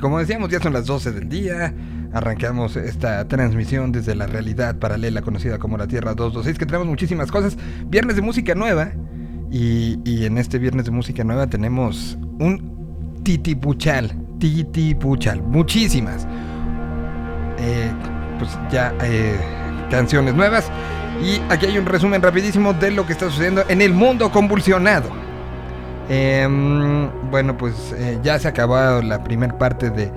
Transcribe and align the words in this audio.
como 0.00 0.18
decíamos, 0.18 0.50
ya 0.50 0.60
son 0.60 0.72
las 0.72 0.86
12 0.86 1.12
del 1.12 1.28
día. 1.28 1.74
Arrancamos 2.12 2.76
esta 2.76 3.26
transmisión 3.28 3.92
desde 3.92 4.14
la 4.14 4.26
realidad 4.26 4.76
paralela 4.78 5.22
conocida 5.22 5.58
como 5.58 5.76
la 5.76 5.86
Tierra 5.86 6.14
226, 6.14 6.58
que 6.58 6.66
tenemos 6.66 6.88
muchísimas 6.88 7.30
cosas. 7.30 7.56
Viernes 7.86 8.16
de 8.16 8.22
música 8.22 8.54
nueva. 8.54 8.92
Y, 9.52 9.98
y 10.04 10.26
en 10.26 10.38
este 10.38 10.58
viernes 10.58 10.84
de 10.84 10.92
música 10.92 11.24
nueva 11.24 11.46
tenemos 11.48 12.18
un 12.38 13.20
titipuchal. 13.22 14.12
Titipuchal. 14.38 15.42
Muchísimas. 15.42 16.26
Eh, 17.58 17.90
pues 18.38 18.58
ya 18.72 18.94
eh, 19.02 19.36
canciones 19.90 20.34
nuevas. 20.34 20.70
Y 21.22 21.40
aquí 21.52 21.66
hay 21.66 21.78
un 21.78 21.86
resumen 21.86 22.22
rapidísimo 22.22 22.72
de 22.72 22.90
lo 22.90 23.06
que 23.06 23.12
está 23.12 23.26
sucediendo 23.26 23.64
en 23.68 23.82
el 23.82 23.92
mundo 23.92 24.30
convulsionado. 24.30 25.19
Em, 26.12 27.08
bueno, 27.30 27.56
pues 27.56 27.94
eh, 27.96 28.18
ya 28.20 28.36
se 28.40 28.48
ha 28.48 28.50
acabado 28.50 29.00
la 29.00 29.22
primera 29.22 29.56
parte 29.56 29.90
de, 29.90 30.10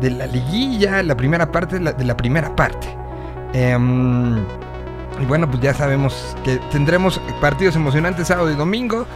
de, 0.00 0.10
la 0.10 0.26
liguilla, 0.26 1.02
la 1.02 1.14
primera 1.14 1.52
parte 1.52 1.78
de 1.78 2.04
la, 2.04 2.16
primera 2.16 2.56
parte. 2.56 2.88
Em, 3.52 4.38
y 5.20 5.24
bueno, 5.28 5.48
pues 5.50 5.62
ya 5.62 5.74
sabemos 5.74 6.34
que 6.44 6.56
tendremos 6.72 7.20
partidos 7.42 7.76
emocionantes 7.76 8.28
sábado 8.28 8.50
y 8.50 8.54
domingo. 8.54 9.06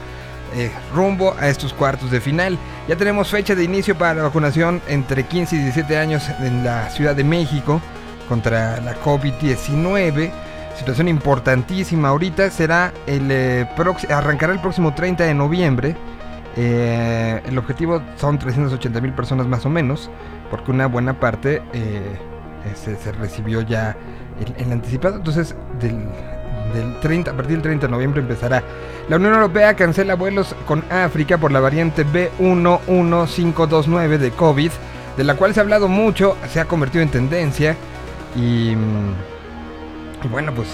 Eh, 0.55 0.70
rumbo 0.95 1.34
a 1.38 1.48
estos 1.48 1.72
cuartos 1.72 2.10
de 2.10 2.20
final. 2.20 2.58
Ya 2.88 2.97
tenemos 2.97 3.28
fecha 3.28 3.55
de 3.55 3.64
inicio 3.64 3.97
para 3.97 4.14
la 4.14 4.22
vacunación 4.24 4.83
entre 4.86 5.24
15 5.24 5.56
y 5.56 5.58
17 5.60 5.98
años 5.98 6.28
en 6.41 6.62
la 6.64 6.91
Ciudad 6.91 7.14
de 7.16 7.24
México 7.24 7.80
contra 8.28 8.80
la 8.83 8.95
COVID-19. 9.00 10.30
Situación 10.77 11.08
importantísima 11.08 12.08
ahorita 12.08 12.50
será 12.50 12.92
el 13.06 13.30
eh, 13.30 13.66
arrancará 14.10 14.52
el 14.52 14.60
próximo 14.60 14.95
30 14.95 15.24
de 15.24 15.34
noviembre. 15.34 15.97
Eh, 16.61 17.41
el 17.47 17.57
objetivo 17.57 18.03
son 18.17 18.37
380 18.37 19.01
mil 19.01 19.12
personas 19.12 19.47
más 19.47 19.65
o 19.65 19.71
menos, 19.71 20.11
porque 20.51 20.73
una 20.73 20.89
buena 20.89 21.20
parte 21.20 21.62
eh, 21.73 22.19
se, 22.75 23.12
recibió 23.12 23.62
ya 23.62 23.97
el, 24.59 24.73
anticipado. 24.73 25.19
Entonces, 25.19 25.55
del, 25.81 26.09
del 26.75 26.98
30, 26.98 27.31
a 27.31 27.34
partir 27.34 27.53
del 27.53 27.62
30 27.62 27.87
de 27.87 27.92
noviembre 27.92 28.23
empezará. 28.23 28.65
La 29.09 29.15
Unión 29.17 29.34
Europea 29.34 29.75
cancela 29.75 30.17
vuelos 30.17 30.56
con 30.67 30.83
África 30.91 31.39
por 31.39 31.53
la 31.53 31.61
variante 31.61 32.05
B11529 32.05 34.19
de 34.19 34.33
COVID, 34.33 34.72
de 35.17 35.25
la 35.25 35.37
cual 35.37 35.55
se 35.55 35.61
ha 35.61 35.62
hablado 35.62 35.87
mucho, 35.87 36.37
se 36.48 36.59
ha 36.59 36.65
convertido 36.65 37.05
en 37.05 37.11
tendencia 37.11 37.77
y, 38.34 38.72
y 38.72 40.28
bueno, 40.28 40.53
pues 40.53 40.67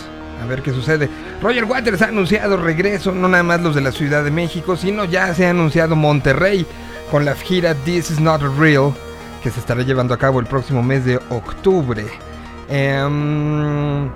a 0.42 0.46
ver 0.46 0.62
qué 0.62 0.72
sucede. 0.72 1.08
Roger 1.40 1.64
Waters 1.64 2.02
ha 2.02 2.06
anunciado 2.06 2.56
regreso, 2.56 3.12
no 3.12 3.28
nada 3.28 3.42
más 3.42 3.60
los 3.60 3.74
de 3.74 3.80
la 3.80 3.92
Ciudad 3.92 4.24
de 4.24 4.30
México, 4.30 4.76
sino 4.76 5.04
ya 5.04 5.34
se 5.34 5.46
ha 5.46 5.50
anunciado 5.50 5.96
Monterrey 5.96 6.66
con 7.10 7.24
la 7.24 7.34
gira 7.34 7.74
This 7.74 8.10
Is 8.10 8.20
Not 8.20 8.42
Real, 8.58 8.92
que 9.42 9.50
se 9.50 9.60
estará 9.60 9.82
llevando 9.82 10.14
a 10.14 10.18
cabo 10.18 10.40
el 10.40 10.46
próximo 10.46 10.82
mes 10.82 11.04
de 11.04 11.16
octubre. 11.30 12.04
Eh, 12.68 14.08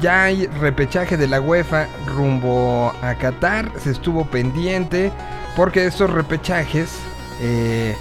ya 0.00 0.24
hay 0.24 0.46
repechaje 0.60 1.16
de 1.16 1.26
la 1.26 1.40
UEFA 1.40 1.88
rumbo 2.06 2.92
a 3.02 3.14
Qatar. 3.14 3.70
Se 3.78 3.90
estuvo 3.90 4.24
pendiente 4.26 5.10
porque 5.56 5.86
estos 5.86 6.10
repechajes 6.10 6.90
eh, 7.40 7.96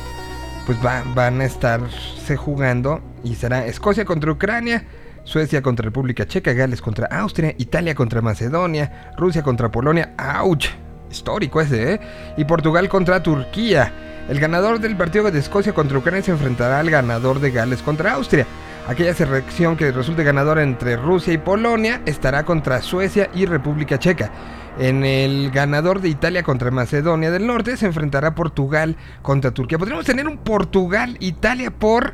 pues 0.66 0.78
va, 0.86 1.04
van 1.16 1.42
a 1.42 1.46
estarse 1.46 2.36
jugando 2.36 3.02
y 3.24 3.36
será 3.36 3.66
Escocia 3.66 4.06
contra 4.06 4.32
Ucrania, 4.32 4.86
Suecia 5.28 5.62
contra 5.62 5.84
República 5.84 6.26
Checa, 6.26 6.54
Gales 6.54 6.82
contra 6.82 7.08
Austria, 7.08 7.54
Italia 7.58 7.94
contra 7.94 8.22
Macedonia, 8.22 9.12
Rusia 9.18 9.44
contra 9.44 9.70
Polonia, 9.70 10.14
¡auch! 10.18 10.70
Histórico 11.12 11.60
ese, 11.60 11.96
¿eh? 11.96 12.00
Y 12.38 12.46
Portugal 12.46 12.88
contra 12.88 13.22
Turquía. 13.22 13.92
El 14.30 14.40
ganador 14.40 14.80
del 14.80 14.96
partido 14.96 15.30
de 15.30 15.40
Escocia 15.40 15.74
contra 15.74 15.98
Ucrania 15.98 16.24
se 16.24 16.32
enfrentará 16.32 16.80
al 16.80 16.90
ganador 16.90 17.42
de 17.42 17.52
Gales 17.52 17.82
contra 17.82 18.14
Austria. 18.14 18.48
Aquella 18.88 19.14
selección 19.14 19.76
que 19.76 19.92
resulte 19.92 20.24
ganadora 20.24 20.64
entre 20.64 20.96
Rusia 20.96 21.34
y 21.34 21.38
Polonia 21.38 22.02
estará 22.06 22.46
contra 22.46 22.82
Suecia 22.82 23.30
y 23.36 23.46
República 23.48 24.00
Checa. 24.00 24.32
En 24.80 25.04
el 25.04 25.52
ganador 25.52 26.00
de 26.00 26.08
Italia 26.08 26.42
contra 26.42 26.72
Macedonia 26.72 27.32
del 27.32 27.48
Norte 27.48 27.76
se 27.76 27.86
enfrentará 27.86 28.34
Portugal 28.34 28.96
contra 29.24 29.52
Turquía. 29.52 29.78
Podríamos 29.78 30.06
tener 30.06 30.26
un 30.26 30.38
Portugal-Italia 30.38 31.72
por. 31.72 32.14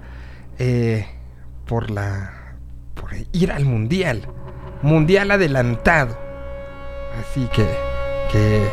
Eh, 0.58 1.06
por 1.68 1.92
la. 1.92 2.43
Por 2.94 3.12
ir 3.32 3.52
al 3.52 3.66
mundial. 3.66 4.28
Mundial 4.82 5.32
adelantado. 5.32 6.18
Así 7.20 7.48
que. 7.54 7.64
Eh, 8.36 8.68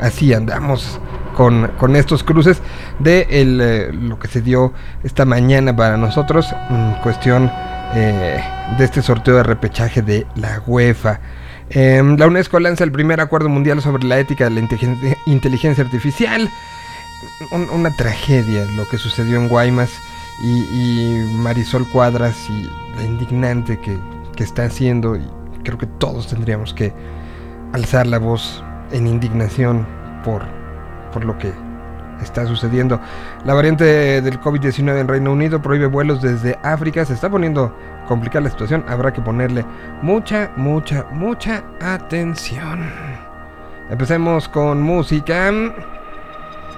así 0.00 0.32
andamos 0.34 1.00
con, 1.34 1.96
estos 1.96 2.22
cruces 2.22 2.60
de 2.98 3.26
eh, 3.30 3.90
lo 3.92 4.18
que 4.18 4.28
se 4.28 4.42
dio 4.42 4.72
esta 5.02 5.24
mañana 5.24 5.74
para 5.74 5.96
nosotros, 5.96 6.54
en 6.70 6.94
cuestión 7.02 7.50
eh, 7.94 8.42
de 8.78 8.84
este 8.84 9.02
sorteo 9.02 9.36
de 9.36 9.42
repechaje 9.42 10.02
de 10.02 10.26
la 10.36 10.62
UEFA. 10.66 11.20
Eh, 11.70 12.02
la 12.18 12.26
UNESCO 12.26 12.60
lanza 12.60 12.84
el 12.84 12.92
primer 12.92 13.20
acuerdo 13.20 13.48
mundial 13.48 13.80
sobre 13.80 14.04
la 14.04 14.18
ética 14.18 14.44
de 14.44 14.50
la 14.50 14.60
inteligencia, 15.26 15.84
artificial. 15.84 16.50
Un, 17.50 17.68
una 17.70 17.90
tragedia 17.96 18.64
lo 18.76 18.86
que 18.88 18.98
sucedió 18.98 19.38
en 19.38 19.48
Guaymas 19.48 19.90
y, 20.42 21.24
Marisol 21.36 21.88
Cuadras 21.88 22.48
y 22.50 22.68
la 22.96 23.04
indignante 23.04 23.78
que, 23.80 23.98
que 24.36 24.44
está 24.44 24.64
haciendo. 24.64 25.16
Y 25.16 25.22
creo 25.64 25.78
que 25.78 25.86
todos 25.86 26.26
tendríamos 26.28 26.74
que 26.74 26.92
alzar 27.72 28.06
la 28.06 28.18
voz 28.18 28.62
en 28.92 29.06
indignación 29.06 29.86
por 30.24 30.42
por 31.12 31.24
lo 31.24 31.38
que 31.38 31.52
está 32.20 32.46
sucediendo. 32.46 33.00
La 33.44 33.54
variante 33.54 33.84
del 34.20 34.40
COVID-19 34.40 35.00
en 35.00 35.08
Reino 35.08 35.32
Unido 35.32 35.60
prohíbe 35.62 35.86
vuelos 35.86 36.22
desde 36.22 36.58
África. 36.62 37.04
Se 37.04 37.14
está 37.14 37.30
poniendo 37.30 37.76
complicada 38.08 38.44
la 38.44 38.50
situación. 38.50 38.84
Habrá 38.88 39.12
que 39.12 39.20
ponerle 39.20 39.64
mucha, 40.02 40.50
mucha, 40.56 41.04
mucha 41.12 41.62
atención. 41.80 42.90
Empecemos 43.90 44.48
con 44.48 44.82
música. 44.82 45.52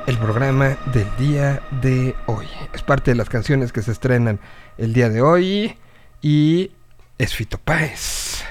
El 0.06 0.18
programa 0.18 0.76
del 0.92 1.08
día 1.16 1.62
de 1.82 2.14
hoy. 2.26 2.46
Es 2.74 2.82
parte 2.82 3.12
de 3.12 3.16
las 3.16 3.30
canciones 3.30 3.72
que 3.72 3.80
se 3.80 3.92
estrenan 3.92 4.38
el 4.76 4.92
día 4.92 5.08
de 5.08 5.22
hoy. 5.22 5.78
Y 6.20 6.72
es 7.16 7.34
Fito 7.34 7.58
Páez. 7.58 8.44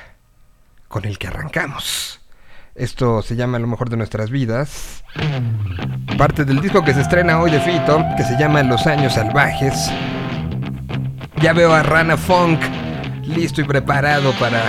Con 0.87 1.05
el 1.05 1.19
que 1.19 1.27
arrancamos. 1.27 2.21
Esto 2.73 3.21
se 3.21 3.35
llama 3.35 3.59
Lo 3.59 3.67
mejor 3.67 3.89
de 3.91 3.97
nuestras 3.97 4.31
vidas. 4.31 5.03
Parte 6.17 6.43
del 6.43 6.59
disco 6.59 6.83
que 6.83 6.93
se 6.93 7.01
estrena 7.01 7.39
hoy 7.39 7.51
de 7.51 7.59
Fito, 7.59 8.03
que 8.17 8.23
se 8.23 8.35
llama 8.39 8.63
Los 8.63 8.87
años 8.87 9.13
salvajes. 9.13 9.91
Ya 11.39 11.53
veo 11.53 11.71
a 11.71 11.83
Rana 11.83 12.17
Funk 12.17 12.59
listo 13.27 13.61
y 13.61 13.63
preparado 13.63 14.33
para 14.39 14.63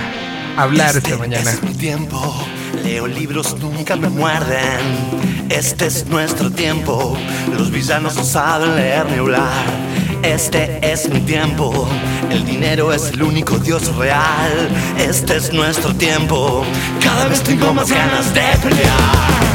hablar 0.55 0.95
este 0.95 1.09
esta 1.09 1.17
mañana. 1.17 1.49
Es 1.49 1.63
mi 1.63 1.73
tiempo, 1.73 2.35
leo 2.83 3.07
libros, 3.07 3.55
nunca 3.59 3.95
me 3.95 4.09
muerden. 4.09 5.25
Este 5.49 5.85
es 5.85 6.07
nuestro 6.07 6.49
tiempo, 6.49 7.15
los 7.57 7.69
villanos 7.71 8.15
no 8.15 8.23
saben 8.23 8.75
leer 8.75 9.05
ni 9.09 9.17
hablar. 9.17 9.65
Este 10.23 10.79
es 10.81 11.07
mi 11.07 11.19
tiempo, 11.19 11.87
el 12.31 12.45
dinero 12.45 12.91
es 12.91 13.09
el 13.09 13.21
único 13.21 13.59
Dios 13.59 13.95
real. 13.95 14.69
Este 14.97 15.37
es 15.37 15.53
nuestro 15.53 15.93
tiempo, 15.93 16.65
cada 17.03 17.27
vez 17.27 17.41
tengo 17.43 17.73
más 17.73 17.91
ganas 17.91 18.33
de 18.33 18.41
pelear. 18.63 19.45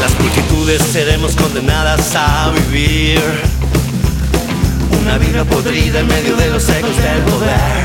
Las 0.00 0.20
multitudes 0.20 0.82
seremos 0.82 1.36
condenadas 1.36 2.14
a 2.16 2.50
vivir 2.50 3.59
una 5.10 5.18
vida 5.18 5.44
podrida 5.44 5.98
en 5.98 6.06
medio 6.06 6.36
de 6.36 6.50
los 6.50 6.68
ecos 6.68 6.96
del 6.96 7.18
poder. 7.22 7.84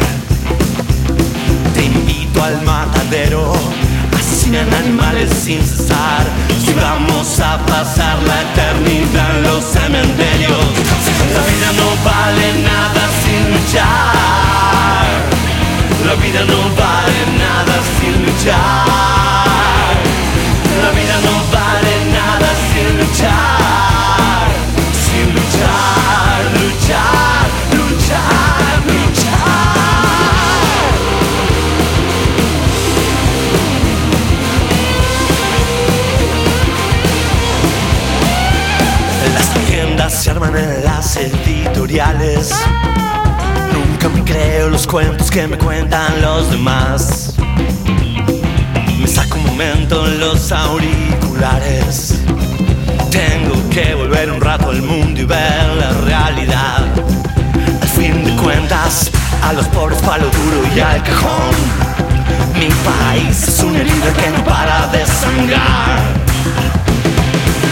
Te 1.74 1.86
invito 1.86 2.44
al 2.44 2.62
matadero 2.62 3.52
asesinan 4.14 4.72
animales 4.76 5.32
sin 5.34 5.60
cesar 5.66 6.24
y 6.68 6.72
vamos 6.74 7.40
a 7.40 7.58
pasar 7.66 8.22
la 8.22 8.42
eternidad 8.44 9.38
en 9.38 9.44
los 9.44 9.64
cementerios. 9.64 10.66
La 11.34 11.42
vida 11.50 11.70
no 11.82 11.88
vale 12.06 12.48
nada 12.62 13.04
sin 13.24 13.44
luchar. 13.56 13.86
La 16.06 16.14
vida 16.22 16.42
no 16.46 16.62
vale 16.78 17.22
nada 17.42 17.76
sin 17.98 18.24
luchar. 18.24 18.86
La 20.84 20.92
vida 20.92 21.18
no 21.26 21.34
vale 21.58 21.94
nada 22.14 22.50
sin 22.70 23.00
luchar. 23.00 23.65
Se 40.10 40.32
arman 40.32 40.56
en 40.58 40.84
las 40.84 41.18
editoriales. 41.18 42.52
Nunca 43.74 44.10
me 44.10 44.24
creo 44.24 44.70
los 44.70 44.88
cuentos 44.88 45.30
que 45.30 45.48
me 45.48 45.58
cuentan 45.58 46.22
los 46.22 46.50
demás. 46.50 47.36
Me 49.00 49.08
saco 49.08 49.38
un 49.38 49.46
momento 49.46 50.06
los 50.08 50.52
auriculares. 50.52 52.25
Que 53.76 53.94
volver 53.94 54.32
un 54.32 54.40
rato 54.40 54.70
al 54.70 54.82
mundo 54.82 55.20
y 55.20 55.26
ver 55.26 55.68
la 55.78 55.92
realidad. 56.06 56.86
Al 57.82 57.88
fin 57.90 58.24
de 58.24 58.34
cuentas, 58.42 59.12
a 59.44 59.52
los 59.52 59.68
pobres 59.68 60.00
palo 60.00 60.28
duro 60.28 60.64
y 60.74 60.80
al 60.80 61.04
cajón. 61.04 61.52
Mi 62.58 62.70
país 62.88 63.50
es 63.50 63.60
una 63.60 63.80
herida 63.80 64.14
que 64.14 64.30
no 64.30 64.46
para 64.46 64.88
de 64.94 65.06
sangrar. 65.06 66.00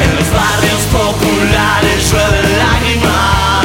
En 0.03 0.15
los 0.17 0.29
barrios 0.35 0.81
populares 0.91 2.11
llueven 2.11 2.57
lágrimas 2.57 3.63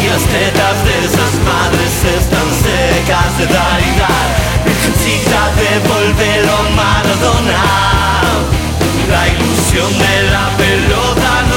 y 0.00 0.06
las 0.06 0.22
tetas 0.22 0.84
de 0.84 0.98
esas 1.04 1.34
madres 1.42 1.94
están 2.14 2.48
secas 2.62 3.38
de 3.38 3.46
dar 3.46 3.80
y 3.80 3.98
dar. 3.98 4.28
Virgencita, 4.64 5.50
devuélvelo 5.58 6.58
Maradona. 6.76 8.27
De 9.70 10.30
la 10.30 10.56
pelota 10.56 11.47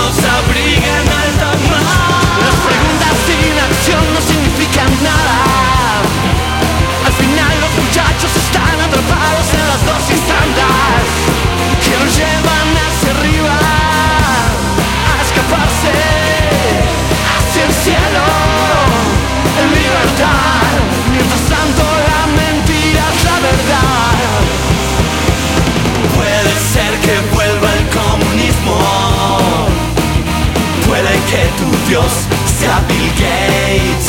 Dios 31.92 32.14
sea 32.58 32.82
Bill 32.88 33.12
Gates. 33.20 34.08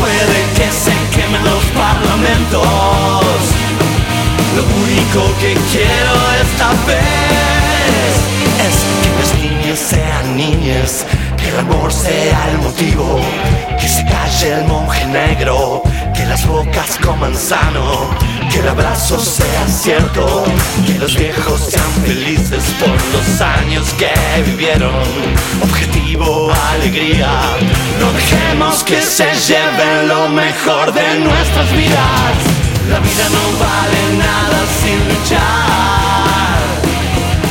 Puede 0.00 0.38
que 0.56 0.68
se 0.68 0.90
quemen 1.14 1.44
los 1.44 1.62
parlamentos. 1.66 2.66
Lo 4.56 4.64
único 4.82 5.32
que 5.38 5.54
quiero 5.70 6.12
esta 6.42 6.70
vez 6.88 8.14
es 8.66 8.76
que 9.00 9.10
las 9.20 9.30
niñas 9.38 9.78
sean 9.78 10.36
niñas, 10.36 11.06
que 11.44 11.50
el 11.50 11.58
amor 11.58 11.92
sea 11.92 12.48
el 12.50 12.58
motivo, 12.58 13.20
que 13.78 13.86
se 13.86 14.04
calle 14.06 14.54
el 14.54 14.64
monje 14.64 15.04
negro, 15.06 15.82
que 16.14 16.24
las 16.24 16.46
bocas 16.46 16.98
coman 17.04 17.36
sano, 17.36 18.08
que 18.50 18.60
el 18.60 18.68
abrazo 18.68 19.18
sea 19.20 19.66
cierto, 19.68 20.44
que 20.86 20.94
los 20.98 21.14
viejos 21.16 21.60
sean 21.60 21.92
felices 22.06 22.64
por 22.80 22.96
los 23.12 23.40
años 23.40 23.86
que 23.98 24.10
vivieron. 24.42 24.94
Objetivo, 25.62 26.50
alegría, 26.72 27.30
no 28.00 28.10
dejemos 28.12 28.82
que 28.82 29.02
se 29.02 29.28
lleven 29.48 30.08
lo 30.08 30.28
mejor 30.30 30.92
de 30.94 31.18
nuestras 31.18 31.70
vidas. 31.72 32.36
La 32.88 32.98
vida 33.00 33.26
no 33.36 33.44
vale 33.64 34.02
nada 34.18 34.60
sin 34.80 34.98
luchar. 35.10 36.60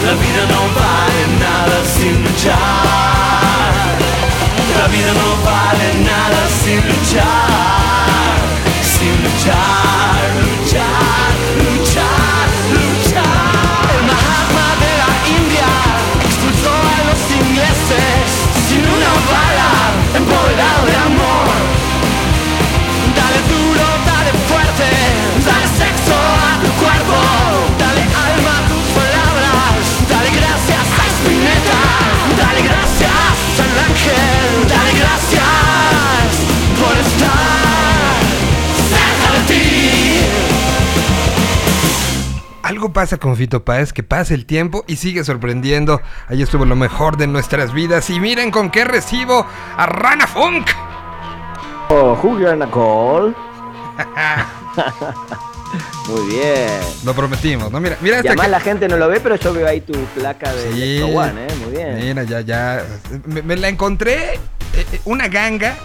La 0.05 0.13
vida 0.13 0.43
no 0.53 0.61
vale 0.81 1.21
nada 1.39 1.77
sin 1.95 2.23
luchar. 2.23 3.72
La 4.71 4.87
vida 4.87 5.13
no 5.13 5.29
vale 5.43 5.87
nada 6.03 6.41
sin 6.63 6.79
luchar. 6.87 8.35
Sin 8.81 9.13
luchar, 9.23 10.19
luchar, 10.43 11.29
luchar, 11.59 12.47
luchar. 12.73 13.85
El 13.93 14.03
Mahatma 14.09 14.67
de 14.83 14.91
la 15.01 15.11
India 15.37 15.69
expulsó 16.25 16.71
a 16.71 16.99
los 17.09 17.21
ingleses 17.39 18.23
sin 18.67 18.81
una 18.95 19.11
bala, 19.31 19.71
empoderado 20.15 20.81
de 20.89 20.95
amor. 21.11 21.53
Dale 23.19 23.39
duro, 23.53 23.85
dale 24.09 24.31
fuerte, 24.47 24.89
dale 25.47 25.67
sexo 25.81 26.17
a 26.49 26.53
tu 26.63 26.69
cuerpo, 26.81 27.19
dale 27.77 28.03
alma 28.27 28.53
a 28.57 28.67
tus 28.71 28.85
palabras, 28.99 29.83
dale 30.09 30.29
gracias 30.39 30.85
a 31.01 31.05
Spinetta, 31.15 31.81
dale 32.41 32.61
gracias 32.63 32.92
ángel, 34.03 34.67
dale 34.67 34.99
gracias 34.99 35.43
por 36.79 36.97
estar 36.97 38.23
cerca 38.89 39.31
de 39.33 39.39
ti. 39.47 40.19
Algo 42.63 42.93
pasa 42.93 43.17
con 43.17 43.35
Fito 43.35 43.63
Páez, 43.63 43.93
que 43.93 44.03
pasa 44.03 44.33
el 44.33 44.45
tiempo 44.45 44.83
y 44.87 44.95
sigue 44.95 45.23
sorprendiendo. 45.23 46.01
Ahí 46.27 46.41
estuvo 46.41 46.65
lo 46.65 46.75
mejor 46.75 47.17
de 47.17 47.27
nuestras 47.27 47.73
vidas. 47.73 48.09
Y 48.09 48.19
miren 48.19 48.51
con 48.51 48.69
qué 48.71 48.85
recibo 48.85 49.45
a 49.77 49.85
Rana 49.85 50.27
Funk. 50.27 50.67
Oh, 51.89 52.17
who 52.21 52.39
you 52.39 52.45
gonna 52.45 52.69
call? 52.69 53.35
Muy 56.07 56.27
bien. 56.27 56.69
Lo 57.05 57.13
prometimos, 57.13 57.71
¿no? 57.71 57.79
Mira, 57.79 57.97
mira 58.01 58.17
Y 58.17 58.19
esta 58.19 58.29
además 58.29 58.49
la 58.49 58.59
gente 58.59 58.87
no 58.87 58.97
lo 58.97 59.07
ve, 59.07 59.19
pero 59.19 59.35
yo 59.35 59.53
veo 59.53 59.67
ahí 59.67 59.81
tu 59.81 59.93
placa 60.15 60.53
de 60.53 60.73
Sí. 60.73 61.01
One, 61.01 61.45
¿eh? 61.45 61.55
Muy 61.63 61.71
bien. 61.75 61.95
Mira, 61.95 62.23
ya, 62.23 62.41
ya. 62.41 62.85
Me, 63.25 63.41
me 63.41 63.55
la 63.55 63.69
encontré, 63.69 64.35
eh, 64.35 64.85
eh, 64.91 65.01
una 65.05 65.27
ganga. 65.27 65.75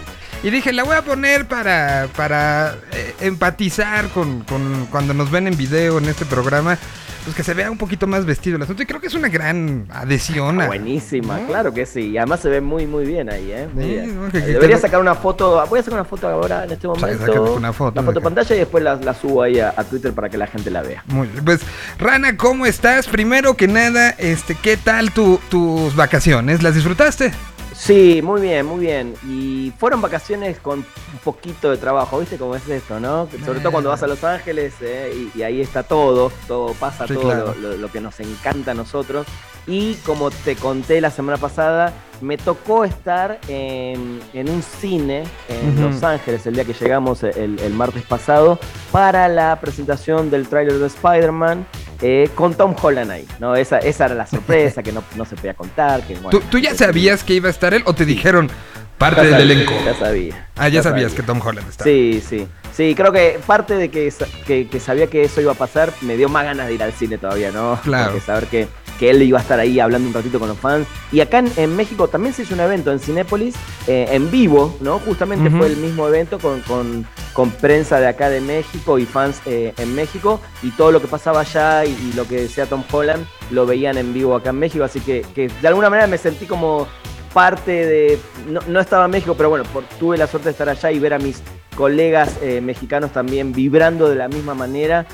Y 0.41 0.49
dije, 0.51 0.71
la 0.71 0.83
voy 0.83 0.95
a 0.95 1.01
poner 1.01 1.47
para, 1.47 2.07
para 2.15 2.75
eh, 2.93 3.13
empatizar 3.21 4.07
con, 4.09 4.41
con 4.41 4.87
cuando 4.89 5.13
nos 5.13 5.29
ven 5.31 5.47
en 5.47 5.57
video 5.57 5.97
en 5.97 6.05
este 6.05 6.25
programa. 6.25 6.77
Pues 7.25 7.35
que 7.35 7.43
se 7.43 7.53
vea 7.53 7.69
un 7.69 7.77
poquito 7.77 8.07
más 8.07 8.25
vestido 8.25 8.55
el 8.55 8.63
asunto. 8.63 8.81
Y 8.81 8.85
creo 8.85 8.99
que 8.99 9.07
es 9.07 9.13
una 9.13 9.27
gran 9.29 9.85
adhesión. 9.91 10.61
a- 10.61 10.67
Buenísima, 10.67 11.37
¿no? 11.39 11.47
claro 11.47 11.73
que 11.73 11.85
sí. 11.85 12.09
Y 12.11 12.17
además 12.17 12.39
se 12.39 12.49
ve 12.49 12.61
muy, 12.61 12.87
muy 12.87 13.05
bien 13.05 13.29
ahí, 13.31 13.51
¿eh? 13.51 13.67
Muy 13.73 13.83
Sí, 13.83 13.89
bien. 13.89 14.29
que- 14.31 14.37
Eh, 14.39 14.41
Debería 14.53 14.75
que- 14.77 14.81
sacar 14.81 14.99
una 14.99 15.15
foto. 15.15 15.63
Voy 15.69 15.79
a 15.79 15.83
sacar 15.83 15.99
una 15.99 16.09
foto 16.09 16.27
ahora 16.27 16.63
en 16.63 16.71
este 16.71 16.87
momento. 16.87 17.53
una 17.55 17.71
foto, 17.73 17.99
Una 17.99 18.03
foto 18.11 18.21
pantalla 18.21 18.55
y 18.55 18.59
después 18.59 18.83
la, 18.83 18.95
la 18.95 19.13
subo 19.13 19.43
ahí 19.43 19.59
a, 19.59 19.73
a 19.75 19.83
Twitter 19.83 20.13
para 20.13 20.29
que 20.29 20.37
la 20.37 20.47
gente 20.47 20.71
la 20.71 20.81
vea. 20.81 21.03
Muy 21.07 21.27
bien. 21.27 21.43
Pues, 21.45 21.61
Rana, 21.99 22.35
¿cómo 22.37 22.65
estás? 22.65 23.07
Primero 23.07 23.55
que 23.55 23.67
nada, 23.67 24.09
este, 24.17 24.55
¿qué 24.55 24.77
tal 24.77 25.11
tu- 25.11 25.39
tus 25.49 25.95
vacaciones? 25.95 26.63
¿Las 26.63 26.73
disfrutaste? 26.75 27.31
Sí, 27.81 28.21
muy 28.21 28.41
bien, 28.41 28.65
muy 28.65 28.81
bien. 28.81 29.13
Y 29.25 29.71
fueron 29.77 30.01
vacaciones 30.01 30.59
con 30.59 30.79
un 30.79 31.19
poquito 31.23 31.71
de 31.71 31.77
trabajo, 31.77 32.19
¿viste 32.19 32.37
cómo 32.37 32.55
es 32.55 32.67
esto, 32.67 32.99
no? 32.99 33.27
Sobre 33.45 33.61
todo 33.61 33.71
cuando 33.71 33.89
vas 33.89 34.03
a 34.03 34.07
Los 34.07 34.21
Ángeles 34.25 34.73
eh, 34.81 35.29
y, 35.33 35.39
y 35.39 35.43
ahí 35.43 35.61
está 35.61 35.83
todo, 35.83 36.29
todo 36.47 36.73
pasa, 36.73 37.07
Sí, 37.07 37.13
todo 37.13 37.23
claro. 37.23 37.55
lo, 37.59 37.69
lo- 37.69 37.77
lo 37.77 37.91
que 37.91 38.01
nos 38.01 38.19
encanta 38.19 38.71
a 38.71 38.73
nosotros. 38.73 39.25
Y 39.65 39.93
como 40.05 40.29
te 40.29 40.55
conté 40.55 40.99
la 40.99 41.09
semana 41.09 41.37
pasada, 41.37 41.93
me 42.21 42.37
tocó 42.37 42.83
estar 42.83 43.39
en, 43.47 44.19
en 44.33 44.49
un 44.49 44.61
cine 44.61 45.23
en. 45.47 45.81
Los 45.81 46.03
Ángeles 46.03 46.45
el 46.47 46.55
día 46.55 46.65
que 46.65 46.73
llegamos 46.73 47.23
el, 47.23 47.59
el 47.59 47.73
martes 47.73 48.03
pasado 48.03 48.59
para 48.91 49.27
la 49.29 49.57
presentación 49.61 50.29
del 50.29 50.47
tráiler 50.49 50.79
de 50.79 50.87
Spider-Man 50.87 51.65
eh, 52.01 52.29
con 52.35 52.53
Tom 52.53 52.75
Holland 52.81 53.11
ahí, 53.11 53.27
¿no? 53.39 53.55
Esa, 53.55 53.79
esa 53.79 54.05
era 54.05 54.15
la 54.15 54.25
sorpresa 54.25 54.81
que 54.83 54.91
no, 54.91 55.03
no 55.15 55.25
se 55.25 55.35
podía 55.35 55.53
contar. 55.53 56.01
Que, 56.03 56.15
bueno, 56.15 56.29
¿Tú, 56.29 56.41
tú 56.49 56.57
ya 56.57 56.73
sabías 56.75 57.23
que 57.23 57.33
iba 57.33 57.47
a 57.47 57.51
estar 57.51 57.73
él 57.73 57.83
o 57.85 57.93
te 57.93 58.05
dijeron 58.05 58.49
parte 58.97 59.21
del 59.21 59.31
sabía, 59.31 59.53
elenco? 59.53 59.73
Ya 59.85 59.95
sabía. 59.95 60.47
Ah, 60.55 60.69
ya 60.69 60.83
sabías 60.83 61.11
sabía. 61.11 61.15
que 61.15 61.23
Tom 61.23 61.41
Holland 61.45 61.69
estaba. 61.69 61.89
Sí, 61.89 62.23
sí. 62.27 62.47
Sí, 62.73 62.95
creo 62.95 63.11
que 63.11 63.39
parte 63.45 63.75
de 63.75 63.89
que, 63.89 64.13
que, 64.45 64.67
que 64.67 64.79
sabía 64.79 65.07
que 65.07 65.23
eso 65.23 65.41
iba 65.41 65.51
a 65.51 65.55
pasar 65.55 65.91
me 66.01 66.15
dio 66.15 66.29
más 66.29 66.45
ganas 66.45 66.67
de 66.67 66.75
ir 66.75 66.83
al 66.83 66.93
cine 66.93 67.17
todavía, 67.17 67.51
¿no? 67.51 67.79
Claro. 67.83 68.11
Porque 68.11 68.25
saber 68.25 68.45
que, 68.45 68.67
que 68.99 69.09
él 69.09 69.21
iba 69.21 69.39
a 69.39 69.41
estar 69.41 69.59
ahí 69.59 69.79
hablando 69.79 70.07
un 70.09 70.13
ratito 70.13 70.39
con 70.39 70.49
los 70.49 70.57
fans. 70.57 70.85
Y 71.11 71.21
acá 71.21 71.39
en, 71.39 71.51
en 71.55 71.75
México 71.75 72.07
también 72.09 72.33
se 72.33 72.43
hizo 72.43 72.53
un 72.53 72.59
evento 72.59 72.91
en 72.91 72.99
Cinépolis 72.99 73.55
eh, 73.87 74.07
en 74.11 74.29
vivo, 74.29 74.75
¿no? 74.81 74.99
Justamente 74.99 75.49
fue 75.49 75.67
el 75.67 75.77
mismo 75.77 76.07
evento 76.07 76.37
con, 76.37 76.59
con, 76.61 77.07
con 77.33 77.49
prensa 77.51 77.99
de 77.99 78.07
acá 78.07 78.29
de 78.29 78.41
México 78.41 78.99
y 78.99 79.05
fans 79.05 79.41
eh, 79.45 79.73
en 79.77 79.95
México. 79.95 80.41
Y 80.61 80.71
todo 80.71 80.91
lo 80.91 81.01
que 81.01 81.07
pasaba 81.07 81.39
allá 81.39 81.85
y, 81.85 81.89
y 81.91 82.13
lo 82.15 82.27
que 82.27 82.41
decía 82.41 82.65
Tom 82.65 82.83
Holland 82.91 83.25
lo 83.51 83.65
veían 83.65 83.97
en 83.97 84.13
vivo 84.13 84.35
acá 84.35 84.49
en 84.49 84.59
México. 84.59 84.83
Así 84.83 84.99
que, 84.99 85.25
que 85.33 85.47
de 85.47 85.67
alguna 85.67 85.89
manera 85.89 86.07
me 86.07 86.17
sentí 86.17 86.45
como 86.45 86.85
parte 87.33 87.71
de. 87.71 88.19
No, 88.49 88.59
no 88.67 88.79
estaba 88.79 89.05
en 89.05 89.11
México, 89.11 89.35
pero 89.37 89.49
bueno, 89.49 89.63
por- 89.71 89.83
tuve 89.99 90.17
la 90.17 90.27
suerte 90.27 90.49
de 90.49 90.51
estar 90.51 90.67
allá 90.67 90.91
y 90.91 90.99
ver 90.99 91.13
a 91.13 91.19
mis 91.19 91.41
colegas 91.75 92.37
eh, 92.41 92.59
mexicanos 92.59 93.13
también 93.13 93.53
vibrando 93.53 94.09
de 94.09 94.15
la 94.15 94.27
misma 94.27 94.53
manera. 94.53 95.05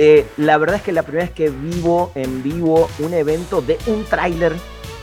Eh, 0.00 0.26
la 0.36 0.56
verdad 0.58 0.76
es 0.76 0.82
que 0.82 0.92
la 0.92 1.02
primera 1.02 1.24
vez 1.26 1.34
que 1.34 1.50
vivo 1.50 2.12
en 2.14 2.42
vivo 2.42 2.88
un 3.00 3.12
evento 3.14 3.60
de 3.60 3.76
un 3.86 4.04
tráiler 4.04 4.54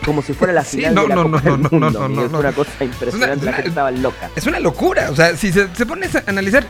como 0.05 0.21
si 0.21 0.33
fuera 0.33 0.53
la 0.53 0.63
Sí, 0.65 0.77
final 0.77 0.95
no, 0.95 1.01
de 1.03 1.07
la 1.09 1.15
no, 1.15 1.23
Copa 1.23 1.41
no, 1.43 1.51
del 1.51 1.61
no, 1.61 1.69
no, 1.69 1.69
Mundo, 1.69 1.99
no, 1.99 1.99
no, 1.99 2.09
Miguel, 2.09 2.31
no. 2.31 2.37
Es 2.39 2.43
una 2.45 2.51
cosa 2.53 2.71
impresionante, 2.83 3.35
una- 3.43 3.51
la 3.51 3.53
gente 3.53 3.69
estaba 3.69 3.91
loca. 3.91 4.29
Es 4.35 4.47
una 4.47 4.59
locura. 4.59 5.11
O 5.11 5.15
sea, 5.15 5.35
si 5.35 5.51
se, 5.51 5.67
se 5.75 5.85
pones 5.85 6.15
a 6.15 6.23
analizar, 6.27 6.65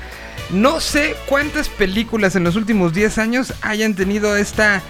no 0.50 0.79
sé 0.79 1.15
cuántas 1.27 1.70
películas 1.70 2.36
en 2.36 2.44
los 2.44 2.55
últimos 2.55 2.94
10 2.94 3.17
años 3.20 3.53
hayan 3.62 3.94
tenido 3.94 4.36
esta 4.36 4.82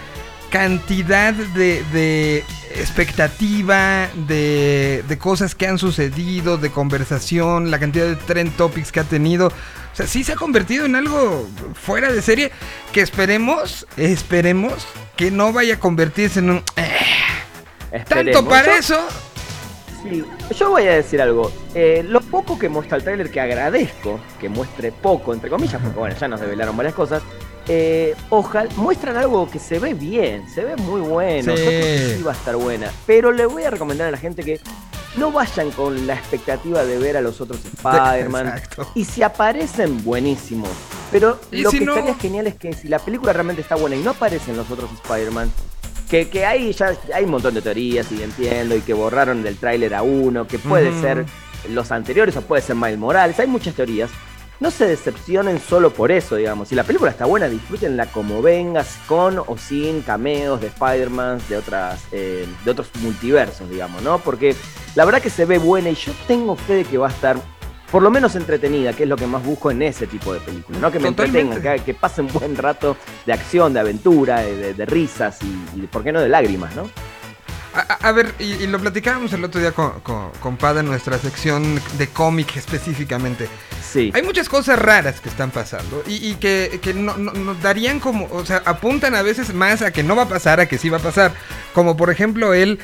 cantidad 0.50 1.34
de, 1.34 1.84
de 1.92 2.44
expectativa, 2.76 4.08
de, 4.28 5.04
de 5.08 5.18
cosas 5.18 5.56
que 5.56 5.68
han 5.68 5.78
sucedido, 5.78 6.58
de 6.58 6.70
conversación, 6.72 7.72
la 7.72 7.80
cantidad 7.80 8.06
de 8.06 8.16
trend 8.16 8.56
topics 8.56 8.92
que 8.92 9.02
ha 9.02 9.04
tenido. 9.04 9.52
O 9.96 9.98
sea, 9.98 10.08
sí 10.08 10.26
se 10.26 10.34
ha 10.34 10.36
convertido 10.36 10.86
en 10.86 10.94
algo 10.94 11.48
fuera 11.74 12.12
de 12.12 12.22
serie 12.22 12.52
que 12.92 13.00
esperemos, 13.00 13.88
esperemos 13.96 14.86
que 15.16 15.32
no 15.32 15.54
vaya 15.54 15.76
a 15.76 15.80
convertirse 15.80 16.40
en 16.40 16.50
un... 16.50 16.64
eh, 16.76 18.04
tanto 18.06 18.46
para 18.46 18.78
eso... 18.78 19.00
Sí, 20.04 20.26
yo 20.60 20.70
voy 20.72 20.84
a 20.84 20.96
decir 20.96 21.22
algo. 21.22 21.50
Eh, 21.74 22.04
lo 22.06 22.20
poco 22.20 22.60
que 22.60 22.68
muestra 22.68 22.98
el 22.98 23.06
tráiler, 23.06 23.32
que 23.32 23.40
agradezco 23.40 24.20
que 24.38 24.50
muestre 24.50 24.92
poco, 24.92 25.34
entre 25.34 25.50
comillas, 25.50 25.82
porque 25.82 25.98
bueno, 25.98 26.14
ya 26.20 26.28
nos 26.28 26.42
develaron 26.42 26.76
varias 26.76 26.94
cosas. 26.94 27.24
Eh, 27.68 28.16
ojalá 28.30 28.70
muestran 28.78 29.18
algo 29.18 29.50
que 29.50 29.58
se 29.60 29.80
ve 29.80 29.94
bien, 29.94 30.48
se 30.50 30.64
ve 30.64 30.76
muy 30.76 31.02
bueno. 31.02 31.56
Sí. 31.56 31.64
Yo 31.64 31.68
creo 31.70 31.82
que 31.82 32.14
sí 32.18 32.24
va 32.24 32.32
a 32.32 32.36
estar 32.36 32.56
buena. 32.56 32.92
Pero 33.08 33.32
le 33.32 33.46
voy 33.46 33.64
a 33.64 33.70
recomendar 33.72 34.08
a 34.08 34.12
la 34.12 34.18
gente 34.18 34.44
que 34.44 34.60
no 35.18 35.32
vayan 35.32 35.72
con 35.72 36.06
la 36.08 36.14
expectativa 36.16 36.84
de 36.86 36.98
ver 37.00 37.18
a 37.18 37.22
los 37.22 37.42
otros 37.42 37.60
Spider-Man. 37.66 38.62
Y 38.94 39.06
si 39.06 39.24
aparecen, 39.24 40.04
buenísimo. 40.04 40.68
Pero 41.12 41.40
lo 41.52 41.72
si 41.72 41.80
que 41.80 41.86
no- 41.86 41.94
estaría 41.96 42.16
genial 42.16 42.48
es 42.48 42.56
que 42.56 42.74
si 42.74 42.88
la 42.88 43.00
película 43.00 43.34
realmente 43.34 43.62
está 43.62 43.76
buena 43.76 43.96
y 43.96 44.00
no 44.02 44.12
aparecen 44.12 44.56
los 44.58 44.70
otros 44.70 44.90
Spider-Man, 45.04 45.52
que, 46.10 46.30
que 46.30 46.46
hay 46.46 46.72
ya 46.72 46.96
hay 47.16 47.24
un 47.24 47.32
montón 47.32 47.56
de 47.56 47.62
teorías 47.64 48.12
y 48.12 48.22
entiendo, 48.22 48.76
y 48.76 48.82
que 48.82 48.94
borraron 48.94 49.42
del 49.42 49.58
tráiler 49.58 49.96
a 49.96 50.04
uno, 50.04 50.46
que 50.48 50.60
puede 50.60 50.92
ser 51.02 51.26
los 51.70 51.92
anteriores 51.92 52.36
o 52.38 52.42
puede 52.42 52.62
ser 52.62 52.76
Miles 52.76 53.00
Morales, 53.00 53.40
hay 53.40 53.48
muchas 53.48 53.74
teorías. 53.74 54.12
No 54.60 54.72
se 54.72 54.86
decepcionen 54.88 55.60
solo 55.60 55.92
por 55.92 56.12
eso, 56.12 56.36
digamos. 56.38 56.70
Si 56.70 56.76
la 56.76 56.84
película 56.84 57.12
está 57.12 57.26
buena, 57.26 57.48
disfrútenla 57.48 58.06
como 58.08 58.42
vengas, 58.42 58.98
con 59.08 59.38
o 59.40 59.58
sin 59.58 60.02
cameos 60.02 60.62
de 60.62 60.68
Spider-Man, 60.68 61.40
de, 61.50 61.58
otras, 61.58 62.04
eh, 62.12 62.46
de 62.64 62.72
otros 62.72 62.90
multiversos, 63.02 63.70
digamos, 63.70 64.02
¿no? 64.02 64.20
Porque 64.20 64.56
la 64.96 65.04
verdad 65.06 65.22
que 65.22 65.30
se 65.30 65.46
ve 65.46 65.58
buena 65.58 65.90
y 65.90 65.96
yo 65.96 66.14
tengo 66.28 66.56
fe 66.56 66.76
de 66.76 66.84
que 66.86 66.98
va 66.98 67.08
a 67.08 67.12
estar 67.12 67.36
por 67.92 68.02
lo 68.02 68.10
menos 68.10 68.36
entretenida, 68.36 68.94
que 68.94 69.04
es 69.04 69.10
lo 69.10 69.16
que 69.16 69.28
más 69.28 69.44
busco 69.44 69.72
en 69.72 69.82
ese 69.82 70.08
tipo 70.08 70.34
de 70.34 70.40
películas, 70.40 70.82
¿no? 70.82 70.92
Que 70.92 71.00
me 71.00 71.10
Totalmente. 71.10 71.40
entretengan, 71.42 71.78
que, 71.80 71.84
que 71.86 71.94
pasen 71.94 72.26
un 72.26 72.34
buen 72.34 72.56
rato 72.58 72.98
de 73.26 73.34
acción, 73.34 73.74
de 73.74 73.80
aventura, 73.82 74.40
de, 74.42 74.56
de- 74.58 74.74
de 74.74 74.86
risas 74.86 75.38
y, 75.44 75.80
y, 75.82 75.88
¿por 75.88 76.04
qué 76.04 76.12
no, 76.12 76.20
de 76.20 76.28
lágrimas, 76.30 76.76
¿no? 76.76 76.90
A, 77.76 78.12
ver, 78.12 78.34
y, 78.40 78.54
y 78.54 78.68
lo 78.68 78.80
platicábamos 78.80 79.34
el 79.34 79.44
otro 79.44 79.60
día 79.60 79.72
con, 79.72 80.00
con, 80.02 80.32
con 80.40 80.58
Pada 80.58 80.80
en 80.80 80.86
nuestra 80.86 81.18
sección 81.18 81.82
de 81.98 82.08
cómic 82.08 82.56
específicamente. 82.56 83.48
Sí. 83.92 84.12
Hay 84.14 84.22
muchas 84.24 84.48
cosas 84.50 84.80
raras 84.80 85.20
que 85.20 85.30
están 85.30 85.52
pasando 85.52 86.04
y, 86.08 86.32
y 86.32 86.36
que, 86.36 86.80
que 86.82 86.94
no, 86.94 87.18
no- 87.18 87.32
no 87.34 87.54
darían 87.56 88.00
como, 88.00 88.28
o 88.32 88.46
sea, 88.46 88.62
apuntan 88.66 89.16
a 89.16 89.22
veces 89.22 89.54
más 89.54 89.82
a 89.82 89.92
que 89.92 90.04
no 90.04 90.16
va 90.16 90.24
a 90.24 90.30
pasar, 90.30 90.60
a 90.60 90.68
que 90.68 90.78
sí 90.78 90.90
va 90.90 90.98
a 90.98 91.02
pasar. 91.02 91.34
Como 91.74 91.96
por 91.98 92.10
ejemplo 92.10 92.54
el 92.54 92.80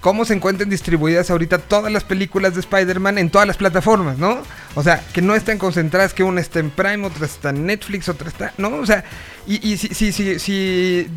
cómo 0.00 0.24
se 0.24 0.34
encuentran 0.34 0.70
distribuidas 0.70 1.30
ahorita 1.30 1.58
todas 1.58 1.90
las 1.92 2.04
películas 2.04 2.54
de 2.54 2.60
Spider-Man 2.60 3.18
en 3.18 3.30
todas 3.30 3.48
las 3.48 3.56
plataformas, 3.56 4.18
¿no? 4.18 4.42
O 4.76 4.82
sea, 4.82 5.02
que 5.12 5.22
no 5.22 5.34
están 5.34 5.58
concentradas, 5.58 6.14
que 6.14 6.22
una 6.22 6.40
está 6.40 6.60
en 6.60 6.70
Prime, 6.70 7.04
otra 7.06 7.26
está 7.26 7.50
en 7.50 7.66
Netflix, 7.66 8.08
otra 8.08 8.28
está, 8.28 8.52
¿no? 8.58 8.68
O 8.76 8.86
sea, 8.86 9.04
y, 9.46 9.72
y 9.72 9.76
si, 9.76 9.88
si, 9.88 10.12
si, 10.12 10.38
si 10.38 11.08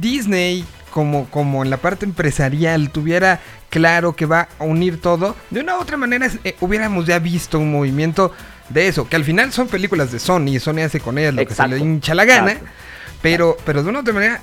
Disney 0.00 0.64
como, 0.94 1.26
como 1.28 1.64
en 1.64 1.70
la 1.70 1.78
parte 1.78 2.04
empresarial 2.04 2.90
tuviera 2.90 3.40
claro 3.68 4.14
que 4.14 4.26
va 4.26 4.46
a 4.60 4.62
unir 4.64 5.00
todo, 5.00 5.34
de 5.50 5.58
una 5.58 5.76
u 5.76 5.80
otra 5.80 5.96
manera 5.96 6.30
eh, 6.44 6.54
hubiéramos 6.60 7.04
ya 7.04 7.18
visto 7.18 7.58
un 7.58 7.72
movimiento 7.72 8.30
de 8.68 8.86
eso, 8.86 9.08
que 9.08 9.16
al 9.16 9.24
final 9.24 9.52
son 9.52 9.66
películas 9.66 10.12
de 10.12 10.20
Sony, 10.20 10.50
y 10.50 10.60
Sony 10.60 10.82
hace 10.84 11.00
con 11.00 11.18
ellas 11.18 11.34
lo 11.34 11.44
que 11.44 11.52
se 11.52 11.66
le 11.66 11.78
hincha 11.78 12.14
la 12.14 12.24
gana, 12.24 12.52
Exacto. 12.52 12.70
pero, 13.20 13.56
pero 13.66 13.82
de 13.82 13.88
una 13.90 13.98
u 13.98 14.02
otra 14.02 14.14
manera, 14.14 14.40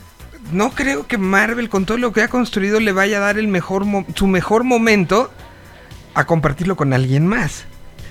no 0.52 0.72
creo 0.72 1.08
que 1.08 1.18
Marvel 1.18 1.70
con 1.70 1.86
todo 1.86 1.98
lo 1.98 2.12
que 2.12 2.22
ha 2.22 2.28
construido 2.28 2.82
le 2.82 2.92
vaya 2.92 3.18
a 3.18 3.22
dar 3.22 3.38
el 3.38 3.48
mejor 3.48 3.86
su 4.14 4.28
mejor 4.28 4.66
momento 4.66 5.32
a 6.16 6.26
compartirlo 6.26 6.76
con 6.76 6.92
alguien 6.92 7.26
más. 7.28 7.64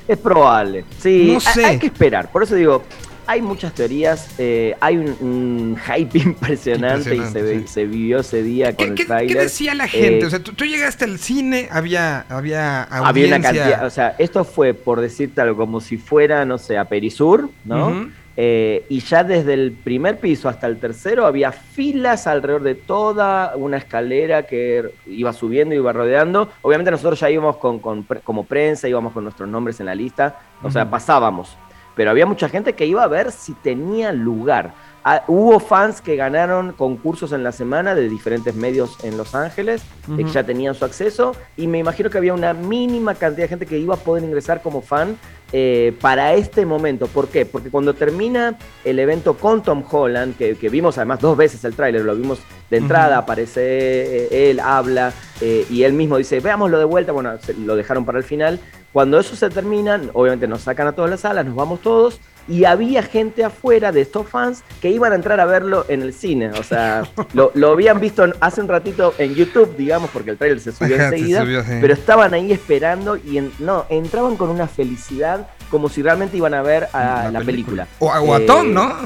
Es 0.09 0.17
probable. 0.17 0.87
Sí, 0.99 1.27
No 1.27 1.35
hay- 1.35 1.41
sé. 1.55 1.65
hay 1.67 1.79
que 1.79 1.89
esperar. 1.89 2.33
Por 2.33 2.43
eso 2.43 2.55
digo, 2.55 2.83
hay 3.31 3.43
muchas 3.43 3.73
teorías, 3.75 4.29
eh, 4.39 4.75
hay 4.81 4.97
un, 4.97 5.17
un 5.21 5.77
hype 5.77 6.19
impresionante, 6.25 7.15
y 7.15 7.21
se, 7.27 7.61
sí. 7.61 7.69
se 7.69 7.87
vivió 7.87 8.19
ese 8.19 8.43
día 8.43 8.75
con 8.75 8.77
¿Qué, 8.77 8.85
el 8.91 8.95
qué- 8.97 9.05
tráiler. 9.05 9.37
qué 9.37 9.43
decía 9.45 9.75
la 9.75 9.87
gente? 9.87 10.19
Eh, 10.19 10.25
o 10.27 10.31
sea, 10.31 10.41
tú, 10.43 10.53
tú 10.53 10.65
llegaste 10.65 11.05
al 11.05 11.19
cine, 11.19 11.69
había, 11.71 12.27
había 12.29 12.83
audiencia. 12.83 13.09
Había 13.09 13.27
una 13.29 13.41
cantidad, 13.41 13.87
o 13.87 13.91
sea, 13.91 14.17
esto 14.19 14.45
fue 14.45 14.75
por 14.75 15.01
decirte 15.01 15.41
algo 15.41 15.57
como 15.57 15.81
si 15.81 15.97
fuera, 15.97 16.45
no 16.45 16.59
sé, 16.59 16.77
a 16.77 16.87
Perisur, 16.87 17.51
¿no? 17.65 18.11
Eh, 18.37 18.87
y 18.89 19.01
ya 19.01 19.23
desde 19.23 19.53
el 19.55 19.73
primer 19.73 20.19
piso 20.19 20.49
hasta 20.49 20.67
el 20.67 20.79
tercero 20.79 21.27
había 21.27 21.53
filas 21.53 22.27
alrededor 22.27 22.63
de 22.63 22.75
toda 22.75 23.55
una 23.57 23.77
escalera 23.77 24.45
que 24.47 24.91
iba 25.07 25.33
subiendo 25.33 25.75
y 25.75 25.79
iba 25.79 25.93
rodeando. 25.93 26.51
Obviamente 26.63 26.91
nosotros 26.91 27.21
ya 27.21 27.29
íbamos 27.29 27.59
con, 27.59 27.81
como 27.81 28.45
prensa, 28.45 28.89
íbamos 28.89 29.13
con 29.13 29.25
nuestros 29.25 29.49
nombres 29.49 29.79
en 29.81 29.87
la 29.87 29.95
lista, 29.95 30.39
o 30.63 30.71
sea, 30.71 30.89
pasábamos. 30.89 31.55
Pero 32.01 32.13
había 32.13 32.25
mucha 32.25 32.49
gente 32.49 32.73
que 32.73 32.87
iba 32.87 33.05
a 33.05 33.09
ver 33.09 33.31
si 33.31 33.53
tenía 33.53 34.11
lugar. 34.11 34.73
Ah, 35.05 35.23
hubo 35.29 35.61
fans 35.61 36.01
que 36.01 36.17
ganaron 36.17 36.73
concursos 36.73 37.33
en 37.33 37.45
la 37.45 37.53
semana 37.53 37.95
de 37.95 38.09
diferentes 38.09 38.55
medios 38.55 38.97
en 39.05 39.19
Los 39.19 39.35
Ángeles, 39.35 39.83
que 40.17 40.25
ya 40.25 40.43
tenían 40.43 40.75
su 40.75 40.87
acceso, 40.87 41.37
y 41.59 41.67
me 41.67 41.77
imagino 41.77 42.09
que 42.09 42.17
había 42.17 42.33
una 42.33 42.55
mínima 42.55 43.15
cantidad 43.15 43.45
de 43.45 43.49
gente 43.49 43.67
que 43.67 43.77
iba 43.77 43.97
a 43.97 43.99
poder 43.99 44.25
ingresar 44.25 44.63
como 44.63 44.81
fan 44.81 45.19
eh, 45.53 45.95
para 46.01 46.35
este 46.35 46.65
momento. 46.67 47.07
¿Por 47.07 47.29
qué? 47.29 47.45
Porque 47.47 47.71
cuando 47.71 47.95
termina 47.95 48.57
el 48.85 48.99
evento 48.99 49.35
con 49.35 49.63
Tom 49.63 49.83
Holland, 49.91 50.37
que, 50.37 50.57
que 50.57 50.69
vimos 50.69 50.97
además 50.99 51.21
dos 51.21 51.37
veces 51.37 51.65
el 51.65 51.75
tráiler, 51.75 52.03
lo 52.05 52.15
vimos 52.15 52.41
de 52.71 52.77
entrada, 52.77 53.19
aparece 53.19 53.61
eh, 53.63 54.51
él, 54.51 54.61
habla, 54.61 55.13
eh, 55.41 55.67
y 55.71 55.83
él 55.83 55.93
mismo 55.93 56.19
dice, 56.19 56.41
veámoslo 56.41 56.79
de 56.79 56.85
vuelta, 56.85 57.13
bueno, 57.13 57.33
se- 57.41 57.55
lo 57.55 57.75
dejaron 57.77 58.05
para 58.05 58.19
el 58.19 58.25
final. 58.25 58.61
Cuando 58.93 59.19
eso 59.21 59.37
se 59.37 59.51
termina, 59.51 60.01
obviamente 60.15 60.47
nos 60.49 60.63
sacan 60.63 60.87
a 60.89 60.93
todas 60.93 61.11
las 61.11 61.21
salas, 61.21 61.45
nos 61.47 61.55
vamos 61.55 61.81
todos, 61.81 62.21
y 62.51 62.65
había 62.65 63.03
gente 63.03 63.45
afuera 63.45 63.93
de 63.93 64.01
estos 64.01 64.29
fans 64.29 64.63
que 64.83 64.91
iban 64.91 65.13
a 65.13 65.15
entrar 65.15 65.39
a 65.41 65.47
verlo 65.47 65.87
en 65.89 66.03
el 66.03 66.13
cine. 66.13 66.51
O 66.51 66.63
sea, 66.65 67.05
lo, 67.33 67.53
lo 67.55 67.71
habían 67.71 68.01
visto 68.01 68.25
hace 68.41 68.61
un 68.61 68.69
ratito 68.69 69.15
en 69.19 69.35
YouTube, 69.35 69.77
digamos, 69.77 70.11
porque 70.11 70.31
el 70.33 70.37
tráiler 70.37 70.61
se 70.61 70.73
subió 70.73 70.97
enseguida, 70.97 71.43
subió, 71.43 71.63
sí. 71.63 71.79
pero 71.81 71.95
estaban 71.95 72.35
ahí 72.35 72.51
esperando 72.53 73.17
y 73.17 73.39
en- 73.39 73.53
no, 73.61 73.87
entraban 73.89 74.37
con 74.37 74.51
una 74.51 74.67
felicidad 74.67 75.47
como 75.71 75.89
si 75.89 76.03
realmente 76.03 76.37
iban 76.37 76.53
a 76.53 76.63
ver 76.63 76.89
a 76.93 77.31
la, 77.33 77.41
película. 77.43 77.87
O, 78.01 78.11
a- 78.11 78.19
a 78.19 78.39
Eh, 78.41 78.65
¿no? 78.67 78.97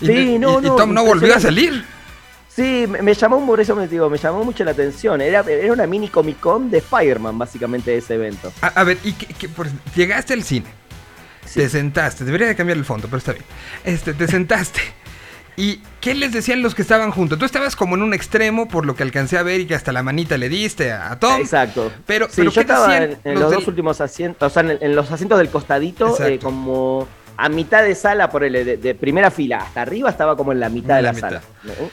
Y, 0.00 0.06
sí, 0.06 0.38
no, 0.40 0.58
y 0.60 0.64
Tom 0.64 0.92
no 0.92 1.04
volvió 1.04 1.36
a 1.36 1.40
salir. 1.40 1.84
Sí, 2.48 2.86
me, 2.88 3.02
me 3.02 3.14
llamó, 3.14 3.44
por 3.46 3.60
eso 3.60 3.74
me 3.74 3.88
digo, 3.88 4.08
me 4.10 4.18
llamó 4.18 4.44
mucho 4.44 4.64
la 4.64 4.70
atención. 4.72 5.20
Era, 5.20 5.40
era 5.40 5.72
una 5.72 5.86
mini 5.86 6.08
Comic 6.08 6.38
Con 6.40 6.70
de 6.70 6.78
Spider-Man, 6.78 7.36
básicamente, 7.36 7.96
ese 7.96 8.14
evento. 8.14 8.52
A, 8.60 8.68
a 8.68 8.84
ver, 8.84 8.98
y 9.02 9.12
que, 9.12 9.26
que 9.26 9.48
por- 9.48 9.66
llegaste 9.96 10.34
al 10.34 10.42
cine, 10.44 10.66
Sí. 11.46 11.60
te 11.60 11.68
sentaste, 11.68 12.24
debería 12.24 12.46
de 12.46 12.56
cambiar 12.56 12.78
el 12.78 12.84
fondo, 12.84 13.06
pero 13.08 13.18
está 13.18 13.32
bien. 13.32 13.44
Este, 13.84 14.14
te 14.14 14.26
sentaste. 14.28 14.80
¿Y 15.56 15.80
qué 16.00 16.14
les 16.14 16.32
decían 16.32 16.62
los 16.62 16.74
que 16.74 16.82
estaban 16.82 17.12
juntos? 17.12 17.38
Tú 17.38 17.44
estabas 17.44 17.76
como 17.76 17.94
en 17.94 18.02
un 18.02 18.12
extremo, 18.12 18.66
por 18.66 18.84
lo 18.86 18.96
que 18.96 19.04
alcancé 19.04 19.38
a 19.38 19.44
ver 19.44 19.60
y 19.60 19.66
que 19.66 19.76
hasta 19.76 19.92
la 19.92 20.02
manita 20.02 20.36
le 20.36 20.48
diste 20.48 20.90
a, 20.90 21.12
a 21.12 21.20
Tom. 21.20 21.40
Exacto. 21.40 21.92
Pero, 22.06 22.26
Sí, 22.26 22.32
pero 22.38 22.50
yo 22.50 22.54
¿qué 22.54 22.60
estaba 22.62 22.88
decían 22.88 23.02
en, 23.04 23.18
en 23.24 23.34
los 23.34 23.42
los 23.42 23.50
del- 23.50 23.58
dos 23.60 23.68
últimos 23.68 24.00
asientos, 24.00 24.50
o 24.50 24.52
sea, 24.52 24.68
en, 24.68 24.78
en 24.80 24.96
los 24.96 25.10
asientos 25.12 25.38
del 25.38 25.50
costadito, 25.50 26.20
eh, 26.24 26.40
como 26.42 27.06
a 27.36 27.48
mitad 27.48 27.82
de 27.82 27.94
sala, 27.94 28.30
por 28.30 28.44
el 28.44 28.52
de, 28.52 28.76
de 28.76 28.94
primera 28.94 29.30
fila 29.30 29.58
hasta 29.58 29.82
arriba, 29.82 30.10
estaba 30.10 30.36
como 30.36 30.52
en 30.52 30.60
la 30.60 30.68
mitad 30.68 30.90
En 30.90 30.96
de 30.96 31.02
la 31.02 31.08
la, 31.08 31.12
mitad. 31.12 31.28
sala. 31.28 31.42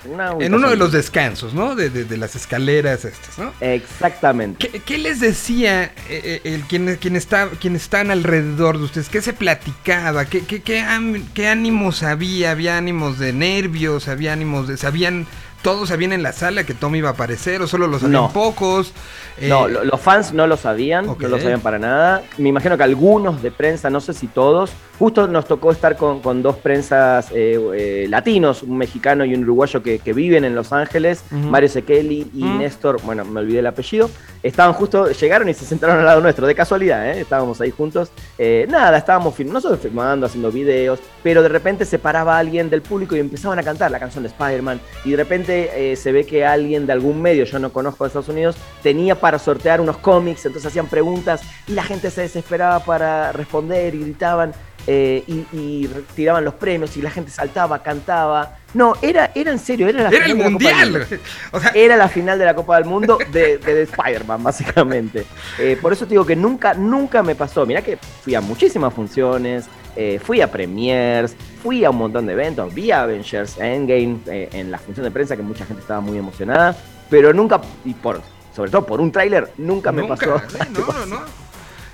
Una 0.06 0.32
En 0.46 0.54
uno 0.54 0.70
de 0.70 0.76
los 0.76 0.92
descansos, 0.92 1.54
¿no? 1.54 1.76
De, 1.76 1.90
de- 1.90 2.04
de 2.06 2.18
las 2.18 2.36
escaleras 2.36 3.06
estas, 3.06 3.38
¿no? 3.40 3.52
Exactamente. 3.62 4.68
¿Qué, 4.70 4.80
qué 4.82 4.98
les 4.98 5.20
decía 5.20 5.84
eh, 5.84 5.92
eh, 6.10 6.42
el, 6.44 6.62
quien, 6.64 6.96
quien, 6.98 7.16
está, 7.16 7.50
quien 7.60 7.76
están 7.76 8.12
alrededor 8.12 8.78
de 8.78 8.84
ustedes? 8.86 9.10
¿Qué 9.10 9.22
se 9.22 9.34
platicaba? 9.34 10.26
¿Qué, 10.26 10.42
qué, 10.46 10.62
qué, 10.62 10.82
am- 10.82 11.26
qué 11.34 11.48
ánimos 11.48 12.04
había? 12.04 12.52
¿Había 12.52 12.78
ánimos 12.78 13.18
de 13.20 13.34
nervios? 13.34 14.08
¿Había 14.08 14.34
ánimos 14.34 14.68
de... 14.68 14.78
¿Sabían... 14.78 15.26
¿Todos 15.62 15.90
sabían 15.90 16.12
en 16.14 16.24
la 16.24 16.34
sala 16.34 16.64
que 16.64 16.74
Tom 16.74 16.96
iba 16.96 17.10
a 17.10 17.12
aparecer 17.12 17.62
o 17.62 17.68
solo 17.68 17.86
lo 17.86 18.00
sabían 18.00 18.14
No. 18.24 18.32
pocos? 18.34 18.94
Eh, 19.40 19.48
No, 19.48 19.68
lo- 19.68 19.84
los 19.84 20.02
fans 20.02 20.34
no 20.34 20.48
lo 20.48 20.58
sabían, 20.58 21.06
no 21.06 21.16
lo 21.20 21.40
sabían 21.40 21.62
para 21.62 21.78
nada. 21.78 22.24
Me 22.40 22.50
imagino 22.50 22.78
que 22.78 22.84
algunos 22.84 23.44
de 23.44 23.52
prensa, 23.52 23.90
no 23.92 24.02
sé 24.02 24.14
si 24.14 24.26
todos, 24.28 24.72
justo 24.98 25.28
nos 25.28 25.46
tocó 25.46 25.72
estar 25.72 25.98
con, 25.98 26.20
con 26.22 26.42
dos 26.42 26.58
prensas 26.58 27.28
eh, 27.32 27.60
eh, 27.76 28.06
latinos, 28.10 28.64
un 28.64 28.78
mexicano 28.78 29.24
y 29.24 29.34
un 29.36 29.44
uruguayo 29.44 29.84
que, 29.84 30.00
que 30.00 30.14
viven 30.14 30.46
en 30.46 30.56
Los 30.56 30.74
Ángeles. 30.74 31.24
Mario 31.32 31.70
Sekeli 31.70 32.30
y 32.34 32.44
Ujú. 32.44 32.58
Néstor, 32.58 33.02
bueno, 33.04 33.24
me 33.24 33.40
olvidé 33.42 33.60
el 33.60 33.68
apellido, 33.68 34.10
estaban 34.44 34.74
justo, 34.74 35.12
llegaron 35.12 35.48
y 35.48 35.54
se 35.54 35.66
sentaron 35.66 36.00
al 36.00 36.06
lado 36.06 36.22
nuestro, 36.22 36.46
de 36.48 36.56
casualidad, 36.56 37.08
¿eh? 37.10 37.22
estábamos 37.22 37.62
ahí 37.62 37.70
juntos. 37.72 38.10
Eh, 38.38 38.66
nada, 38.70 38.98
estábamos 38.98 39.36
film- 39.36 39.52
nosotros 39.54 39.80
filmando, 39.80 40.26
haciendo 40.26 40.52
videos, 40.52 41.00
pero 41.24 41.42
de 41.44 41.50
repente 41.50 41.86
se 41.86 42.00
paraba 42.00 42.38
alguien 42.38 42.70
del 42.70 42.82
público 42.82 43.16
y 43.16 43.20
empezaban 43.20 43.60
a 43.60 43.64
cantar 43.64 43.92
la 43.92 44.00
canción 44.00 44.24
de 44.24 44.30
Spider-Man, 44.30 44.80
y 45.06 45.12
de 45.12 45.18
repente 45.18 45.51
eh, 45.54 45.96
se 45.96 46.12
ve 46.12 46.26
que 46.26 46.46
alguien 46.46 46.86
de 46.88 46.94
algún 46.94 47.22
medio, 47.22 47.44
yo 47.46 47.60
no 47.60 47.72
conozco 47.72 48.04
de 48.04 48.08
Estados 48.10 48.30
Unidos, 48.30 48.56
tenía 48.82 49.16
para 49.20 49.38
sortear 49.40 49.82
unos 49.82 49.98
cómics, 49.98 50.46
entonces 50.46 50.68
hacían 50.70 50.88
preguntas 50.88 51.42
y 51.68 51.74
la 51.74 51.84
gente 51.84 52.10
se 52.12 52.22
desesperaba 52.22 52.80
para 52.84 53.32
responder 53.32 53.94
y 53.96 54.00
gritaban. 54.00 54.54
eh, 54.88 55.24
y, 55.28 55.46
y 55.56 55.88
tiraban 56.16 56.44
los 56.44 56.56
premios 56.56 56.98
y 56.98 57.04
la 57.04 57.12
gente 57.12 57.30
saltaba, 57.30 57.84
cantaba. 57.84 58.58
No, 58.74 58.94
era, 59.04 59.30
era 59.36 59.52
en 59.52 59.60
serio, 59.60 59.88
era 59.88 60.04
la 60.04 60.10
Era 60.10 60.26
el 60.26 60.32
final 60.32 60.38
de 60.40 60.44
la 60.44 60.50
Copa 60.52 60.70
del 60.80 60.92
mundial. 60.92 60.92
Mundo. 60.92 61.06
O 61.52 61.60
sea, 61.60 61.72
Era 61.76 61.98
la 61.98 62.08
final 62.08 62.40
de 62.40 62.46
la 62.46 62.56
Copa 62.56 62.76
del 62.78 62.86
Mundo 62.86 63.18
de, 63.32 63.58
de, 63.60 63.76
de 63.76 63.82
Spider-Man, 63.84 64.42
básicamente. 64.44 65.26
Eh, 65.60 65.78
por 65.80 65.94
eso 65.94 66.06
te 66.06 66.12
digo 66.12 66.26
que 66.26 66.36
nunca, 66.36 66.74
nunca 66.74 67.22
me 67.22 67.36
pasó. 67.36 67.64
Mirá 67.66 67.82
que 67.84 67.98
fui 67.98 68.34
a 68.34 68.42
muchísimas 68.42 68.92
funciones, 68.94 69.66
eh, 69.96 70.20
fui 70.24 70.42
a 70.42 70.52
premiers, 70.52 71.36
fui 71.62 71.84
a 71.86 71.90
un 71.90 71.98
montón 71.98 72.26
de 72.26 72.34
eventos, 72.34 72.74
vi 72.74 72.92
a 72.92 73.04
Avengers 73.04 73.58
Endgame 73.58 74.20
eh, 74.28 74.50
en 74.54 74.72
la 74.72 74.78
función 74.78 75.04
de 75.04 75.12
prensa 75.12 75.36
que 75.36 75.44
mucha 75.44 75.66
gente 75.66 75.82
estaba 75.82 76.02
muy 76.02 76.18
emocionada, 76.18 76.76
pero 77.10 77.34
nunca, 77.34 77.62
y 77.86 77.94
por, 77.94 78.22
sobre 78.56 78.72
todo 78.72 78.86
por 78.86 79.02
un 79.02 79.12
tráiler, 79.12 79.52
nunca 79.58 79.92
me 79.92 80.04
pasó. 80.04 80.40
sí, 80.48 80.58
no, 80.72 80.86
no, 80.94 81.06
no. 81.06 81.51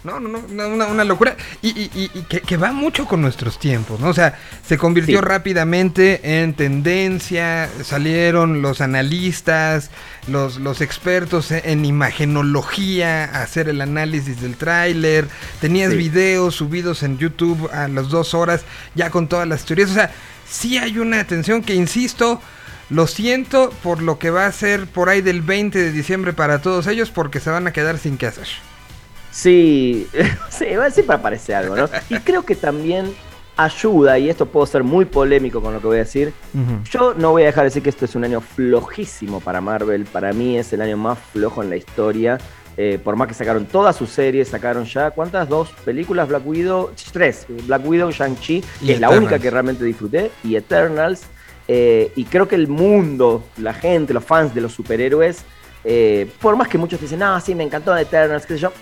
No, 0.07 0.21
no, 0.21 0.29
no, 0.29 0.67
una, 0.69 0.85
una- 0.87 1.03
locura. 1.03 1.35
Y, 1.61 1.69
y- 1.69 1.91
y- 1.93 2.11
y 2.19 2.21
que, 2.23 2.39
que 2.39 2.55
va 2.55 2.71
mucho 2.71 3.05
con 3.05 3.19
nuestros 3.21 3.59
tiempos, 3.59 3.99
¿no? 3.99 4.07
O 4.07 4.13
sea, 4.13 4.39
se 4.65 4.77
convirtió 4.77 5.19
Sí. 5.19 5.25
rápidamente 5.25 6.41
en 6.41 6.53
tendencia, 6.53 7.69
salieron 7.83 8.61
los 8.61 8.79
analistas, 8.79 9.89
los, 10.27 10.59
los 10.61 10.79
expertos 10.79 11.51
en 11.51 11.83
imagenología 11.83 13.25
a 13.25 13.41
hacer 13.43 13.67
el 13.67 13.81
análisis 13.81 14.39
del 14.41 14.55
tráiler, 14.55 15.27
tenías 15.59 15.91
Sí. 15.91 15.97
videos 15.97 16.55
subidos 16.55 17.03
en 17.03 17.17
YouTube 17.17 17.69
a 17.73 17.87
las 17.89 18.07
dos 18.09 18.33
horas 18.33 18.61
ya 18.95 19.09
con 19.09 19.27
todas 19.27 19.47
las 19.47 19.65
teorías, 19.65 19.91
o 19.91 19.93
sea, 19.93 20.11
sí 20.49 20.77
hay 20.77 20.99
una 20.99 21.19
atención 21.19 21.61
que, 21.61 21.75
insisto, 21.75 22.41
lo 22.89 23.07
siento 23.07 23.71
por 23.83 24.01
lo 24.01 24.17
que 24.19 24.29
va 24.29 24.45
a 24.45 24.51
ser 24.53 24.87
por 24.87 25.09
ahí 25.09 25.19
del 25.21 25.41
20 25.41 25.77
de 25.77 25.91
diciembre 25.91 26.31
para 26.31 26.61
todos 26.61 26.87
ellos 26.87 27.09
porque 27.11 27.41
se 27.41 27.49
van 27.49 27.67
a 27.67 27.73
quedar 27.73 27.97
sin 27.97 28.17
qué 28.17 28.27
hacer. 28.27 28.47
Sí, 29.38 30.08
sí, 30.50 30.65
siempre 30.91 31.15
aparece 31.15 31.53
algo, 31.53 31.75
¿no? 31.75 31.88
Y 32.10 32.15
creo 32.25 32.44
que 32.44 32.56
también 32.56 33.13
ayuda, 33.56 34.17
y 34.17 34.32
esto 34.32 34.48
puedo 34.48 34.65
ser 34.65 34.84
muy 34.84 35.06
polémico 35.06 35.62
con 35.62 35.75
lo 35.75 35.79
que 35.79 35.86
voy 35.86 35.98
a 35.98 36.00
decir, 36.00 36.34
yo 36.89 37.13
no 37.13 37.32
voy 37.32 37.44
a 37.44 37.46
dejar 37.48 37.63
de 37.63 37.67
decir 37.67 37.84
que 37.84 37.89
esto 37.89 38.06
es 38.06 38.15
un 38.15 38.24
año 38.24 38.41
flojísimo 38.41 39.39
para 39.39 39.62
Marvel. 39.62 40.06
Para 40.06 40.34
mí 40.34 40.58
es 40.58 40.74
el 40.74 40.82
año 40.82 40.98
más 40.98 41.20
flojo 41.20 41.62
en 41.62 41.70
la 41.70 41.75
historia. 41.75 42.39
Eh, 42.77 43.00
por 43.03 43.15
más 43.15 43.27
que 43.27 43.36
sacaron 43.36 43.65
todas 43.65 43.96
sus 43.96 44.10
series, 44.10 44.48
sacaron 44.48 44.86
ya, 44.86 45.12
¿cuántas? 45.12 45.48
Dos 45.50 45.70
películas, 45.86 46.27
Black 46.27 46.46
Widow, 46.46 46.91
tres, 47.12 47.46
Black 47.65 47.86
Widow, 47.86 48.12
Shang-Chi, 48.12 48.63
Y 48.82 48.86
que 48.88 48.94
es 48.94 49.00
la 49.00 49.12
única 49.12 49.38
que 49.38 49.51
realmente 49.51 49.84
disfruté, 49.84 50.32
y 50.44 50.56
Eternals. 50.56 51.24
Eh, 51.67 52.12
y 52.15 52.25
creo 52.25 52.48
que 52.48 52.56
el 52.56 52.67
mundo, 52.67 53.44
la 53.58 53.74
gente, 53.74 54.13
los 54.13 54.24
fans 54.24 54.53
de 54.56 54.62
los 54.62 54.74
superhéroes, 54.74 55.44
eh, 55.84 56.29
por 56.41 56.56
más 56.56 56.67
que 56.67 56.77
muchos 56.77 57.00
dicen, 57.00 57.20
no, 57.20 57.39
sí, 57.39 57.56
me 57.56 57.63
encantó 57.63 57.96
Eternals, 57.96 58.46
qué 58.46 58.56
sé 58.56 58.60
yo, 58.60 58.74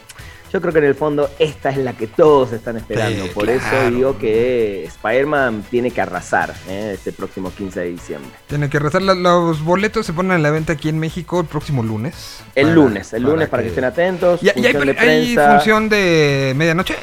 yo 0.54 0.62
creo 0.62 0.72
que 0.72 0.80
en 0.80 0.86
el 0.86 0.96
fondo 0.96 1.30
esta 1.38 1.70
es 1.70 1.78
la 1.78 1.94
que 1.94 2.08
todos 2.08 2.54
están 2.54 2.78
esperando. 2.78 3.26
Sí, 3.26 3.32
por 3.34 3.46
claro. 3.46 3.60
eso 3.60 3.92
digo 3.92 4.18
que 4.18 4.86
Spider-Man 4.86 5.66
tiene 5.70 5.92
que 5.92 6.00
arrasar 6.02 6.54
eh, 6.70 6.92
este 6.96 7.12
próximo 7.12 7.52
15 7.52 7.80
de 7.82 7.86
diciembre. 7.90 8.30
Tiene 8.48 8.70
que 8.70 8.80
la- 8.80 9.14
Los 9.16 9.62
boletos 9.64 10.06
se 10.06 10.14
ponen 10.14 10.32
a 10.34 10.38
la 10.38 10.52
venta 10.52 10.74
aquí 10.74 10.88
en 10.90 11.00
México 11.00 11.42
el 11.42 11.46
próximo 11.48 11.84
lunes. 11.84 12.42
El 12.56 12.64
Para- 12.68 12.76
lunes, 12.76 13.14
el 13.14 13.24
lunes 13.24 13.50
para 13.50 13.64
que 13.64 13.70
estén 13.70 13.84
atentos. 13.84 14.42
¿Y, 14.42 14.46
y 14.46 14.50
hay, 14.50 14.74
función 14.74 14.86
de 14.88 14.94
pre- 14.94 15.10
hay 15.10 15.34
prensa. 15.36 15.56
función 15.56 15.90
de 15.90 16.54
medianoche? 16.56 16.96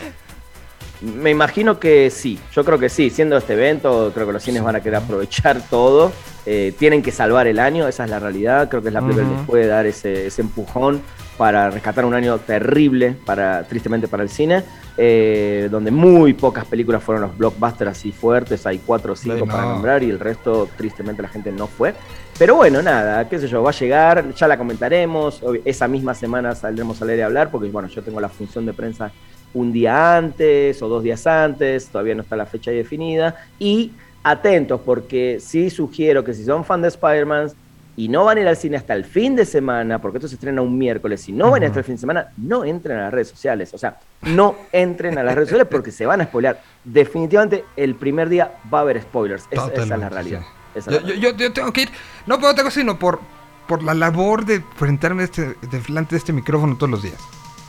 Me 1.00 1.30
imagino 1.30 1.80
que 1.80 2.10
sí, 2.10 2.38
yo 2.54 2.64
creo 2.64 2.78
que 2.78 2.88
sí. 2.88 3.10
Siendo 3.10 3.36
este 3.36 3.54
evento, 3.54 4.12
creo 4.14 4.24
que 4.28 4.32
los 4.32 4.42
cines 4.42 4.62
van 4.62 4.76
a 4.76 4.80
querer 4.80 4.96
aprovechar 5.00 5.60
todo. 5.70 6.12
Eh, 6.46 6.72
tienen 6.78 7.02
que 7.02 7.10
salvar 7.10 7.46
el 7.48 7.58
año, 7.58 7.88
esa 7.88 8.04
es 8.04 8.10
la 8.10 8.20
realidad. 8.20 8.68
Creo 8.68 8.82
que 8.82 8.88
es 8.88 8.94
la 8.94 9.00
película 9.00 9.24
que 9.24 9.30
Ujú. 9.30 9.38
les 9.40 9.46
puede 9.46 9.66
dar 9.66 9.84
ese, 9.86 10.26
ese 10.28 10.42
empujón 10.42 11.02
para 11.42 11.70
rescatar 11.70 12.04
un 12.04 12.14
año 12.14 12.38
terrible, 12.38 13.16
para, 13.26 13.64
tristemente 13.64 14.06
para 14.06 14.22
el 14.22 14.28
cine, 14.28 14.62
eh, 14.96 15.66
donde 15.72 15.90
muy 15.90 16.34
pocas 16.34 16.64
películas 16.64 17.02
fueron 17.02 17.22
los 17.22 17.36
blockbusters 17.36 17.90
así 17.90 18.12
fuertes. 18.12 18.64
Hay 18.64 18.78
cuatro 18.78 19.14
o 19.14 19.16
cinco 19.16 19.44
para 19.44 19.64
no. 19.64 19.70
nombrar 19.70 20.04
y 20.04 20.10
el 20.10 20.20
resto, 20.20 20.68
tristemente, 20.76 21.20
la 21.20 21.26
gente 21.26 21.50
no 21.50 21.66
fue. 21.66 21.94
Pero 22.38 22.54
bueno, 22.54 22.80
nada, 22.80 23.28
qué 23.28 23.40
sé 23.40 23.48
yo, 23.48 23.60
va 23.60 23.70
a 23.70 23.72
llegar, 23.72 24.32
ya 24.32 24.46
la 24.46 24.56
comentaremos. 24.56 25.42
Esa 25.64 25.88
misma 25.88 26.14
semana 26.14 26.54
saldremos 26.54 27.02
al 27.02 27.08
aire 27.08 27.24
a 27.24 27.26
hablar, 27.26 27.50
porque 27.50 27.68
bueno, 27.70 27.88
yo 27.88 28.02
tengo 28.04 28.20
la 28.20 28.28
función 28.28 28.64
de 28.64 28.72
prensa 28.72 29.10
un 29.52 29.72
día 29.72 30.16
antes 30.16 30.80
o 30.80 30.86
dos 30.86 31.02
días 31.02 31.26
antes, 31.26 31.88
todavía 31.88 32.14
no 32.14 32.22
está 32.22 32.36
la 32.36 32.46
fecha 32.46 32.70
ahí 32.70 32.76
definida. 32.76 33.34
Y 33.58 33.90
atentos, 34.22 34.80
porque 34.84 35.38
sí 35.40 35.70
sugiero 35.70 36.22
que 36.22 36.34
si 36.34 36.44
son 36.44 36.64
fan 36.64 36.82
de 36.82 36.86
Spider-Man 36.86 37.50
y 37.96 38.08
no 38.08 38.24
van 38.24 38.38
a 38.38 38.40
ir 38.40 38.48
al 38.48 38.56
cine 38.56 38.76
hasta 38.76 38.94
el 38.94 39.04
fin 39.04 39.36
de 39.36 39.44
semana, 39.44 40.00
porque 40.00 40.18
esto 40.18 40.28
se 40.28 40.34
estrena 40.36 40.62
un 40.62 40.78
miércoles, 40.78 41.28
y 41.28 41.32
no 41.32 41.50
van 41.50 41.62
a 41.62 41.64
ir 41.66 41.68
hasta 41.70 41.80
el 41.80 41.84
fin 41.84 41.94
de 41.96 42.00
semana, 42.00 42.28
no 42.38 42.64
entren 42.64 42.98
a 42.98 43.02
las 43.02 43.12
redes 43.12 43.28
sociales. 43.28 43.72
O 43.74 43.78
sea, 43.78 43.98
no 44.22 44.56
entren 44.72 45.18
a 45.18 45.22
las 45.22 45.34
redes 45.34 45.48
sociales 45.50 45.68
porque 45.70 45.90
se 45.90 46.06
van 46.06 46.20
a 46.20 46.24
spoilear. 46.24 46.60
Definitivamente 46.84 47.64
el 47.76 47.94
primer 47.94 48.28
día 48.28 48.52
va 48.72 48.78
a 48.78 48.80
haber 48.82 49.00
spoilers. 49.02 49.44
Es- 49.50 49.58
esa 49.58 49.62
es 49.66 49.68
la 49.68 49.82
Totalmente, 49.84 50.14
realidad. 50.14 50.40
sí. 50.40 50.46
Esa 50.78 50.78
es 50.78 50.86
Yo, 50.86 50.92
la 50.92 51.00
yo- 51.00 51.06
realidad. 51.08 51.30
yo- 51.32 51.36
yo 51.48 51.52
tengo 51.52 51.72
que 51.72 51.82
ir, 51.82 51.88
no 52.26 52.38
por 52.40 52.50
otra 52.50 52.64
cosa, 52.64 52.80
sino 52.80 52.98
por, 52.98 53.20
por 53.68 53.82
la 53.82 53.94
labor 53.94 54.44
de 54.46 54.54
enfrentarme 54.56 55.24
este, 55.24 55.54
delante 55.86 56.12
de 56.12 56.18
este 56.18 56.32
micrófono 56.32 56.76
todos 56.76 56.90
los 56.90 57.02
días. 57.02 57.18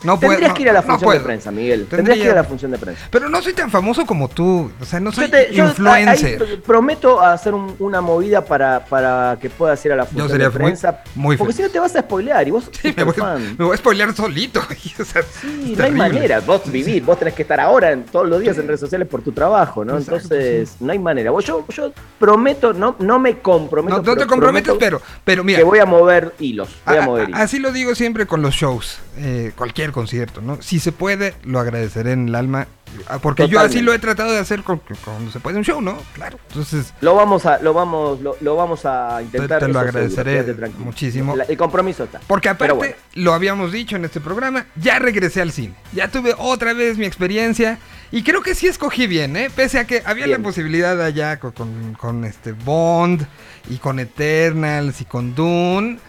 No 0.04 0.20
puedo. 0.20 0.32
Tendrías 0.32 0.50
no- 0.50 0.56
que 0.56 0.62
ir 0.64 0.70
a 0.70 0.74
la 0.74 0.82
no 0.82 0.88
función 0.88 1.12
de 1.14 1.20
prensa, 1.20 1.52
Miguel. 1.52 1.80
Tendrías 1.88 1.96
Tendría- 1.98 2.16
que 2.16 2.24
ir 2.26 2.32
a 2.32 2.36
la 2.36 2.44
función 2.44 2.72
de 2.72 2.78
prensa. 2.78 3.08
Pero 3.10 3.30
no 3.30 3.42
soy 3.42 3.54
tan 3.54 3.70
famoso 3.72 4.06
como 4.06 4.28
tú. 4.30 4.72
O 4.82 4.86
sea, 4.86 5.00
no 5.00 5.12
soy 5.12 5.26
Yo 5.26 5.32
te- 5.32 5.54
yo 5.54 5.66
influencer. 5.68 6.42
ahí 6.42 6.58
prometo 6.66 7.22
hacer 7.22 7.54
un- 7.54 7.76
una 7.80 8.02
movida 8.02 8.44
para, 8.44 8.86
para 8.86 9.38
que 9.42 9.50
puedas 9.50 9.84
ir 9.86 9.92
a 9.94 9.96
la 9.96 10.06
función 10.06 10.30
sería 10.30 10.50
de 10.50 10.52
muy- 10.52 10.64
prensa. 10.66 11.00
muy 11.16 11.38
porque 11.38 11.54
feliz. 11.54 11.58
si 11.58 11.64
no 11.64 11.74
te 11.74 11.80
vas 11.80 11.96
a 11.96 12.00
spoilear 12.02 12.48
y 12.48 12.52
vos 12.52 12.70
Sí, 12.82 12.94
me, 12.96 13.04
voy, 13.04 13.14
fan. 13.14 13.56
me 13.58 13.66
voy 13.66 13.74
a 13.74 13.78
spoilear 13.78 14.14
solito. 14.16 14.60
o 15.00 15.06
sea, 15.06 15.24
Sí, 15.42 15.74
no 15.78 15.84
hay 15.84 15.92
manera. 15.92 16.40
Vos 16.42 16.70
vivir, 16.72 17.04
vos 17.04 17.18
tenés 17.20 17.34
que 17.34 17.44
estar 17.44 17.60
ahora 17.60 17.92
en, 17.92 18.04
todos 18.04 18.28
los 18.28 18.40
días 18.42 18.58
en 18.58 18.68
redes 18.68 18.80
sociales 18.80 19.08
por 19.08 19.22
tu 19.22 19.32
trabajo, 19.32 19.86
¿no? 19.86 19.98
Exacto, 19.98 20.16
Entonces, 20.36 20.76
no 20.80 20.92
hay 20.92 21.00
manera. 21.00 21.32
Vos- 21.32 21.46
Yo, 21.46 21.66
yo 21.70 21.92
prometo, 22.20 22.74
no, 22.74 22.96
no 23.00 23.20
me 23.20 23.40
comprometo. 23.40 23.98
No, 23.98 24.04
no 24.04 24.16
te 24.18 24.26
comprometes, 24.26 24.74
pero, 24.80 25.02
pero 25.24 25.44
mira. 25.44 25.60
Que 25.60 25.64
voy 25.66 25.80
a 25.80 25.86
mover 25.86 26.34
hilos. 26.40 26.70
Voy 26.86 26.98
a, 26.98 27.04
a- 27.04 27.06
mover 27.06 27.30
hilos. 27.30 27.40
así 27.42 27.60
lo 27.60 27.72
digo 27.72 27.96
siempre 27.96 28.26
con 28.26 28.42
los 28.42 28.54
shows, 28.56 29.00
eh, 29.18 29.52
cualquier 29.56 29.92
concierto, 29.92 30.42
¿no? 30.42 30.62
Si 30.62 30.80
se 30.80 30.92
puede, 30.92 31.36
lo 31.44 31.60
agradeceré 31.60 32.14
en 32.14 32.30
el 32.30 32.36
alma, 32.36 32.68
ah, 33.08 33.20
porque 33.20 33.48
yo 33.48 33.60
así 33.60 33.82
lo 33.82 33.94
he 33.94 34.00
tratado 34.00 34.32
de 34.32 34.40
hacer 34.40 34.64
con- 34.64 34.82
cuando 35.06 35.32
se 35.32 35.40
puede 35.40 35.58
un 35.58 35.64
show, 35.64 35.82
¿no? 35.82 35.98
Claro. 36.14 36.40
Entonces, 36.50 36.94
Lo 37.02 37.14
vamos 37.16 37.46
a, 37.46 37.60
lo 37.60 37.74
vamos, 37.74 38.22
lo, 38.22 38.36
lo 38.42 38.56
vamos 38.56 38.86
a 38.86 39.22
intentar. 39.22 39.60
Te- 39.60 39.68
te 39.68 39.72
lo 39.74 39.80
seguro, 39.80 40.00
agradeceré 40.00 40.70
muchísimo. 40.80 41.36
La- 41.36 41.44
el 41.44 41.58
compromiso 41.58 42.06
está. 42.06 42.20
porque 42.28 42.50
aparte, 42.50 42.74
bueno. 42.74 42.96
lo 43.14 43.34
habíamos 43.34 43.72
dicho 43.72 43.96
en 43.96 44.06
este 44.06 44.20
programa, 44.20 44.66
ya 44.76 44.98
regresé 45.00 45.42
al 45.42 45.52
cine, 45.52 45.76
ya 45.94 46.08
tuve 46.08 46.34
otra 46.38 46.74
vez 46.74 46.98
mi 46.98 47.06
experiencia 47.06 47.78
y 48.12 48.24
creo 48.24 48.42
que 48.42 48.56
sí 48.56 48.68
escogí 48.68 49.06
bien, 49.08 49.36
¿eh? 49.36 49.50
Pese 49.56 49.80
a 49.80 49.86
que 49.86 50.02
había 50.06 50.26
Bien. 50.26 50.42
la 50.42 50.44
posibilidad 50.48 51.00
allá 51.02 51.40
con, 51.40 51.52
con- 51.52 51.94
con 51.94 52.26
este 52.26 52.52
Bond 52.54 53.26
y 53.70 53.78
con 53.78 54.00
Eternals 54.00 55.02
y 55.02 55.06
con 55.06 55.36
Dune, 55.36 56.00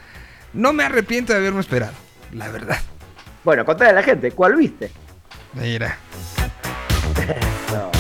no 0.55 0.73
me 0.73 0.85
arrepiento 0.85 1.33
de 1.33 1.39
haberme 1.39 1.61
esperado, 1.61 1.93
la 2.33 2.49
verdad. 2.49 2.79
Bueno, 3.45 3.65
contale 3.65 3.91
a 3.91 3.95
la 3.95 4.03
gente, 4.03 4.31
¿cuál 4.33 4.57
viste? 4.57 4.91
Mira. 5.55 5.97
No. 7.73 7.91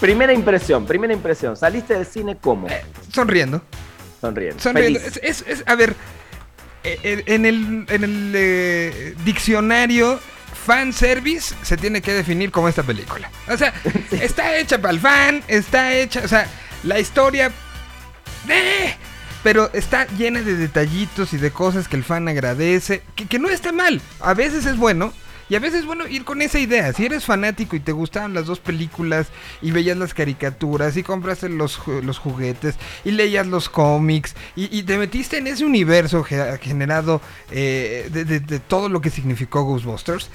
Primera 0.00 0.32
impresión, 0.32 0.86
primera 0.86 1.12
impresión. 1.12 1.56
Saliste 1.56 1.94
del 1.94 2.06
cine 2.06 2.36
como? 2.38 2.66
Sonriendo. 3.12 3.62
Sonriendo. 4.20 4.60
Sonriendo. 4.60 4.98
Feliz. 5.00 5.18
Es, 5.22 5.42
es- 5.42 5.60
es- 5.60 5.64
a 5.68 5.74
ver, 5.74 5.94
eh, 6.84 6.98
eh, 7.02 7.22
en 7.26 7.44
el, 7.44 7.84
en 7.88 8.04
el 8.04 8.32
eh, 8.34 9.14
diccionario, 9.24 10.18
fanservice 10.64 11.54
se 11.62 11.76
tiene 11.76 12.00
que 12.00 12.12
definir 12.14 12.50
como 12.50 12.68
esta 12.68 12.82
película. 12.82 13.30
O 13.48 13.56
sea, 13.56 13.72
está 14.12 14.56
hecha 14.56 14.78
para 14.80 14.94
el 14.94 15.00
fan, 15.00 15.42
está 15.48 15.92
hecha, 15.94 16.22
o 16.24 16.28
sea, 16.28 16.46
la 16.84 16.98
historia... 16.98 17.50
¡eh! 18.48 18.94
Pero 19.42 19.70
está 19.72 20.06
llena 20.16 20.42
de 20.42 20.56
detallitos 20.56 21.32
y 21.32 21.38
de 21.38 21.50
cosas 21.50 21.88
que 21.88 21.96
el 21.96 22.04
fan 22.04 22.28
agradece, 22.28 23.02
que, 23.14 23.26
que 23.26 23.38
no 23.38 23.48
está 23.48 23.72
mal. 23.72 24.00
A 24.20 24.34
veces 24.34 24.66
es 24.66 24.76
bueno. 24.76 25.12
Y 25.48 25.56
a 25.56 25.58
veces 25.58 25.80
es 25.80 25.86
bueno 25.86 26.06
ir 26.06 26.24
con 26.24 26.42
esa 26.42 26.60
idea. 26.60 26.92
Si 26.92 27.04
eres 27.04 27.24
fanático 27.24 27.74
y 27.74 27.80
te 27.80 27.90
gustaban 27.90 28.34
las 28.34 28.46
dos 28.46 28.60
películas 28.60 29.26
y 29.60 29.72
veías 29.72 29.96
las 29.96 30.14
caricaturas 30.14 30.96
y 30.96 31.02
compraste 31.02 31.48
los, 31.48 31.80
los 32.04 32.18
juguetes 32.20 32.76
y 33.04 33.10
leías 33.10 33.48
los 33.48 33.68
cómics 33.68 34.36
y, 34.54 34.68
y 34.78 34.84
te 34.84 34.96
metiste 34.96 35.38
en 35.38 35.48
ese 35.48 35.64
universo 35.64 36.22
ge- 36.22 36.56
generado 36.62 37.20
eh, 37.50 38.08
de, 38.12 38.24
de- 38.24 38.38
de 38.38 38.60
todo 38.60 38.88
lo 38.88 39.00
que 39.00 39.10
significó 39.10 39.64
Ghostbusters, 39.64 40.30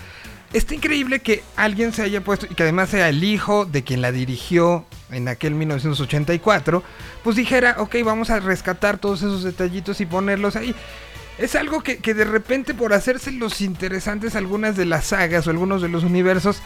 está 0.51 0.75
increíble 0.75 1.19
que 1.21 1.43
alguien 1.55 1.93
se 1.93 2.01
haya 2.01 2.19
puesto 2.21 2.45
y 2.49 2.53
que 2.53 2.63
además 2.63 2.89
sea 2.89 3.07
el 3.07 3.23
hijo 3.23 3.63
de 3.63 3.85
quien 3.85 4.01
la 4.01 4.11
dirigió 4.11 4.85
en 5.11 5.27
aquel 5.27 5.53
1984, 5.53 6.83
pues 7.23 7.35
dijera, 7.35 7.75
ok, 7.79 7.95
vamos 8.03 8.29
a 8.29 8.39
rescatar 8.39 8.97
todos 8.97 9.19
esos 9.19 9.43
detallitos 9.43 10.01
y 10.01 10.05
ponerlos 10.05 10.55
ahí. 10.55 10.75
Es 11.37 11.55
algo 11.55 11.81
que, 11.83 11.97
que 11.97 12.13
de 12.13 12.23
repente 12.23 12.73
por 12.73 12.93
hacerse 12.93 13.31
los 13.31 13.59
interesantes 13.61 14.35
algunas 14.35 14.75
de 14.77 14.85
las 14.85 15.05
sagas 15.07 15.45
o 15.47 15.49
algunos 15.49 15.81
de 15.81 15.89
los 15.89 16.03
universos 16.03 16.61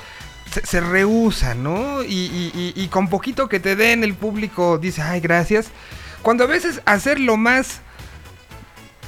se, 0.52 0.65
se 0.65 0.80
rehúsa, 0.80 1.56
¿no? 1.56 2.04
Y, 2.04 2.73
y- 2.75 2.88
con 2.89 3.08
poquito 3.10 3.49
que 3.49 3.60
te 3.60 3.75
den 3.75 4.04
el 4.04 4.13
público 4.13 4.78
dice, 4.78 5.02
ay, 5.02 5.21
gracias. 5.21 5.67
Cuando 6.21 6.43
a 6.43 6.47
veces 6.47 6.82
hacer 6.86 7.19
lo 7.19 7.36
más 7.38 7.82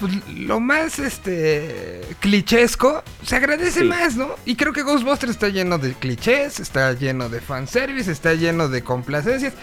pues, 0.02 0.12
lo 0.36 0.60
más 0.60 1.00
este 1.00 2.02
clichesco 2.20 3.02
se 3.24 3.38
agradece 3.38 3.80
Sí. 3.82 3.86
más, 3.86 4.18
¿no? 4.18 4.36
Y 4.46 4.56
creo 4.56 4.74
que 4.74 4.82
Ghostbusters 4.82 5.32
está 5.32 5.48
lleno 5.48 5.78
de 5.78 5.94
clichés, 5.94 6.60
está 6.60 6.92
lleno 6.94 7.30
de 7.30 7.40
fanservice, 7.40 8.12
está 8.12 8.34
lleno 8.34 8.68
de 8.68 8.82
complacencias. 8.84 9.54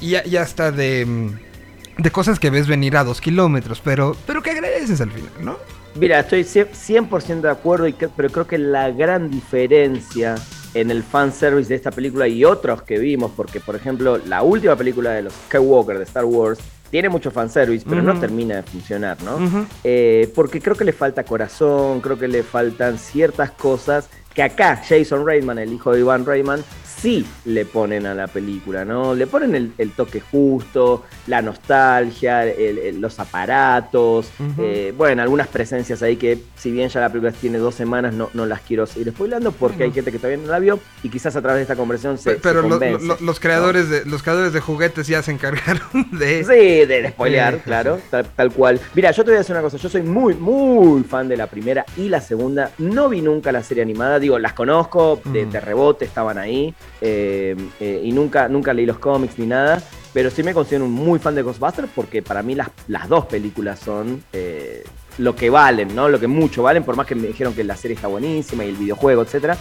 y, 0.00 0.14
y 0.28 0.36
hasta 0.36 0.72
de, 0.72 1.04
mm, 1.06 2.02
de 2.02 2.10
cosas 2.10 2.38
que 2.38 2.50
ves 2.50 2.66
venir 2.66 2.96
a 2.98 3.04
dos 3.04 3.20
kilómetros, 3.22 3.80
pero, 3.82 4.14
pero 4.26 4.42
que 4.42 4.50
agradeces 4.50 5.00
al 5.00 5.10
final, 5.10 5.30
¿no? 5.40 5.56
Mira, 5.94 6.20
estoy 6.20 6.44
100% 6.44 7.40
de 7.48 7.50
acuerdo, 7.50 7.86
y 7.88 7.94
que- 7.94 8.08
pero 8.10 8.28
creo 8.28 8.46
que 8.46 8.58
la 8.58 8.90
gran 8.90 9.30
diferencia 9.30 10.34
en 10.74 10.90
el 10.90 11.02
fanservice 11.02 11.70
de 11.70 11.76
esta 11.76 11.90
película 11.90 12.28
y 12.28 12.44
otros 12.44 12.82
que 12.82 12.98
vimos, 12.98 13.32
porque 13.34 13.60
por 13.60 13.74
ejemplo 13.74 14.18
la 14.18 14.42
última 14.42 14.76
película 14.76 15.12
de 15.12 15.22
los 15.22 15.32
Skywalker 15.48 15.96
de 15.96 16.04
Star 16.04 16.26
Wars 16.26 16.58
tiene 16.90 17.08
mucho 17.08 17.30
fanservice, 17.30 17.84
pero 17.88 18.02
no 18.02 18.18
termina 18.18 18.56
de 18.56 18.62
funcionar, 18.62 19.16
¿no? 19.22 19.66
Eh, 19.84 20.30
porque 20.34 20.60
creo 20.60 20.76
que 20.76 20.84
le 20.84 20.92
falta 20.92 21.24
corazón, 21.24 22.00
creo 22.00 22.18
que 22.18 22.28
le 22.28 22.42
faltan 22.42 22.98
ciertas 22.98 23.50
cosas 23.50 24.08
que 24.34 24.42
acá 24.42 24.82
Jason 24.86 25.24
Reitman, 25.26 25.58
el 25.58 25.72
hijo 25.72 25.92
de 25.92 26.00
Ivan 26.00 26.26
Reitman, 26.26 26.62
sí 26.96 27.26
le 27.44 27.64
ponen 27.66 28.06
a 28.06 28.14
la 28.14 28.26
película, 28.26 28.84
¿no? 28.84 29.14
Le 29.14 29.26
ponen 29.26 29.54
el, 29.54 29.72
el 29.78 29.90
toque 29.92 30.20
justo, 30.20 31.04
la 31.26 31.42
nostalgia, 31.42 32.44
el- 32.46 32.78
el- 32.78 33.00
los 33.00 33.18
aparatos, 33.20 34.30
eh, 34.58 34.94
bueno, 34.96 35.22
algunas 35.22 35.48
presencias 35.48 36.02
ahí 36.02 36.16
que 36.16 36.38
si 36.56 36.70
bien 36.70 36.88
ya 36.88 37.00
la 37.00 37.08
película 37.08 37.32
tiene 37.32 37.58
dos 37.58 37.74
semanas, 37.74 38.14
no, 38.14 38.30
no 38.34 38.46
las 38.46 38.60
quiero 38.62 38.86
seguir 38.86 39.10
spoilando 39.12 39.52
porque 39.52 39.84
hay 39.84 39.92
gente 39.92 40.10
que 40.10 40.18
todavía 40.18 40.38
no 40.44 40.50
la 40.50 40.58
vio 40.58 40.78
y 41.02 41.08
quizás 41.08 41.36
a 41.36 41.42
través 41.42 41.58
de 41.58 41.62
esta 41.62 41.76
conversación 41.76 42.18
se, 42.18 42.32
Pe- 42.32 42.40
pero 42.42 42.62
se 42.62 42.68
lo- 42.68 42.74
convence, 42.78 43.06
lo- 43.06 43.18
los 43.20 43.40
creadores 43.40 43.88
de 43.90 44.04
los 44.06 44.22
creadores 44.22 44.52
de 44.52 44.60
juguetes 44.60 45.06
ya 45.06 45.22
se 45.22 45.32
encargaron 45.32 45.80
de 46.12 46.44
Sí, 46.44 46.86
de 46.86 47.08
spoilear, 47.10 47.58
claro, 47.62 47.98
tal, 48.10 48.26
tal 48.34 48.52
cual. 48.52 48.80
Mira, 48.94 49.10
yo 49.10 49.22
te 49.24 49.30
voy 49.30 49.36
a 49.36 49.38
decir 49.38 49.54
una 49.54 49.62
cosa, 49.62 49.76
yo 49.76 49.88
soy 49.88 50.02
muy, 50.02 50.34
muy 50.34 51.02
fan 51.04 51.28
de 51.28 51.36
la 51.36 51.46
primera 51.46 51.84
y 51.96 52.08
la 52.08 52.20
segunda. 52.20 52.70
No 52.78 53.08
vi 53.08 53.20
nunca 53.20 53.52
la 53.52 53.62
serie 53.62 53.82
animada, 53.82 54.18
digo, 54.18 54.38
las 54.38 54.52
conozco, 54.52 55.20
de, 55.24 55.46
de 55.46 55.60
rebote 55.60 56.04
estaban 56.04 56.38
ahí, 56.38 56.74
eh, 57.00 57.56
eh, 57.80 58.00
y 58.04 58.12
nunca, 58.12 58.48
nunca 58.48 58.72
leí 58.72 58.86
los 58.86 58.98
cómics 58.98 59.38
ni 59.38 59.46
nada, 59.46 59.82
pero 60.12 60.30
sí 60.30 60.42
me 60.42 60.54
considero 60.54 60.84
un 60.84 60.92
muy 60.92 61.18
fan 61.18 61.34
de 61.34 61.42
Ghostbusters 61.42 61.88
porque 61.94 62.22
para 62.22 62.42
mí 62.42 62.54
las, 62.54 62.68
las 62.88 63.08
dos 63.08 63.26
películas 63.26 63.78
son 63.80 64.22
eh, 64.32 64.82
lo 65.18 65.34
que 65.36 65.50
valen, 65.50 65.94
¿no? 65.94 66.08
Lo 66.08 66.18
que 66.20 66.26
mucho 66.26 66.62
valen, 66.62 66.84
por 66.84 66.96
más 66.96 67.06
que 67.06 67.14
me 67.14 67.28
dijeron 67.28 67.54
que 67.54 67.64
la 67.64 67.76
serie 67.76 67.94
está 67.94 68.08
buenísima 68.08 68.64
y 68.64 68.70
el 68.70 68.76
videojuego, 68.76 69.22
etcétera. 69.22 69.56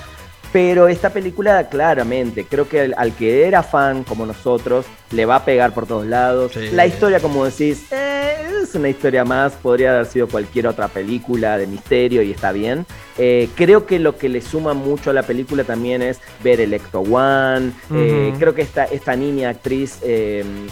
Pero 0.51 0.87
esta 0.87 1.09
película, 1.09 1.67
claramente, 1.69 2.45
creo 2.45 2.67
que 2.69 2.81
al, 2.81 2.95
al 2.97 3.13
que 3.13 3.45
era 3.45 3.61
fan 3.63 4.03
como 4.03 4.25
nosotros, 4.25 4.85
le 5.11 5.25
va 5.25 5.37
a 5.37 5.45
pegar 5.45 5.73
por 5.73 5.85
todos 5.85 6.05
lados. 6.05 6.53
Sí. 6.53 6.69
La 6.71 6.85
historia, 6.85 7.19
como 7.19 7.43
decís, 7.45 7.87
eh, 7.91 8.35
es 8.63 8.73
una 8.75 8.87
historia 8.89 9.25
más, 9.25 9.53
podría 9.53 9.91
haber 9.93 10.05
sido 10.05 10.27
cualquier 10.27 10.67
otra 10.67 10.87
película 10.87 11.57
de 11.57 11.67
misterio 11.67 12.21
y 12.21 12.31
está 12.31 12.51
bien. 12.51 12.85
Eh, 13.17 13.49
creo 13.55 13.85
que 13.85 13.99
lo 13.99 14.17
que 14.17 14.27
le 14.29 14.41
suma 14.41 14.73
mucho 14.73 15.09
a 15.09 15.13
la 15.13 15.23
película 15.23 15.63
también 15.63 16.01
es 16.01 16.19
ver 16.43 16.59
el 16.61 16.73
Ecto 16.73 17.01
One. 17.01 17.71
Eh, 17.93 18.33
creo 18.39 18.53
que 18.55 18.61
esta, 18.61 18.85
esta 18.85 19.15
niña 19.15 19.49
actriz, 19.49 19.99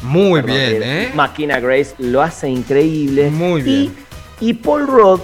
Muy 0.01 0.41
perdón, 0.41 0.57
bien, 0.69 0.83
¿eh? 0.83 1.11
Makina 1.13 1.59
Grace, 1.59 1.93
lo 1.99 2.21
hace 2.21 2.49
increíble. 2.49 3.29
Muy 3.29 3.61
Y- 3.61 3.63
bien. 3.63 3.95
Y, 4.39 4.53
Paul 4.53 4.87
Rudd, 4.87 5.21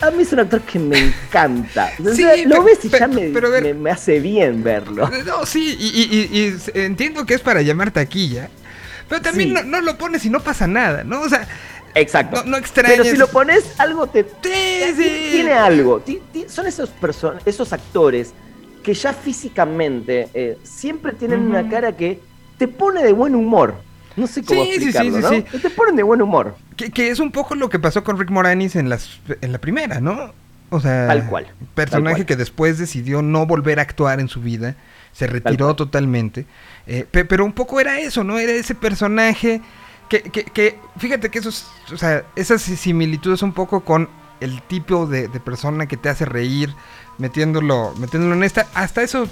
a 0.00 0.10
mí 0.10 0.22
es 0.22 0.32
un 0.32 0.40
actor 0.40 0.60
que 0.62 0.78
me 0.78 0.98
encanta. 0.98 1.90
O 2.04 2.10
Sí, 2.10 2.22
sea, 2.22 2.36
lo 2.46 2.62
ves 2.62 2.84
y 2.84 2.88
ya 2.88 3.06
me, 3.08 3.28
ver- 3.30 3.62
me- 3.62 3.74
me 3.74 3.90
hace 3.90 4.20
bien 4.20 4.62
verlo. 4.62 5.08
No, 5.26 5.46
sí, 5.46 5.76
y, 5.78 6.54
entiendo 6.78 7.24
que 7.26 7.34
es 7.34 7.40
para 7.40 7.62
llamar 7.62 7.90
taquilla, 7.90 8.48
pero 9.08 9.22
también 9.22 9.50
Sí. 9.50 9.54
no, 9.54 9.62
no 9.62 9.80
lo 9.80 9.96
pones 9.96 10.24
y 10.24 10.30
no 10.30 10.40
pasa 10.40 10.66
nada, 10.66 11.04
¿no? 11.04 11.20
O 11.22 11.28
sea, 11.28 11.46
Exacto. 11.94 12.42
no, 12.44 12.50
no 12.50 12.56
extrañas. 12.56 12.98
Pero 12.98 13.10
si 13.10 13.16
lo 13.16 13.28
pones, 13.28 13.64
algo 13.78 14.06
te. 14.08 14.24
Sí. 14.42 15.28
Tiene 15.32 15.52
algo. 15.52 16.02
Son 16.48 16.66
esos, 16.66 16.90
person 16.90 17.36
esos 17.46 17.72
actores 17.72 18.32
que 18.82 18.92
ya 18.94 19.12
físicamente 19.12 20.28
eh, 20.34 20.58
siempre 20.62 21.12
tienen 21.12 21.40
una 21.40 21.68
cara 21.70 21.96
que 21.96 22.20
te 22.58 22.68
pone 22.68 23.02
de 23.02 23.12
buen 23.12 23.34
humor. 23.34 23.76
No 24.16 24.26
sé 24.26 24.42
cómo 24.44 24.64
Sí, 24.64 24.78
sí, 24.80 24.92
sí, 24.92 25.10
¿no? 25.10 25.30
Te 25.60 25.70
ponen 25.70 25.96
de 25.96 26.02
buen 26.02 26.22
humor. 26.22 26.56
Que, 26.76 26.90
que 26.90 27.10
es 27.10 27.18
un 27.20 27.30
poco 27.32 27.54
lo 27.54 27.68
que 27.68 27.78
pasó 27.78 28.04
con 28.04 28.18
Rick 28.18 28.30
Moranis 28.30 28.76
en, 28.76 28.88
las, 28.88 29.20
en 29.40 29.52
la 29.52 29.58
primera, 29.58 30.00
¿no? 30.00 30.32
O 30.70 30.80
sea, 30.80 31.06
Tal 31.08 31.26
cual, 31.28 31.46
Personaje 31.74 32.04
tal 32.04 32.14
cual. 32.16 32.26
que 32.26 32.36
después 32.36 32.78
decidió 32.78 33.22
no 33.22 33.46
volver 33.46 33.78
a 33.78 33.82
actuar 33.82 34.18
en 34.20 34.28
su 34.28 34.40
vida, 34.40 34.74
se 35.12 35.26
retiró 35.26 35.74
totalmente. 35.76 36.46
eh, 36.86 37.06
pe- 37.10 37.24
pero 37.24 37.44
un 37.44 37.52
poco 37.52 37.80
era 37.80 38.00
eso, 38.00 38.24
¿no? 38.24 38.38
Era 38.38 38.52
ese 38.52 38.74
personaje 38.74 39.60
que, 40.08 40.22
que, 40.22 40.44
que 40.44 40.78
fíjate 40.96 41.30
que 41.30 41.38
esos, 41.38 41.66
o 41.92 41.96
sea, 41.96 42.24
esas 42.36 42.62
similitudes 42.62 43.42
un 43.42 43.52
poco 43.52 43.80
con 43.84 44.08
el 44.40 44.62
tipo 44.62 45.06
de, 45.06 45.28
de 45.28 45.40
persona 45.40 45.86
que 45.86 45.96
te 45.96 46.08
hace 46.08 46.24
reír, 46.24 46.74
metiéndolo, 47.18 47.94
metiéndolo 47.98 48.34
en 48.34 48.42
esta, 48.42 48.66
hasta 48.74 49.02
eso 49.02 49.28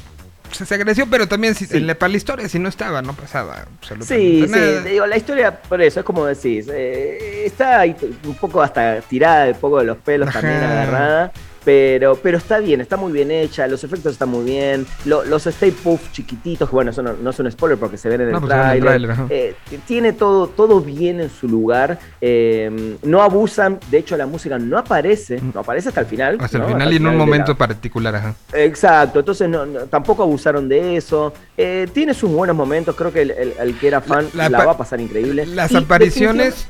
se, 0.53 0.67
se 0.67 0.75
agradeció, 0.75 1.07
pero 1.09 1.27
también 1.27 1.55
si, 1.55 1.67
Sí. 1.67 1.77
en 1.79 1.87
la, 1.87 1.95
para 1.95 2.11
la 2.11 2.17
historia, 2.17 2.49
si 2.49 2.59
no 2.59 2.69
estaba, 2.69 3.03
no 3.03 3.13
pasaba 3.15 3.65
absolutamente 3.81 4.15
Sí, 4.47 4.51
nada. 4.51 4.83
sí, 4.83 4.89
digo, 4.91 5.07
la 5.07 5.17
historia, 5.17 5.61
por 5.63 5.81
eso, 5.83 6.01
es 6.01 6.07
como 6.07 6.27
decís, 6.27 6.67
eh, 6.73 7.45
está 7.47 7.83
un 8.25 8.35
poco 8.37 8.63
hasta 8.63 9.01
tirada, 9.03 9.47
un 9.49 9.55
poco 9.55 9.79
de 9.79 9.85
los 9.85 9.97
pelos 9.99 10.29
Ajá. 10.29 10.41
también 10.41 10.63
agarrada, 10.63 11.33
pero, 11.65 12.17
pero 12.17 12.39
está 12.39 12.59
bien, 12.59 12.81
está 12.81 12.97
muy 12.97 13.13
bien 13.13 13.31
hecha, 13.31 13.67
los 13.67 13.85
efectos 13.85 14.13
están 14.13 14.29
muy 14.31 14.45
bien, 14.45 14.87
lo- 15.05 15.25
los 15.25 15.47
Stay 15.47 15.71
Puff 15.71 16.11
chiquititos, 16.13 16.69
que 16.69 16.75
bueno, 16.75 16.91
eso 16.91 17.03
no, 17.03 17.13
no 17.15 17.31
es 17.31 17.39
un 17.39 17.51
spoiler 17.51 17.79
porque 17.79 17.97
se 17.97 18.09
ven 18.09 18.21
en 18.23 18.27
el 18.29 18.33
No, 18.33 18.41
pues 18.41 18.53
en 18.53 18.87
el 18.87 19.11
ajá. 19.11 19.27
eh, 19.31 19.55
tiene 19.87 20.13
todo, 20.13 20.49
todo 20.49 20.81
bien 20.81 21.21
en 21.21 21.31
su 21.31 21.49
lugar, 21.49 21.99
eh, 22.21 22.97
no 23.03 23.23
abusan, 23.23 23.79
de 23.91 23.99
hecho 23.99 24.17
la 24.17 24.27
música 24.27 24.59
no 24.59 24.79
aparece, 24.79 25.41
no 25.55 25.61
aparece 25.61 25.89
hasta 25.91 26.01
el 26.01 26.07
final. 26.07 26.39
Hasta 26.41 26.59
el 26.59 26.65
final 26.65 26.93
y 26.93 26.97
en 26.97 27.07
un 27.07 27.13
la- 27.13 27.19
momento 27.19 27.57
particular, 27.57 28.15
ajá. 28.17 28.35
Exacto, 28.53 29.21
entonces 29.21 29.49
no, 29.49 29.65
no- 29.67 29.81
tampoco 29.87 30.23
abusaron 30.23 30.69
de 30.69 30.97
eso. 30.97 31.33
Eh, 31.57 31.87
tiene 31.93 32.15
sus 32.15 32.31
buenos 32.31 32.57
momentos, 32.57 32.95
creo 32.97 33.13
que 33.13 33.23
el, 33.23 33.31
el- 33.31 33.55
el 33.61 33.79
que 33.79 33.89
era 33.89 34.01
fan 34.01 34.27
La- 34.35 34.45
la, 34.45 34.49
la 34.51 34.59
pa- 34.59 34.65
va 34.67 34.73
a 34.73 34.77
pasar 34.79 35.01
increíble. 35.01 35.47
Las 35.47 35.71
Y 35.73 35.77
apariciones 35.77 36.67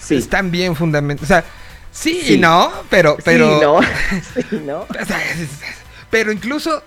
sí, 0.00 0.16
están 0.16 0.50
bien 0.50 0.74
fundamentadas. 0.76 1.22
O 1.24 1.26
sea, 1.26 1.44
sí, 1.94 2.20
Sí. 2.24 2.34
y 2.34 2.38
no, 2.38 2.70
pero. 2.90 3.16
pero 3.24 3.80
sí, 4.34 4.60
¿no? 4.66 4.86
Pero 6.10 6.30
incluso 6.32 6.82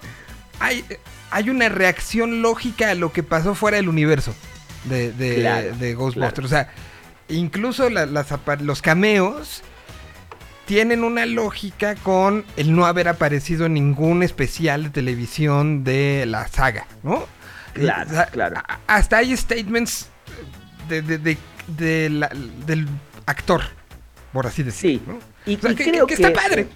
hay, 0.60 0.86
hay 1.32 1.50
una 1.50 1.70
reacción 1.70 2.42
lógica 2.42 2.92
a 2.92 2.96
lo 2.96 3.12
que 3.12 3.24
pasó 3.24 3.56
fuera 3.56 3.78
del 3.78 3.90
universo 3.90 4.34
de, 4.86 5.12
de, 5.14 5.36
Claro, 5.36 5.76
de 5.76 5.94
Ghostbusters. 5.96 6.46
O 6.46 6.50
sea, 6.50 6.70
incluso 7.30 7.90
la- 7.90 8.06
las 8.06 8.32
apa- 8.32 8.56
los 8.58 8.82
cameos 8.82 9.64
tienen 10.66 11.04
una 11.04 11.26
lógica 11.26 11.96
con 11.96 12.46
el 12.58 12.76
no 12.76 12.86
haber 12.86 13.08
aparecido 13.08 13.66
en 13.66 13.74
ningún 13.74 14.22
especial 14.24 14.84
de 14.84 14.90
televisión 14.90 15.84
de 15.84 16.26
la 16.28 16.48
saga, 16.48 16.86
¿no? 17.04 17.26
Claro, 17.74 18.10
O 18.10 18.14
sea, 18.14 18.26
claro. 18.28 18.62
Hasta 18.88 19.18
hay 19.18 19.36
statements 19.38 20.08
de, 20.90 21.02
de- 21.02 21.18
de- 21.20 21.38
de 21.68 22.10
la- 22.10 22.32
del 22.66 22.88
actor, 23.26 23.62
por 24.34 24.48
así 24.48 24.64
decirlo. 24.64 25.00
Sí, 25.00 25.02
¿no? 25.06 25.20
y, 25.46 25.56
O 25.56 25.60
sea, 25.60 25.72
y 25.72 25.76
que, 25.76 25.92
creo 25.92 26.08
que 26.08 26.14
está 26.16 26.34
padre. 26.34 26.68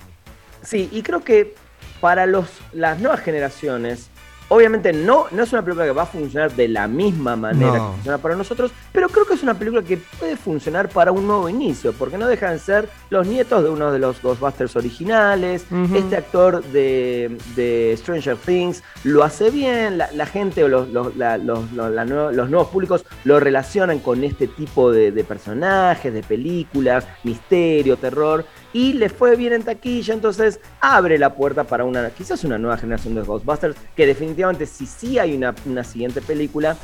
Sí, 0.63 0.89
y 0.91 1.01
creo 1.01 1.23
que 1.23 1.55
para 1.99 2.25
los, 2.25 2.47
las 2.71 2.99
nuevas 2.99 3.21
generaciones, 3.21 4.10
obviamente 4.53 4.91
no, 4.91 5.27
no 5.31 5.43
es 5.43 5.53
una 5.53 5.61
película 5.63 5.85
que 5.85 5.91
va 5.93 6.03
a 6.03 6.05
funcionar 6.05 6.51
de 6.53 6.67
la 6.67 6.87
misma 6.87 7.35
manera 7.37 7.77
No. 7.77 7.85
que 7.87 7.93
funciona 7.93 8.17
para 8.17 8.35
nosotros, 8.35 8.71
pero 8.91 9.07
creo 9.07 9.25
que 9.25 9.35
es 9.35 9.43
una 9.43 9.53
película 9.53 9.81
que 9.81 9.97
puede 10.19 10.35
funcionar 10.35 10.89
para 10.89 11.11
un 11.13 11.25
nuevo 11.25 11.47
inicio, 11.47 11.93
porque 11.93 12.17
no 12.17 12.27
dejan 12.27 12.53
de 12.53 12.59
ser 12.59 12.89
los 13.09 13.25
nietos 13.25 13.63
de 13.63 13.69
uno 13.69 13.91
de 13.91 13.99
los 13.99 14.21
Ghostbusters 14.21 14.75
originales, 14.75 15.65
este 15.95 16.17
actor 16.17 16.63
de, 16.65 17.37
de 17.55 17.95
Stranger 17.97 18.35
Things 18.35 18.83
lo 19.05 19.23
hace 19.23 19.49
bien, 19.51 19.97
la, 19.97 20.11
la 20.11 20.25
gente 20.25 20.63
o 20.63 20.67
los, 20.67 20.89
los, 20.89 21.15
la- 21.15 21.37
los- 21.37 21.71
los- 21.71 22.49
nuevos 22.49 22.67
públicos 22.67 23.05
lo 23.23 23.39
relacionan 23.39 23.99
con 23.99 24.23
este 24.23 24.47
tipo 24.47 24.91
de, 24.91 25.11
de 25.11 25.23
personajes, 25.23 26.13
de 26.13 26.23
películas, 26.23 27.07
misterio, 27.23 27.95
terror, 27.97 28.45
y 28.73 28.93
le 28.93 29.09
fue 29.09 29.35
bien 29.35 29.53
en 29.53 29.63
taquilla, 29.63 30.13
entonces 30.13 30.59
abre 30.79 31.17
la 31.17 31.33
puerta 31.35 31.63
para 31.65 31.83
una 31.83 32.09
quizás 32.11 32.43
una 32.43 32.57
nueva 32.57 32.77
generación 32.77 33.15
de 33.15 33.21
Ghostbusters, 33.21 33.75
que 33.95 34.05
definitivamente 34.05 34.65
si 34.65 34.85
sí 34.85 35.19
hay 35.19 35.35
una, 35.35 35.53
una 35.65 35.83
siguiente 35.83 36.21
película, 36.21 36.77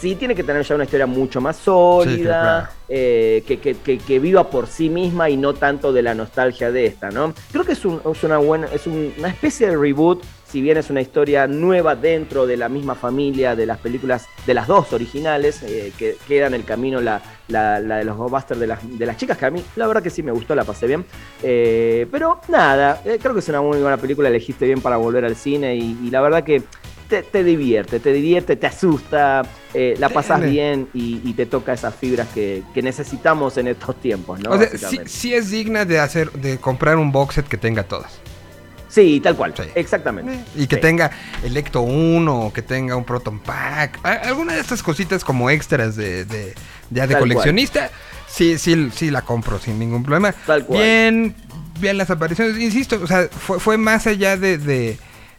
sí 0.00 0.14
tiene 0.16 0.34
que 0.34 0.42
tener 0.42 0.62
ya 0.64 0.74
una 0.74 0.84
historia 0.84 1.06
mucho 1.06 1.40
más 1.40 1.56
sólida, 1.56 2.40
claro. 2.40 2.68
eh, 2.88 3.42
que, 3.46 3.58
que- 3.60 3.74
que- 3.76 3.98
que 3.98 4.18
viva 4.18 4.48
por 4.50 4.66
sí 4.66 4.88
misma 4.88 5.28
y 5.30 5.36
no 5.36 5.54
tanto 5.54 5.92
de 5.92 6.02
la 6.02 6.14
nostalgia 6.14 6.70
de 6.72 6.86
esta, 6.86 7.10
¿no? 7.10 7.34
Creo 7.52 7.64
que 7.64 7.72
es, 7.72 7.84
un- 7.84 8.00
es 8.10 8.24
una 8.24 8.38
buena, 8.38 8.66
es 8.72 8.86
un- 8.86 9.12
una 9.18 9.28
especie 9.28 9.68
de 9.68 9.76
reboot, 9.76 10.22
si 10.46 10.60
bien 10.60 10.76
es 10.76 10.90
una 10.90 11.00
historia 11.00 11.46
nueva 11.46 11.94
dentro 11.96 12.46
de 12.46 12.56
la 12.58 12.68
misma 12.68 12.94
familia 12.94 13.56
de 13.56 13.64
las 13.66 13.78
películas 13.78 14.26
de 14.46 14.54
las 14.54 14.66
dos 14.66 14.92
originales, 14.92 15.62
eh, 15.62 15.92
que 15.98 16.16
queda 16.28 16.46
en 16.46 16.54
el 16.54 16.64
camino 16.64 17.00
la, 17.00 17.22
la- 17.52 17.78
la 17.78 17.98
de 17.98 18.04
los 18.04 18.16
Ghostbusters 18.16 18.58
de 18.58 18.66
las, 18.66 18.80
de 18.98 19.06
las 19.06 19.16
chicas, 19.16 19.38
que 19.38 19.46
a 19.46 19.50
mí 19.50 19.62
la 19.76 19.86
verdad 19.86 20.02
que 20.02 20.10
sí 20.10 20.22
me 20.22 20.32
gustó, 20.32 20.54
la 20.54 20.64
pasé 20.64 20.86
bien. 20.88 21.04
Eh, 21.42 22.06
pero 22.10 22.40
nada, 22.48 23.00
eh, 23.04 23.18
creo 23.20 23.34
que 23.34 23.40
es 23.40 23.48
una 23.48 23.60
muy 23.60 23.78
buena 23.78 23.96
película, 23.98 24.28
elegiste 24.28 24.66
bien 24.66 24.80
para 24.80 24.96
volver 24.96 25.24
al 25.24 25.36
cine 25.36 25.76
y, 25.76 25.98
y 26.02 26.10
la 26.10 26.20
verdad 26.20 26.42
que 26.42 26.62
te, 27.08 27.22
te 27.22 27.44
divierte, 27.44 28.00
te 28.00 28.10
divierte, 28.12 28.56
te 28.56 28.66
asusta, 28.66 29.42
eh, 29.74 29.94
la 29.98 30.08
pasas 30.08 30.40
bien 30.40 30.88
y, 30.94 31.20
y 31.24 31.34
te 31.34 31.44
toca 31.44 31.74
esas 31.74 31.94
fibras 31.94 32.26
que, 32.28 32.62
que 32.72 32.80
necesitamos 32.80 33.58
en 33.58 33.68
estos 33.68 33.96
tiempos, 34.00 34.40
¿no? 34.40 34.50
o 34.52 34.56
sea, 34.58 34.66
sí, 34.66 34.72
Básicamente. 34.72 35.10
sí 35.10 35.34
es 35.34 35.50
digna 35.50 35.84
de 35.84 35.98
hacer, 35.98 36.32
de 36.32 36.56
comprar 36.58 36.96
un 36.96 37.12
box 37.12 37.34
set 37.34 37.48
que 37.48 37.58
tenga 37.58 37.82
todas. 37.82 38.18
Sí, 38.92 39.20
tal 39.20 39.36
cual. 39.36 39.54
Sí. 39.56 39.62
Exactamente. 39.74 40.38
Y 40.54 40.66
que 40.66 40.76
Sí. 40.76 40.82
tenga 40.82 41.10
el 41.42 41.56
Ecto 41.56 41.80
1, 41.80 42.40
o 42.46 42.52
que 42.52 42.60
tenga 42.60 42.94
un 42.94 43.04
Proton 43.04 43.38
Pack, 43.38 43.98
alguna 44.04 44.52
de 44.52 44.60
estas 44.60 44.82
cositas 44.82 45.24
como 45.24 45.48
extras 45.48 45.96
de, 45.96 46.26
de- 46.26 46.54
ya 46.90 47.06
de 47.06 47.14
Tal 47.14 47.22
coleccionista, 47.22 47.90
sí, 48.28 48.58
sí, 48.58 48.90
sí 48.94 49.10
la 49.10 49.22
compro 49.22 49.58
sin 49.58 49.78
ningún 49.78 50.02
problema. 50.02 50.32
Tal 50.46 50.66
cual. 50.66 50.78
Bien, 50.82 51.34
bien 51.80 51.96
las 51.96 52.10
apariciones, 52.10 52.58
insisto, 52.58 53.00
o 53.02 53.06
sea, 53.06 53.28
fue, 53.30 53.58
fue 53.58 53.78
más 53.78 54.06
allá 54.06 54.36
de, 54.36 54.58
de, 54.58 54.98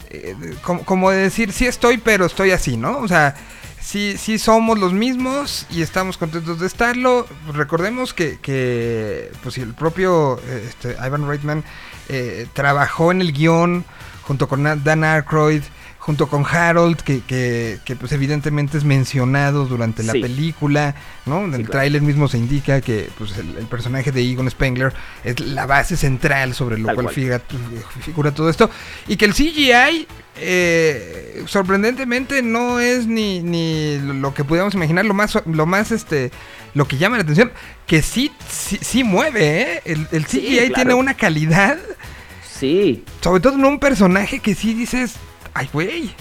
eh, 0.10 0.36
de- 0.40 0.56
como, 0.64 0.84
como 0.84 1.12
de 1.12 1.18
decir, 1.18 1.52
sí 1.52 1.68
estoy, 1.68 2.00
pero 2.00 2.26
estoy 2.26 2.50
así, 2.52 2.76
¿no? 2.76 2.98
O 2.98 3.08
sea, 3.08 3.36
sí, 3.80 4.16
sí 4.18 4.40
somos 4.40 4.80
los 4.80 4.94
mismos 4.94 5.68
y 5.70 5.84
estamos 5.84 6.18
contentos 6.18 6.60
de 6.60 6.66
estarlo. 6.66 7.28
Recordemos 7.54 8.16
que, 8.16 8.40
que 8.42 9.32
pues 9.44 9.60
el 9.60 9.76
propio 9.76 10.40
este, 10.68 10.96
Ivan 11.06 11.28
Reitman 11.28 11.64
eh, 12.10 12.48
trabajó 12.54 13.12
en 13.12 13.22
el 13.22 13.34
guion 13.34 13.86
junto 14.24 14.48
con 14.48 14.64
Dan 14.84 15.04
Aykroyd, 15.04 15.64
junto 16.06 16.28
con 16.28 16.46
Harold, 16.46 16.98
que, 16.98 17.22
que, 17.22 17.80
que, 17.86 17.96
pues 17.96 18.12
evidentemente 18.12 18.78
es 18.78 18.84
mencionado 18.84 19.66
durante 19.66 20.04
la 20.04 20.12
Sí. 20.12 20.20
película, 20.22 20.96
¿no? 21.26 21.38
En 21.46 21.54
el 21.54 21.62
claro. 21.62 21.72
tráiler 21.72 22.02
mismo 22.02 22.28
se 22.28 22.38
indica 22.38 22.82
que 22.82 23.10
pues, 23.18 23.38
el, 23.38 23.56
el 23.58 23.68
personaje 23.68 24.12
de 24.12 24.22
Egon 24.22 24.50
Spengler 24.52 24.92
es 25.24 25.40
la 25.40 25.66
base 25.66 25.96
central 25.96 26.54
sobre 26.54 26.78
lo 26.78 26.88
Tal 26.88 26.96
cual 26.96 27.06
cual. 27.06 27.16
figura, 27.16 27.42
figura 28.02 28.34
todo 28.34 28.50
esto. 28.50 28.70
Y 29.08 29.16
que 29.16 29.24
el 29.24 29.34
CGI, 29.34 30.06
eh, 30.42 31.44
sorprendentemente, 31.46 32.42
no 32.42 32.82
es 32.82 33.08
ni, 33.08 33.42
ni 33.42 33.98
lo 34.00 34.34
que 34.34 34.44
pudiéramos 34.44 34.74
imaginar, 34.76 35.06
lo 35.06 35.14
más, 35.14 35.40
lo 35.46 35.66
más, 35.66 35.92
este, 35.94 36.32
lo 36.74 36.86
que 36.86 36.98
llama 36.98 37.16
la 37.16 37.24
atención, 37.24 37.50
que 37.88 38.02
sí, 38.02 38.30
sí, 38.50 38.78
sí 38.82 39.06
mueve, 39.06 39.62
¿eh? 39.62 39.82
El, 39.86 40.26
CGI 40.26 40.58
claro. 40.58 40.74
tiene 40.76 40.94
una 40.96 41.14
calidad, 41.14 41.78
Sí. 42.60 43.04
sobre 43.22 43.42
todo 43.42 43.56
en 43.56 43.64
un 43.66 43.80
personaje 43.80 44.40
que 44.40 44.54
sí 44.54 44.74
dices, 44.74 45.16
ay, 45.54 45.70
güey. 45.72 46.16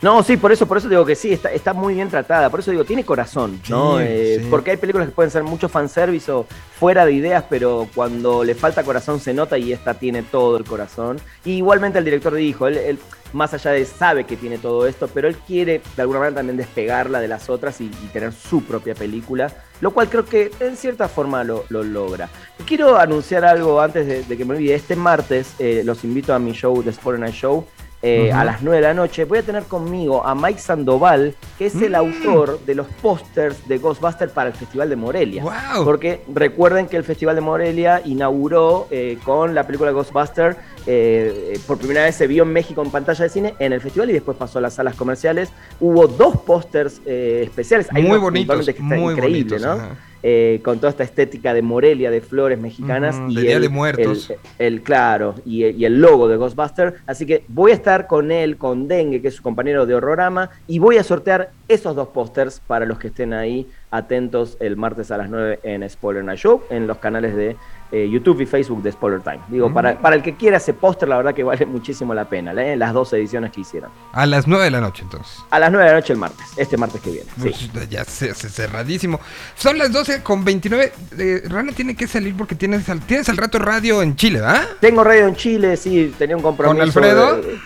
No, 0.00 0.22
sí, 0.22 0.36
por 0.36 0.52
eso, 0.52 0.64
por 0.66 0.78
eso 0.78 0.88
digo 0.88 1.04
que 1.04 1.16
sí, 1.16 1.32
está, 1.32 1.50
está 1.50 1.72
muy 1.72 1.94
bien 1.94 2.08
tratada. 2.08 2.50
Por 2.50 2.60
eso 2.60 2.70
digo, 2.70 2.84
tiene 2.84 3.04
corazón, 3.04 3.60
¿no? 3.68 3.98
Sí, 3.98 4.04
Eh, 4.06 4.36
sí. 4.40 4.46
Porque 4.48 4.70
hay 4.70 4.76
películas 4.76 5.08
que 5.08 5.14
pueden 5.14 5.32
ser 5.32 5.42
mucho 5.42 5.68
fanservice 5.68 6.30
o 6.30 6.46
fuera 6.78 7.04
de 7.04 7.12
ideas, 7.14 7.44
pero 7.50 7.88
cuando 7.96 8.44
le 8.44 8.54
falta 8.54 8.84
corazón 8.84 9.18
se 9.18 9.34
nota 9.34 9.58
y 9.58 9.72
esta 9.72 9.94
tiene 9.94 10.22
todo 10.22 10.56
el 10.56 10.62
corazón. 10.64 11.20
Y 11.44 11.54
igualmente 11.54 11.98
el 11.98 12.04
director 12.04 12.32
dijo, 12.32 12.68
él, 12.68 12.76
él, 12.76 12.98
más 13.32 13.52
allá 13.54 13.72
de 13.72 13.84
sabe 13.84 14.22
que 14.22 14.36
tiene 14.36 14.58
todo 14.58 14.86
esto, 14.86 15.08
pero 15.12 15.26
él 15.26 15.36
quiere 15.36 15.82
de 15.96 16.02
alguna 16.02 16.20
manera 16.20 16.36
también 16.36 16.56
despegarla 16.56 17.18
de 17.18 17.26
las 17.26 17.50
otras 17.50 17.80
y, 17.80 17.86
y 17.86 18.08
tener 18.12 18.32
su 18.32 18.62
propia 18.62 18.94
película, 18.94 19.52
lo 19.80 19.90
cual 19.90 20.08
creo 20.08 20.24
que 20.24 20.52
en 20.60 20.76
cierta 20.76 21.08
forma 21.08 21.42
lo, 21.42 21.64
lo 21.70 21.82
logra. 21.82 22.28
Quiero 22.66 22.96
anunciar 22.98 23.44
algo 23.44 23.80
antes 23.80 24.06
de, 24.06 24.22
de 24.22 24.36
que 24.36 24.44
me 24.44 24.54
olvide. 24.54 24.76
Este 24.76 24.94
martes 24.94 25.54
eh, 25.58 25.82
los 25.84 26.04
invito 26.04 26.32
a 26.32 26.38
mi 26.38 26.52
show, 26.52 26.80
The 26.84 26.92
Spoiler 26.92 27.18
Night 27.20 27.34
Show. 27.34 27.66
Eh. 28.02 28.30
A 28.32 28.44
las 28.44 28.62
9 28.62 28.76
de 28.76 28.82
la 28.82 28.94
noche 28.94 29.24
voy 29.24 29.38
a 29.38 29.42
tener 29.42 29.64
conmigo 29.64 30.24
a 30.24 30.34
Mike 30.34 30.60
Sandoval, 30.60 31.34
que 31.58 31.66
es 31.66 31.74
el 31.82 31.92
Mm. 31.92 31.94
autor 31.96 32.60
de 32.64 32.74
los 32.76 32.86
pósters 33.02 33.66
de 33.66 33.78
Ghostbusters 33.78 34.32
para 34.32 34.50
el 34.50 34.54
Festival 34.54 34.88
de 34.88 34.96
Morelia. 34.96 35.42
¡Wow! 35.42 35.84
Porque 35.84 36.22
recuerden 36.32 36.86
que 36.86 36.96
el 36.96 37.04
Festival 37.04 37.34
de 37.34 37.40
Morelia 37.40 38.00
inauguró 38.04 38.86
eh, 38.90 39.18
con 39.24 39.54
la 39.54 39.66
película 39.66 39.90
Ghostbuster. 39.90 40.56
eh, 40.90 41.52
eh, 41.54 41.60
por 41.66 41.76
primera 41.76 42.04
vez 42.04 42.14
se 42.14 42.26
vio 42.26 42.44
en 42.44 42.52
México 42.52 42.80
en 42.82 42.90
pantalla 42.90 43.22
de 43.24 43.28
cine 43.28 43.54
en 43.58 43.72
el 43.74 43.80
festival 43.80 44.08
y 44.08 44.14
después 44.14 44.38
pasó 44.38 44.58
a 44.58 44.62
las 44.62 44.72
salas 44.74 44.94
comerciales. 44.94 45.50
Hubo 45.80 46.06
dos 46.06 46.38
pósters 46.38 47.02
especiales. 47.04 47.88
Hay 47.92 48.04
muy 48.04 48.18
bonitos, 48.18 48.64
que 48.64 48.70
está 48.70 48.82
muy 48.82 49.12
increíble, 49.12 49.58
bonitos. 49.58 49.62
¿no? 49.62 49.72
ajá. 49.72 49.96
Eh, 50.24 50.60
con 50.64 50.78
toda 50.78 50.90
esta 50.90 51.04
estética 51.04 51.54
de 51.54 51.62
Morelia, 51.62 52.10
de 52.10 52.20
flores 52.20 52.58
mexicanas. 52.58 53.16
Y 53.28 53.36
de 53.36 53.42
Día 53.42 53.56
el- 53.56 53.62
de 53.62 53.68
Muertos. 53.68 54.30
El, 54.30 54.38
el- 54.74 54.82
claro, 54.82 55.36
y, 55.46 55.64
y 55.66 55.84
el 55.84 56.00
logo 56.00 56.26
de 56.26 56.36
Ghostbuster. 56.36 56.94
Así 57.06 57.24
que 57.24 57.44
voy 57.46 57.70
a 57.70 57.74
estar 57.74 58.08
con 58.08 58.32
él, 58.32 58.56
con 58.56 58.88
Dengue, 58.88 59.22
que 59.22 59.28
es 59.28 59.34
su 59.34 59.42
compañero 59.44 59.86
de 59.86 59.94
Horrorama, 59.94 60.50
y 60.66 60.80
voy 60.80 60.96
a 60.98 61.04
sortear 61.04 61.50
esos 61.68 61.94
dos 61.94 62.08
pósters 62.08 62.60
para 62.66 62.84
los 62.84 62.98
que 62.98 63.08
estén 63.08 63.32
ahí 63.32 63.68
atentos 63.92 64.56
el 64.60 64.76
martes 64.76 65.10
a 65.12 65.18
las 65.18 65.30
9 65.30 65.60
en 65.62 65.88
Spoiler 65.88 66.24
Night 66.24 66.40
Show, 66.40 66.62
en 66.68 66.86
los 66.88 66.98
canales 66.98 67.36
de 67.36 67.56
eh, 67.90 68.08
YouTube 68.10 68.40
y 68.42 68.46
Facebook 68.46 68.82
de 68.82 68.92
Spoiler 68.92 69.20
Time. 69.22 69.40
Digo, 69.48 69.68
Mm. 69.70 69.74
para, 69.74 69.98
para 69.98 70.16
el 70.16 70.22
que 70.22 70.36
quiera 70.36 70.58
ese 70.58 70.74
póster, 70.74 71.08
la 71.08 71.16
verdad 71.16 71.34
que 71.34 71.42
vale 71.42 71.64
muchísimo 71.66 72.12
la 72.14 72.28
pena, 72.28 72.52
¿eh? 72.52 72.76
las 72.76 72.92
dos 72.92 73.12
ediciones 73.14 73.50
que 73.52 73.62
hicieron. 73.62 73.90
A 74.12 74.26
las 74.26 74.46
9 74.46 74.64
de 74.64 74.70
la 74.70 74.80
noche, 74.80 75.02
entonces. 75.04 75.38
A 75.50 75.58
las 75.58 75.70
9 75.70 75.84
de 75.86 75.90
la 75.92 75.98
noche 76.00 76.12
el 76.12 76.18
martes, 76.18 76.46
este 76.56 76.76
martes 76.76 77.00
que 77.00 77.10
viene. 77.10 77.26
Sí. 77.42 77.70
Ya 77.88 78.04
se, 78.04 78.34
se- 78.34 78.48
cerradísimo. 78.48 79.20
Son 79.56 79.78
las 79.78 79.90
12 79.92 80.22
con 80.22 80.44
29. 80.44 80.92
Eh, 81.18 81.42
Rana 81.48 81.72
tiene 81.72 81.96
que 81.96 82.06
salir 82.06 82.36
porque 82.36 82.54
tienes 82.54 82.88
al, 82.88 83.00
tienes 83.00 83.28
al 83.28 83.36
rato 83.36 83.58
radio 83.58 84.02
en 84.02 84.16
Chile, 84.16 84.40
¿verdad? 84.40 84.66
Tengo 84.80 85.02
radio 85.04 85.26
en 85.26 85.36
Chile, 85.36 85.76
sí, 85.76 86.14
tenía 86.18 86.36
un 86.36 86.42
compromiso. 86.42 86.82
Alfredo? 86.82 87.36
de- 87.36 87.58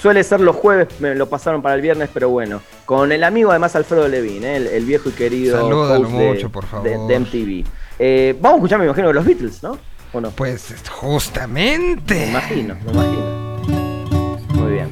suele 0.00 0.24
ser 0.24 0.40
los 0.40 0.56
jueves, 0.56 0.88
me 1.00 1.14
lo 1.14 1.28
pasaron 1.28 1.60
para 1.62 1.74
el 1.74 1.80
viernes, 1.82 2.08
pero 2.12 2.28
bueno. 2.30 2.60
Con 2.86 3.12
el 3.12 3.22
amigo 3.22 3.50
además 3.50 3.76
Alfredo 3.76 4.08
Levín, 4.08 4.44
¿eh? 4.44 4.56
el, 4.56 4.66
el 4.66 4.84
viejo 4.84 5.08
y 5.10 5.12
querido 5.12 5.58
Salúdalo 5.60 6.08
de, 6.08 6.14
mucho, 6.14 6.50
por 6.50 6.64
favor. 6.66 6.88
de- 6.88 6.98
de 7.14 7.20
MTV. 7.20 7.64
Eh, 8.02 8.34
vamos 8.40 8.54
a 8.54 8.58
escuchar, 8.60 8.78
me 8.78 8.86
imagino, 8.86 9.12
los 9.12 9.26
Beatles, 9.26 9.62
¿no? 9.62 9.76
¿O 10.14 10.22
no? 10.22 10.30
Pues 10.30 10.70
Me 10.70 10.76
justamente. 10.88 12.28
imagino, 12.30 12.74
me 12.86 12.92
imagino. 12.92 14.40
Muy 14.54 14.72
bien. 14.72 14.88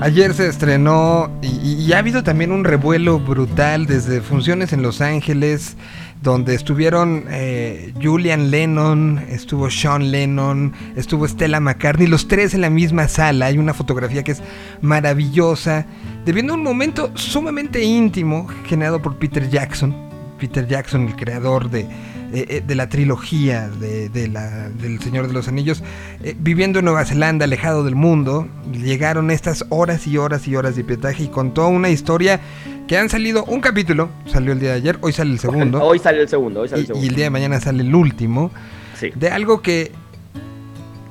Ayer 0.00 0.32
se 0.32 0.48
estrenó 0.48 1.30
y 1.42 1.92
ha 1.92 1.98
habido 1.98 2.22
también 2.22 2.50
un 2.50 2.64
revuelo 2.64 3.18
brutal 3.18 3.84
desde 3.84 4.22
funciones 4.22 4.72
en 4.72 4.80
Los 4.80 5.02
Ángeles, 5.02 5.76
donde 6.22 6.54
estuvieron 6.54 7.26
eh, 7.28 7.92
Julian 8.00 8.50
Lennon, 8.50 9.18
estuvo 9.28 9.68
Sean 9.70 10.10
Lennon, 10.10 10.72
estuvo 10.96 11.28
Stella 11.28 11.60
McCartney, 11.60 12.06
los 12.06 12.28
tres 12.28 12.54
en 12.54 12.62
la 12.62 12.70
misma 12.70 13.08
sala. 13.08 13.46
Hay 13.46 13.58
una 13.58 13.74
fotografía 13.74 14.22
que 14.22 14.32
es 14.32 14.42
maravillosa, 14.80 15.84
debiendo 16.24 16.54
un 16.54 16.62
momento 16.62 17.10
sumamente 17.14 17.82
íntimo 17.84 18.48
generado 18.66 19.02
por 19.02 19.18
Peter 19.18 19.50
Jackson. 19.50 19.94
Peter 20.38 20.66
Jackson, 20.66 21.08
el 21.08 21.16
creador 21.16 21.68
de, 21.68 21.86
eh, 22.32 22.46
eh, 22.48 22.62
de 22.66 22.74
la 22.74 22.88
trilogía 22.88 23.68
de, 23.68 24.08
de 24.08 24.28
la- 24.28 24.68
del 24.70 25.00
Señor 25.00 25.26
de 25.28 25.32
los 25.32 25.48
Anillos, 25.48 25.82
eh, 26.22 26.34
viviendo 26.38 26.78
en 26.80 26.84
Nueva 26.84 27.04
Zelanda, 27.04 27.44
alejado 27.44 27.84
del 27.84 27.94
mundo, 27.94 28.46
llegaron 28.72 29.30
estas 29.30 29.64
horas 29.70 30.06
y 30.06 30.18
horas 30.18 30.46
y 30.48 30.54
horas 30.56 30.76
de 30.76 30.84
pietaje 30.84 31.24
y 31.24 31.28
contó 31.28 31.68
una 31.68 31.88
historia 31.90 32.40
que 32.86 32.96
han 32.98 33.08
salido 33.08 33.44
un 33.44 33.60
capítulo, 33.60 34.08
salió 34.26 34.52
el 34.52 34.60
día 34.60 34.70
de 34.70 34.76
ayer, 34.76 34.98
hoy 35.00 35.12
sale 35.12 35.30
el 35.32 35.38
segundo, 35.38 35.82
Hoy 35.82 35.98
sale 35.98 36.20
el 36.22 36.28
segundo, 36.28 36.60
hoy 36.60 36.68
sale 36.68 36.80
el 36.80 36.84
y, 36.84 36.86
segundo. 36.88 37.04
y 37.04 37.08
el 37.08 37.14
día 37.14 37.24
de 37.26 37.30
mañana 37.30 37.60
sale 37.60 37.82
el 37.82 37.94
último, 37.94 38.50
Sí. 38.94 39.10
de 39.14 39.30
algo 39.30 39.60
que... 39.62 39.92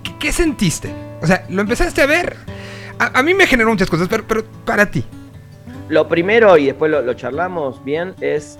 que- 0.03 0.17
¿Qué 0.19 0.31
sentiste? 0.31 0.91
O 1.21 1.27
sea, 1.27 1.45
lo 1.49 1.61
empezaste 1.61 2.01
a 2.01 2.05
ver... 2.05 2.35
A, 2.99 3.19
a 3.19 3.23
mí 3.23 3.33
me 3.35 3.45
generó 3.45 3.69
muchas 3.69 3.89
cosas, 3.89 4.07
pero, 4.09 4.23
pero 4.27 4.43
para 4.65 4.89
ti. 4.89 5.03
Lo 5.87 6.07
primero, 6.07 6.57
y 6.57 6.65
después 6.65 6.89
lo, 6.91 7.01
lo 7.03 7.13
charlamos 7.13 7.83
bien, 7.85 8.13
es 8.21 8.57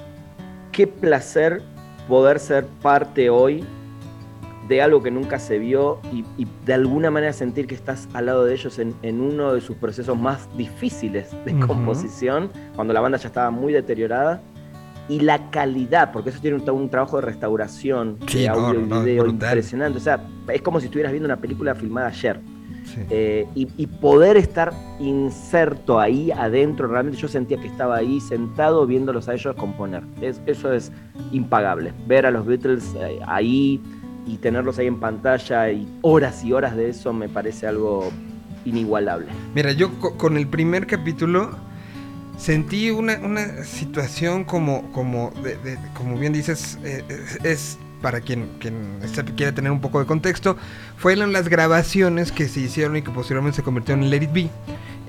qué 0.71 0.85
placer 0.85 1.63
poder 2.07 2.39
ser 2.39 2.65
parte 2.81 3.29
hoy 3.29 3.63
de 4.67 4.81
algo 4.81 5.01
que 5.01 5.11
nunca 5.11 5.39
se 5.39 5.59
vio 5.59 5.99
y, 6.11 6.25
y 6.37 6.45
de 6.65 6.73
alguna 6.73 7.09
manera 7.09 7.31
sentir 7.31 7.67
que 7.67 7.75
estás 7.75 8.09
al 8.13 8.25
lado 8.25 8.43
de 8.43 8.53
ellos 8.53 8.79
en, 8.79 8.93
en 9.01 9.21
uno 9.21 9.53
de 9.53 9.61
sus 9.61 9.77
procesos 9.77 10.17
más 10.17 10.49
difíciles 10.57 11.31
de 11.45 11.57
composición, 11.59 12.51
cuando 12.75 12.93
la 12.93 12.99
banda 12.99 13.17
ya 13.17 13.27
estaba 13.27 13.49
muy 13.51 13.71
deteriorada. 13.73 14.41
Y 15.09 15.21
la 15.21 15.49
calidad, 15.51 16.11
porque 16.11 16.31
eso 16.31 16.41
tiene 16.41 16.57
un, 16.57 16.69
un 16.69 16.89
trabajo 16.89 17.15
de 17.15 17.21
restauración, 17.21 18.17
Sí, 18.27 18.39
de 18.41 18.49
no, 18.49 18.55
audio 18.55 18.81
no, 18.81 19.01
y 19.01 19.05
video 19.05 19.23
brutal. 19.23 19.49
impresionante. 19.51 19.97
O 19.99 20.01
sea, 20.01 20.19
es 20.49 20.61
como 20.61 20.81
si 20.81 20.87
estuvieras 20.87 21.13
viendo 21.13 21.27
una 21.27 21.37
película 21.37 21.73
filmada 21.75 22.07
ayer. 22.07 22.41
Sí. 22.97 23.03
Eh, 23.11 23.45
y, 23.55 23.67
y 23.77 23.85
poder 23.87 24.37
estar 24.37 24.73
inserto 24.99 25.99
ahí 25.99 26.31
adentro, 26.31 26.87
realmente 26.87 27.19
yo 27.19 27.27
sentía 27.27 27.57
que 27.59 27.67
estaba 27.67 27.97
ahí 27.97 28.19
sentado 28.19 28.85
viéndolos 28.87 29.29
a 29.29 29.33
ellos 29.35 29.55
componer. 29.55 30.03
Es- 30.21 30.41
eso 30.47 30.73
es 30.73 30.91
impagable. 31.31 31.93
Ver 32.07 32.25
a 32.25 32.31
los 32.31 32.45
Beatles 32.45 32.83
eh, 32.99 33.19
ahí 33.27 33.81
y 34.25 34.37
tenerlos 34.37 34.77
ahí 34.79 34.87
en 34.87 34.99
pantalla 34.99 35.71
y 35.71 35.87
horas 36.01 36.43
y 36.43 36.53
horas 36.53 36.75
de 36.75 36.89
eso 36.89 37.13
me 37.13 37.29
parece 37.29 37.67
algo 37.67 38.09
inigualable. 38.65 39.27
Mira, 39.53 39.71
yo 39.71 39.91
co- 39.99 40.17
con 40.17 40.35
el 40.35 40.47
primer 40.47 40.87
capítulo 40.87 41.51
sentí 42.37 42.89
una, 42.91 43.17
una 43.19 43.63
situación 43.63 44.43
como, 44.43 44.91
como, 44.91 45.31
de- 45.43 45.57
de- 45.57 45.77
como 45.93 46.17
bien 46.17 46.33
dices, 46.33 46.77
eh, 46.83 47.03
es, 47.09 47.45
es 47.45 47.79
para 48.01 48.21
quien, 48.21 48.47
quien 48.59 48.99
quiere 49.35 49.51
tener 49.53 49.71
un 49.71 49.81
poco 49.81 49.99
de 49.99 50.05
contexto, 50.05 50.55
fueron 50.97 51.31
las 51.31 51.49
grabaciones 51.49 52.31
que 52.31 52.47
se 52.47 52.61
hicieron 52.61 52.97
y 52.97 53.01
que 53.01 53.11
posteriormente 53.11 53.57
se 53.57 53.63
convirtieron 53.63 54.03
en 54.03 54.09
Let 54.09 54.23
It 54.23 54.33
Be. 54.33 54.49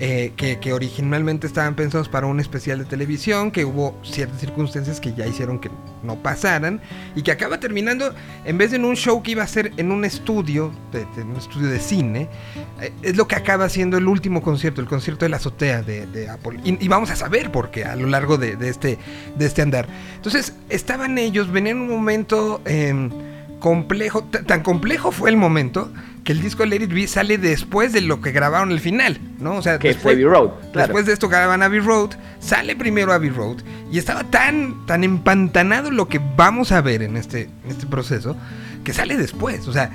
eh, 0.00 0.32
que, 0.36 0.72
originalmente 0.72 1.46
estaban 1.46 1.74
pensados 1.74 2.08
para 2.08 2.26
un 2.26 2.38
especial 2.40 2.78
de 2.78 2.84
televisión, 2.84 3.50
que 3.50 3.64
hubo 3.64 3.98
ciertas 4.04 4.40
circunstancias 4.40 5.00
que 5.00 5.12
ya 5.14 5.26
hicieron 5.26 5.58
que 5.58 5.70
no 6.04 6.16
pasaran, 6.16 6.80
y 7.16 7.22
que 7.22 7.32
acaba 7.32 7.58
terminando, 7.58 8.14
en 8.44 8.58
vez 8.58 8.70
de 8.70 8.76
en 8.76 8.84
un 8.84 8.94
show 8.94 9.22
que 9.22 9.32
iba 9.32 9.42
a 9.42 9.46
ser 9.48 9.72
en 9.76 9.90
un 9.90 10.04
estudio, 10.04 10.72
de, 10.92 11.04
de 11.16 11.22
un 11.22 11.36
estudio 11.36 11.68
de 11.68 11.80
cine, 11.80 12.28
eh, 12.80 12.92
es 13.02 13.16
lo 13.16 13.26
que 13.26 13.34
acaba 13.34 13.68
siendo 13.68 13.98
el 13.98 14.06
último 14.06 14.40
concierto, 14.40 14.80
el 14.80 14.86
concierto 14.86 15.24
de 15.24 15.30
la 15.30 15.38
azotea 15.38 15.82
de, 15.82 16.28
Apple. 16.28 16.60
Y, 16.62 16.86
vamos 16.86 17.10
a 17.10 17.16
saber 17.16 17.50
por 17.50 17.70
qué 17.70 17.84
a 17.84 17.96
lo 17.96 18.06
largo 18.06 18.38
de, 18.38 18.56
este, 18.68 18.98
de 19.36 19.46
este 19.46 19.62
andar. 19.62 19.88
Entonces, 20.14 20.54
estaban 20.68 21.18
ellos, 21.18 21.50
venían 21.50 21.78
en 21.78 21.82
un 21.82 21.88
momento, 21.88 22.60
eh, 22.66 23.10
complejo, 23.58 24.24
tan 24.24 24.62
complejo 24.62 25.12
fue 25.12 25.30
el 25.30 25.36
momento 25.36 25.90
que 26.24 26.32
el 26.32 26.40
disco 26.40 26.64
Let 26.66 26.82
It 26.82 26.92
Be 26.92 27.06
sale 27.06 27.38
después 27.38 27.92
de 27.92 28.00
lo 28.00 28.20
que 28.20 28.32
grabaron 28.32 28.70
el 28.70 28.80
final, 28.80 29.18
¿no? 29.38 29.56
O 29.56 29.62
sea, 29.62 29.78
que 29.78 29.88
después, 29.88 30.14
Abbey 30.14 30.24
Road. 30.24 30.50
Después 30.74 31.06
de 31.06 31.12
esto 31.12 31.28
graban 31.28 31.62
Abbey 31.62 31.80
Road, 31.80 32.10
sale 32.38 32.76
primero 32.76 33.12
Abbey 33.12 33.30
Road 33.30 33.58
y 33.90 33.98
estaba 33.98 34.24
tan, 34.24 34.86
tan 34.86 35.04
empantanado 35.04 35.90
lo 35.90 36.08
que 36.08 36.20
vamos 36.36 36.72
a 36.72 36.80
ver 36.80 37.02
en 37.02 37.16
este, 37.16 37.48
este 37.68 37.86
proceso 37.86 38.36
que 38.84 38.92
sale 38.92 39.16
después, 39.16 39.66
o 39.68 39.72
sea, 39.72 39.90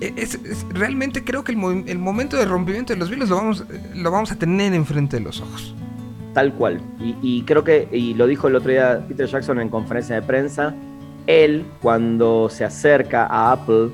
e, 0.00 0.14
es, 0.16 0.38
realmente 0.70 1.24
creo 1.24 1.44
que 1.44 1.52
el, 1.52 1.84
el, 1.86 1.98
momento 1.98 2.36
de 2.36 2.44
rompimiento 2.44 2.92
de 2.92 2.98
los 2.98 3.08
Beatles 3.08 3.28
lo 3.28 3.36
vamos, 3.36 3.64
lo 3.94 4.10
vamos 4.10 4.32
a 4.32 4.36
tener 4.36 4.72
enfrente 4.74 5.16
de 5.16 5.22
los 5.22 5.40
ojos. 5.40 5.74
Tal 6.34 6.54
cual. 6.54 6.80
Y, 6.98 7.16
y 7.22 7.42
creo 7.42 7.62
que, 7.62 7.88
y 7.92 8.14
lo 8.14 8.26
dijo 8.26 8.48
el 8.48 8.56
otro 8.56 8.70
día 8.70 9.04
Peter 9.06 9.26
Jackson 9.26 9.60
en 9.60 9.68
conferencia 9.68 10.14
de 10.14 10.22
prensa, 10.22 10.74
él 11.26 11.64
cuando 11.80 12.48
se 12.48 12.64
acerca 12.64 13.26
a 13.26 13.52
Apple, 13.52 13.90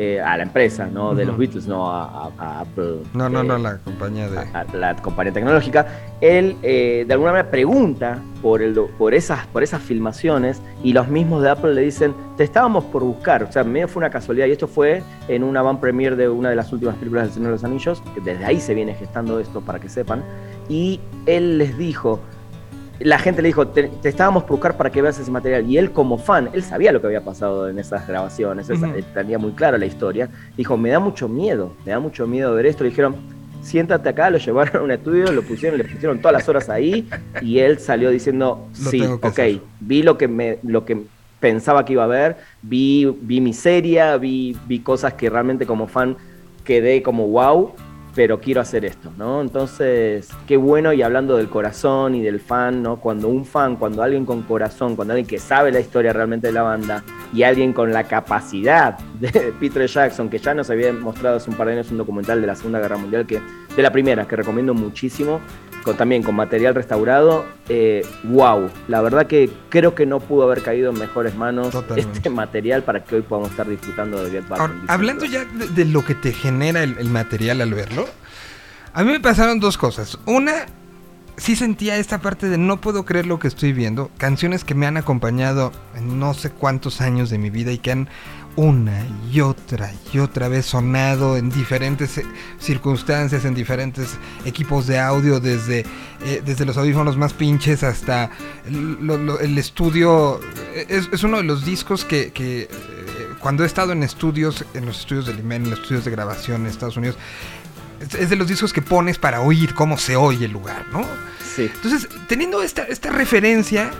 eh, 0.00 0.20
a 0.20 0.36
la 0.36 0.44
empresa, 0.44 0.86
¿no? 0.86 1.12
De 1.12 1.24
los 1.24 1.36
Beatles, 1.36 1.66
no 1.66 1.90
a, 1.90 2.30
Apple. 2.60 2.98
No, 3.14 3.28
no, 3.28 3.42
no, 3.42 3.56
eh, 3.56 3.58
la 3.58 3.78
compañía 3.78 4.28
de... 4.28 4.78
la 4.78 4.94
compañía 4.94 5.32
tecnológica. 5.32 5.88
Él 6.20 6.56
eh, 6.62 7.04
de 7.04 7.12
alguna 7.12 7.32
manera 7.32 7.50
pregunta 7.50 8.20
por, 8.40 8.62
el, 8.62 8.74
por, 8.96 9.12
esas, 9.12 9.44
por 9.48 9.64
esas 9.64 9.82
filmaciones 9.82 10.62
y 10.84 10.92
los 10.92 11.08
mismos 11.08 11.42
de 11.42 11.50
Apple 11.50 11.74
le 11.74 11.80
dicen, 11.80 12.14
te 12.36 12.44
estábamos 12.44 12.84
por 12.84 13.02
buscar. 13.02 13.42
O 13.42 13.50
sea, 13.50 13.64
medio 13.64 13.88
fue 13.88 14.02
una 14.02 14.10
casualidad 14.10 14.46
y 14.46 14.52
esto 14.52 14.68
fue 14.68 15.02
en 15.26 15.42
una 15.42 15.62
van 15.62 15.80
premiere 15.80 16.14
de 16.14 16.28
una 16.28 16.50
de 16.50 16.54
las 16.54 16.72
últimas 16.72 16.94
películas 16.94 17.24
del 17.24 17.32
Señor 17.32 17.48
de 17.48 17.52
los 17.54 17.64
Anillos, 17.64 18.00
que 18.14 18.20
desde 18.20 18.44
ahí 18.44 18.60
se 18.60 18.74
viene 18.74 18.94
gestando 18.94 19.40
esto 19.40 19.62
para 19.62 19.80
que 19.80 19.88
sepan. 19.88 20.22
Y 20.68 21.00
él 21.26 21.58
les 21.58 21.76
dijo, 21.76 22.20
la 23.00 23.18
gente 23.18 23.42
le 23.42 23.48
dijo, 23.48 23.68
te, 23.68 23.90
estábamos 24.04 24.42
por 24.44 24.52
buscar 24.52 24.76
para 24.76 24.90
que 24.90 25.00
veas 25.02 25.18
ese 25.18 25.30
material. 25.30 25.68
Y 25.70 25.78
él 25.78 25.92
como 25.92 26.18
fan, 26.18 26.50
él 26.52 26.62
sabía 26.62 26.92
lo 26.92 27.00
que 27.00 27.06
había 27.06 27.20
pasado 27.20 27.68
en 27.68 27.78
esas 27.78 28.06
grabaciones, 28.06 28.68
tenía 29.14 29.38
muy 29.38 29.52
claro 29.52 29.78
la 29.78 29.86
historia. 29.86 30.28
Dijo, 30.56 30.76
me 30.76 30.90
da 30.90 30.98
mucho 30.98 31.28
miedo, 31.28 31.74
me 31.84 31.92
da 31.92 32.00
mucho 32.00 32.26
miedo 32.26 32.54
ver 32.54 32.66
esto. 32.66 32.84
Le 32.84 32.90
dijeron, 32.90 33.16
siéntate 33.62 34.08
acá, 34.08 34.30
lo 34.30 34.38
llevaron 34.38 34.76
a 34.76 34.84
un 34.84 34.90
estudio, 34.90 35.30
lo 35.32 35.42
pusieron, 35.42 35.78
le 35.78 35.84
pusieron 35.84 36.18
todas 36.20 36.32
las 36.32 36.48
horas 36.48 36.68
ahí 36.68 37.08
y 37.42 37.58
él 37.58 37.78
salió 37.78 38.10
diciendo, 38.10 38.68
sí, 38.72 39.02
ok, 39.02 39.40
vi 39.80 40.02
lo 40.02 40.18
que, 40.18 40.28
me, 40.28 40.58
lo 40.62 40.84
que 40.84 41.04
pensaba 41.40 41.84
que 41.84 41.92
iba 41.92 42.04
a 42.04 42.08
ver, 42.08 42.36
vi, 42.62 43.06
vi 43.22 43.40
miseria, 43.40 44.16
vi, 44.16 44.56
vi 44.66 44.80
cosas 44.80 45.14
que 45.14 45.30
realmente 45.30 45.66
como 45.66 45.86
fan 45.86 46.16
quedé 46.64 47.02
como 47.02 47.26
wow 47.28 47.74
pero 48.14 48.40
quiero 48.40 48.60
hacer 48.60 48.84
esto, 48.84 49.12
¿no? 49.16 49.40
Entonces, 49.40 50.28
qué 50.46 50.56
bueno 50.56 50.92
y 50.92 51.02
hablando 51.02 51.36
del 51.36 51.48
corazón 51.48 52.14
y 52.14 52.22
del 52.22 52.40
fan, 52.40 52.82
¿no? 52.82 52.96
Cuando 52.96 53.28
un 53.28 53.44
fan, 53.44 53.76
cuando 53.76 54.02
alguien 54.02 54.24
con 54.24 54.42
corazón, 54.42 54.96
cuando 54.96 55.14
alguien 55.14 55.26
que 55.26 55.38
sabe 55.38 55.70
la 55.70 55.80
historia 55.80 56.12
realmente 56.12 56.48
de 56.48 56.52
la 56.52 56.62
banda 56.62 57.04
y 57.32 57.42
alguien 57.42 57.72
con 57.72 57.92
la 57.92 58.04
capacidad 58.04 58.98
de 59.20 59.52
Peter 59.60 59.86
Jackson, 59.86 60.28
que 60.28 60.38
ya 60.38 60.54
nos 60.54 60.70
había 60.70 60.92
mostrado 60.92 61.36
hace 61.36 61.50
un 61.50 61.56
par 61.56 61.68
de 61.68 61.74
años 61.74 61.90
un 61.90 61.98
documental 61.98 62.40
de 62.40 62.46
la 62.46 62.56
Segunda 62.56 62.80
Guerra 62.80 62.96
Mundial, 62.96 63.26
que 63.26 63.40
de 63.76 63.82
la 63.82 63.92
primera, 63.92 64.26
que 64.26 64.36
recomiendo 64.36 64.74
muchísimo, 64.74 65.40
también 65.96 66.22
con 66.22 66.34
material 66.34 66.74
restaurado, 66.74 67.46
eh, 67.68 68.06
wow, 68.24 68.70
la 68.88 69.00
verdad 69.00 69.26
que 69.26 69.50
creo 69.68 69.94
que 69.94 70.06
no 70.06 70.20
pudo 70.20 70.44
haber 70.44 70.62
caído 70.62 70.90
en 70.90 70.98
mejores 70.98 71.34
manos 71.34 71.74
este 71.96 72.30
material 72.30 72.82
para 72.82 73.04
que 73.04 73.16
hoy 73.16 73.22
podamos 73.22 73.50
estar 73.50 73.68
disfrutando 73.68 74.22
de 74.22 74.30
Get 74.30 74.48
Back. 74.48 74.70
hablando 74.88 75.24
ya 75.24 75.44
de, 75.44 75.84
lo 75.84 76.04
que 76.04 76.14
te 76.14 76.32
genera 76.32 76.82
el, 76.82 77.08
material 77.10 77.60
al 77.60 77.74
verlo, 77.74 78.06
a 78.92 79.04
mí 79.04 79.12
me 79.12 79.20
pasaron 79.20 79.60
dos 79.60 79.78
cosas. 79.78 80.18
Una, 80.26 80.66
sí 81.36 81.56
sentía 81.56 81.96
esta 81.96 82.18
parte 82.18 82.48
de 82.48 82.58
no 82.58 82.80
puedo 82.80 83.04
creer 83.04 83.26
lo 83.26 83.38
que 83.38 83.48
estoy 83.48 83.72
viendo, 83.72 84.10
canciones 84.18 84.64
que 84.64 84.74
me 84.74 84.86
han 84.86 84.96
acompañado 84.96 85.72
en 85.94 86.18
no 86.18 86.34
sé 86.34 86.50
cuántos 86.50 87.00
años 87.00 87.30
de 87.30 87.38
mi 87.38 87.50
vida 87.50 87.72
y 87.72 87.78
que 87.78 87.92
han 87.92 88.08
una 88.58 89.06
y 89.30 89.40
otra 89.40 89.92
y 90.12 90.18
otra 90.18 90.48
vez 90.48 90.66
sonado 90.66 91.36
en 91.36 91.48
diferentes 91.48 92.18
eh, 92.18 92.26
circunstancias, 92.58 93.44
en 93.44 93.54
diferentes 93.54 94.18
equipos 94.44 94.88
de 94.88 94.98
audio, 94.98 95.38
desde, 95.38 95.86
eh, 96.24 96.42
desde 96.44 96.64
los 96.64 96.76
audífonos 96.76 97.16
más 97.16 97.32
pinches 97.32 97.84
hasta 97.84 98.30
el, 98.66 99.56
estudio. 99.56 100.40
Es, 100.74 101.22
uno 101.22 101.36
de 101.36 101.44
los 101.44 101.64
discos 101.64 102.04
que, 102.04 102.32
eh, 102.36 102.68
cuando 103.38 103.62
he 103.62 103.66
estado 103.66 103.92
en 103.92 104.02
estudios, 104.02 104.64
en 104.74 104.86
los 104.86 104.98
estudios 105.02 105.26
del 105.26 105.38
IMEN, 105.38 105.62
en 105.62 105.70
los 105.70 105.78
estudios 105.78 106.04
de 106.04 106.10
grabación 106.10 106.62
en 106.62 106.66
Estados 106.66 106.96
Unidos, 106.96 107.16
es, 108.18 108.28
de 108.28 108.34
los 108.34 108.48
discos 108.48 108.72
que 108.72 108.82
pones 108.82 109.18
para 109.18 109.40
oír 109.40 109.72
cómo 109.72 109.96
se 109.98 110.16
oye 110.16 110.46
el 110.46 110.52
lugar, 110.52 110.84
¿no? 110.92 111.06
Sí. 111.54 111.70
Entonces, 111.72 112.08
teniendo 112.26 112.60
esta, 112.60 112.82
esta 112.82 113.10
referencia 113.10 113.92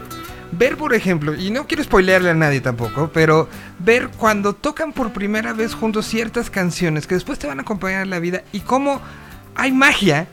ver, 0.52 0.76
por 0.76 0.94
ejemplo, 0.94 1.34
y 1.34 1.50
no 1.50 1.66
quiero 1.66 1.82
spoilearle 1.84 2.30
a 2.30 2.34
nadie 2.34 2.60
tampoco, 2.60 3.10
pero 3.12 3.48
ver 3.78 4.08
cuando 4.16 4.54
tocan 4.54 4.92
por 4.92 5.12
primera 5.12 5.52
vez 5.52 5.74
juntos 5.74 6.06
ciertas 6.06 6.50
canciones 6.50 7.06
que 7.06 7.14
después 7.14 7.38
te 7.38 7.46
van 7.46 7.58
a 7.58 7.62
acompañar 7.62 8.02
en 8.02 8.10
la 8.10 8.18
vida 8.18 8.42
y 8.52 8.60
cómo 8.60 9.00
hay 9.54 9.72
magia, 9.72 10.26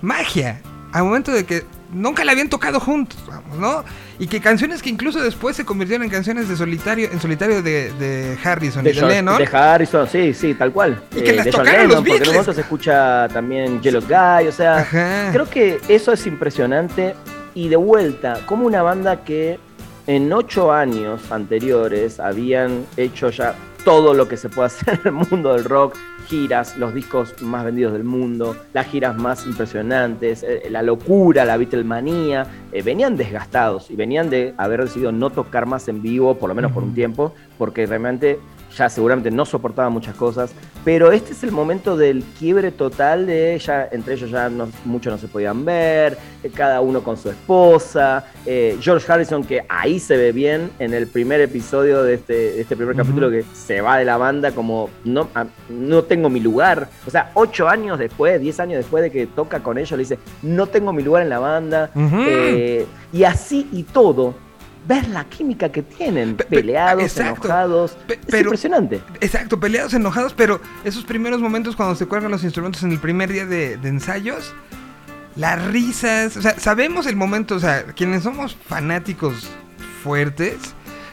magia, 0.00 0.60
al 0.92 1.04
momento 1.04 1.32
de 1.32 1.44
que 1.44 1.64
nunca 1.92 2.24
la 2.24 2.32
habían 2.32 2.48
tocado 2.48 2.80
juntos, 2.80 3.18
vamos, 3.26 3.58
¿no? 3.58 3.84
Y 4.18 4.26
que 4.26 4.40
canciones 4.40 4.82
que 4.82 4.90
incluso 4.90 5.22
después 5.22 5.56
se 5.56 5.64
convirtieron 5.64 6.04
en 6.04 6.10
canciones 6.10 6.48
de 6.48 6.56
solitario, 6.56 7.08
en 7.10 7.20
solitario 7.20 7.62
de, 7.62 8.36
Harrison 8.42 8.86
y 8.86 8.92
de 8.92 9.02
Lennon. 9.02 9.38
De 9.38 9.46
Harrison, 9.46 10.08
sí, 10.08 10.34
sí, 10.34 10.54
tal 10.54 10.72
cual. 10.72 11.00
Y 11.14 11.20
que 11.20 11.30
eh, 11.30 11.36
las 11.36 11.50
tocaron 11.50 11.88
los 11.88 12.02
Beatles. 12.02 12.36
Porque 12.36 12.54
se 12.54 12.60
escucha 12.62 13.28
también 13.28 13.80
Yellow 13.80 14.02
Guy, 14.02 14.48
o 14.48 14.52
sea, 14.52 14.86
creo 15.32 15.48
que 15.48 15.80
eso 15.88 16.12
es 16.12 16.26
impresionante 16.26 17.14
y 17.58 17.68
de 17.68 17.74
vuelta, 17.74 18.38
como 18.46 18.66
una 18.66 18.82
banda 18.82 19.24
que 19.24 19.58
en 20.06 20.32
ocho 20.32 20.72
años 20.72 21.32
anteriores 21.32 22.20
habían 22.20 22.86
hecho 22.96 23.30
ya 23.30 23.56
todo 23.84 24.14
lo 24.14 24.28
que 24.28 24.36
se 24.36 24.48
puede 24.48 24.66
hacer 24.66 25.00
en 25.02 25.08
el 25.08 25.12
mundo 25.28 25.54
del 25.54 25.64
rock, 25.64 25.96
giras, 26.28 26.76
los 26.76 26.94
discos 26.94 27.42
más 27.42 27.64
vendidos 27.64 27.94
del 27.94 28.04
mundo, 28.04 28.56
las 28.72 28.86
giras 28.86 29.16
más 29.16 29.44
impresionantes, 29.44 30.44
eh, 30.44 30.68
la 30.70 30.82
locura, 30.82 31.44
la 31.44 31.56
Beatlemanía, 31.56 32.46
eh, 32.70 32.82
venían 32.82 33.16
desgastados 33.16 33.90
y 33.90 33.96
venían 33.96 34.30
de 34.30 34.54
haber 34.56 34.84
decidido 34.84 35.10
no 35.10 35.30
tocar 35.30 35.66
más 35.66 35.88
en 35.88 36.00
vivo, 36.00 36.36
por 36.36 36.48
lo 36.48 36.54
menos 36.54 36.70
por 36.70 36.84
un 36.84 36.94
tiempo, 36.94 37.34
porque 37.58 37.86
realmente 37.86 38.38
ya 38.78 38.88
seguramente 38.88 39.30
no 39.30 39.44
soportaba 39.44 39.90
muchas 39.90 40.14
cosas, 40.14 40.52
pero 40.84 41.10
este 41.10 41.32
es 41.32 41.42
el 41.42 41.50
momento 41.50 41.96
del 41.96 42.22
quiebre 42.38 42.70
total 42.70 43.26
de 43.26 43.58
ya, 43.58 43.88
entre 43.90 44.14
ellos 44.14 44.30
ya 44.30 44.48
no, 44.48 44.68
muchos 44.84 45.12
no 45.12 45.18
se 45.18 45.26
podían 45.26 45.64
ver, 45.64 46.16
eh, 46.42 46.50
cada 46.54 46.80
uno 46.80 47.02
con 47.02 47.16
su 47.16 47.28
esposa, 47.28 48.24
eh, 48.46 48.78
George 48.80 49.10
Harrison 49.10 49.42
que 49.42 49.64
ahí 49.68 49.98
se 49.98 50.16
ve 50.16 50.32
bien 50.32 50.70
en 50.78 50.94
el 50.94 51.08
primer 51.08 51.40
episodio 51.40 52.02
de 52.04 52.14
este, 52.14 52.60
este 52.60 52.76
primer 52.76 52.94
capítulo 52.94 53.30
que 53.30 53.44
se 53.52 53.80
va 53.80 53.98
de 53.98 54.04
la 54.04 54.16
banda 54.16 54.52
como 54.52 54.90
no, 55.04 55.28
no 55.68 56.04
tengo 56.04 56.30
mi 56.30 56.40
lugar, 56.40 56.88
o 57.06 57.10
sea, 57.10 57.32
ocho 57.34 57.68
años 57.68 57.98
después, 57.98 58.40
diez 58.40 58.60
años 58.60 58.78
después 58.78 59.02
de 59.02 59.10
que 59.10 59.26
toca 59.26 59.60
con 59.60 59.76
ellos, 59.76 59.92
le 59.92 59.98
dice, 59.98 60.18
no 60.42 60.68
tengo 60.68 60.92
mi 60.92 61.02
lugar 61.02 61.24
en 61.24 61.28
la 61.30 61.40
banda, 61.40 61.90
eh, 61.96 62.86
y 63.12 63.24
así 63.24 63.68
y 63.72 63.82
todo 63.82 64.47
ver 64.88 65.06
la 65.08 65.24
química 65.24 65.70
que 65.70 65.82
tienen, 65.82 66.36
peleados, 66.36 67.16
enojados. 67.18 67.96
es 68.08 68.40
impresionante. 68.40 69.00
Exacto, 69.20 69.60
peleados, 69.60 69.92
enojados, 69.92 70.32
pero 70.34 70.60
esos 70.82 71.04
primeros 71.04 71.40
momentos 71.40 71.76
cuando 71.76 71.94
se 71.94 72.06
cuelgan 72.06 72.30
los 72.30 72.42
instrumentos 72.42 72.82
en 72.82 72.92
el 72.92 72.98
primer 72.98 73.30
día 73.30 73.44
de, 73.44 73.74
ensayos, 73.74 74.54
las 75.36 75.64
risas, 75.66 76.36
o 76.38 76.42
sea, 76.42 76.58
sabemos 76.58 77.06
el 77.06 77.16
momento, 77.16 77.56
o 77.56 77.60
sea, 77.60 77.84
quienes 77.84 78.22
somos 78.22 78.56
fanáticos 78.56 79.48
fuertes, 80.02 80.56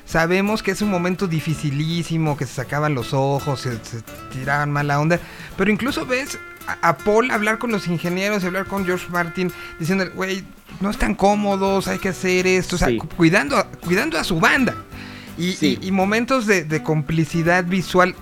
sabemos 0.06 0.64
que 0.64 0.72
es 0.72 0.82
un 0.82 0.90
momento 0.90 1.28
dificilísimo, 1.28 2.38
que 2.38 2.46
se 2.46 2.54
sacaban 2.54 2.96
los 2.96 3.14
ojos, 3.14 3.60
se, 3.60 3.74
se 3.84 4.02
tiraban 4.32 4.72
mala 4.72 5.00
onda, 5.02 5.20
pero 5.58 5.70
incluso 5.70 6.06
ves 6.06 6.40
a, 6.82 6.98
Paul 6.98 7.32
hablar 7.32 7.60
con 7.60 7.72
los 7.72 7.88
ingenieros 7.88 8.44
hablar 8.44 8.66
con 8.66 8.86
George 8.86 9.08
Martin 9.10 9.52
diciendo, 9.80 10.06
güey, 10.14 10.44
no 10.82 10.90
están 10.90 11.16
cómodos, 11.16 11.88
hay 11.88 12.00
que 12.00 12.10
hacer 12.10 12.48
esto, 12.48 12.76
o 12.76 12.80
sea, 12.80 12.90
cuidando, 13.18 13.64
cuidando 13.82 14.18
a 14.18 14.24
su 14.24 14.40
banda. 14.40 14.76
Y, 15.38 15.92
momentos 15.92 16.48
de, 16.48 16.84
complicidad 16.84 17.66
visual, 17.66 18.16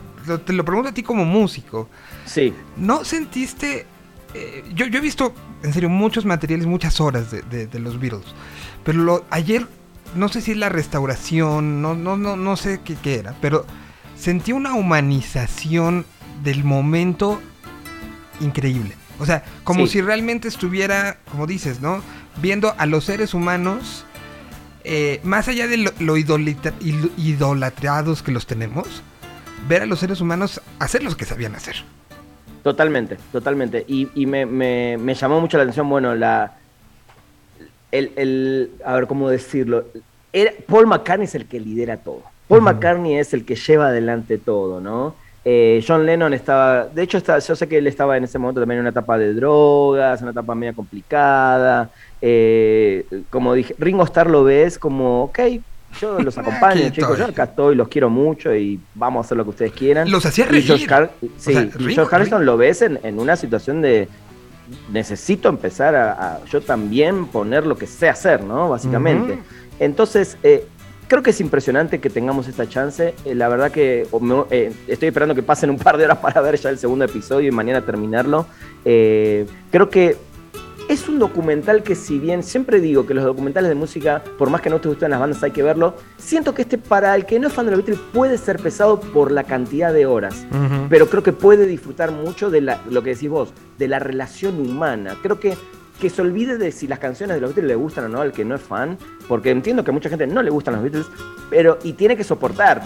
te 0.46 0.54
lo 0.54 0.66
pregunto 0.66 0.90
a 0.90 0.94
ti 0.94 1.04
como 1.04 1.26
músico. 1.26 1.90
Sí. 2.26 2.54
¿No 2.78 3.06
sentiste... 3.06 3.86
Eh, 4.34 4.64
yo, 4.74 4.88
yo 4.88 4.98
he 4.98 5.02
visto, 5.02 5.36
en 5.62 5.74
serio, 5.74 5.90
muchos 5.90 6.26
materiales, 6.26 6.66
muchas 6.66 7.00
horas 7.00 7.30
de, 7.30 7.80
los 7.80 8.00
Beatles, 8.00 8.26
pero 8.84 8.98
lo, 8.98 9.26
ayer, 9.30 9.68
no 10.16 10.28
sé 10.28 10.42
si 10.42 10.52
es 10.52 10.58
la 10.58 10.70
restauración, 10.70 11.84
no, 11.84 11.94
no, 11.94 12.18
no, 12.18 12.36
no 12.36 12.58
sé 12.58 12.82
qué, 12.84 12.96
qué 12.96 13.20
era, 13.20 13.36
pero 13.42 13.68
sentí 14.18 14.52
una 14.52 14.74
humanización 14.74 16.08
del 16.44 16.64
momento 16.64 17.40
increíble. 18.40 18.96
O 19.20 19.26
sea, 19.26 19.44
como 19.64 19.88
si 19.88 20.02
realmente 20.02 20.48
estuviera, 20.48 21.18
como 21.32 21.46
dices, 21.46 21.82
¿no? 21.82 22.02
Viendo 22.38 22.74
a 22.78 22.86
los 22.86 23.06
seres 23.06 23.34
humanos, 23.34 24.06
eh, 24.84 25.20
más 25.24 25.48
allá 25.48 25.68
de 25.68 25.78
lo, 25.78 26.18
idolatrados 26.18 28.24
que 28.24 28.32
los 28.32 28.46
tenemos, 28.46 29.04
ver 29.68 29.84
a 29.84 29.86
los 29.86 30.00
seres 30.00 30.20
humanos 30.20 30.62
hacer 30.80 31.04
lo 31.04 31.16
que 31.16 31.26
sabían 31.26 31.56
hacer. 31.56 31.76
Totalmente, 32.64 33.18
totalmente. 33.32 33.86
Y, 33.88 34.26
me, 34.26 35.16
llamó 35.16 35.42
mucho 35.42 35.58
la 35.58 35.64
atención, 35.64 35.90
bueno, 35.90 36.16
la... 36.16 36.58
El, 37.92 38.72
a 38.84 38.94
ver, 38.94 39.06
¿cómo 39.06 39.30
decirlo? 39.30 39.86
Paul 40.68 40.88
McCartney 40.88 41.26
es 41.26 41.36
el 41.36 41.46
que 41.46 41.60
lidera 41.60 41.98
todo. 41.98 42.24
Paul 42.48 42.62
McCartney 42.62 43.18
es 43.18 43.34
el 43.34 43.46
que 43.46 43.56
lleva 43.56 43.88
adelante 43.88 44.40
todo, 44.40 44.82
¿no? 44.82 45.16
Eh, 45.46 45.84
John 45.86 46.06
Lennon 46.06 46.34
estaba, 46.34 46.86
de 46.86 47.04
hecho 47.04 47.20
yo 47.20 47.56
sé 47.56 47.68
que 47.68 47.78
él 47.78 47.88
estaba 47.88 48.16
en 48.16 48.24
ese 48.24 48.40
momento 48.40 48.62
también 48.62 48.78
en 48.78 48.84
una 48.84 48.92
etapa 48.92 49.18
de 49.18 49.34
drogas, 49.34 50.22
una 50.22 50.32
etapa 50.32 50.56
media 50.56 50.74
complicada. 50.74 51.90
Eh, 52.22 53.06
como 53.30 53.54
dije, 53.54 53.76
Ringo 53.78 54.04
Starr 54.04 54.30
lo 54.30 54.46
ves 54.46 54.80
como, 54.80 55.26
ok, 55.26 55.40
yo 56.00 56.20
los 56.20 56.38
acompaño, 56.40 56.90
chicos, 56.92 57.18
yo 57.18 57.26
acá 57.26 57.44
estoy, 57.44 57.76
los 57.76 57.90
quiero 57.90 58.10
mucho 58.10 58.56
y 58.56 58.80
vamos 58.96 59.24
a 59.24 59.26
hacer 59.26 59.38
lo 59.38 59.44
que 59.44 59.50
ustedes 59.50 59.74
quieran. 59.74 60.10
Los 60.10 60.26
hacía 60.26 60.46
reír. 60.46 60.64
Y 60.64 60.68
George, 60.68 61.10
sí, 61.38 61.54
George 61.78 62.16
Harrison 62.16 62.46
lo 62.46 62.56
ves 62.56 62.82
en, 62.82 63.20
una 63.20 63.36
situación 63.36 63.82
de 63.82 64.08
necesito 64.92 65.50
empezar 65.50 65.94
a, 65.94 66.40
yo 66.50 66.62
también 66.62 67.26
poner 67.26 67.66
lo 67.66 67.78
que 67.78 67.86
sé 67.86 68.08
hacer, 68.08 68.42
¿no? 68.44 68.70
Básicamente. 68.70 69.40
Entonces, 69.80 70.38
eh, 70.44 70.66
creo 71.08 71.24
que 71.24 71.32
es 71.32 71.42
impresionante 71.42 72.00
que 72.00 72.10
tengamos 72.10 72.48
esta 72.48 72.68
chance. 72.68 73.14
Eh, 73.26 73.36
la 73.36 73.48
verdad 73.50 73.72
que 73.72 74.08
eh, 74.52 74.74
estoy 74.88 75.08
esperando 75.08 75.36
que 75.36 75.44
pasen 75.44 75.70
un 75.70 75.78
par 75.78 75.98
de 75.98 76.06
horas 76.06 76.18
para 76.20 76.42
ver 76.42 76.58
ya 76.58 76.70
el 76.70 76.78
segundo 76.78 77.06
episodio 77.06 77.48
y 77.48 77.52
mañana 77.52 77.82
terminarlo. 77.82 78.46
creo 78.84 79.90
que 79.90 80.18
es 80.90 81.08
un 81.08 81.18
documental 81.18 81.82
que 81.82 81.96
si 81.96 82.20
bien 82.20 82.44
siempre 82.44 82.80
digo 82.82 83.06
que 83.06 83.14
los 83.14 83.24
documentales 83.24 83.70
de 83.70 83.76
música, 83.76 84.22
por 84.38 84.50
más 84.50 84.62
que 84.62 84.70
no 84.70 84.82
te 84.82 84.90
gusten 84.90 85.12
las 85.12 85.20
bandas, 85.20 85.42
hay 85.44 85.52
que 85.52 85.64
verlo, 85.64 85.96
siento 86.18 86.54
que 86.54 86.64
este 86.64 86.78
para 86.78 87.16
el 87.16 87.26
que 87.26 87.40
no 87.40 87.48
es 87.48 87.54
fan 87.54 87.66
de 87.66 87.72
los 87.72 87.80
Beatles 87.80 88.00
puede 88.12 88.38
ser 88.38 88.60
pesado 88.60 89.00
por 89.00 89.32
la 89.32 89.44
cantidad 89.44 89.94
de 89.94 90.06
horas, 90.06 90.46
pero 90.90 91.10
creo 91.10 91.24
que 91.24 91.32
puede 91.32 91.66
disfrutar 91.66 92.12
mucho 92.12 92.50
de 92.50 92.62
lo 92.62 93.04
que 93.04 93.12
decís 93.12 93.30
vos, 93.30 93.54
de 93.78 93.88
la 93.88 94.00
relación 94.00 94.60
humana. 94.60 95.16
Creo 95.22 95.40
que 95.40 95.56
que 96.04 96.10
se 96.10 96.22
olvide 96.22 96.58
de 96.58 96.74
si 96.74 96.86
las 96.86 97.00
canciones 97.00 97.36
de 97.38 97.40
los 97.40 97.52
Beatles 97.52 97.70
le 97.70 97.76
gustan 97.76 98.04
o 98.04 98.10
no 98.10 98.20
al 98.20 98.34
que 98.34 98.44
no 98.44 98.56
es 98.56 98.62
fan, 98.62 98.98
porque 99.26 99.52
entiendo 99.52 99.86
que 99.86 99.92
a 99.92 99.94
mucha 99.94 100.10
gente 100.10 100.28
no 100.28 100.44
le 100.44 100.50
gustan 100.50 100.74
los 100.74 100.84
Beatles, 100.84 101.06
pero 101.50 101.80
y 101.82 101.94
tiene 101.94 102.18
que 102.18 102.26
soportar 102.26 102.82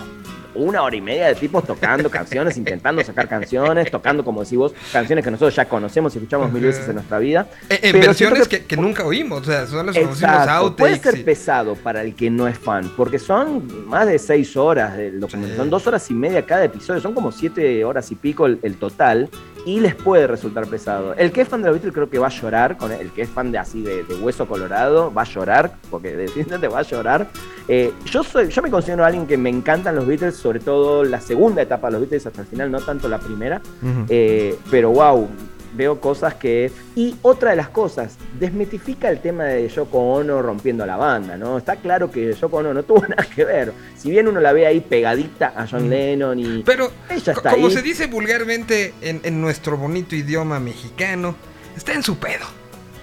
una 0.57 0.83
hora 0.83 0.95
y 0.95 1.01
media 1.01 1.27
de 1.27 1.35
tipos 1.35 1.65
tocando 1.65 2.09
canciones, 2.09 2.57
intentando 2.57 3.03
sacar 3.03 3.27
canciones, 3.27 3.89
tocando, 3.91 4.23
como 4.23 4.43
decís 4.43 4.57
vos, 4.57 4.73
canciones 4.91 5.23
que 5.23 5.31
nosotros 5.31 5.55
ya 5.55 5.65
conocemos 5.65 6.13
y 6.15 6.17
escuchamos 6.17 6.51
mil 6.51 6.63
veces 6.63 6.87
en 6.87 6.95
nuestra 6.95 7.19
vida. 7.19 7.47
Eh, 7.69 7.79
en, 7.83 7.99
versiones 7.99 8.47
que, 8.47 8.77
nunca 8.77 9.03
oímos, 9.03 9.41
o 9.41 9.45
sea, 9.45 9.65
son 9.67 9.85
los 9.85 9.97
outtakes. 9.97 10.75
Puede 10.77 10.99
ser 10.99 11.25
pesado 11.25 11.75
para 11.75 12.01
el 12.01 12.15
que 12.15 12.29
no 12.29 12.47
es 12.47 12.57
fan, 12.57 12.91
porque 12.95 13.19
son 13.19 13.87
más 13.87 14.07
de 14.07 14.19
seis 14.19 14.55
horas 14.57 14.97
del 14.97 15.19
documento, 15.19 15.55
son 15.55 15.69
dos 15.69 15.85
horas 15.87 16.09
y 16.09 16.13
media 16.13 16.45
cada 16.45 16.65
episodio, 16.65 17.01
son 17.01 17.13
como 17.13 17.31
siete 17.31 17.83
horas 17.85 18.11
y 18.11 18.15
pico 18.15 18.45
el, 18.45 18.75
total, 18.77 19.29
y 19.65 19.79
les 19.79 19.95
puede 19.95 20.27
resultar 20.27 20.67
pesado. 20.67 21.13
El 21.15 21.31
que 21.31 21.41
es 21.41 21.47
fan 21.47 21.61
de 21.61 21.67
los 21.69 21.75
Beatles 21.75 21.93
creo 21.93 22.09
que 22.09 22.19
va 22.19 22.27
a 22.27 22.31
llorar, 22.31 22.77
con 22.77 22.91
el 22.91 23.11
que 23.11 23.23
es 23.23 23.29
fan 23.29 23.51
de 23.51 23.57
así 23.57 23.81
de, 23.81 24.03
hueso 24.21 24.47
colorado, 24.47 25.13
va 25.13 25.23
a 25.23 25.25
llorar, 25.25 25.73
porque 25.89 26.15
definitivamente 26.15 26.67
va 26.67 26.79
a 26.79 26.83
llorar. 26.83 27.27
Eh, 27.67 27.93
yo 28.05 28.23
soy, 28.23 28.49
yo 28.49 28.61
me 28.61 28.69
considero 28.69 29.03
alguien 29.03 29.27
que 29.27 29.37
me 29.37 29.49
encantan 29.49 29.95
los 29.95 30.07
Beatles, 30.07 30.35
sobre 30.47 30.61
todo 30.61 31.03
la 31.03 31.19
segunda 31.19 31.61
etapa 31.61 31.87
de 31.87 31.91
los 31.91 32.01
Beatles 32.03 32.25
hasta 32.25 32.39
el 32.39 32.47
final, 32.47 32.71
no 32.71 32.79
tanto 32.79 33.09
la 33.09 33.19
primera. 33.19 33.61
Eh, 34.07 34.57
pero 34.71 34.91
wow, 34.91 35.27
veo 35.75 35.99
cosas 35.99 36.35
que... 36.35 36.71
Y 36.95 37.17
otra 37.21 37.49
de 37.49 37.57
las 37.57 37.67
cosas, 37.67 38.15
desmitifica 38.39 39.09
el 39.09 39.19
tema 39.19 39.43
de 39.43 39.67
Yoko 39.67 39.99
Ono 39.99 40.41
rompiendo 40.41 40.85
la 40.85 40.95
banda, 40.95 41.35
¿no? 41.35 41.57
Está 41.57 41.75
claro 41.75 42.09
que 42.09 42.31
Yoko 42.31 42.55
Ono 42.55 42.73
no 42.73 42.83
tuvo 42.83 43.01
nada 43.09 43.25
que 43.25 43.43
ver. 43.43 43.73
Si 43.97 44.09
bien 44.09 44.29
uno 44.29 44.39
la 44.39 44.53
ve 44.53 44.65
ahí 44.65 44.79
pegadita 44.79 45.51
a 45.53 45.67
John 45.67 45.89
Lennon 45.89 46.39
y... 46.39 46.63
Pero, 46.63 46.89
ella 47.09 47.33
está 47.33 47.51
como 47.51 47.69
se 47.69 47.81
dice 47.81 48.07
vulgarmente 48.07 48.93
en, 49.01 49.41
nuestro 49.41 49.75
bonito 49.75 50.15
idioma 50.15 50.61
mexicano, 50.61 51.35
está 51.75 51.91
en 51.91 52.03
su 52.03 52.17
pedo. 52.17 52.45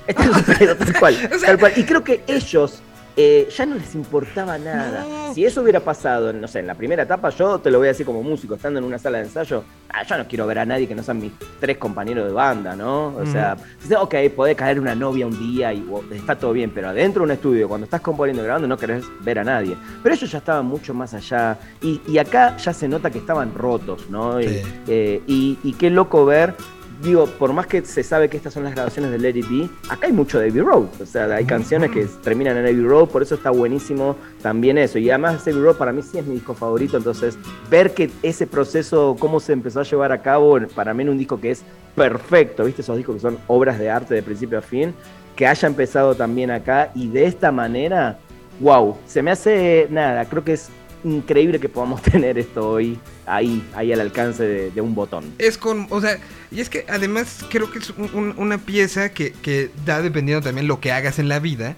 Está 0.07 0.25
en 0.25 0.33
su 0.33 0.43
pedo, 0.45 0.77
tal 0.77 0.99
cual. 0.99 1.31
tal 1.45 1.59
cual. 1.59 1.73
Y 1.77 1.85
creo 1.85 2.03
que 2.03 2.25
ellos 2.27 2.83
eh, 3.17 3.49
ya 3.55 3.67
no 3.67 3.77
les 3.77 3.95
importaba 3.95 4.59
nada. 4.59 5.33
Si 5.35 5.45
eso 5.45 5.63
hubiera 5.63 5.81
pasado, 5.81 6.33
no 6.33 6.49
sé, 6.49 6.61
en 6.61 6.67
la 6.67 6.75
primera 6.75 7.05
etapa, 7.05 7.31
yo 7.31 7.59
te 7.59 7.71
lo 7.71 7.79
voy 7.79 7.87
a 7.87 7.91
decir 7.91 8.07
como 8.07 8.23
músico, 8.23 8.55
estando 8.55 8.79
en 8.79 8.85
una 8.85 8.99
sala 8.99 9.19
de 9.19 9.25
ensayo, 9.25 9.65
ah, 9.89 10.03
yo 10.03 10.19
no 10.19 10.27
quiero 10.27 10.47
ver 10.47 10.59
a 10.61 10.65
nadie 10.65 10.87
que 10.87 10.95
no 10.95 11.03
sean 11.03 11.19
mis 11.19 11.33
tres 11.61 11.77
compañeros 11.79 12.27
de 12.27 12.33
banda, 12.33 12.75
¿no? 12.75 13.15
O 13.17 13.27
sea, 13.27 13.57
ok, 13.99 14.15
puede 14.35 14.55
caer 14.55 14.81
una 14.81 14.95
novia 14.95 15.27
un 15.27 15.39
día 15.39 15.73
y 15.73 15.85
está 16.13 16.37
todo 16.37 16.53
bien, 16.53 16.71
pero 16.75 16.89
adentro 16.89 17.21
de 17.21 17.25
un 17.25 17.31
estudio, 17.33 17.69
cuando 17.69 17.85
estás 17.85 18.01
componiendo 18.01 18.43
y 18.43 18.45
grabando, 18.45 18.69
no 18.69 18.77
querés 18.77 19.05
ver 19.21 19.39
a 19.39 19.45
nadie. 19.45 19.77
Pero 20.03 20.15
ellos 20.15 20.31
ya 20.31 20.39
estaban 20.39 20.67
mucho 20.67 20.95
más 20.95 21.15
allá. 21.15 21.59
Y, 21.81 22.19
acá 22.19 22.57
ya 22.57 22.73
se 22.73 22.89
nota 22.89 23.11
que 23.11 23.19
estaban 23.19 23.55
rotos, 23.55 24.09
¿no? 24.09 24.39
Eh, 24.41 25.23
y 25.27 25.73
qué 25.79 25.91
loco 25.91 26.25
ver 26.25 26.55
digo, 27.03 27.27
por 27.27 27.53
más 27.53 27.67
que 27.67 27.85
se 27.85 28.03
sabe 28.03 28.29
que 28.29 28.37
estas 28.37 28.55
son 28.55 28.65
las 28.65 28.75
grabaciones 28.75 29.11
de 29.11 29.19
Let 29.19 29.37
It 29.39 29.49
Be, 29.49 29.69
acá 29.89 30.07
hay 30.07 30.13
mucho 30.13 30.39
de 30.39 30.49
Abbey 30.49 30.61
Road. 30.61 30.87
O 31.01 31.07
sea, 31.07 31.27
hay 31.27 31.45
canciones 31.45 31.91
que 31.91 32.07
terminan 32.23 32.57
en 32.57 32.65
Abbey 32.65 32.83
Road, 32.83 33.09
por 33.09 33.23
eso 33.23 33.35
está 33.35 33.51
buenísimo 33.51 34.17
también 34.43 34.79
eso. 34.79 34.99
Y 34.99 35.11
además 35.11 35.47
Abbey 35.47 35.61
Road 35.61 35.77
para 35.77 35.93
mí 35.93 36.03
sí 36.03 36.19
es 36.19 36.27
mi 36.27 36.35
disco 36.35 36.55
favorito, 36.55 36.97
entonces 36.97 37.39
ver 37.71 37.95
que 37.95 38.11
ese 38.23 38.47
proceso, 38.47 39.17
cómo 39.19 39.41
se 39.41 39.53
empezó 39.53 39.81
a 39.81 39.85
llevar 39.85 40.13
a 40.13 40.23
cabo, 40.23 40.59
para 40.75 40.95
mí 40.95 41.03
en 41.03 41.11
un 41.11 41.19
disco 41.19 41.41
que 41.41 41.51
es 41.51 41.63
perfecto, 41.95 42.65
¿viste? 42.65 42.83
Esos 42.83 42.97
discos 42.97 43.17
que 43.17 43.21
son 43.21 43.39
obras 43.47 43.79
de 43.79 43.91
arte 43.91 44.15
de 44.15 44.23
principio 44.23 44.59
a 44.59 44.63
fin, 44.63 44.95
que 45.37 45.47
haya 45.47 45.67
empezado 45.69 46.15
también 46.15 46.51
acá 46.51 46.91
y 46.95 47.09
de 47.09 47.27
esta 47.27 47.53
manera, 47.53 48.19
wow, 48.61 48.97
se 49.07 49.23
me 49.23 49.31
hace 49.31 49.89
nada, 49.91 50.25
creo 50.27 50.45
que 50.45 50.53
es 50.55 50.71
increíble 51.05 51.61
que 51.61 51.69
podamos 51.69 52.03
tener 52.13 52.39
esto 52.39 52.69
hoy 52.69 52.99
ahí, 53.27 53.63
ahí 53.75 53.93
al 53.93 54.01
alcance 54.01 54.45
de, 54.45 54.81
un 54.81 54.95
botón. 54.95 55.33
Es 55.39 55.59
con, 55.59 55.87
o 55.91 56.01
sea, 56.01 56.19
y 56.51 56.61
es 56.61 56.69
que 56.69 56.85
además 56.89 57.45
creo 57.51 57.71
que 57.71 57.79
es 57.79 57.93
una 58.17 58.59
pieza 58.59 59.11
que, 59.11 59.71
da 59.85 60.03
dependiendo 60.03 60.43
también 60.43 60.67
lo 60.67 60.81
que 60.81 60.93
hagas 60.93 61.19
en 61.19 61.29
la 61.29 61.39
vida, 61.39 61.77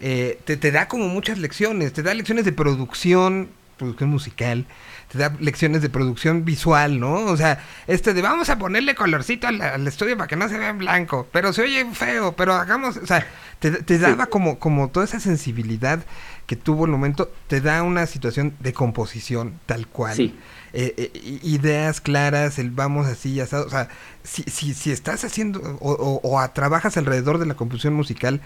eh, 0.00 0.38
te, 0.44 0.56
te 0.56 0.70
da 0.70 0.88
como 0.88 1.08
muchas 1.08 1.38
lecciones, 1.38 1.92
te 1.92 2.02
da 2.02 2.14
lecciones 2.14 2.44
de 2.44 2.52
producción, 2.52 3.48
producción 3.78 4.10
musical, 4.10 4.66
te 5.16 5.22
da 5.22 5.32
lecciones 5.40 5.82
de 5.82 5.88
producción 5.88 6.44
visual, 6.44 7.00
¿no? 7.00 7.14
O 7.14 7.36
sea, 7.36 7.64
este 7.86 8.14
de 8.14 8.22
vamos 8.22 8.50
a 8.50 8.58
ponerle 8.58 8.94
colorcito 8.94 9.46
al, 9.48 9.86
estudio 9.86 10.16
para 10.16 10.28
que 10.28 10.36
no 10.36 10.48
se 10.48 10.58
vea 10.58 10.70
en 10.70 10.78
blanco, 10.78 11.26
pero 11.32 11.52
se 11.52 11.62
oye 11.62 11.86
feo, 11.92 12.36
pero 12.36 12.54
hagamos, 12.54 12.96
o 12.96 13.06
sea, 13.06 13.26
te, 13.58 13.70
te 13.70 13.98
daba 13.98 14.26
como, 14.26 14.58
como 14.58 14.88
toda 14.88 15.04
esa 15.04 15.20
sensibilidad 15.20 16.00
que 16.46 16.56
tuvo 16.56 16.84
el 16.84 16.92
momento, 16.92 17.30
te 17.48 17.60
da 17.60 17.82
una 17.82 18.06
situación 18.06 18.54
de 18.60 18.72
composición 18.72 19.58
tal 19.66 19.86
cual. 19.88 20.14
Sí. 20.14 20.34
Eh, 20.72 20.94
eh, 20.96 21.38
ideas 21.42 22.00
claras, 22.00 22.58
el 22.58 22.70
vamos 22.70 23.06
así, 23.06 23.40
asado. 23.40 23.66
O 23.66 23.70
sea, 23.70 23.88
si, 24.22 24.42
si, 24.44 24.74
si 24.74 24.92
estás 24.92 25.24
haciendo 25.24 25.60
o, 25.80 26.20
o, 26.22 26.48
trabajas 26.50 26.96
alrededor 26.96 27.38
de 27.38 27.46
la 27.46 27.54
composición 27.54 27.94
musical, 27.94 28.40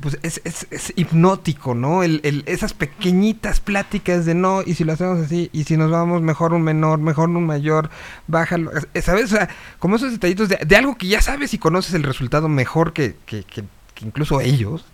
pues 0.00 0.18
es, 0.22 0.42
es, 0.44 0.66
es 0.70 0.92
hipnótico, 0.96 1.74
¿no? 1.74 2.02
El, 2.02 2.20
el, 2.22 2.42
esas 2.46 2.74
pequeñitas 2.74 3.60
pláticas 3.60 4.26
de 4.26 4.34
no, 4.34 4.62
y 4.62 4.74
si 4.74 4.84
lo 4.84 4.92
hacemos 4.92 5.18
así, 5.18 5.48
y 5.52 5.64
si 5.64 5.76
nos 5.76 5.90
vamos 5.90 6.20
mejor 6.20 6.52
un 6.52 6.62
menor, 6.62 6.98
mejor 6.98 7.30
un 7.30 7.46
mayor, 7.46 7.88
bájalo, 8.26 8.72
¿sabes? 9.02 9.32
O 9.32 9.36
sea, 9.36 9.48
como 9.78 9.96
esos 9.96 10.12
detallitos 10.12 10.48
de, 10.48 10.58
de 10.64 10.76
algo 10.76 10.96
que 10.96 11.06
ya 11.06 11.22
sabes 11.22 11.54
y 11.54 11.58
conoces 11.58 11.94
el 11.94 12.02
resultado 12.02 12.48
mejor 12.48 12.92
que, 12.92 13.16
que, 13.24 13.42
que, 13.44 13.64
incluso 14.02 14.40
ellos. 14.40 14.84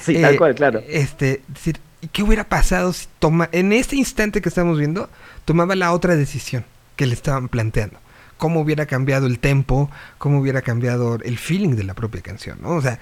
Sí, 0.00 0.20
tal 0.20 0.34
eh, 0.34 0.38
cual, 0.38 0.54
claro. 0.54 0.82
Este, 0.88 1.42
decir, 1.48 1.78
¿qué 2.12 2.22
hubiera 2.22 2.44
pasado 2.44 2.92
si 2.94 3.06
toma, 3.18 3.50
en 3.52 3.72
este 3.72 3.96
instante 3.96 4.40
que 4.40 4.48
estamos 4.48 4.78
viendo, 4.78 5.10
tomaba 5.44 5.74
la 5.76 5.92
otra 5.92 6.16
decisión 6.16 6.64
que 6.96 7.04
le 7.04 7.12
estaban 7.12 7.48
planteando? 7.48 7.98
¿Cómo 8.38 8.60
hubiera 8.60 8.86
cambiado 8.86 9.26
el 9.26 9.38
tempo? 9.38 9.90
¿Cómo 10.18 10.40
hubiera 10.40 10.62
cambiado 10.62 11.18
el 11.22 11.38
feeling 11.38 11.76
de 11.76 11.84
la 11.84 11.94
propia 11.94 12.22
canción? 12.22 12.58
¿no? 12.60 12.70
O 12.70 12.82
sea, 12.82 12.98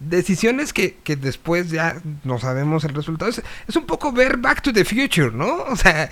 decisiones 0.00 0.72
que, 0.72 0.96
que 1.02 1.16
después 1.16 1.70
ya 1.70 2.00
no 2.24 2.38
sabemos 2.38 2.84
el 2.84 2.94
resultado. 2.94 3.30
Es, 3.30 3.42
es, 3.66 3.76
un 3.76 3.86
poco 3.86 4.12
ver 4.12 4.36
Back 4.36 4.62
to 4.62 4.72
the 4.72 4.84
Future, 4.84 5.30
¿no? 5.32 5.64
O 5.64 5.76
sea... 5.76 6.10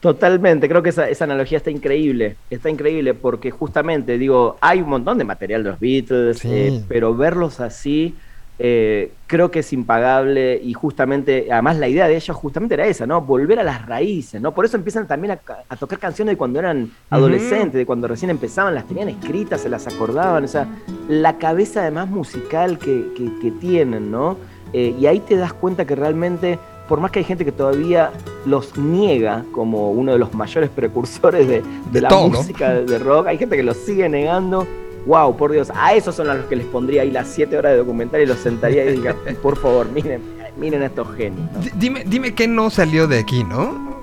Totalmente, 0.00 0.68
creo 0.68 0.82
que 0.82 0.90
esa, 0.90 1.08
esa, 1.08 1.24
analogía 1.24 1.56
está 1.56 1.70
increíble, 1.70 2.36
está 2.50 2.68
increíble 2.68 3.14
porque 3.14 3.50
justamente, 3.50 4.18
digo, 4.18 4.58
hay 4.60 4.82
un 4.82 4.90
montón 4.90 5.16
de 5.16 5.24
material 5.24 5.64
de 5.64 5.70
los 5.70 5.80
Beatles, 5.80 6.44
eh, 6.44 6.84
pero 6.88 7.16
verlos 7.16 7.58
así 7.58 8.14
eh, 8.56 9.12
creo 9.26 9.50
que 9.50 9.60
es 9.60 9.72
impagable 9.72 10.60
y 10.62 10.74
justamente, 10.74 11.48
además 11.50 11.76
la 11.76 11.88
idea 11.88 12.06
de 12.06 12.14
ellos 12.14 12.36
justamente 12.36 12.74
era 12.74 12.86
esa, 12.86 13.04
¿no? 13.04 13.20
Volver 13.20 13.58
a 13.58 13.64
las 13.64 13.84
raíces, 13.84 14.40
¿no? 14.40 14.54
Por 14.54 14.64
eso 14.64 14.76
empiezan 14.76 15.08
también 15.08 15.32
a, 15.68 15.76
tocar 15.76 15.98
canciones 15.98 16.34
de 16.34 16.36
cuando 16.36 16.60
eran 16.60 16.92
adolescentes, 17.10 17.74
de 17.74 17.84
cuando 17.84 18.06
recién 18.06 18.30
empezaban, 18.30 18.74
las 18.74 18.86
tenían 18.86 19.08
escritas, 19.08 19.60
se 19.60 19.68
las 19.68 19.88
acordaban, 19.88 20.44
o 20.44 20.48
sea, 20.48 20.68
la 21.08 21.36
cabeza 21.38 21.80
además 21.80 22.08
musical 22.08 22.78
que, 22.78 23.52
tienen, 23.60 24.10
¿no? 24.10 24.36
Eh, 24.72 24.94
y 24.98 25.06
ahí 25.06 25.20
te 25.20 25.36
das 25.36 25.52
cuenta 25.52 25.84
que 25.84 25.96
realmente, 25.96 26.58
por 26.88 27.00
más 27.00 27.10
que 27.10 27.20
hay 27.20 27.24
gente 27.24 27.44
que 27.44 27.52
todavía 27.52 28.10
los 28.46 28.76
niega 28.76 29.44
como 29.52 29.90
uno 29.90 30.12
de 30.12 30.18
los 30.18 30.32
mayores 30.34 30.70
precursores 30.70 31.48
de, 31.48 32.00
la 32.00 32.10
música 32.10 32.74
de 32.74 32.98
rock, 32.98 33.26
hay 33.26 33.38
gente 33.38 33.56
que 33.56 33.62
los 33.62 33.76
sigue 33.76 34.08
negando 34.08 34.66
wow, 35.06 35.36
por 35.36 35.52
Dios, 35.52 35.70
a 35.74 35.94
esos 35.94 36.14
son 36.14 36.30
a 36.30 36.34
los 36.34 36.46
que 36.46 36.56
les 36.56 36.66
pondría 36.66 37.02
ahí 37.02 37.10
las 37.10 37.28
7 37.28 37.56
horas 37.56 37.72
de 37.72 37.78
documental 37.78 38.20
y 38.22 38.26
los 38.26 38.38
sentaría 38.38 38.84
y 38.84 38.92
diga, 38.96 39.14
por 39.42 39.56
favor, 39.58 39.88
miren, 39.90 40.22
miren 40.56 40.82
a 40.82 40.86
estos 40.86 41.14
genios. 41.16 41.48
Dime, 41.76 42.04
dime 42.06 42.34
qué 42.34 42.48
no 42.48 42.70
salió 42.70 43.06
de 43.06 43.18
aquí, 43.18 43.44
¿no? 43.44 44.02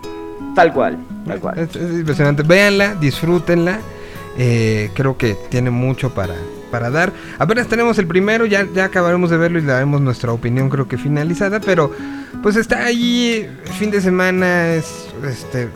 Tal 0.55 0.73
cual, 0.73 0.97
tal 1.25 1.39
cual. 1.39 1.59
Es, 1.59 1.75
impresionante. 1.75 2.43
Véanla, 2.43 2.95
disfrútenla. 2.95 3.79
Eh, 4.37 4.91
creo 4.93 5.17
que 5.17 5.35
tiene 5.49 5.69
mucho 5.71 6.13
para, 6.13 6.35
para 6.71 6.89
dar. 6.89 7.11
Apenas 7.37 7.67
tenemos 7.67 7.97
el 7.99 8.07
primero, 8.07 8.45
ya, 8.45 8.65
ya 8.73 8.85
acabaremos 8.85 9.29
de 9.29 9.37
verlo 9.37 9.59
y 9.59 9.63
daremos 9.63 9.99
nuestra 10.01 10.31
opinión 10.31 10.69
creo 10.69 10.87
que 10.87 10.97
finalizada, 10.97 11.59
pero 11.59 11.91
pues 12.41 12.55
está 12.55 12.85
ahí, 12.85 13.45
fin 13.77 13.91
de 13.91 13.99
semana 14.01 14.73
es 14.73 15.07
este 15.25 15.67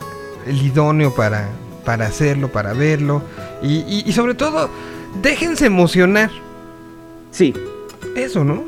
el 0.46 0.60
idóneo 0.62 1.14
para, 1.14 1.48
para 1.84 2.06
hacerlo, 2.06 2.48
para 2.48 2.72
verlo. 2.72 3.22
Y, 3.62 3.76
y- 3.86 4.04
y 4.06 4.12
sobre 4.12 4.34
todo, 4.34 4.70
déjense 5.22 5.66
emocionar. 5.66 6.30
Sí. 7.30 7.54
Eso, 8.14 8.44
¿no? 8.44 8.64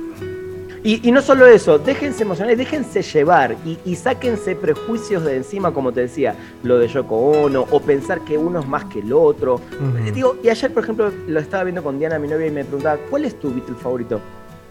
Y, 0.84 1.06
y 1.06 1.10
no 1.10 1.20
solo 1.20 1.44
eso, 1.46 1.78
déjense 1.78 2.22
emocionar, 2.22 2.56
déjense 2.56 3.02
llevar 3.02 3.56
y, 3.66 3.78
y 3.84 3.96
sáquense 3.96 4.54
prejuicios 4.54 5.24
de 5.24 5.36
encima, 5.36 5.72
como 5.72 5.92
te 5.92 6.02
decía, 6.02 6.36
lo 6.62 6.78
de 6.78 6.86
Yoko 6.86 7.16
Ono, 7.16 7.66
o 7.68 7.80
pensar 7.80 8.20
que 8.20 8.38
uno 8.38 8.60
es 8.60 8.68
más 8.68 8.84
que 8.84 9.00
el 9.00 9.12
otro. 9.12 9.60
Eh, 10.06 10.12
Digo, 10.12 10.36
y 10.42 10.48
ayer, 10.48 10.72
por 10.72 10.84
ejemplo, 10.84 11.10
lo 11.26 11.40
estaba 11.40 11.64
viendo 11.64 11.82
con 11.82 11.98
Diana, 11.98 12.18
mi 12.18 12.28
novia, 12.28 12.46
y 12.46 12.52
me 12.52 12.64
preguntaba, 12.64 12.96
¿cuál 13.10 13.24
es 13.24 13.38
tu 13.40 13.52
Beatle 13.52 13.74
favorito? 13.74 14.20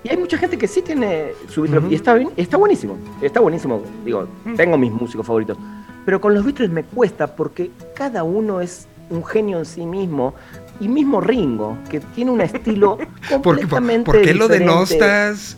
Y 0.03 0.09
hay 0.09 0.17
mucha 0.17 0.37
gente 0.37 0.57
que 0.57 0.67
sí 0.67 0.81
tiene 0.81 1.33
su 1.49 1.63
Beatle, 1.63 1.89
y 1.89 1.95
está, 1.95 2.13
bien, 2.13 2.29
está 2.37 2.55
buenísimo, 2.55 2.97
está 3.21 3.41
buenísimo. 3.41 3.81
Digo, 4.05 4.27
tengo 4.55 4.77
mis 4.77 4.91
músicos 4.91 5.27
favoritos. 5.27 5.57
Pero 6.05 6.21
con 6.21 6.33
los 6.33 6.45
Beatles 6.45 6.69
me 6.69 6.83
cuesta 6.83 7.35
porque 7.35 7.69
cada 7.93 8.23
uno 8.23 8.61
es 8.61 8.87
un 9.09 9.25
genio 9.25 9.59
en 9.59 9.65
sí 9.65 9.85
mismo. 9.85 10.33
Y 10.79 10.87
mismo 10.87 11.21
Ringo, 11.21 11.77
que 11.89 11.99
tiene 11.99 12.31
un 12.31 12.41
estilo 12.41 12.97
¿Por, 12.97 13.07
por, 13.41 13.41
completamente 13.59 14.05
por 14.11 14.21
qué 14.21 14.33
lo 14.33 14.47
denostas? 14.47 15.57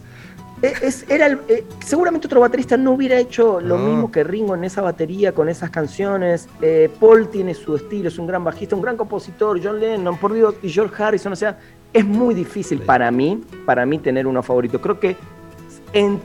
Eh, 0.62 0.74
es- 0.82 1.06
era 1.10 1.28
el- 1.28 1.40
eh, 1.48 1.66
seguramente 1.86 2.28
otro 2.28 2.42
baterista 2.42 2.76
no 2.78 2.92
hubiera 2.92 3.18
hecho 3.18 3.60
lo 3.62 3.78
No. 3.78 3.86
mismo 3.88 4.12
que 4.12 4.24
Ringo 4.24 4.56
en 4.56 4.64
esa 4.66 4.82
batería, 4.82 5.34
con 5.34 5.48
esas 5.50 5.70
canciones. 5.70 6.48
Eh, 6.62 6.90
Paul 7.00 7.30
tiene 7.30 7.54
su 7.54 7.76
estilo, 7.76 8.08
es 8.10 8.18
un 8.20 8.28
gran 8.28 8.44
bajista, 8.44 8.76
un 8.76 8.82
gran 8.82 8.98
compositor. 8.98 9.60
John 9.64 9.80
Lennon, 9.80 10.18
por 10.18 10.34
Dios, 10.34 10.56
y 10.62 10.70
George 10.70 11.02
Harrison. 11.02 11.32
O 11.34 11.36
sea, 11.38 11.58
es 11.94 12.06
muy 12.06 12.36
difícil 12.36 12.80
Sí. 12.80 12.84
para 12.86 13.10
mí, 13.10 13.42
para 13.66 13.86
mí 13.86 14.00
tener 14.00 14.28
uno 14.28 14.44
favorito. 14.44 14.82
Creo 14.82 15.00
que, 15.00 15.16
en- 15.94 16.20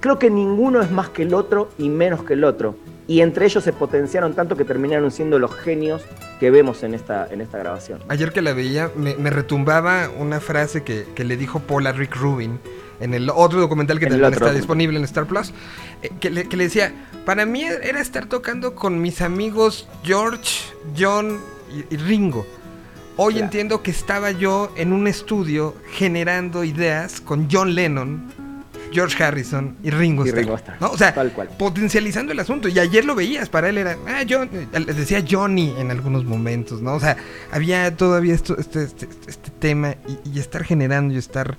creo 0.00 0.18
que 0.18 0.28
ninguno 0.30 0.80
es 0.82 0.90
más 0.90 1.08
que 1.08 1.22
el 1.22 1.32
otro 1.34 1.70
y 1.78 1.88
menos 1.88 2.22
que 2.24 2.34
el 2.34 2.44
otro. 2.44 2.74
Y 3.10 3.22
entre 3.22 3.44
ellos 3.44 3.64
se 3.64 3.72
potenciaron 3.72 4.34
tanto 4.34 4.56
que 4.56 4.64
terminaron 4.64 5.10
siendo 5.10 5.40
los 5.40 5.52
genios 5.52 6.00
que 6.38 6.48
vemos 6.52 6.84
en 6.84 6.94
esta, 6.94 7.26
en 7.28 7.40
esta 7.40 7.58
grabación. 7.58 7.98
Ayer 8.06 8.30
que 8.30 8.40
la 8.40 8.52
veía, 8.52 8.88
me, 8.94 9.16
me 9.16 9.30
retumbaba 9.30 10.08
una 10.16 10.38
frase 10.38 10.84
que, 10.84 11.08
que 11.12 11.24
le 11.24 11.36
dijo 11.36 11.58
Paul 11.58 11.88
a 11.88 11.92
Rick 11.92 12.14
Rubin 12.14 12.60
en 13.00 13.12
el 13.12 13.28
otro 13.28 13.58
documental 13.58 13.98
que 13.98 14.04
En 14.04 14.12
también 14.12 14.32
está 14.32 14.52
disponible 14.52 14.96
en 14.96 15.02
Star 15.06 15.26
Plus, 15.26 15.52
eh, 16.02 16.10
que, 16.20 16.30
le, 16.30 16.48
que 16.48 16.56
le 16.56 16.62
decía, 16.62 16.92
para 17.26 17.46
mí 17.46 17.64
era 17.64 18.00
estar 18.00 18.26
tocando 18.26 18.76
con 18.76 19.02
mis 19.02 19.22
amigos 19.22 19.88
George, 20.04 20.60
John 20.96 21.40
y, 21.68 21.92
y 21.92 21.98
Ringo. 21.98 22.46
Hoy 23.16 23.34
Claro. 23.34 23.46
entiendo 23.46 23.82
que 23.82 23.90
estaba 23.90 24.30
yo 24.30 24.72
en 24.76 24.92
un 24.92 25.08
estudio 25.08 25.74
generando 25.94 26.62
ideas 26.62 27.20
con 27.20 27.48
John 27.50 27.74
Lennon, 27.74 28.32
George 28.92 29.22
Harrison 29.22 29.76
y 29.82 29.90
Ringo 29.90 30.24
Y 30.24 30.28
Starr, 30.28 30.42
Ringo 30.44 30.56
Starr, 30.56 30.76
¿no? 30.80 30.90
O 30.90 30.98
sea, 30.98 31.14
tal 31.14 31.32
cual. 31.32 31.48
potencializando 31.58 32.32
el 32.32 32.40
asunto. 32.40 32.68
Y 32.68 32.78
ayer 32.78 33.04
lo 33.04 33.14
veías, 33.14 33.48
para 33.48 33.68
él 33.68 33.78
era, 33.78 33.96
ah, 34.08 34.22
John, 34.28 34.50
le 34.72 34.92
decía 34.94 35.24
Johnny 35.28 35.74
en 35.78 35.90
algunos 35.90 36.24
momentos, 36.24 36.80
¿no? 36.82 36.94
O 36.94 37.00
sea, 37.00 37.16
había 37.52 37.96
todavía 37.96 38.34
esto, 38.34 38.56
este, 38.58 38.82
este, 38.84 39.08
este 39.26 39.50
tema 39.58 39.94
y, 40.08 40.36
y 40.36 40.38
estar 40.40 40.64
generando 40.64 41.14
y 41.14 41.18
estar 41.18 41.56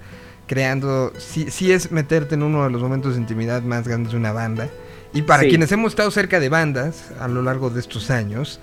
creando, 0.48 1.14
sí, 1.18 1.48
sí 1.50 1.72
es 1.72 1.92
meterte 1.92 2.36
en 2.36 2.44
uno 2.44 2.66
de 2.66 2.70
los 2.72 2.82
momentos 2.82 3.16
de 3.16 3.22
intimidad 3.22 3.62
más 3.62 3.88
grandes 3.88 4.12
de 4.12 4.18
una 4.18 4.34
banda. 4.34 4.68
Y 5.14 5.22
para 5.24 5.44
Sí. 5.44 5.50
quienes 5.50 5.72
hemos 5.72 5.92
estado 5.94 6.12
cerca 6.12 6.40
de 6.40 6.50
bandas 6.50 7.12
a 7.20 7.28
lo 7.28 7.42
largo 7.42 7.70
de 7.70 7.80
estos 7.80 8.10
años, 8.12 8.60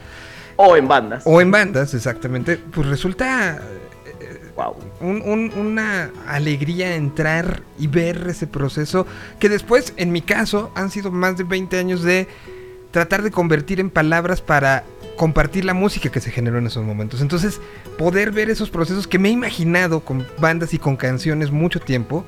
O 0.56 0.76
en 0.76 0.88
bandas. 0.88 1.22
o 1.26 1.40
en 1.40 1.50
bandas 1.50 1.94
exactamente, 1.94 2.56
pues 2.58 2.86
resulta 2.88 3.60
Una 5.00 6.10
alegría 6.26 6.96
entrar 6.96 7.62
y 7.78 7.86
ver 7.86 8.26
ese 8.28 8.46
proceso 8.46 9.06
que 9.38 9.48
después, 9.48 9.92
en 9.96 10.10
mi 10.10 10.22
caso, 10.22 10.72
han 10.74 10.90
sido 10.90 11.10
más 11.10 11.36
de 11.36 11.44
20 11.44 11.78
años 11.78 12.02
de 12.02 12.26
tratar 12.90 13.22
de 13.22 13.30
convertir 13.30 13.80
en 13.80 13.90
palabras 13.90 14.40
para 14.40 14.84
compartir 15.16 15.64
la 15.64 15.74
música 15.74 16.10
que 16.10 16.20
se 16.20 16.30
generó 16.30 16.58
en 16.58 16.66
esos 16.66 16.84
momentos. 16.84 17.20
Entonces, 17.20 17.60
poder 17.98 18.30
ver 18.30 18.50
esos 18.50 18.70
procesos 18.70 19.06
que 19.06 19.18
me 19.18 19.28
he 19.28 19.32
imaginado 19.32 20.00
con 20.00 20.26
bandas 20.38 20.74
y 20.74 20.78
con 20.78 20.96
canciones 20.96 21.50
mucho 21.50 21.80
tiempo, 21.80 22.24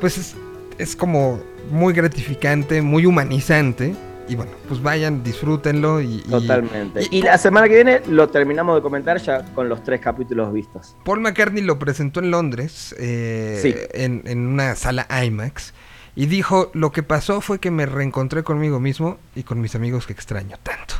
pues 0.00 0.18
es, 0.18 0.36
es 0.78 0.94
como 0.94 1.40
muy 1.70 1.92
gratificante, 1.92 2.82
muy 2.82 3.06
humanizante. 3.06 3.94
Y 4.28 4.36
bueno, 4.36 4.52
pues 4.68 4.80
vayan, 4.80 5.24
disfrútenlo 5.24 6.00
y... 6.00 6.18
Totalmente. 6.30 7.02
y- 7.10 7.18
Y, 7.18 7.22
la 7.22 7.36
semana 7.36 7.66
que 7.68 7.74
viene 7.74 8.00
lo 8.08 8.28
terminamos 8.28 8.76
de 8.76 8.82
comentar 8.82 9.18
ya 9.18 9.44
con 9.54 9.68
los 9.68 9.82
tres 9.82 10.00
capítulos 10.00 10.52
vistos. 10.52 10.94
Paul 11.04 11.20
McCartney 11.20 11.62
lo 11.64 11.78
presentó 11.80 12.20
en 12.20 12.30
Londres, 12.30 12.94
eh, 12.98 13.58
Sí. 13.60 13.74
en, 13.92 14.22
en 14.26 14.46
una 14.46 14.76
sala 14.76 15.06
IMAX, 15.24 15.74
y 16.14 16.26
dijo, 16.26 16.70
lo 16.74 16.92
que 16.92 17.02
pasó 17.02 17.40
fue 17.40 17.58
que 17.58 17.72
me 17.72 17.86
reencontré 17.86 18.44
conmigo 18.44 18.78
mismo 18.78 19.18
y 19.34 19.42
con 19.42 19.60
mis 19.60 19.74
amigos 19.74 20.06
que 20.06 20.12
extraño 20.12 20.56
tanto. 20.62 20.94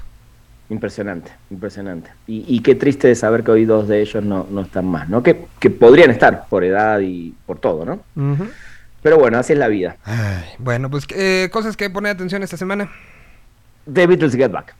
Impresionante, 0.69 1.33
impresionante. 1.51 2.11
Y, 2.27 2.45
y 2.49 2.61
qué 2.63 2.75
triste 2.77 3.09
de 3.09 3.15
saber 3.17 3.43
que 3.45 3.51
hoy 3.51 3.65
dos 3.65 3.87
de 3.89 4.01
ellos 4.03 4.25
no, 4.25 4.47
no 4.51 4.61
están 4.63 4.87
más, 4.87 5.09
¿no? 5.09 5.21
Que, 5.23 5.47
que 5.59 5.69
podrían 5.71 6.11
estar 6.11 6.47
por 6.49 6.63
edad 6.65 7.01
y 7.01 7.35
por 7.47 7.59
todo, 7.59 7.85
¿no? 7.85 8.01
Pero 9.03 9.19
bueno, 9.19 9.39
así 9.39 9.53
es 9.53 9.59
la 9.59 9.69
vida. 9.69 9.97
Ay, 10.05 10.45
bueno, 10.59 10.91
pues 10.91 11.07
eh, 11.11 11.49
cosas 11.53 11.77
que 11.77 11.89
poner 11.91 12.13
atención 12.13 12.43
esta 12.43 12.57
semana. 12.57 12.91
The 13.93 14.07
Beatles 14.07 14.35
Get 14.35 14.51
Back. 14.51 14.75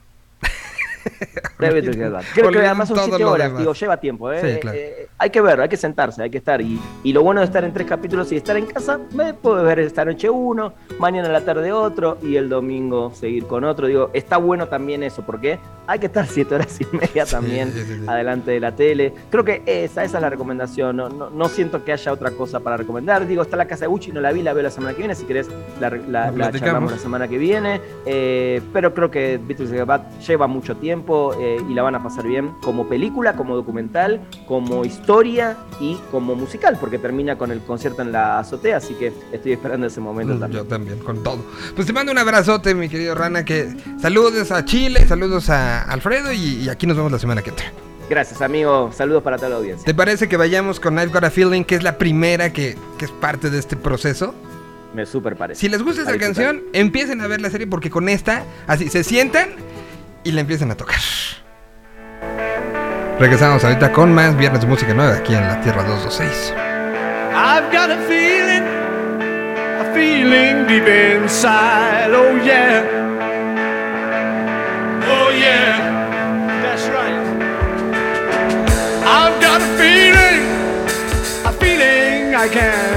Creo 1.57 2.51
que 2.51 2.59
además 2.59 2.87
son 2.87 2.97
todo 2.97 3.05
siete 3.07 3.23
lo 3.23 3.31
horas, 3.31 3.47
demás. 3.47 3.59
digo, 3.59 3.73
lleva 3.73 3.97
tiempo, 3.97 4.31
¿eh? 4.31 4.53
Sí, 4.53 4.59
claro. 4.59 4.77
Eh, 4.77 5.07
hay 5.17 5.29
que 5.29 5.41
ver, 5.41 5.61
hay 5.61 5.69
que 5.69 5.77
sentarse, 5.77 6.21
hay 6.23 6.29
que 6.29 6.37
estar. 6.37 6.61
Y, 6.61 6.79
y 7.03 7.13
lo 7.13 7.23
bueno 7.23 7.41
de 7.41 7.45
estar 7.45 7.63
en 7.63 7.73
tres 7.73 7.87
capítulos 7.87 8.31
y 8.31 8.37
estar 8.37 8.57
en 8.57 8.65
casa, 8.65 8.99
me 9.13 9.33
puedo 9.33 9.63
ver 9.63 9.79
esta 9.79 10.03
noche 10.05 10.29
uno, 10.29 10.73
mañana 10.99 11.29
a 11.29 11.31
la 11.31 11.41
tarde 11.41 11.71
otro 11.71 12.17
y 12.23 12.35
el 12.35 12.49
domingo 12.49 13.11
seguir 13.13 13.45
con 13.45 13.63
otro. 13.63 13.87
Digo, 13.87 14.09
está 14.13 14.37
bueno 14.37 14.67
también 14.67 15.03
eso, 15.03 15.23
porque 15.23 15.59
hay 15.87 15.99
que 15.99 16.07
estar 16.07 16.25
siete 16.27 16.55
horas 16.55 16.79
y 16.81 16.85
media 16.95 17.25
también 17.25 17.71
sí, 17.71 17.83
sí, 17.85 17.99
sí. 17.99 18.05
adelante 18.07 18.51
de 18.51 18.59
la 18.59 18.71
tele. 18.75 19.13
Creo 19.29 19.43
que 19.43 19.61
esa, 19.65 20.03
esa 20.03 20.17
es 20.17 20.21
la 20.21 20.29
recomendación. 20.29 20.95
No, 20.95 21.09
no, 21.09 21.29
no 21.29 21.49
siento 21.49 21.83
que 21.83 21.93
haya 21.93 22.11
otra 22.11 22.31
cosa 22.31 22.59
para 22.59 22.77
recomendar. 22.77 23.27
Digo, 23.27 23.41
está 23.41 23.57
la 23.57 23.67
casa 23.67 23.85
de 23.85 23.87
Gucci, 23.87 24.11
no 24.11 24.21
la 24.21 24.31
vi, 24.31 24.41
la 24.41 24.53
veo 24.53 24.63
la 24.63 24.71
semana 24.71 24.93
que 24.93 24.99
viene. 24.99 25.15
Si 25.15 25.25
querés, 25.25 25.47
la, 25.79 25.89
la, 25.89 26.31
La 26.31 26.51
charlamos 26.51 26.93
semana 26.99 27.27
que 27.27 27.37
viene. 27.37 27.81
Eh, 28.05 28.61
pero 28.73 28.93
creo 28.93 29.11
que 29.11 29.39
Beatles 29.41 29.85
Back 29.85 30.19
lleva 30.27 30.47
mucho 30.47 30.75
tiempo 30.75 30.90
eh, 31.39 31.61
y 31.69 31.73
la 31.73 31.83
van 31.83 31.95
a 31.95 32.03
pasar 32.03 32.25
bien 32.27 32.51
como 32.61 32.87
película, 32.87 33.35
como 33.35 33.55
documental, 33.55 34.21
como 34.47 34.85
historia 34.85 35.57
y 35.79 35.97
como 36.11 36.35
musical, 36.35 36.77
porque 36.79 36.97
termina 36.97 37.37
con 37.37 37.51
el 37.51 37.61
concierto 37.61 38.01
en 38.01 38.11
la 38.11 38.39
azotea. 38.39 38.77
Así 38.77 38.93
que 38.95 39.13
estoy 39.31 39.53
esperando 39.53 39.87
ese 39.87 39.99
momento 39.99 40.35
Mm, 40.35 40.39
también. 40.39 40.63
Yo 40.63 40.67
también, 40.67 40.99
con 40.99 41.23
todo. 41.23 41.39
Pues 41.75 41.87
te 41.87 41.93
mando 41.93 42.11
un 42.11 42.17
abrazote, 42.17 42.75
mi 42.75 42.89
querido 42.89 43.15
Rana, 43.15 43.45
que 43.45 43.73
saludos 43.99 44.51
a 44.51 44.65
Chile, 44.65 45.05
saludos 45.07 45.49
a 45.49 45.81
Alfredo 45.83 46.31
y, 46.31 46.37
y 46.63 46.69
aquí 46.69 46.85
nos 46.87 46.97
vemos 46.97 47.11
la 47.11 47.19
semana 47.19 47.41
que 47.41 47.49
entra. 47.51 47.65
Gracias, 48.09 48.41
amigo. 48.41 48.91
Saludos 48.93 49.23
para 49.23 49.37
toda 49.37 49.49
la 49.49 49.55
audiencia. 49.55 49.85
¿Te 49.85 49.93
parece 49.93 50.27
que 50.27 50.35
vayamos 50.35 50.79
con 50.81 50.95
I've 50.95 51.07
Got 51.13 51.23
a 51.23 51.29
Feeling, 51.31 51.63
que 51.63 51.75
es 51.75 51.83
la 51.83 51.97
primera 51.97 52.51
que, 52.51 52.75
que 52.97 53.05
es 53.05 53.11
parte 53.11 53.49
de 53.49 53.57
este 53.57 53.77
proceso? 53.77 54.35
Me 54.93 55.05
súper 55.05 55.37
parece. 55.37 55.61
Si 55.61 55.69
les 55.69 55.81
gusta 55.81 56.01
esta 56.01 56.17
canción, 56.17 56.63
empiecen 56.73 57.21
a 57.21 57.27
ver 57.27 57.39
la 57.39 57.49
serie 57.49 57.67
porque 57.67 57.89
con 57.89 58.09
esta, 58.09 58.43
así, 58.67 58.89
se 58.89 59.05
sientan 59.05 59.51
y 60.23 60.31
la 60.31 60.41
empiezan 60.41 60.71
a 60.71 60.75
tocar. 60.75 60.99
Regresamos 63.19 63.63
ahorita 63.63 63.91
con 63.91 64.13
más 64.13 64.35
Viernes 64.37 64.61
de 64.61 64.67
Música 64.67 64.93
Nueva 64.93 65.17
aquí 65.17 65.35
en 65.35 65.47
la 65.47 65.61
Tierra 65.61 65.83
226. 65.83 66.53
I've 67.33 67.71
got 67.71 67.89
a 67.91 67.97
feeling, 68.07 68.63
a 69.79 69.93
feeling 69.93 70.67
deep 70.67 70.87
inside. 70.87 72.11
Oh 72.11 72.35
yeah, 72.43 72.83
oh 75.07 75.29
yeah, 75.31 76.61
that's 76.63 76.87
right. 76.89 77.21
I've 79.05 79.39
got 79.39 79.61
a 79.61 79.67
feeling, 79.77 80.43
a 81.45 81.51
feeling 81.53 82.33
I 82.35 82.47
can't 82.49 82.90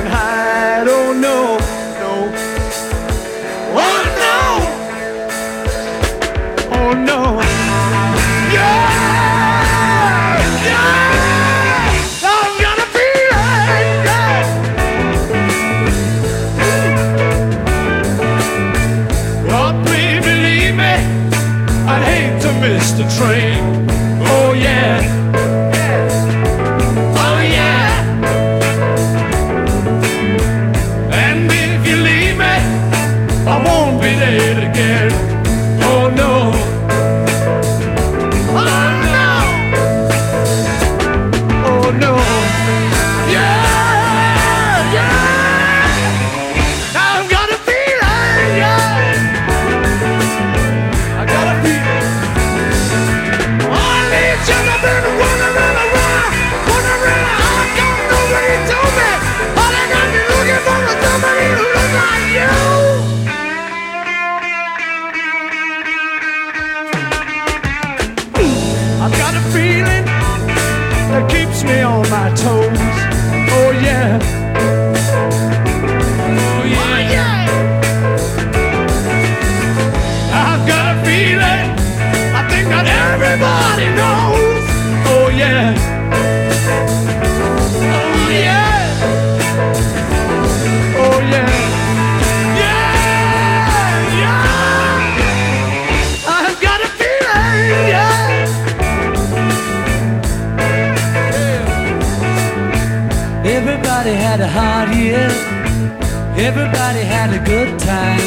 Everybody 106.45 107.01
had 107.01 107.33
a 107.33 107.43
good 107.43 107.79
time. 107.79 108.21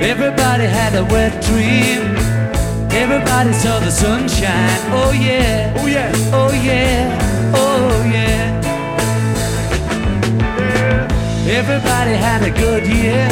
Everybody 0.00 0.66
had 0.66 0.94
a 0.94 1.04
wet 1.04 1.42
dream. 1.42 2.14
Everybody 2.92 3.52
saw 3.54 3.80
the 3.80 3.90
sunshine. 3.90 4.80
Oh 4.94 5.10
yeah. 5.10 5.74
Oh 5.78 5.86
yeah. 5.86 6.12
Oh 6.32 6.52
yeah. 6.52 7.52
Oh 7.56 8.04
yeah. 8.14 8.60
yeah. 10.60 11.58
Everybody 11.58 12.14
had 12.14 12.40
a 12.44 12.52
good 12.52 12.86
year. 12.86 13.26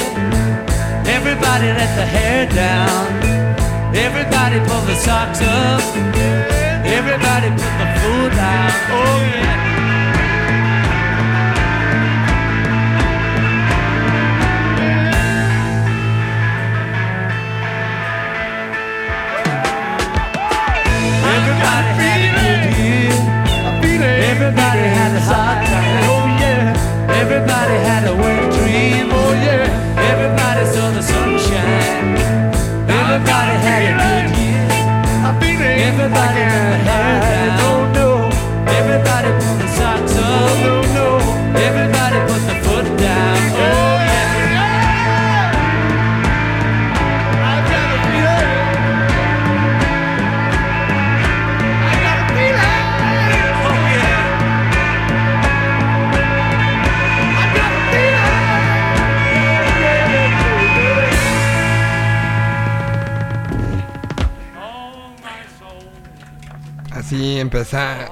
Everybody 1.06 1.68
let 1.80 1.92
the 1.94 2.06
hair 2.16 2.48
down. 2.48 3.06
Everybody 3.94 4.58
pull 4.68 4.82
the 4.90 4.96
socks 4.96 5.40
up. 5.42 5.80
Everybody 6.84 7.50
put 7.50 7.74
the 7.80 7.88
food 8.00 8.32
down. 8.32 8.72
Oh 8.90 9.18
yeah. 9.32 9.65
Everybody 21.56 21.96
had 21.96 22.24
a 22.24 22.34
good 22.36 22.76
year. 22.78 23.16
Everybody 24.30 24.84
had 24.96 25.12
a 25.16 25.20
hard 25.20 25.66
time. 25.66 26.04
Oh 26.12 26.26
yeah. 26.40 27.20
Everybody 27.22 27.76
had 27.88 27.95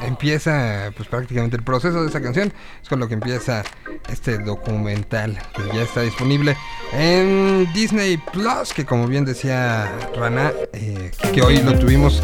empieza, 0.03 0.93
pues 0.97 1.09
prácticamente 1.09 1.57
el 1.57 1.63
proceso 1.63 2.03
de 2.03 2.09
esa 2.09 2.21
canción. 2.21 2.53
Es 2.83 2.89
con 2.89 3.01
lo 3.01 3.09
que 3.09 3.15
empieza 3.15 3.63
este 4.09 4.39
documental 4.39 5.39
que 5.55 5.77
ya 5.77 5.83
está 5.83 6.03
disponible 6.03 6.57
en 6.93 7.67
Disney 7.73 8.17
Plus, 8.33 8.73
que 8.75 8.85
como 8.85 9.07
bien 9.07 9.25
decía 9.25 9.91
Rana, 10.17 10.53
eh, 10.73 11.11
que 11.33 11.43
hoy 11.43 11.59
lo 11.59 11.79
tuvimos 11.79 12.23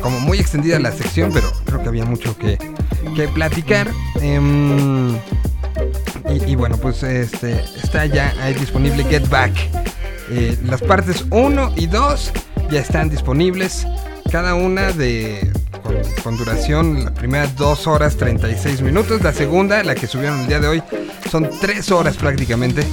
como 0.00 0.20
muy 0.20 0.38
extendida 0.38 0.78
la 0.78 0.92
sección, 0.92 1.32
pero 1.32 1.50
creo 1.64 1.82
que 1.82 1.88
había 1.88 2.04
mucho 2.04 2.36
que, 2.36 2.58
que 3.16 3.28
platicar. 3.28 3.90
Em, 4.20 5.16
y, 6.28 6.44
y 6.46 6.54
bueno, 6.54 6.76
pues 6.76 7.02
este 7.02 7.62
está 7.82 8.06
ya 8.06 8.34
ahí 8.40 8.54
disponible 8.54 9.04
Get 9.04 9.28
Back. 9.28 9.52
Eh, 10.30 10.56
las 10.64 10.80
partes 10.80 11.24
1 11.30 11.72
y 11.76 11.86
2 11.86 12.32
ya 12.70 12.80
están 12.80 13.10
disponibles. 13.10 13.86
Cada 14.30 14.54
una 14.54 14.92
de 14.92 15.50
con, 16.22 16.36
duración, 16.36 17.04
la 17.04 17.14
primera 17.14 17.46
2 17.56 17.86
horas 17.86 18.16
36 18.16 18.82
minutos. 18.82 19.22
La 19.22 19.32
segunda, 19.32 19.82
la 19.82 19.94
que 19.94 20.06
subieron 20.06 20.40
el 20.40 20.46
día 20.46 20.60
de 20.60 20.68
hoy, 20.68 20.82
son 21.30 21.48
3 21.60 21.90
horas 21.92 22.16
prácticamente. 22.16 22.84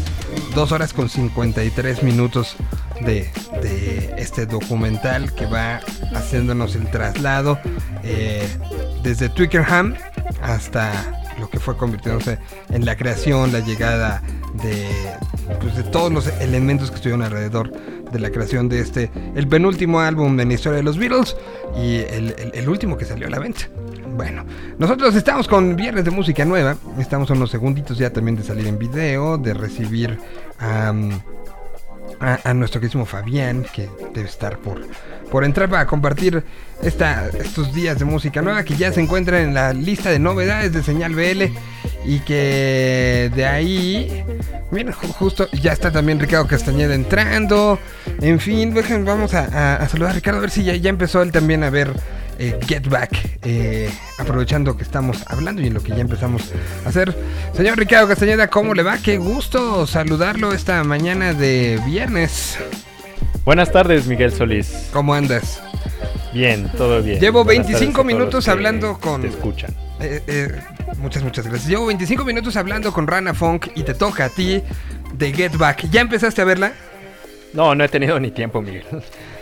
2 0.55 0.71
horas 0.71 0.93
con 0.93 1.09
53 1.09 2.03
minutos 2.03 2.55
de, 3.01 3.29
de 3.61 4.15
este 4.17 4.45
documental 4.45 5.33
que 5.33 5.45
va 5.45 5.79
haciéndonos 6.15 6.75
el 6.75 6.89
traslado 6.89 7.59
eh, 8.03 8.47
desde 9.03 9.29
Twickenham 9.29 9.95
hasta 10.41 10.91
lo 11.39 11.49
que 11.49 11.59
fue 11.59 11.77
convirtiéndose 11.77 12.39
en 12.69 12.85
la 12.85 12.95
creación, 12.95 13.51
la 13.51 13.59
llegada 13.59 14.21
de, 14.61 14.87
pues, 15.59 15.75
de 15.75 15.83
todos 15.83 16.11
los 16.11 16.27
elementos 16.39 16.89
que 16.89 16.95
estuvieron 16.95 17.21
alrededor 17.21 17.71
de 18.12 18.20
la 18.20 18.30
creación 18.32 18.70
de 18.70 18.80
este, 18.80 19.10
el 19.36 19.47
penúltimo 19.47 19.99
álbum 19.99 20.39
en 20.39 20.47
la 20.47 20.53
historia 20.53 20.78
de 20.78 20.84
los 20.84 20.97
Beatles 20.97 21.36
y 21.78 21.97
el, 21.97 22.36
el- 22.53 22.70
último 22.70 22.97
que 22.97 23.05
salió 23.05 23.28
a 23.28 23.30
la 23.30 23.39
venta. 23.39 23.62
Bueno, 24.16 24.45
nosotros 24.80 25.16
estamos 25.16 25.47
con 25.47 25.76
Viernes 25.76 26.03
de 26.05 26.12
Música 26.12 26.43
Nueva, 26.43 26.76
estamos 26.97 27.30
a 27.30 27.34
unos 27.34 27.51
segunditos 27.51 27.97
ya 27.97 28.12
también 28.12 28.36
de 28.36 28.43
salir 28.43 28.66
en 28.68 28.78
video, 28.80 29.38
de 29.38 29.53
recibir 29.53 30.18
a, 32.20 32.53
nuestro 32.53 32.80
queridísimo 32.80 33.05
Fabián, 33.05 33.65
que 33.74 33.89
debe 34.13 34.28
estar 34.28 34.57
por, 34.57 34.82
por 35.32 35.43
entrar 35.43 35.70
para 35.70 35.86
compartir 35.86 36.43
esta, 36.82 37.28
estos 37.39 37.74
días 37.74 37.99
de 37.99 38.05
música 38.05 38.41
nueva 38.41 38.63
que 38.63 38.76
ya 38.76 38.91
se 38.91 39.01
encuentran 39.01 39.41
en 39.41 39.53
la 39.53 39.74
lista 39.74 40.09
de 40.09 40.20
novedades 40.20 40.74
de 40.74 40.84
Señal 40.84 41.13
BL 41.15 41.43
y 42.05 42.20
que 42.22 43.32
de 43.36 43.45
ahí, 43.45 44.24
ju- 44.72 44.93
justo 45.13 45.47
ya 45.51 45.74
está 45.74 45.91
también 45.91 46.20
Ricardo 46.20 46.47
Castañeda 46.47 46.95
entrando. 46.95 47.80
En 48.22 48.39
fin, 48.39 48.74
vamos 49.05 49.34
a 49.34 49.88
saludar 49.89 50.11
a 50.11 50.15
Ricardo 50.15 50.39
a 50.39 50.41
ver 50.41 50.51
si 50.51 50.63
ya, 50.63 50.76
ya 50.76 50.89
empezó 50.89 51.22
él 51.22 51.32
también 51.32 51.63
a 51.63 51.70
ver 51.70 51.91
eh, 52.39 52.57
Get 52.67 52.88
Back, 52.88 53.11
eh, 53.43 53.89
aprovechando 54.19 54.75
que 54.77 54.83
estamos 54.83 55.23
hablando 55.27 55.61
y 55.61 55.67
en 55.67 55.73
lo 55.73 55.81
que 55.83 55.89
ya 55.89 55.99
empezamos 56.01 56.51
a 56.85 56.89
hacer. 56.89 57.15
Señor 57.53 57.77
Ricardo 57.77 58.07
Castañeda, 58.07 58.47
¿cómo 58.49 58.73
le 58.73 58.83
va? 58.83 58.97
Qué 58.97 59.17
gusto 59.17 59.85
saludarlo 59.88 60.53
esta 60.53 60.83
mañana 60.83 61.33
de 61.33 61.79
viernes. 61.85 62.57
Buenas 63.45 63.71
tardes, 63.71 64.07
Miguel 64.07 64.31
Solís. 64.31 64.89
¿Cómo 64.91 65.13
andas? 65.13 65.61
Bien, 66.33 66.69
todo 66.77 67.01
bien. 67.01 67.19
Llevo 67.19 67.43
Buenas 67.43 67.65
25 67.67 67.79
tardes 67.79 67.89
a 67.89 67.93
todos 67.93 68.05
minutos 68.05 68.47
hablando 68.47 68.99
con- 68.99 69.21
Te 69.21 69.27
escuchan. 69.29 69.71
Eh, 69.99 70.21
eh, 70.27 70.61
muchas, 70.99 71.23
muchas 71.23 71.45
gracias. 71.47 71.67
Llevo 71.69 71.85
25 71.88 72.23
minutos 72.25 72.55
hablando 72.57 72.91
con 72.93 73.07
Rana 73.07 73.33
Funk 73.33 73.67
y 73.75 73.83
te 73.83 73.93
toca 73.93 74.25
a 74.25 74.29
ti 74.29 74.61
de 75.13 75.33
Get 75.33 75.55
Back. 75.57 75.89
¿Ya 75.89 76.01
empezaste 76.01 76.41
a 76.41 76.45
verla? 76.45 76.73
No, 77.53 77.73
no 77.73 77.83
he 77.83 77.88
tenido 77.89 78.19
ni 78.19 78.29
tiempo, 78.31 78.61
Miguel. 78.61 78.83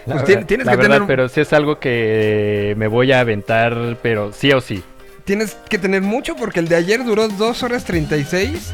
Pues 0.06 0.24
tienes 0.26 0.46
que 0.48 0.76
verdad, 0.76 0.82
tener 0.82 1.04
pero 1.08 1.28
sí 1.30 1.42
es 1.42 1.52
algo 1.54 1.80
que 1.80 2.74
me 2.78 2.88
voy 2.88 3.12
a 3.12 3.20
aventar, 3.22 3.98
pero 4.04 4.32
sí 4.34 4.52
o 4.52 4.62
sí. 4.62 4.84
Tienes 5.24 5.58
que 5.70 5.80
tener 5.80 6.02
mucho 6.04 6.36
porque 6.36 6.60
el 6.60 6.68
de 6.68 6.76
ayer 6.76 7.04
duró 7.04 7.28
2 7.28 7.64
horas 7.64 7.84
36 7.86 8.72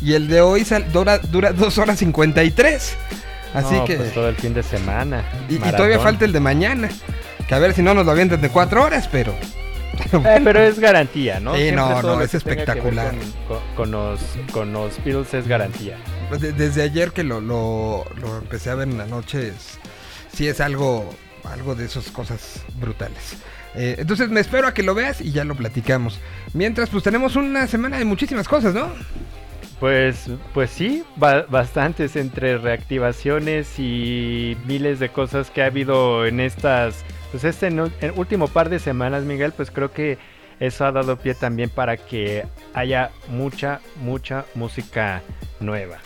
y 0.00 0.14
el 0.14 0.26
de 0.28 0.40
hoy 0.40 0.64
sal- 0.64 0.90
dura, 0.92 1.18
dura 1.18 1.52
2 1.52 1.78
horas 1.78 1.98
53. 2.00 2.96
Así 3.54 3.74
No, 3.74 3.84
que... 3.84 3.96
pues 3.96 4.12
todo 4.12 4.28
el 4.28 4.34
fin 4.36 4.54
de 4.54 4.62
semana. 4.64 5.22
y, 5.48 5.58
todavía 5.58 6.00
falta 6.00 6.24
el 6.24 6.32
de 6.32 6.40
mañana. 6.40 6.88
Que 7.46 7.54
a 7.54 7.58
ver 7.58 7.74
si 7.74 7.82
no 7.82 7.94
nos 7.94 8.04
lo 8.06 8.12
avientan 8.12 8.40
de 8.40 8.48
4 8.48 8.82
horas, 8.82 9.08
pero... 9.12 9.32
Eh, 10.12 10.40
pero 10.42 10.60
es 10.60 10.78
garantía, 10.80 11.38
¿no? 11.38 11.54
Sí, 11.54 11.70
no, 11.70 12.00
no, 12.02 12.20
es 12.22 12.34
espectacular. 12.34 13.14
Con, 13.46 13.58
con- 13.58 13.74
con 13.76 13.90
los, 13.92 14.20
con 14.52 14.72
los 14.72 14.96
Beatles 15.04 15.32
es 15.34 15.46
garantía. 15.46 15.96
Pues 16.28 16.40
de- 16.40 16.52
desde 16.52 16.82
ayer 16.82 17.12
que 17.12 17.22
lo, 17.22 17.40
lo, 17.40 18.04
lo 18.20 18.38
empecé 18.38 18.70
a 18.70 18.74
ver 18.74 18.88
en 18.88 18.98
la 18.98 19.06
noche, 19.06 19.48
es, 19.48 19.78
sí 20.34 20.48
es 20.48 20.60
algo, 20.60 21.12
algo 21.44 21.74
de 21.74 21.84
esas 21.86 22.10
cosas 22.10 22.62
brutales. 22.80 23.36
Eh, 23.74 23.96
entonces 23.98 24.28
me 24.28 24.40
espero 24.40 24.66
a 24.68 24.74
que 24.74 24.82
lo 24.82 24.94
veas 24.94 25.20
y 25.20 25.32
ya 25.32 25.44
lo 25.44 25.54
platicamos. 25.54 26.20
Mientras, 26.52 26.90
pues 26.90 27.02
tenemos 27.04 27.36
una 27.36 27.66
semana 27.66 27.98
de 27.98 28.04
muchísimas 28.04 28.46
cosas, 28.48 28.74
¿no? 28.74 28.90
Pues, 29.80 30.26
pues 30.54 30.70
sí, 30.70 31.02
ba- 31.16 31.46
bastantes 31.48 32.14
entre 32.16 32.56
reactivaciones 32.58 33.78
y 33.78 34.56
miles 34.66 35.00
de 35.00 35.08
cosas 35.08 35.50
que 35.50 35.62
ha 35.62 35.66
habido 35.66 36.24
en 36.26 36.38
estas, 36.38 37.04
pues 37.32 37.42
este 37.44 37.70
nu- 37.70 37.90
el 38.00 38.12
último 38.12 38.46
par 38.46 38.68
de 38.68 38.78
semanas, 38.78 39.24
Miguel, 39.24 39.52
pues 39.52 39.70
creo 39.72 39.90
que 39.90 40.18
eso 40.60 40.84
ha 40.84 40.92
dado 40.92 41.16
pie 41.16 41.34
también 41.34 41.68
para 41.68 41.96
que 41.96 42.44
haya 42.74 43.10
mucha, 43.28 43.80
mucha 44.02 44.44
música 44.54 45.20
nueva. 45.58 45.98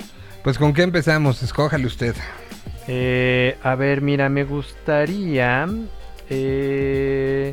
Pues 0.43 0.57
con 0.57 0.73
qué 0.73 0.83
empezamos, 0.83 1.43
escójale 1.43 1.87
usted. 1.87 2.15
Eh, 2.89 3.57
a 3.63 3.75
ver, 3.75 4.01
mira, 4.01 4.29
me 4.29 4.45
gustaría... 4.45 5.67
eh, 6.31 7.53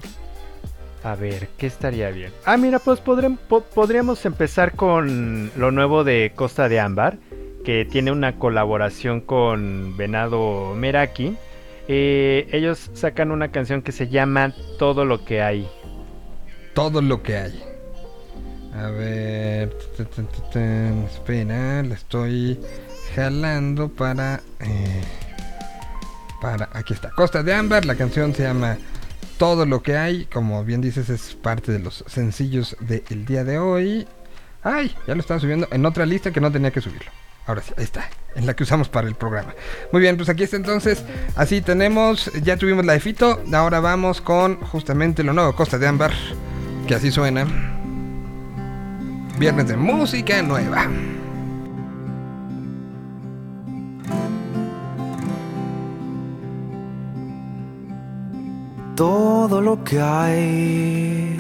a 1.03 1.16
ver, 1.16 1.49
¿qué 1.57 1.68
estaría 1.68 2.09
bien? 2.11 2.32
Ah, 2.45 2.55
mira, 2.55 2.80
pues 2.80 3.01
podríamos 3.01 4.26
empezar 4.26 4.76
con 4.76 5.51
lo 5.57 5.72
nuevo 5.72 6.03
de 6.03 6.32
Costa 6.34 6.70
de 6.70 6.80
Ámbar, 6.80 7.18
que 7.66 7.84
tiene 7.84 8.11
una 8.11 8.38
colaboración 8.39 9.20
con 9.20 9.97
Venado 9.97 10.74
Meraki. 10.76 11.36
Eh, 11.89 12.47
ellos 12.53 12.89
sacan 12.93 13.32
una 13.32 13.51
canción 13.51 13.82
que 13.82 13.91
se 13.91 14.07
llama 14.07 14.53
Todo 14.80 15.03
lo 15.03 15.26
que 15.26 15.41
hay. 15.41 15.68
Todo 16.74 17.01
lo 17.01 17.22
que 17.22 17.36
hay. 17.36 17.61
A 18.74 18.89
ver, 18.89 19.76
espera, 21.05 21.84
la 21.84 21.93
estoy 21.93 22.59
jalando 23.16 23.89
para... 23.89 24.41
eh, 24.59 25.03
para... 26.41 26.70
Aquí 26.74 26.93
está, 26.93 27.09
Costa 27.11 27.43
de 27.43 27.53
Ámbar, 27.53 27.86
la 27.86 27.95
canción 27.95 28.34
se 28.34 28.43
llama 28.43 28.78
Todo 29.38 29.66
lo 29.66 29.82
que 29.82 29.97
hay, 29.97 30.26
como 30.26 30.64
bien 30.64 30.82
dices 30.82 31.09
es 31.09 31.36
parte 31.36 31.72
de 31.72 31.80
los 31.80 32.03
sencillos 32.07 32.76
del 32.80 33.26
día 33.26 33.43
de 33.43 33.59
hoy. 33.59 34.07
Ay, 34.64 34.95
ya 35.07 35.16
lo 35.16 35.22
estaba 35.22 35.39
subiendo 35.39 35.68
en 35.72 35.86
otra 35.86 36.05
lista 36.05 36.32
que 36.32 36.41
no 36.41 36.51
tenía 36.51 36.72
que 36.72 36.82
subirlo. 36.82 37.11
Ahora 37.45 37.61
sí, 37.61 37.74
ahí 37.78 37.84
está, 37.84 38.09
en 38.36 38.45
la 38.45 38.55
que 38.55 38.64
usamos 38.64 38.88
para 38.88 39.07
el 39.07 39.16
programa. 39.16 39.53
Muy 39.91 40.01
bien, 40.01 40.16
pues 40.16 40.30
aquí 40.30 40.43
está 40.43 40.55
entonces. 40.55 41.03
Así 41.36 41.61
tenemos, 41.61 42.32
ya 42.41 42.55
tuvimos 42.55 42.86
la 42.86 42.93
de 42.93 43.01
Fito. 43.01 43.41
Ahora 43.51 43.82
vamos 43.82 44.22
con 44.22 44.61
justamente 44.61 45.24
lo 45.24 45.34
nuevo, 45.34 45.53
Costa 45.53 45.78
de 45.78 45.88
Ámbar, 45.88 46.14
que 46.88 46.95
así 46.95 47.11
suena. 47.11 47.45
Viernes 49.38 49.68
de 49.68 49.76
música 49.76 50.41
nueva. 50.41 50.88
Todo 58.96 59.62
lo 59.62 59.84
que 59.84 60.00
hay 60.00 61.38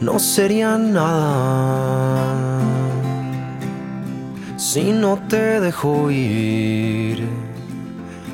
no 0.00 0.18
sería 0.18 0.78
nada 0.78 2.60
si 4.56 4.92
no 4.92 5.18
te 5.28 5.60
dejo 5.60 6.10
ir 6.10 7.26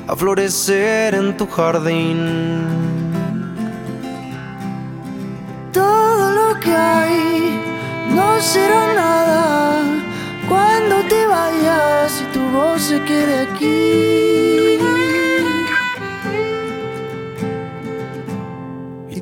a 0.07 0.15
florecer 0.15 1.15
en 1.15 1.37
tu 1.37 1.47
jardín. 1.47 2.65
Todo 5.71 6.31
lo 6.31 6.59
que 6.59 6.75
hay 6.75 7.59
no 8.13 8.39
será 8.41 8.93
nada 8.93 9.83
cuando 10.49 10.95
te 11.07 11.25
vayas 11.27 12.21
y 12.21 12.25
tu 12.33 12.41
voz 12.49 12.81
se 12.81 13.01
quede 13.03 13.39
aquí. 13.47 15.10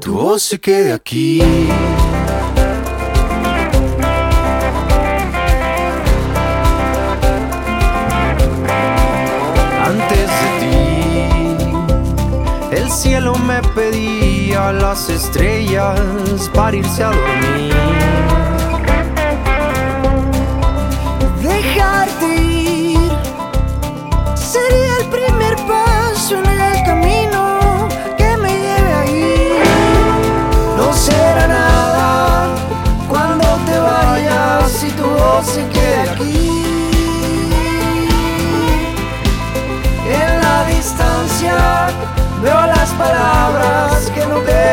Tu 0.09 0.15
voz 0.15 0.41
se 0.41 0.59
quede 0.59 0.91
aquí. 0.91 1.39
Antes 9.85 10.27
de 10.41 10.49
ti, 10.61 10.77
el 12.71 12.89
cielo 12.89 13.35
me 13.35 13.61
pedía 13.75 14.71
las 14.73 15.09
estrellas 15.11 16.49
para 16.55 16.75
irse 16.75 17.03
a 17.03 17.11
dormir. 17.11 17.98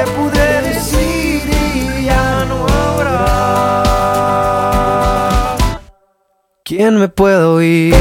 Pude 0.04 0.62
decir 0.62 1.42
y 1.48 2.04
ya 2.04 2.44
no 2.44 2.66
habrá. 2.66 3.82
¿Quién 6.64 6.98
me 6.98 7.08
puede 7.08 7.44
oír? 7.44 7.94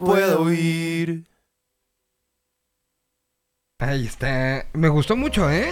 ¿Quién 0.00 0.12
me 0.12 0.20
puede 0.20 0.34
oír? 0.34 1.24
Ahí 3.78 4.06
está. 4.06 4.66
Me 4.72 4.88
gustó 4.88 5.16
mucho, 5.16 5.50
¿eh? 5.50 5.68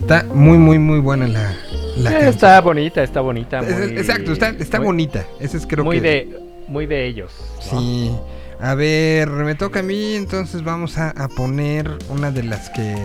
Está 0.00 0.24
muy, 0.24 0.56
muy, 0.58 0.78
muy 0.78 1.00
buena 1.00 1.26
la, 1.26 1.54
la 1.96 2.10
Eh, 2.10 2.12
canción. 2.12 2.28
está 2.28 2.60
bonita, 2.60 3.02
está 3.02 3.20
bonita. 3.20 3.60
Es- 3.60 3.78
muy- 3.90 3.98
Exacto, 3.98 4.32
está, 4.32 4.48
está 4.50 4.78
muy- 4.78 4.86
bonita. 4.86 5.26
Ese 5.40 5.56
es 5.58 5.66
creo 5.66 5.84
muy 5.84 6.00
que... 6.00 6.08
de 6.08 6.40
muy 6.68 6.86
de 6.86 7.06
ellos. 7.06 7.32
¿no? 7.72 7.80
Sí. 7.80 8.16
A 8.60 8.74
ver, 8.74 9.28
me 9.28 9.54
toca 9.54 9.80
a 9.80 9.82
mí, 9.82 10.14
entonces 10.14 10.64
vamos 10.64 10.96
a, 10.98 11.10
a 11.10 11.28
poner 11.28 11.90
una 12.08 12.30
de 12.30 12.42
las 12.42 12.70
que 12.70 12.96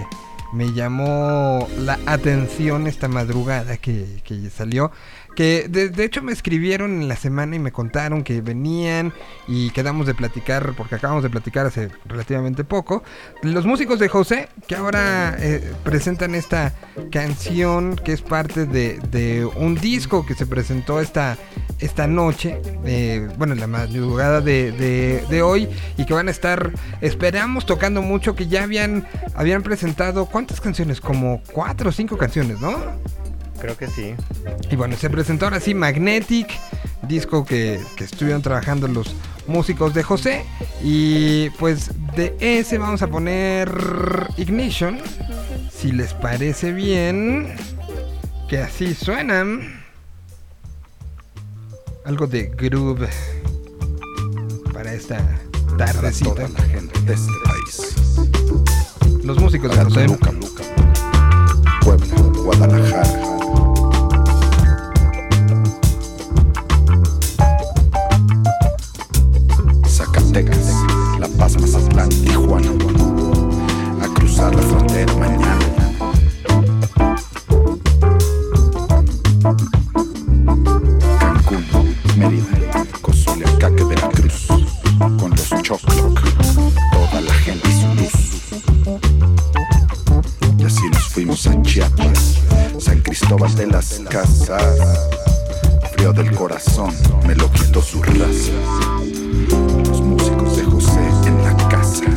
me 0.53 0.71
llamó 0.73 1.67
la 1.77 1.99
atención 2.05 2.87
esta 2.87 3.07
madrugada 3.09 3.77
que, 3.77 4.21
que 4.23 4.49
salió. 4.49 4.91
Que 5.35 5.67
de, 5.69 5.89
de 5.89 6.03
hecho 6.03 6.21
me 6.21 6.33
escribieron 6.33 7.01
en 7.01 7.07
la 7.07 7.15
semana 7.15 7.55
y 7.55 7.59
me 7.59 7.71
contaron 7.71 8.23
que 8.23 8.41
venían 8.41 9.13
y 9.47 9.69
quedamos 9.71 10.05
de 10.05 10.13
platicar, 10.13 10.73
porque 10.75 10.95
acabamos 10.95 11.23
de 11.23 11.29
platicar 11.29 11.65
hace 11.65 11.89
relativamente 12.05 12.63
poco. 12.65 13.01
Los 13.41 13.65
músicos 13.65 13.97
de 13.99 14.09
José, 14.09 14.49
que 14.67 14.75
ahora 14.75 15.35
eh, 15.39 15.71
presentan 15.83 16.35
esta 16.35 16.73
canción 17.11 17.95
que 17.95 18.11
es 18.11 18.21
parte 18.21 18.65
de, 18.65 18.99
de 19.09 19.45
un 19.45 19.75
disco 19.75 20.25
que 20.25 20.33
se 20.33 20.45
presentó 20.45 20.99
esta, 20.99 21.37
esta 21.79 22.07
noche, 22.07 22.59
eh, 22.85 23.27
bueno, 23.37 23.53
en 23.53 23.61
la 23.61 23.67
madrugada 23.67 24.41
de, 24.41 24.71
de- 24.73 25.23
de 25.29 25.41
hoy, 25.41 25.69
y 25.97 26.05
que 26.05 26.13
van 26.13 26.27
a 26.27 26.31
estar, 26.31 26.71
esperamos, 26.99 27.65
tocando 27.65 28.01
mucho, 28.01 28.35
que 28.35 28.47
ya 28.47 28.63
habían, 28.63 29.07
habían 29.33 29.63
presentado, 29.63 30.25
¿cuántas 30.25 30.59
canciones? 30.59 30.99
Como 30.99 31.41
cuatro 31.53 31.89
o 31.89 31.91
cinco 31.93 32.17
canciones, 32.17 32.59
¿no? 32.59 32.75
Creo 33.61 33.77
que 33.77 33.87
sí. 33.87 34.15
Y 34.71 34.75
bueno, 34.75 34.95
se 34.97 35.09
presentó 35.09 35.45
ahora 35.45 35.59
sí 35.59 35.73
Magnetic, 35.75 36.49
disco 37.03 37.45
que, 37.45 37.79
que 37.95 38.03
estuvieron 38.05 38.41
trabajando 38.41 38.87
los 38.87 39.15
músicos 39.47 39.93
de 39.93 40.01
José. 40.03 40.43
Y 40.83 41.51
pues 41.51 41.91
de 42.15 42.35
ese 42.39 42.77
vamos 42.79 43.01
a 43.03 43.07
poner 43.07 43.71
Ignition, 44.37 44.99
si 45.71 45.91
les 45.91 46.13
parece 46.15 46.71
bien, 46.73 47.53
que 48.49 48.57
así 48.59 48.95
suenan. 48.95 49.79
Algo 52.03 52.25
de 52.25 52.45
groove 52.57 53.07
para 54.73 54.91
esta 54.91 55.17
Para 55.77 55.93
tardecita. 55.93 56.31
toda 56.33 56.49
la 56.49 56.61
gente 56.63 56.99
de 57.01 57.13
este 57.13 57.31
país. 57.43 57.95
Los 59.23 59.39
músicos 59.39 59.69
de 59.77 59.83
José. 59.83 60.05
Toluca, 60.07 60.31
Luca, 60.31 60.63
Puebla, 61.81 62.15
Guadalajara. 62.43 63.40
La 70.31 71.27
Paz, 71.37 71.59
Mazatlán, 71.59 72.07
Tijuana. 72.07 72.71
A 74.01 74.07
cruzar 74.13 74.55
la 74.55 74.61
frontera 74.61 75.13
mañana. 75.15 75.59
Cancún, 81.19 81.65
Mérida, 82.15 82.85
Cozuliacaque, 83.01 83.83
Veracruz. 83.83 84.47
Con 85.19 85.31
los 85.31 85.49
Chocloc, 85.63 86.21
toda 86.93 87.19
la 87.19 87.33
gente 87.33 87.67
y 87.67 87.81
su 87.81 87.87
luz. 88.01 88.13
Y 90.57 90.63
así 90.63 90.89
nos 90.93 91.09
fuimos 91.09 91.45
a 91.45 91.61
Chiapas, 91.61 92.37
San 92.79 93.01
Cristóbal 93.01 93.53
de 93.55 93.67
las 93.67 93.99
Casas. 94.09 95.09
Frío 95.91 96.13
del 96.13 96.31
corazón, 96.31 96.93
me 97.27 97.35
lo 97.35 97.51
quitó 97.51 97.81
su 97.81 98.01
raza. 98.01 98.53
¿Qué 101.91 102.07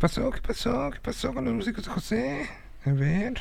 pasó? 0.00 0.30
¿Qué 0.30 0.40
pasó? 0.40 0.90
¿Qué 0.90 1.00
pasó 1.00 1.32
con 1.32 1.44
los 1.46 1.54
músicos 1.54 1.84
de 1.84 1.90
José? 1.90 2.48
A 2.84 2.90
ver. 2.90 3.40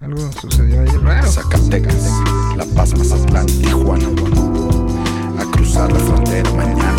Algo 0.00 0.30
sucedió 0.32 0.82
ahí 0.82 0.88
raro. 0.98 1.26
Zacatecas, 1.26 2.10
La 2.56 2.64
Paz, 2.76 2.96
Mazatlán, 2.96 3.46
Tijuana. 3.46 4.06
A 5.38 5.50
cruzar 5.50 5.90
la 5.90 5.98
frontera 5.98 6.50
mañana. 6.52 6.96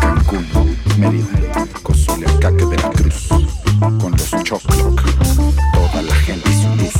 Cancún, 0.00 0.46
Mérida, 0.98 1.66
Cozuliacaque, 1.82 2.64
Veracruz. 2.66 3.51
Con 3.82 4.12
los 4.12 4.30
Chocloc, 4.44 5.02
toda 5.74 6.02
la 6.02 6.14
gente 6.14 6.48
su 6.52 6.68
luz. 6.76 6.94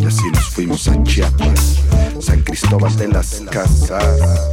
Y 0.00 0.04
así 0.04 0.30
nos 0.32 0.48
fuimos 0.50 0.88
a 0.88 1.00
Chiapas, 1.04 1.78
San 2.18 2.40
Cristóbal 2.42 2.96
de 2.96 3.06
las 3.06 3.40
Casas. 3.52 4.50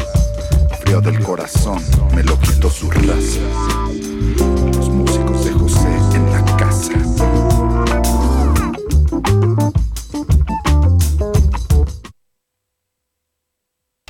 Frío 0.82 1.02
del 1.02 1.20
corazón, 1.24 1.82
me 2.14 2.24
lo 2.24 2.40
quitó 2.40 2.70
su 2.70 2.92
raza. 2.92 3.40
Los 4.76 4.90
músicos 4.90 5.46
de 5.46 5.52
José 5.54 5.98
en 6.14 6.32
la 6.34 6.46
casa. 6.56 6.94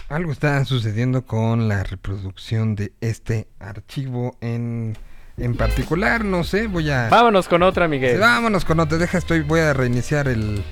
Algo 0.09 0.33
está 0.33 0.65
sucediendo 0.65 1.25
con 1.25 1.69
la 1.69 1.83
reproducción 1.83 2.75
de 2.75 2.91
este 2.99 3.47
archivo 3.59 4.35
en, 4.41 4.97
en 5.39 5.55
particular. 5.55 6.23
No 6.25 6.43
sé, 6.43 6.67
voy 6.67 6.89
a. 6.89 7.09
Vámonos 7.09 7.47
con 7.47 7.63
otra, 7.63 7.85
Sí, 7.85 7.91
Miguel. 7.91 8.19
vámonos 8.19 8.65
con 8.65 8.79
otra. 8.79 8.97
Deja, 8.97 9.17
estoy, 9.17 9.41
voy 9.41 9.59
a 9.61 9.73
reiniciar 9.73 10.27
el, 10.27 10.63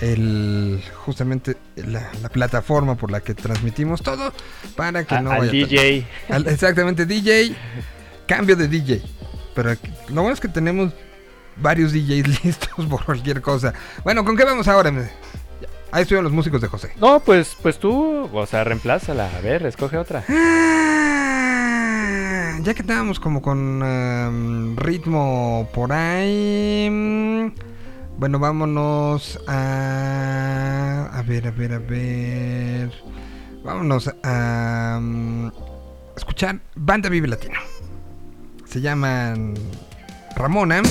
el 0.00 0.82
justamente 0.96 1.56
la, 1.76 2.10
la 2.22 2.28
plataforma 2.28 2.96
por 2.96 3.10
la 3.10 3.20
que 3.20 3.34
transmitimos 3.34 4.02
todo 4.02 4.32
para 4.76 5.04
que 5.04 5.14
A- 5.14 5.20
no 5.22 5.30
al 5.30 5.40
vaya 5.40 5.52
DJ. 5.52 6.06
Al- 6.28 6.46
exactamente, 6.48 7.06
DJ. 7.06 7.54
Cambio 8.26 8.56
de 8.56 8.68
DJ. 8.68 9.02
Pero 9.54 9.70
aquí- 9.72 9.90
lo 10.08 10.22
bueno 10.22 10.34
es 10.34 10.40
que 10.40 10.48
tenemos 10.48 10.92
varios 11.56 11.92
DJs 11.92 12.44
listos 12.44 12.86
por 12.86 13.04
cualquier 13.04 13.40
cosa. 13.42 13.74
Bueno, 14.04 14.24
¿con 14.24 14.36
qué 14.36 14.44
vamos 14.44 14.68
ahora? 14.68 14.92
Ahí 15.92 16.02
estuvieron 16.02 16.24
los 16.24 16.32
músicos 16.32 16.60
de 16.60 16.68
José. 16.68 16.92
No, 17.00 17.20
pues, 17.20 17.56
pues 17.60 17.78
tú, 17.78 18.28
o 18.32 18.46
sea, 18.46 18.62
reemplázala. 18.64 19.28
A 19.36 19.40
ver, 19.40 19.66
escoge 19.66 19.96
otra. 19.98 20.24
Ah, 20.28 22.58
Ya 22.62 22.74
que 22.74 22.82
estábamos 22.82 23.18
como 23.18 23.42
con 23.42 23.82
em, 23.84 24.76
ritmo 24.76 25.68
por 25.74 25.92
ahí. 25.92 26.88
mm, 26.90 27.48
Bueno, 28.18 28.38
vámonos 28.38 29.40
a. 29.48 31.10
A 31.12 31.22
ver, 31.22 31.48
a 31.48 31.50
ver, 31.50 31.72
a 31.72 31.78
ver. 31.78 32.92
Vámonos 33.64 34.10
a. 34.22 34.98
mm, 35.00 35.50
escuchar 36.16 36.60
Banda 36.76 37.08
Vive 37.08 37.26
Latino. 37.28 37.58
Se 38.66 38.80
llaman 38.80 39.54
Ramona. 40.36 40.82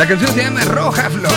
La 0.00 0.06
canción 0.08 0.32
se 0.32 0.42
llama 0.42 0.64
Roja 0.64 1.10
Flor. 1.10 1.30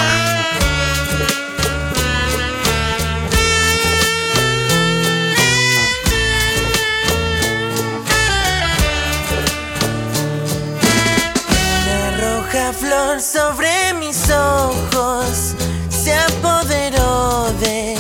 La 11.89 12.17
roja 12.21 12.71
flor 12.71 13.19
sobre 13.19 13.93
mis 13.99 14.29
ojos 14.29 15.55
se 15.89 16.13
apoderó 16.13 17.51
de 17.59 17.97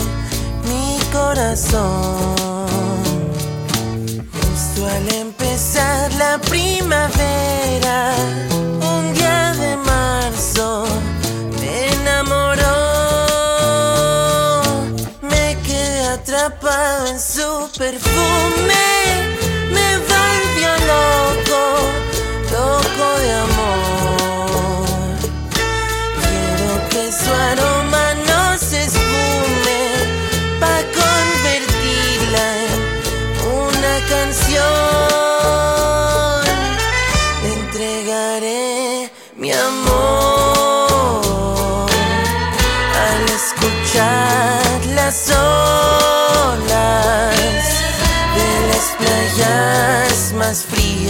mi 0.69 0.97
corazón. 1.11 2.42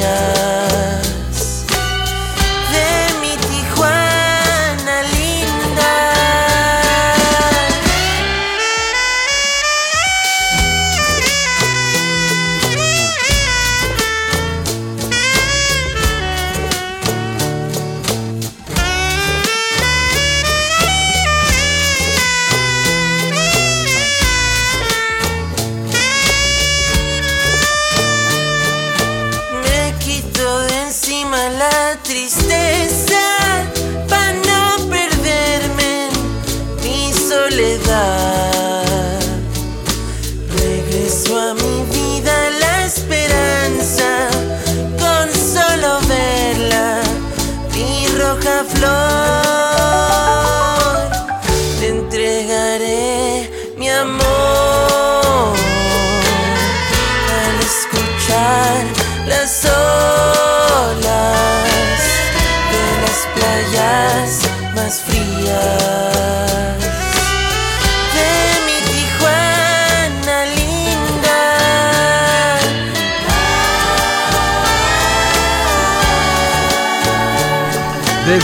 yeah 0.03 0.72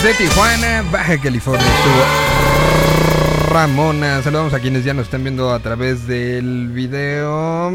Desde 0.02 0.14
Tijuana, 0.14 0.84
Baja 0.92 1.20
California, 1.20 1.66
estuvo 1.66 3.54
Ramona. 3.54 4.22
Saludamos 4.22 4.54
a 4.54 4.60
quienes 4.60 4.86
ya 4.86 4.94
nos 4.94 5.08
están 5.08 5.24
viendo 5.24 5.52
a 5.52 5.60
través 5.60 6.08
del 6.08 6.70
video. 6.70 7.70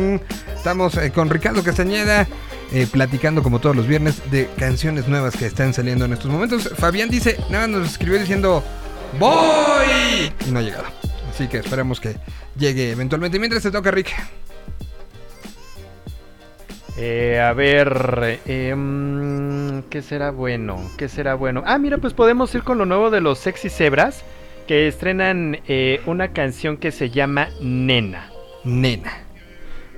Estamos 0.56 0.96
eh, 0.96 1.10
con 1.12 1.28
Ricardo 1.28 1.62
Castañeda. 1.62 2.26
eh, 2.72 2.86
platicando 2.90 3.42
como 3.42 3.58
todos 3.60 3.76
los 3.76 3.86
viernes 3.86 4.22
de 4.30 4.48
canciones 4.58 5.06
nuevas 5.06 5.36
que 5.36 5.44
están 5.44 5.74
saliendo 5.74 6.06
en 6.06 6.14
estos 6.14 6.30
momentos. 6.30 6.70
Fabián 6.76 7.10
dice, 7.10 7.38
nada, 7.50 7.66
nos 7.66 7.90
escribió 7.90 8.18
diciendo, 8.18 8.64
voy. 9.18 10.32
Y 10.46 10.50
no 10.50 10.60
ha 10.60 10.62
llegado. 10.62 10.86
Así 11.30 11.46
que 11.46 11.58
esperemos 11.58 12.00
que 12.00 12.16
llegue 12.56 12.90
eventualmente. 12.90 13.38
Mientras 13.38 13.62
te 13.62 13.70
toca, 13.70 13.90
Rick. 13.90 14.12
Eh, 16.96 17.40
a 17.40 17.52
ver, 17.52 18.40
eh, 18.46 18.72
mm, 18.74 19.88
¿qué 19.90 20.00
será 20.00 20.30
bueno? 20.30 20.90
¿Qué 20.96 21.08
será 21.08 21.34
bueno? 21.34 21.62
Ah, 21.66 21.78
mira, 21.78 21.98
pues 21.98 22.14
podemos 22.14 22.54
ir 22.54 22.62
con 22.62 22.78
lo 22.78 22.86
nuevo 22.86 23.10
de 23.10 23.20
los 23.20 23.38
sexy 23.38 23.68
cebras. 23.68 24.22
que 24.68 24.88
estrenan 24.88 25.58
eh, 25.68 26.00
una 26.06 26.28
canción 26.32 26.78
que 26.78 26.90
se 26.90 27.10
llama 27.10 27.50
Nena. 27.60 28.30
Nena. 28.64 29.12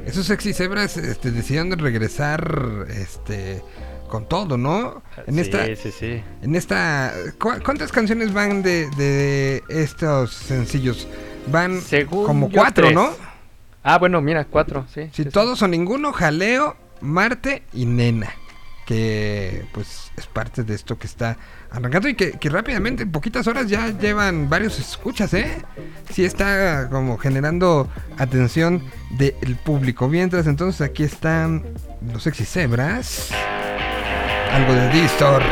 Esos 0.04 0.26
sexy 0.26 0.52
cebras 0.54 0.96
este, 0.96 1.30
decidieron 1.30 1.70
regresar 1.78 2.86
este, 2.88 3.62
con 4.08 4.28
todo, 4.28 4.56
¿no? 4.58 5.04
En 5.28 5.34
sí, 5.36 5.40
esta, 5.42 5.66
sí, 5.76 5.92
sí. 5.92 6.20
en 6.42 6.56
esta, 6.56 7.12
¿cu- 7.38 7.62
¿cuántas 7.64 7.92
canciones 7.92 8.32
van 8.32 8.62
de, 8.62 8.90
de 8.96 9.62
estos 9.68 10.32
sencillos? 10.32 11.06
Van 11.46 11.80
Según 11.80 12.26
como 12.26 12.50
cuatro, 12.50 12.86
tres. 12.86 12.94
¿no? 12.96 13.10
Ah, 13.84 13.98
bueno, 13.98 14.20
mira, 14.20 14.46
cuatro, 14.46 14.84
sí. 14.92 15.02
Si 15.12 15.22
sí, 15.22 15.22
sí. 15.24 15.30
todos 15.30 15.62
o 15.62 15.68
ninguno, 15.68 16.12
Jaleo, 16.12 16.76
Marte 17.00 17.62
y 17.72 17.86
Nena. 17.86 18.32
Que 18.86 19.66
pues 19.72 20.12
es 20.16 20.26
parte 20.28 20.62
de 20.62 20.74
esto 20.74 20.96
que 20.96 21.08
está 21.08 21.36
arrancando 21.70 22.08
y 22.08 22.14
que, 22.14 22.38
rápidamente, 22.48 23.02
en 23.02 23.10
poquitas 23.10 23.48
horas 23.48 23.68
ya 23.68 23.88
llevan 23.88 24.48
varios 24.48 24.78
escuchas, 24.78 25.34
¿eh? 25.34 25.60
Sí 26.10 26.24
está 26.24 26.88
como 26.88 27.18
generando 27.18 27.88
atención 28.16 28.84
del 29.18 29.56
público. 29.56 30.08
Mientras 30.08 30.46
entonces 30.46 30.82
aquí 30.82 31.02
están 31.02 31.64
los 32.12 32.22
sexy 32.22 32.44
cebras. 32.44 33.32
Algo 34.52 34.72
de 34.72 34.88
Distor. 34.90 35.42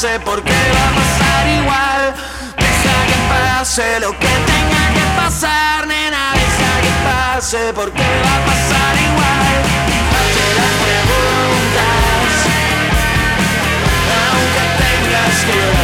Pase 0.00 0.18
porque 0.20 0.50
va 0.50 0.88
a 0.88 0.92
pasar 0.94 1.46
igual. 1.60 2.14
Deja 2.56 2.98
que 3.06 3.18
pase 3.28 4.00
lo 4.00 4.12
que 4.12 4.32
tenga 4.50 4.84
que 4.94 5.04
pasar, 5.14 5.86
nena. 5.86 6.32
Deja 6.32 6.74
que 6.84 6.92
pase 7.04 7.72
porque 7.74 8.02
va 8.24 8.34
a 8.36 8.44
pasar 8.46 8.94
igual. 9.08 9.56
Hazte 10.16 10.46
las 10.58 10.74
preguntas, 10.84 12.32
aunque 14.32 14.64
tengas 14.80 15.36
que 15.48 15.79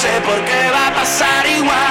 pase 0.00 0.20
porque 0.24 0.70
va 0.70 0.88
a 0.88 0.94
pasar 0.94 1.46
igual. 1.46 1.89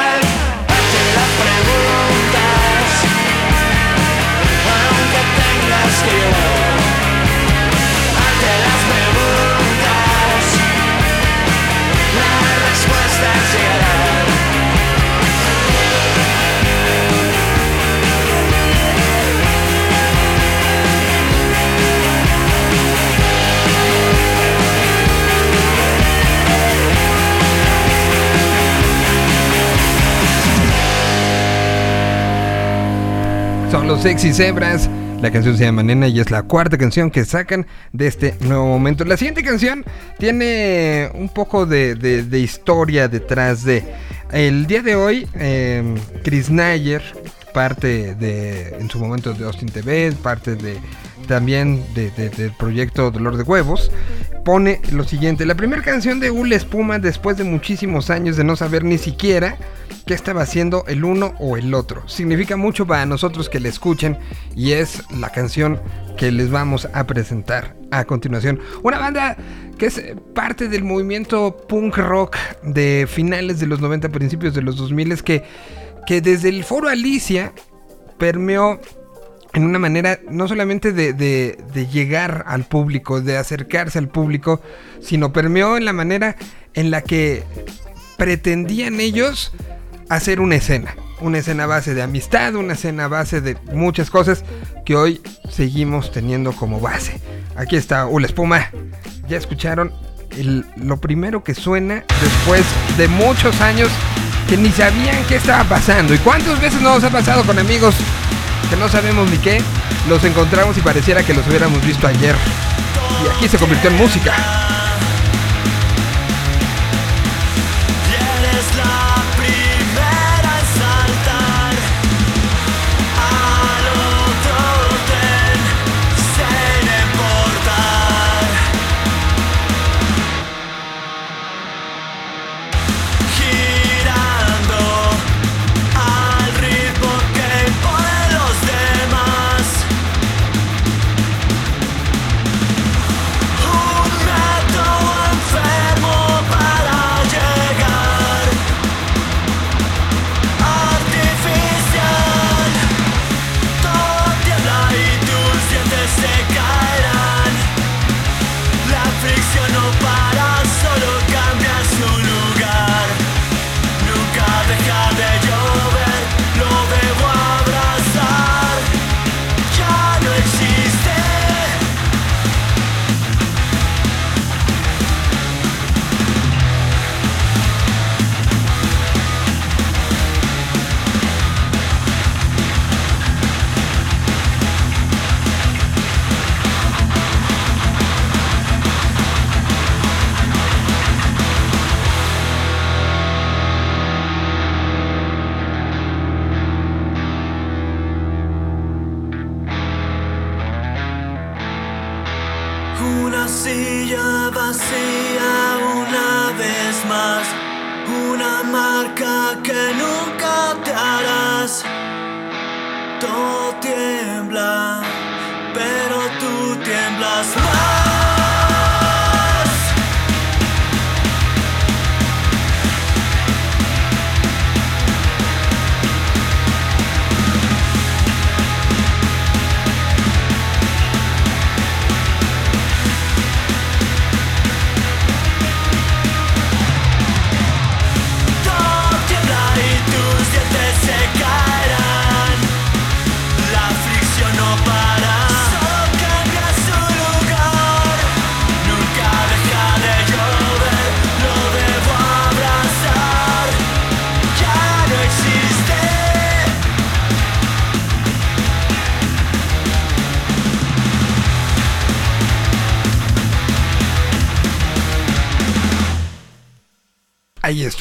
Son 33.71 33.87
los 33.87 34.01
sexy 34.01 34.33
cebras. 34.33 34.89
La 35.21 35.31
canción 35.31 35.57
se 35.57 35.65
llama 35.65 35.83
Nena 35.83 36.07
y 36.07 36.19
es 36.19 36.31
la 36.31 36.43
cuarta 36.43 36.77
canción 36.77 37.11
que 37.11 37.25
sacan 37.25 37.67
de 37.91 38.07
este 38.07 38.35
nuevo 38.39 38.65
momento. 38.65 39.03
La 39.03 39.17
siguiente 39.17 39.43
canción 39.43 39.83
tiene 40.17 41.09
un 41.13 41.29
poco 41.29 41.65
de, 41.65 41.95
de- 41.95 42.23
de 42.23 42.39
historia 42.39 43.07
detrás 43.07 43.63
de. 43.65 43.83
El 44.31 44.65
día 44.65 44.81
de 44.81 44.95
hoy, 44.95 45.27
eh, 45.35 45.83
Chris 46.23 46.49
Nayer, 46.49 47.01
parte 47.53 48.15
de, 48.15 48.75
en 48.79 48.89
su 48.89 48.97
momento 48.99 49.33
de 49.33 49.43
Austin 49.45 49.69
TV, 49.69 50.13
parte 50.23 50.55
de 50.55 50.77
también 51.29 51.81
de- 51.93 52.09
de- 52.11 52.29
del 52.29 52.51
proyecto 52.51 53.09
Dolor 53.11 53.37
de 53.37 53.43
Huevos, 53.43 53.91
pone 54.43 54.81
lo 54.91 55.03
siguiente. 55.03 55.45
La 55.45 55.55
primera 55.55 55.83
canción 55.83 56.19
de 56.19 56.31
Ule 56.31 56.55
Espuma 56.55 56.97
después 56.99 57.37
de 57.37 57.43
muchísimos 57.43 58.09
años 58.09 58.35
de 58.35 58.43
no 58.43 58.55
saber 58.55 58.83
ni 58.83 58.97
siquiera 58.97 59.57
qué 60.07 60.15
estaba 60.15 60.41
haciendo 60.41 60.83
el 60.87 61.03
uno 61.05 61.35
o 61.39 61.55
el 61.55 61.73
otro. 61.75 62.07
Significa 62.07 62.57
mucho 62.57 62.87
para 62.87 63.05
nosotros 63.05 63.47
que 63.47 63.59
le 63.59 63.69
escuchen 63.69 64.17
y 64.55 64.71
es 64.71 65.03
la 65.19 65.29
canción 65.29 65.79
que 66.17 66.31
les 66.31 66.49
vamos 66.49 66.89
a 66.93 67.05
presentar 67.05 67.75
a 67.91 68.05
continuación. 68.05 68.59
Una 68.81 68.97
banda 68.97 69.37
que 69.77 69.85
es 69.85 70.01
parte 70.33 70.67
del 70.67 70.83
movimiento 70.83 71.55
punk 71.67 71.97
rock 71.97 72.35
de 72.63 73.07
finales 73.07 73.59
de 73.59 73.67
los 73.67 73.79
90, 73.81 74.09
principios 74.09 74.55
de 74.55 74.63
los 74.63 74.77
2000 74.77 75.21
que, 75.23 75.43
que 76.07 76.21
desde 76.21 76.49
el 76.49 76.63
foro 76.63 76.89
Alicia 76.89 77.53
permeó 78.17 78.79
en 79.53 79.63
una 79.65 79.79
manera 79.79 80.19
no 80.29 80.47
solamente 80.47 80.91
de, 80.93 81.13
de- 81.13 81.57
de 81.73 81.87
llegar 81.87 82.43
al 82.47 82.65
público, 82.65 83.21
de 83.21 83.37
acercarse 83.37 83.97
al 83.99 84.07
público, 84.07 84.61
sino 85.01 85.33
permeó 85.33 85.75
en 85.77 85.85
la 85.85 85.93
manera 85.93 86.35
en 86.73 86.91
la 86.91 87.01
que 87.01 87.43
pretendían 88.17 88.99
ellos 88.99 89.51
hacer 90.09 90.39
una 90.39 90.55
escena. 90.55 90.95
Una 91.21 91.39
escena 91.39 91.65
a 91.65 91.67
base 91.67 91.93
de 91.93 92.01
amistad, 92.01 92.55
una 92.55 92.73
escena 92.73 93.05
a 93.05 93.07
base 93.09 93.41
de 93.41 93.57
muchas 93.73 94.09
cosas 94.09 94.43
que 94.85 94.95
hoy 94.95 95.21
seguimos 95.49 96.11
teniendo 96.11 96.53
como 96.53 96.79
base. 96.79 97.19
Aquí 97.57 97.75
está 97.75 98.05
Ula 98.05 98.27
Espuma. 98.27 98.69
Ya 99.27 99.37
escucharon 99.37 99.91
lo 100.77 100.97
primero 101.01 101.43
que 101.43 101.53
suena 101.55 102.05
después 102.21 102.63
de 102.97 103.07
muchos 103.09 103.59
años 103.61 103.89
que 104.47 104.55
ni 104.57 104.69
sabían 104.71 105.17
qué 105.27 105.35
estaba 105.35 105.63
pasando. 105.65 106.13
¿Y 106.13 106.17
cuántas 106.19 106.61
veces 106.61 106.81
nos 106.81 107.03
ha 107.03 107.09
pasado 107.09 107.43
con 107.43 107.59
amigos 107.59 107.95
que 108.69 108.75
no 108.75 108.87
sabemos 108.87 109.29
ni 109.29 109.37
qué? 109.37 109.61
Los 110.07 110.23
encontramos 110.23 110.77
y 110.77 110.81
pareciera 110.81 111.23
que 111.23 111.33
los 111.33 111.45
hubiéramos 111.47 111.83
visto 111.85 112.07
ayer. 112.07 112.35
Y 113.23 113.27
aquí 113.35 113.47
se 113.47 113.57
convirtió 113.57 113.89
en 113.89 113.97
música. 113.97 114.78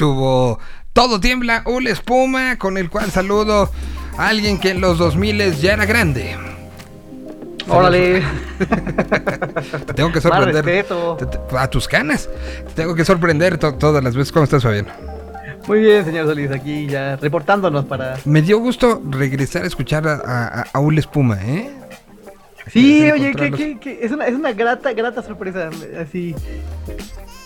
Estuvo 0.03 0.59
Todo 0.93 1.19
Tiembla, 1.19 1.63
Ula 1.65 1.89
Espuma, 1.89 2.57
con 2.57 2.77
el 2.77 2.89
cual 2.89 3.11
saludo 3.11 3.69
a 4.17 4.29
alguien 4.29 4.57
que 4.57 4.69
en 4.69 4.79
los 4.79 4.97
2000 4.97 5.55
ya 5.59 5.73
era 5.73 5.85
grande. 5.85 6.37
Órale. 7.67 8.23
Te 9.87 9.93
tengo 9.93 10.13
que 10.13 10.21
sorprender. 10.21 10.85
a 11.57 11.67
tus 11.69 11.85
canas. 11.89 12.29
Te 12.69 12.73
tengo 12.75 12.95
que 12.95 13.03
sorprender 13.03 13.57
to- 13.57 13.73
todas 13.75 14.01
las 14.01 14.15
veces. 14.15 14.31
¿Cómo 14.31 14.45
estás, 14.45 14.63
Fabián? 14.63 14.87
Muy 15.67 15.79
bien, 15.79 16.05
señor 16.05 16.27
Solís, 16.27 16.49
aquí 16.49 16.87
ya 16.87 17.17
reportándonos 17.17 17.83
para. 17.83 18.17
Me 18.23 18.41
dio 18.41 18.57
gusto 18.59 19.01
regresar 19.09 19.63
a 19.63 19.67
escuchar 19.67 20.07
a, 20.07 20.65
a, 20.73 20.79
Espuma, 20.97 21.37
¿eh? 21.43 21.69
Sí, 22.71 23.11
oye, 23.11 23.33
que, 23.35 23.77
que 23.79 23.99
es 24.01 24.11
una, 24.13 24.27
es 24.27 24.35
una 24.35 24.53
grata, 24.53 24.93
grata 24.93 25.21
sorpresa. 25.21 25.69
Así. 26.01 26.33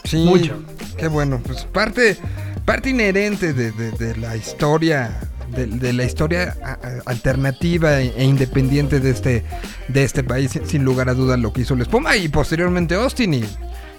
Sí, 0.04 0.18
Mucho. 0.26 0.62
Qué 0.98 1.08
bueno. 1.08 1.42
Pues 1.46 1.64
parte, 1.66 2.18
parte 2.66 2.90
inherente 2.90 3.54
de, 3.54 3.72
de- 3.72 3.92
de 3.92 4.16
la 4.18 4.36
historia, 4.36 5.20
de, 5.50 5.66
de 5.68 5.94
la 5.94 6.04
historia 6.04 6.56
alternativa 7.06 8.02
e, 8.02 8.14
e 8.18 8.24
independiente 8.26 9.00
de 9.00 9.10
este, 9.10 9.44
de 9.88 10.04
este 10.04 10.24
país, 10.24 10.52
sin- 10.66 10.84
lugar 10.84 11.10
a 11.10 11.14
duda 11.14 11.38
lo 11.38 11.54
que 11.54 11.62
hizo 11.62 11.76
la 11.76 11.84
espuma 11.84 12.16
y 12.18 12.28
posteriormente 12.30 12.96
Austin 12.96 13.34
y, 13.34 13.44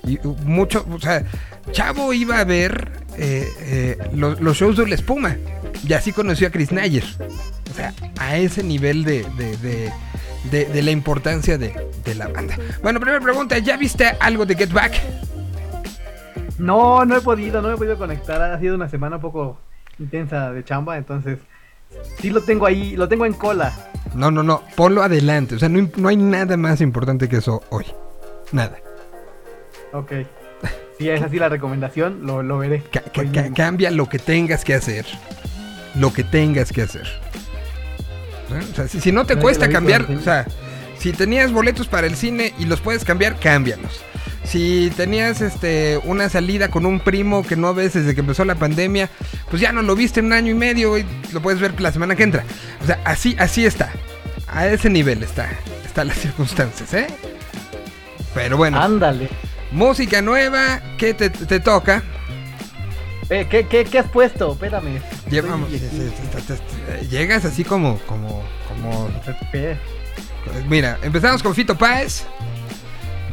y 0.07 0.19
mucho, 0.45 0.87
o 0.91 1.01
sea, 1.01 1.25
Chavo 1.73 2.13
iba 2.13 2.39
a 2.39 2.45
ver 2.45 2.91
eh, 3.17 3.49
eh, 3.61 3.99
los, 4.15 4.41
los 4.41 4.57
shows 4.57 4.77
de 4.77 4.87
la 4.87 4.95
espuma 4.95 5.37
y 5.87 5.93
así 5.95 6.13
conoció 6.13 6.49
a 6.49 6.51
Chris 6.51 6.71
Nayer. 6.73 7.05
O 7.73 7.75
sea, 7.77 7.93
a 8.19 8.37
ese 8.37 8.63
nivel 8.63 9.05
de, 9.05 9.27
de, 9.37 9.57
de- 9.57 9.93
de- 10.51 10.67
de 10.67 10.83
la 10.83 10.91
importancia 10.91 11.57
de, 11.59 11.75
de 12.05 12.15
la 12.15 12.29
banda. 12.29 12.57
Bueno, 12.83 13.01
primera 13.01 13.21
pregunta, 13.21 13.59
¿ya 13.59 13.77
viste 13.79 14.07
algo 14.21 14.45
de 14.47 14.55
Get 14.55 14.71
Back? 14.71 14.93
No, 16.59 17.05
no 17.05 17.17
he 17.17 17.21
podido, 17.21 17.61
no 17.63 17.69
me 17.69 17.75
he 17.75 17.77
podido 17.77 17.99
conectar. 17.99 18.41
Ha 18.41 18.59
sido 18.61 18.75
una 18.77 18.89
semana 18.89 19.17
un 19.17 19.23
poco 19.23 19.59
intensa 19.99 20.53
de 20.53 20.65
chamba, 20.65 20.97
entonces. 20.97 21.39
Sí 22.19 22.31
lo 22.31 22.41
tengo 22.43 22.67
ahí, 22.67 22.97
lo 22.97 23.09
tengo 23.09 23.25
en 23.27 23.35
cola. 23.35 23.73
No, 24.15 24.31
no, 24.31 24.43
no, 24.43 24.63
ponlo 24.77 25.03
adelante. 25.03 25.55
O 25.57 25.59
sea, 25.59 25.69
no, 25.69 25.89
no 25.97 26.09
hay 26.09 26.17
nada 26.17 26.57
más 26.57 26.81
importante 26.81 27.29
que 27.29 27.37
eso 27.37 27.63
hoy. 27.71 27.85
Nada. 28.53 28.79
Ok. 29.93 30.13
Si 30.99 31.09
es 31.09 31.23
así 31.23 31.39
la 31.39 31.49
recomendación, 31.49 32.25
lo, 32.25 32.43
lo 32.43 32.59
veré. 32.59 32.83
Ca- 32.93 33.03
ca- 33.03 33.53
cambia 33.55 33.91
lo 33.91 34.09
que 34.09 34.19
tengas 34.19 34.65
que 34.65 34.75
hacer. 34.75 35.05
Lo 35.97 36.13
que 36.13 36.23
tengas 36.25 36.73
que 36.73 36.83
hacer. 36.83 37.07
¿Eh? 38.53 38.61
O 38.71 38.75
sea, 38.75 38.89
si, 38.89 39.01
si 39.01 39.11
no 39.13 39.25
te 39.27 39.37
cuesta 39.37 39.69
cambiar, 39.69 40.03
o 40.11 40.21
sea, 40.21 40.47
si 40.99 41.13
tenías 41.13 41.53
boletos 41.53 41.89
para 41.89 42.07
el 42.07 42.15
cine 42.15 42.55
y 42.59 42.67
los 42.67 42.81
puedes 42.81 43.05
cambiar, 43.05 43.39
cámbialos. 43.39 44.03
Si 44.45 44.93
tenías 44.97 45.41
este 45.41 45.99
una 46.05 46.29
salida 46.29 46.69
con 46.69 46.87
un 46.87 47.01
primo 47.01 47.43
que 47.43 47.57
no 47.57 47.75
ves 47.75 47.95
desde 47.95 48.15
que 48.15 48.21
empezó 48.21 48.45
la 48.45 48.55
pandemia, 48.55 49.11
pues 49.51 49.61
ya 49.61 49.73
no 49.73 49.83
lo 49.83 49.97
viste 49.97 50.21
en 50.21 50.27
un 50.27 50.33
año 50.35 50.53
y 50.53 50.55
medio 50.55 50.99
y 50.99 51.07
lo 51.33 51.41
puedes 51.41 51.61
ver 51.61 51.81
la 51.81 51.91
semana 51.93 52.15
que 52.15 52.23
entra. 52.23 52.45
O 52.83 52.87
sea, 52.87 53.01
así, 53.05 53.35
así 53.39 53.65
está. 53.65 53.91
A 54.47 54.67
ese 54.69 54.91
nivel 54.91 55.23
está. 55.23 55.49
Están 55.85 56.09
las 56.09 56.19
circunstancias, 56.19 56.93
¿eh? 56.95 57.07
Pero 58.35 58.57
bueno. 58.57 58.81
Ándale. 58.81 59.29
Música 59.73 60.23
nueva, 60.23 60.81
¿qué 60.99 61.15
te, 61.15 61.31
te 61.31 61.59
toca? 61.59 62.03
Eh, 63.31 63.47
¿qué, 63.49 63.67
qué, 63.67 63.85
¿Qué 63.85 63.99
has 63.99 64.11
puesto? 64.11 64.53
Espérame. 64.53 65.01
Llevamos, 65.31 65.71
llegas 67.11 67.45
así 67.45 67.65
como, 67.65 67.99
como, 68.01 68.45
como. 68.69 69.11
Mira, 70.69 70.99
empezamos 71.03 71.43
con 71.43 71.55
Fito 71.55 71.77
Páez. 71.77 72.27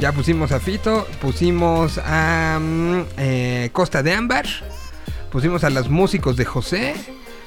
Ya 0.01 0.11
pusimos 0.13 0.51
a 0.51 0.59
Fito, 0.59 1.05
pusimos 1.21 1.99
a 2.03 2.57
mm, 2.59 3.01
eh, 3.17 3.69
Costa 3.71 4.01
de 4.01 4.11
Ámbar, 4.13 4.47
pusimos 5.31 5.63
a 5.63 5.69
los 5.69 5.89
músicos 5.89 6.35
de 6.37 6.43
José, 6.43 6.95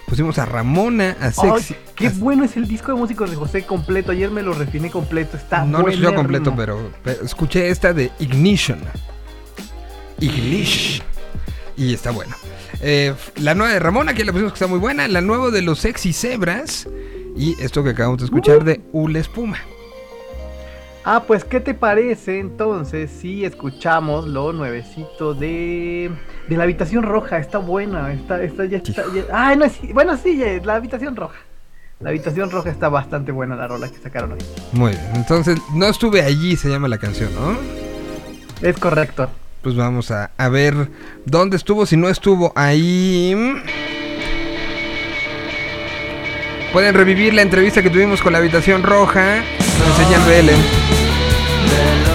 pusimos 0.06 0.38
a 0.38 0.46
Ramona, 0.46 1.16
a 1.20 1.32
Sexy. 1.32 1.74
Qué 1.96 2.10
bueno 2.10 2.44
es 2.44 2.56
el 2.56 2.68
disco 2.68 2.92
de 2.92 2.98
músicos 2.98 3.28
de 3.28 3.34
José 3.34 3.66
completo. 3.66 4.12
Ayer 4.12 4.30
me 4.30 4.40
lo 4.40 4.54
refiné 4.54 4.88
completo. 4.88 5.36
Está 5.36 5.64
no 5.64 5.80
lo 5.80 5.88
escuché 5.88 6.14
completo, 6.14 6.54
pero, 6.56 6.92
pero 7.02 7.24
escuché 7.24 7.70
esta 7.70 7.92
de 7.92 8.12
Ignition. 8.20 8.78
Ignition. 10.20 11.04
Y 11.76 11.92
está 11.92 12.12
bueno. 12.12 12.36
Eh, 12.80 13.14
la 13.34 13.56
nueva 13.56 13.72
de 13.72 13.80
Ramona, 13.80 14.14
que 14.14 14.24
le 14.24 14.30
pusimos 14.30 14.52
que 14.52 14.58
está 14.58 14.68
muy 14.68 14.78
buena. 14.78 15.08
La 15.08 15.22
nueva 15.22 15.50
de 15.50 15.60
los 15.60 15.80
Sexy 15.80 16.12
Zebras. 16.12 16.88
Y 17.36 17.60
esto 17.60 17.82
que 17.82 17.90
acabamos 17.90 18.20
de 18.20 18.26
escuchar 18.26 18.62
de 18.62 18.80
Ule 18.92 19.18
Espuma. 19.18 19.58
Ah, 21.06 21.22
pues, 21.26 21.44
¿qué 21.44 21.60
te 21.60 21.74
parece 21.74 22.38
entonces 22.40 23.10
si 23.10 23.44
escuchamos 23.44 24.26
lo 24.26 24.54
nuevecito 24.54 25.34
de, 25.34 26.10
de 26.48 26.56
la 26.56 26.62
habitación 26.62 27.02
roja? 27.02 27.38
Está 27.38 27.58
buena, 27.58 28.10
está, 28.12 28.42
está, 28.42 28.64
ya 28.64 28.78
está. 28.78 29.04
ya- 29.14 29.24
Ay, 29.30 29.56
no 29.58 29.66
es. 29.66 29.74
Bueno, 29.92 30.16
sí, 30.16 30.42
la 30.64 30.76
habitación 30.76 31.14
roja. 31.14 31.36
La 32.00 32.08
habitación 32.08 32.50
roja 32.50 32.70
está 32.70 32.88
bastante 32.88 33.32
buena 33.32 33.54
la 33.54 33.68
rola 33.68 33.88
que 33.90 33.98
sacaron 33.98 34.32
hoy. 34.32 34.38
Muy 34.72 34.92
bien. 34.92 35.04
Entonces, 35.14 35.58
no 35.74 35.86
estuve 35.86 36.22
allí, 36.22 36.56
se 36.56 36.70
llama 36.70 36.88
la 36.88 36.98
canción, 36.98 37.30
¿no? 37.34 37.56
Es 38.66 38.78
correcto. 38.78 39.28
Pues 39.62 39.76
vamos 39.76 40.10
a, 40.10 40.30
a 40.38 40.48
ver 40.48 40.88
dónde 41.26 41.56
estuvo, 41.58 41.84
si 41.84 41.96
no 41.98 42.08
estuvo 42.08 42.52
ahí. 42.56 43.34
Pueden 46.74 46.96
revivir 46.96 47.32
la 47.34 47.42
entrevista 47.42 47.84
que 47.84 47.88
tuvimos 47.88 48.20
con 48.20 48.32
la 48.32 48.40
habitación 48.40 48.82
roja. 48.82 49.44
Ellen. 50.28 50.56
De 50.56 52.13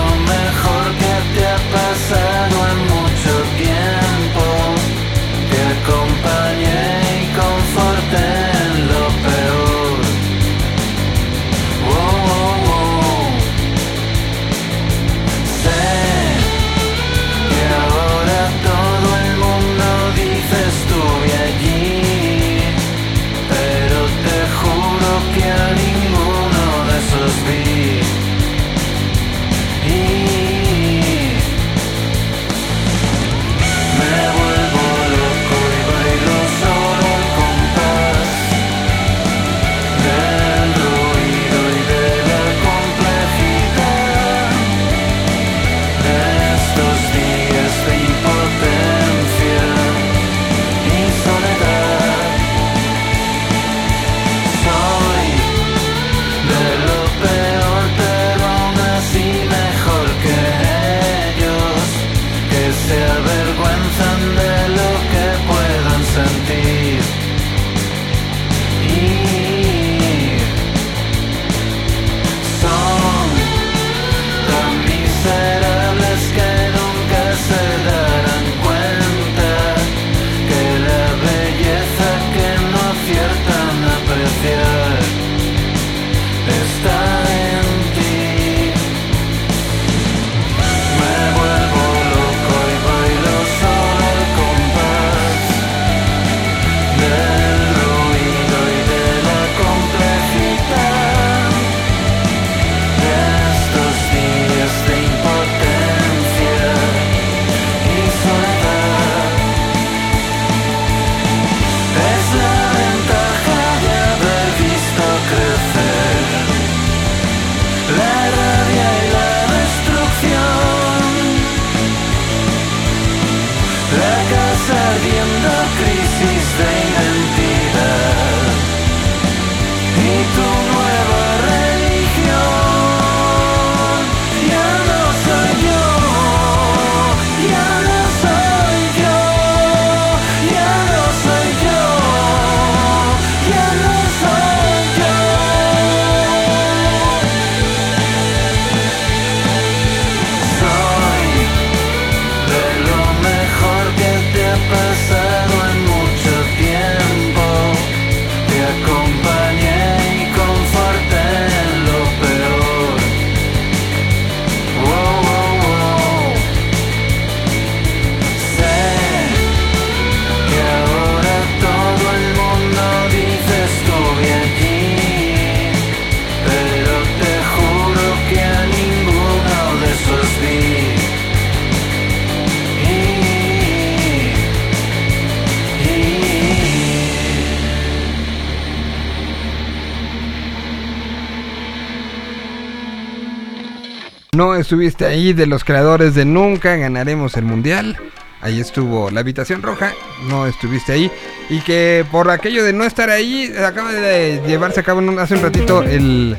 No 194.39 194.55
estuviste 194.55 195.05
ahí 195.05 195.33
de 195.33 195.47
los 195.47 195.65
creadores 195.65 196.15
de 196.15 196.23
Nunca 196.23 196.77
ganaremos 196.77 197.35
el 197.35 197.43
mundial. 197.43 197.97
Ahí 198.39 198.61
estuvo 198.61 199.11
la 199.11 199.19
habitación 199.19 199.61
roja, 199.61 199.91
no 200.29 200.47
estuviste 200.47 200.93
ahí. 200.93 201.11
Y 201.49 201.59
que 201.59 202.05
por 202.09 202.29
aquello 202.29 202.63
de 202.63 202.71
no 202.71 202.85
estar 202.85 203.09
ahí, 203.09 203.51
acaba 203.61 203.91
de 203.91 204.41
llevarse 204.47 204.79
a 204.79 204.83
cabo 204.83 205.01
hace 205.19 205.35
un 205.35 205.41
ratito 205.41 205.83
el, 205.83 206.37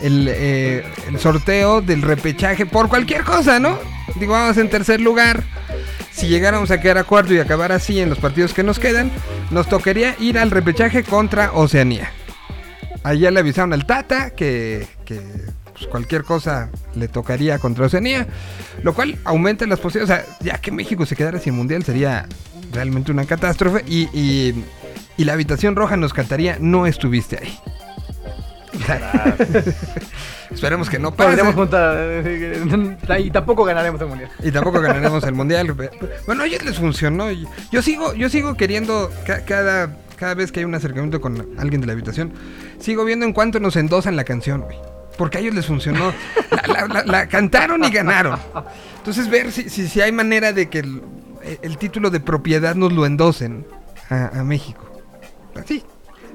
el, 0.00 0.26
eh, 0.28 0.84
el 1.06 1.20
sorteo 1.20 1.82
del 1.82 2.02
repechaje 2.02 2.66
por 2.66 2.88
cualquier 2.88 3.22
cosa, 3.22 3.60
¿no? 3.60 3.78
Digo, 4.16 4.32
vamos 4.32 4.56
en 4.56 4.68
tercer 4.68 5.00
lugar. 5.00 5.44
Si 6.10 6.26
llegáramos 6.26 6.72
a 6.72 6.80
quedar 6.80 6.98
a 6.98 7.04
cuarto 7.04 7.32
y 7.32 7.38
acabar 7.38 7.70
así 7.70 8.00
en 8.00 8.08
los 8.08 8.18
partidos 8.18 8.54
que 8.54 8.64
nos 8.64 8.80
quedan, 8.80 9.08
nos 9.52 9.68
tocaría 9.68 10.16
ir 10.18 10.36
al 10.36 10.50
repechaje 10.50 11.04
contra 11.04 11.52
Oceanía. 11.52 12.10
Allá 13.04 13.30
le 13.30 13.38
avisaron 13.38 13.72
al 13.72 13.86
Tata 13.86 14.30
que, 14.30 14.88
que, 15.04 15.20
pues, 15.72 15.86
cualquier 15.86 16.24
cosa 16.24 16.70
le 16.96 17.08
tocaría 17.08 17.58
contra 17.58 17.86
Oceanía, 17.86 18.26
lo 18.82 18.94
cual 18.94 19.18
aumenta 19.24 19.66
las 19.66 19.78
posibilidades. 19.80 20.26
O 20.26 20.26
sea, 20.28 20.36
ya 20.40 20.58
que 20.58 20.70
México 20.72 21.06
se 21.06 21.14
quedara 21.16 21.38
sin 21.38 21.54
mundial 21.54 21.84
sería 21.84 22.26
realmente 22.72 23.12
una 23.12 23.24
catástrofe 23.26 23.84
y, 23.86 24.08
y- 24.18 24.64
y 25.18 25.24
la 25.24 25.32
habitación 25.34 25.76
roja 25.76 25.96
nos 25.96 26.12
cantaría 26.12 26.58
no 26.60 26.86
estuviste 26.86 27.38
ahí. 27.40 27.58
Esperemos 30.50 30.88
que 30.90 30.98
no 30.98 31.14
pase. 31.14 31.42
Juntar. 31.54 31.96
eh, 31.98 32.96
Y 33.18 33.30
tampoco 33.30 33.64
ganaremos 33.64 34.00
el 34.00 34.06
mundial. 34.08 34.30
Y 34.42 34.50
tampoco 34.50 34.80
ganaremos 34.80 35.24
el 35.24 35.32
mundial. 35.34 35.74
Bueno, 36.26 36.42
a 36.42 36.46
ellos 36.46 36.64
les 36.64 36.76
funcionó. 36.78 37.26
Yo 37.72 37.82
sigo, 37.82 38.14
yo 38.14 38.28
sigo 38.28 38.54
queriendo 38.56 39.10
ca- 39.26 39.44
cada, 39.44 39.96
cada 40.16 40.34
vez 40.34 40.52
que 40.52 40.60
hay 40.60 40.64
un 40.64 40.74
acercamiento 40.74 41.20
con 41.20 41.46
alguien 41.58 41.80
de 41.80 41.86
la 41.86 41.94
habitación, 41.94 42.32
sigo 42.78 43.04
viendo 43.04 43.24
en 43.26 43.32
cuánto 43.32 43.60
nos 43.60 43.76
endosan 43.76 44.16
la 44.16 44.24
canción, 44.24 44.60
güey. 44.62 44.76
Porque 45.16 45.38
a 45.38 45.40
ellos 45.40 45.54
les 45.54 45.66
funcionó. 45.66 46.12
La, 46.50 46.86
la- 46.86 46.86
la- 46.88 47.04
la 47.04 47.28
cantaron 47.28 47.82
y 47.84 47.90
ganaron. 47.90 48.38
Entonces 48.98 49.28
ver 49.30 49.50
si, 49.52 49.68
si, 49.70 49.88
si 49.88 50.00
hay 50.00 50.12
manera 50.12 50.52
de 50.52 50.68
que 50.68 50.80
el, 50.80 51.02
el 51.62 51.78
título 51.78 52.10
de 52.10 52.20
propiedad 52.20 52.74
nos 52.74 52.92
lo 52.92 53.06
endosen 53.06 53.66
a, 54.10 54.40
a 54.40 54.44
México. 54.44 54.84
Así. 55.54 55.82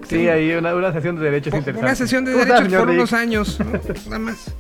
Sí, 0.08 0.28
hay 0.28 0.52
una, 0.53 0.74
una 0.74 0.91
sesión 0.91 1.16
de 1.18 1.26
derechos 1.26 1.53
interesante. 1.53 1.86
Una 1.86 1.95
sesión 1.95 2.26
de 2.26 2.32
¿Cómo 2.32 2.44
está, 2.44 2.56
derechos 2.56 2.80
por 2.80 2.88
Rick? 2.88 2.98
unos 2.98 3.14
años. 3.14 3.60
¿no? 3.60 3.72
Nada 4.06 4.20
más. 4.20 4.52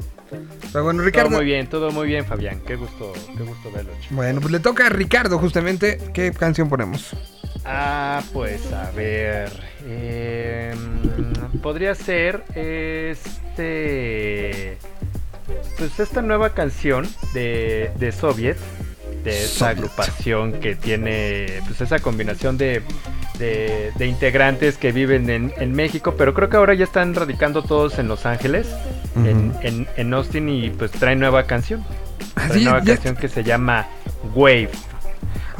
Pero 0.71 0.83
bueno, 0.85 0.99
Todo 0.99 1.05
Ricardo. 1.05 1.29
muy 1.31 1.45
bien, 1.45 1.67
todo 1.67 1.91
muy 1.91 2.07
bien, 2.07 2.25
Fabián. 2.25 2.61
Qué 2.65 2.75
gusto, 2.75 3.11
qué 3.35 3.43
gusto 3.43 3.71
verlo. 3.71 3.91
chico. 4.01 4.15
Bueno, 4.15 4.39
pues 4.39 4.51
le 4.51 4.59
toca 4.59 4.85
a 4.85 4.89
Ricardo 4.89 5.37
justamente. 5.39 5.99
¿Qué 6.13 6.31
canción 6.31 6.69
ponemos? 6.69 7.09
Ah, 7.65 8.21
pues 8.33 8.71
a 8.73 8.89
ver. 8.91 9.51
eh, 9.85 10.73
podría 11.61 11.93
ser 11.95 12.43
este. 13.45 14.77
Pues 15.77 15.99
esta 15.99 16.21
nueva 16.21 16.53
canción 16.53 17.07
de, 17.33 17.91
de 17.97 18.11
Soviet. 18.11 18.57
De 19.23 19.43
esa 19.43 19.47
Soviet. 19.59 19.77
agrupación 19.77 20.53
que 20.53 20.75
tiene. 20.75 21.61
Pues 21.67 21.81
esa 21.81 21.99
combinación 21.99 22.57
de. 22.57 22.81
De, 23.39 23.91
de 23.95 24.05
integrantes 24.05 24.77
que 24.77 24.91
viven 24.91 25.27
en, 25.31 25.51
en 25.57 25.71
México, 25.73 26.13
pero 26.15 26.35
creo 26.35 26.49
que 26.49 26.57
ahora 26.57 26.75
ya 26.75 26.83
están 26.83 27.15
radicando 27.15 27.63
todos 27.63 27.97
en 27.97 28.07
Los 28.07 28.27
Ángeles, 28.27 28.67
en, 29.15 29.51
en, 29.63 29.87
en 29.97 30.13
Austin, 30.13 30.47
y 30.47 30.69
pues 30.69 30.91
traen 30.91 31.17
nueva 31.19 31.45
canción. 31.45 31.83
Traen 32.35 32.51
sí, 32.53 32.63
nueva 32.65 32.83
canción 32.83 33.15
que 33.15 33.27
se 33.29 33.43
llama 33.43 33.87
Wave. 34.35 34.69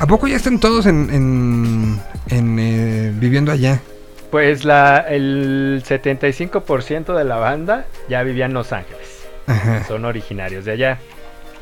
¿A 0.02 0.08
poco 0.08 0.28
ya 0.28 0.36
están 0.36 0.60
todos 0.60 0.88
en, 0.88 1.10
en, 1.14 2.00
en, 2.30 2.58
eh, 2.60 3.12
viviendo 3.16 3.52
allá? 3.52 3.80
Pues 4.32 4.66
la, 4.66 4.98
el 4.98 5.84
75% 5.88 7.16
de 7.16 7.24
la 7.24 7.36
banda 7.36 7.86
ya 8.10 8.24
vivía 8.24 8.46
en 8.48 8.54
Los 8.56 8.74
Ángeles. 8.74 9.26
Ajá. 9.46 9.84
Son 9.84 10.04
originarios 10.06 10.66
de 10.66 10.72
allá. 10.72 10.98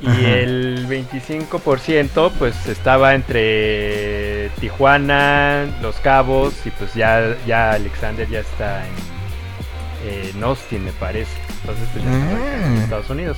Y 0.01 0.07
Ajá. 0.07 0.19
el 0.37 0.87
25% 0.87 2.31
pues 2.39 2.65
estaba 2.67 3.13
entre 3.15 4.49
Tijuana, 4.61 5.65
Los 5.81 5.97
Cabos 5.97 6.53
y 6.65 6.69
pues 6.69 6.93
ya, 6.93 7.35
ya 7.45 7.71
Alexander 7.73 8.25
ya 8.29 8.39
está 8.39 8.83
en, 8.87 10.29
en 10.37 10.41
Austin 10.45 10.85
me 10.85 10.93
parece. 10.93 11.31
Entonces 11.59 11.89
pues 11.91 12.05
ya 12.05 12.11
está 12.13 12.31
en 12.67 12.77
Ah. 12.77 12.83
Estados 12.83 13.09
Unidos. 13.09 13.37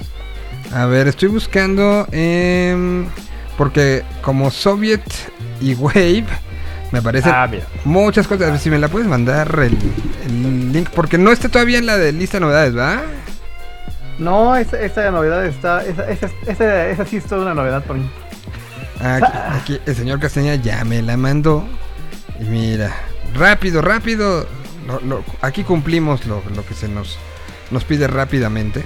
A 0.71 0.85
ver, 0.85 1.07
estoy 1.07 1.29
buscando. 1.29 2.05
Porque 3.57 4.03
como 4.21 4.49
Soviet 4.51 5.01
y 5.59 5.73
Wave, 5.75 6.25
me 6.91 6.99
aparecen 6.99 7.31
Ah, 7.33 7.49
muchas 7.85 8.27
cosas. 8.27 8.47
A 8.47 8.51
ver 8.51 8.59
si 8.59 8.69
me 8.69 8.79
la 8.79 8.87
puedes 8.87 9.07
mandar 9.07 9.47
el, 9.59 9.77
el 10.25 10.71
link. 10.73 10.89
Porque 10.89 11.17
no 11.17 11.31
está 11.31 11.49
todavía 11.49 11.77
en 11.77 11.85
la 11.85 11.97
de 11.97 12.11
lista 12.11 12.37
de 12.37 12.41
novedades, 12.41 12.77
¿va? 12.77 13.01
No, 14.19 14.55
esa, 14.55 14.79
esa 14.81 15.09
novedad 15.11 15.45
está. 15.45 15.83
Esa, 15.85 16.09
esa, 16.09 16.29
esa, 16.47 16.87
esa 16.89 17.05
sí 17.05 17.17
es 17.17 17.25
toda 17.25 17.41
una 17.43 17.53
novedad 17.53 17.83
por 17.83 17.97
mí. 17.97 18.09
Aquí, 18.99 19.31
aquí 19.51 19.79
el 19.85 19.95
señor 19.95 20.19
Castaña 20.19 20.55
ya 20.55 20.83
me 20.83 21.01
la 21.01 21.17
mandó. 21.17 21.65
Y 22.39 22.43
mira, 22.43 22.91
rápido, 23.35 23.81
rápido. 23.81 24.45
lo- 24.87 24.99
lo- 25.01 25.23
aquí 25.41 25.63
cumplimos 25.63 26.25
lo, 26.25 26.43
lo 26.55 26.65
que 26.65 26.73
se 26.73 26.87
nos, 26.87 27.17
nos 27.71 27.83
pide 27.83 28.07
rápidamente. 28.07 28.83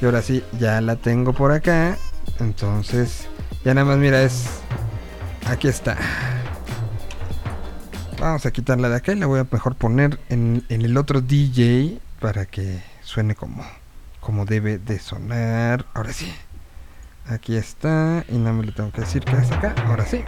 Y 0.00 0.04
ahora 0.04 0.22
sí, 0.22 0.42
ya 0.58 0.80
la 0.80 0.96
tengo 0.96 1.32
por 1.32 1.50
acá. 1.52 1.96
Entonces, 2.40 3.26
ya 3.64 3.74
nada 3.74 3.84
más, 3.84 3.98
mira, 3.98 4.22
es. 4.22 4.60
Aquí 5.46 5.68
está. 5.68 5.96
Vamos 8.20 8.44
a 8.46 8.50
quitarla 8.50 8.88
de 8.88 8.96
acá 8.96 9.12
y 9.12 9.16
la 9.16 9.26
voy 9.26 9.40
a 9.40 9.46
mejor 9.50 9.76
poner 9.76 10.18
en, 10.28 10.64
en 10.68 10.82
el 10.82 10.96
otro 10.96 11.20
DJ 11.20 12.00
para 12.20 12.46
que 12.46 12.82
suene 13.02 13.34
como, 13.34 13.64
como 14.20 14.44
debe 14.44 14.78
de 14.78 14.98
sonar. 14.98 15.86
Ahora 15.94 16.12
sí. 16.12 16.32
Aquí 17.26 17.56
está. 17.56 18.24
Y 18.28 18.36
no 18.38 18.52
me 18.52 18.64
lo 18.64 18.72
tengo 18.72 18.90
que 18.90 19.02
decir 19.02 19.24
que 19.24 19.36
es 19.36 19.50
acá. 19.52 19.74
Ahora 19.86 20.04
sí. 20.04 20.24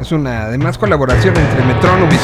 Es 0.00 0.12
una 0.12 0.42
además 0.42 0.76
colaboración 0.76 1.36
entre 1.36 1.64
Metronome 1.64 2.14
y 2.14 2.18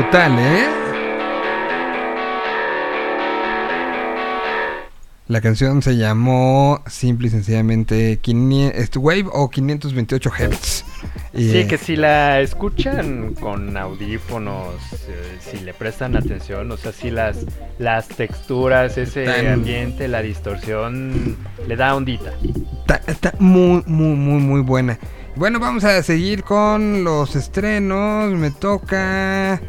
brutal, 0.00 0.38
¿eh? 0.38 0.66
La 5.28 5.40
canción 5.40 5.80
se 5.82 5.96
llamó 5.96 6.82
simple 6.86 7.28
y 7.28 7.30
sencillamente 7.30 8.18
500, 8.20 8.96
Wave 8.98 9.24
o 9.32 9.48
528 9.48 10.30
Hz. 10.30 10.84
Y, 11.32 11.50
Sí, 11.50 11.58
eh, 11.58 11.66
que 11.66 11.78
si 11.78 11.96
la 11.96 12.40
escuchan 12.40 13.34
con 13.34 13.74
audífonos, 13.76 14.74
eh, 15.08 15.38
si 15.40 15.60
le 15.64 15.72
prestan 15.74 16.14
atención, 16.14 16.70
o 16.70 16.76
sea, 16.76 16.92
si 16.92 17.10
las, 17.10 17.38
las 17.78 18.06
texturas, 18.08 18.98
ese 18.98 19.24
Tan- 19.24 19.46
ambiente, 19.48 20.08
la 20.08 20.20
distorsión, 20.22 21.36
le 21.66 21.74
da 21.76 21.96
ondita. 21.96 22.32
Está, 22.80 23.00
está 23.10 23.32
muy, 23.38 23.82
muy, 23.86 24.14
muy, 24.14 24.40
muy 24.42 24.60
buena. 24.60 24.98
Bueno, 25.34 25.58
vamos 25.58 25.84
a 25.84 26.02
seguir 26.02 26.44
con 26.44 27.02
los 27.02 27.34
estrenos. 27.34 28.30
Me 28.32 28.50
toca. 28.52 29.60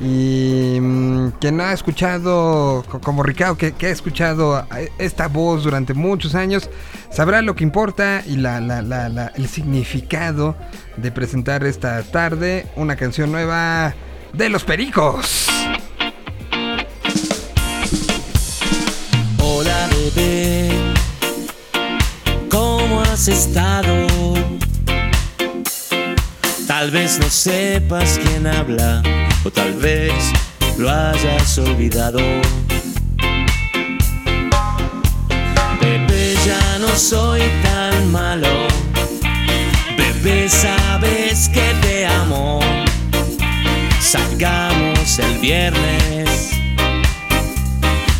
Y 0.00 0.78
mm, 0.80 1.28
quien 1.40 1.60
ha 1.60 1.72
escuchado, 1.72 2.84
co- 2.90 3.00
como 3.00 3.22
Ricardo, 3.22 3.56
que, 3.56 3.72
que 3.72 3.86
ha 3.86 3.90
escuchado 3.90 4.66
esta 4.98 5.28
voz 5.28 5.62
durante 5.64 5.94
muchos 5.94 6.34
años, 6.34 6.68
sabrá 7.10 7.42
lo 7.42 7.54
que 7.54 7.62
importa 7.64 8.22
y 8.26 8.36
la- 8.36 8.60
la- 8.60 8.82
la- 8.82 9.32
el 9.36 9.48
significado 9.48 10.56
de 10.96 11.12
presentar 11.12 11.64
esta 11.64 12.02
tarde 12.02 12.66
una 12.76 12.96
canción 12.96 13.30
nueva 13.30 13.94
de 14.32 14.48
los 14.48 14.64
Pericos. 14.64 15.46
Hola 19.38 19.88
bebé, 20.14 20.70
¿cómo 22.50 23.00
has 23.02 23.28
estado? 23.28 24.06
Tal 26.66 26.90
vez 26.90 27.18
no 27.20 27.28
sepas 27.30 28.18
quién 28.24 28.46
habla 28.48 29.02
o 29.44 29.50
tal 29.50 29.72
vez 29.74 30.12
lo 30.78 30.90
hayas 30.90 31.58
olvidado. 31.58 32.20
Bebé, 35.80 36.34
ya 36.46 36.78
no 36.78 36.88
soy 36.96 37.42
tan 37.62 38.10
malo. 38.10 38.66
Bebé, 39.96 40.48
sabes 40.48 41.48
que 41.50 41.74
te 41.82 42.06
amo. 42.06 42.60
Salgamos 44.00 45.18
el 45.18 45.38
viernes 45.38 46.50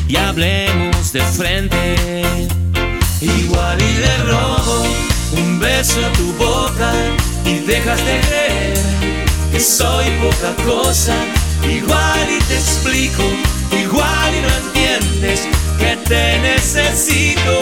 y 0.07 0.17
hablemos 0.17 1.13
de 1.13 1.23
frente. 1.23 2.23
Igual 3.21 3.81
y 3.81 3.93
le 3.95 4.17
robo 4.25 4.85
un 5.33 5.59
beso 5.59 6.05
a 6.05 6.13
tu 6.13 6.33
boca 6.35 6.93
y 7.47 7.61
dejas 7.61 8.05
de 8.05 8.21
creer 8.21 9.04
que 9.55 9.61
soy 9.61 10.07
poca 10.21 10.53
cosa. 10.65 11.15
Igual 11.63 12.27
y 12.29 12.43
te 12.45 12.57
explico, 12.57 13.23
igual 13.71 14.35
y 14.35 14.41
no 14.41 14.49
entiendes 14.67 15.47
que 15.79 15.97
te 16.09 16.39
necesito. 16.41 17.61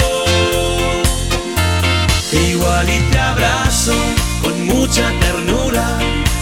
Igual 2.32 2.88
y 2.88 2.98
te 3.10 3.18
abrazo 3.18 3.94
con 4.40 4.66
mucha 4.66 5.12
ternura, 5.20 5.84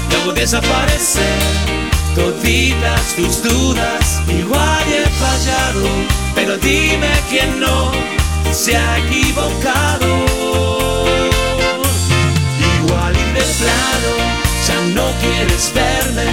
te 0.09 0.17
hago 0.17 0.33
desaparecer 0.33 1.41
toditas 2.15 3.17
tus 3.17 3.43
dudas. 3.43 4.23
Igual 4.29 4.85
y 4.89 4.95
he 5.03 5.07
fallado, 5.25 5.85
pero 6.37 6.57
dime 6.59 7.11
quién 7.29 7.59
no 7.59 7.91
se 8.53 8.77
ha 8.77 8.99
equivocado. 8.99 10.11
Igual 12.77 13.17
y 13.17 13.33
de 13.33 13.43
plano 13.59 14.30
ya 14.71 14.81
no 14.95 15.07
quieres 15.21 15.73
verme, 15.75 16.29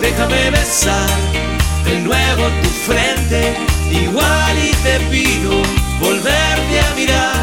déjame 0.00 0.50
besar 0.50 1.10
de 1.84 2.00
nuevo 2.00 2.44
tu 2.62 2.68
frente. 2.86 3.40
Igual 3.90 4.54
y 4.58 4.72
te 4.84 5.00
pido 5.10 5.52
volverte 6.00 6.74
a 6.86 6.94
mirar 6.94 7.37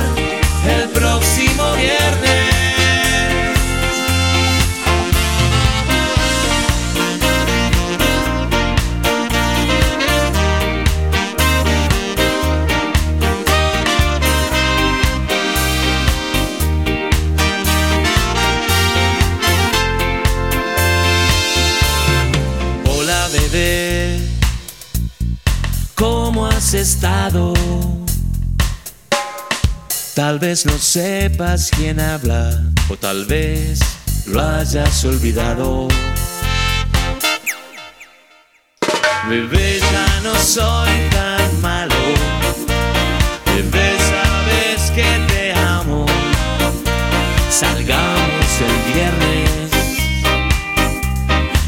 estado? 26.75 27.53
Tal 30.13 30.39
vez 30.39 30.65
no 30.65 30.77
sepas 30.77 31.71
quién 31.75 31.99
habla 31.99 32.61
o 32.89 32.97
tal 32.97 33.25
vez 33.25 33.79
lo 34.27 34.41
hayas 34.41 35.03
olvidado. 35.05 35.87
Bebé, 39.29 39.79
ya 39.79 40.21
no 40.21 40.35
soy 40.35 40.89
tan 41.11 41.61
malo. 41.61 41.95
Bebé, 43.45 43.97
sabes 43.97 44.91
que 44.91 45.25
te 45.27 45.53
amo. 45.53 46.05
Salgamos 47.49 48.47
el 48.61 48.93
viernes 48.93 49.71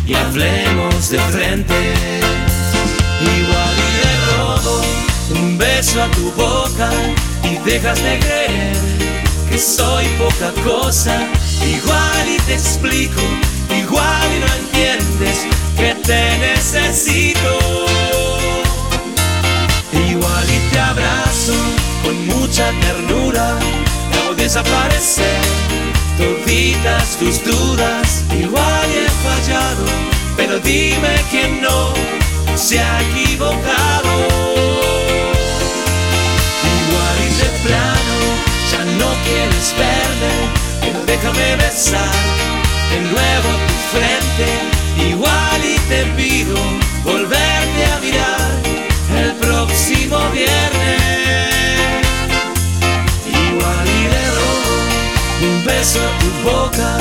y 0.06 0.14
hablemos 0.14 1.10
de 1.10 1.20
frente. 1.20 2.47
Un 5.32 5.58
beso 5.58 6.02
a 6.02 6.10
tu 6.12 6.32
boca 6.32 6.90
y 7.44 7.58
dejas 7.70 8.02
de 8.02 8.20
creer 8.20 8.78
que 9.50 9.58
soy 9.58 10.06
poca 10.18 10.52
cosa. 10.64 11.16
Igual 11.66 12.28
y 12.28 12.38
te 12.42 12.54
explico, 12.54 13.22
igual 13.70 14.28
y 14.36 14.40
no 14.40 14.54
entiendes 14.62 15.46
que 15.76 15.96
te 15.96 16.38
necesito. 16.38 17.60
Igual 19.94 20.46
y 20.50 20.72
te 20.72 20.80
abrazo 20.80 21.54
con 22.04 22.28
mucha 22.28 22.72
ternura, 22.82 23.58
te 24.12 24.20
hago 24.20 24.36
desaparecer 24.36 25.58
toditas 26.18 27.18
tus 27.18 27.44
dudas. 27.44 28.24
Igual 28.32 28.88
y 28.92 29.06
he 29.06 29.10
fallado, 29.24 29.86
pero 30.36 30.60
dime 30.60 31.16
quién 31.30 31.62
no 31.62 31.94
se 32.56 32.80
ha 32.80 33.02
equivocado. 33.02 34.47
Ya 37.68 38.86
no 39.00 39.10
quieres 39.26 39.74
verme, 39.78 40.34
pero 40.82 41.06
déjame 41.06 41.56
besar 41.58 42.16
de 42.92 43.00
nuevo 43.02 43.50
tu 43.68 43.76
frente. 43.94 44.48
Igual 45.10 45.62
y 45.64 45.78
te 45.90 46.06
pido 46.16 46.56
volverte 47.04 47.86
a 47.94 48.00
mirar 48.00 48.52
el 49.24 49.32
próximo 49.36 50.18
viernes. 50.32 51.02
Igual 53.28 53.88
y 53.88 54.04
le 54.14 54.26
robo 54.38 54.76
un 55.50 55.66
beso 55.66 56.00
a 56.00 56.12
tu 56.20 56.30
boca 56.50 56.98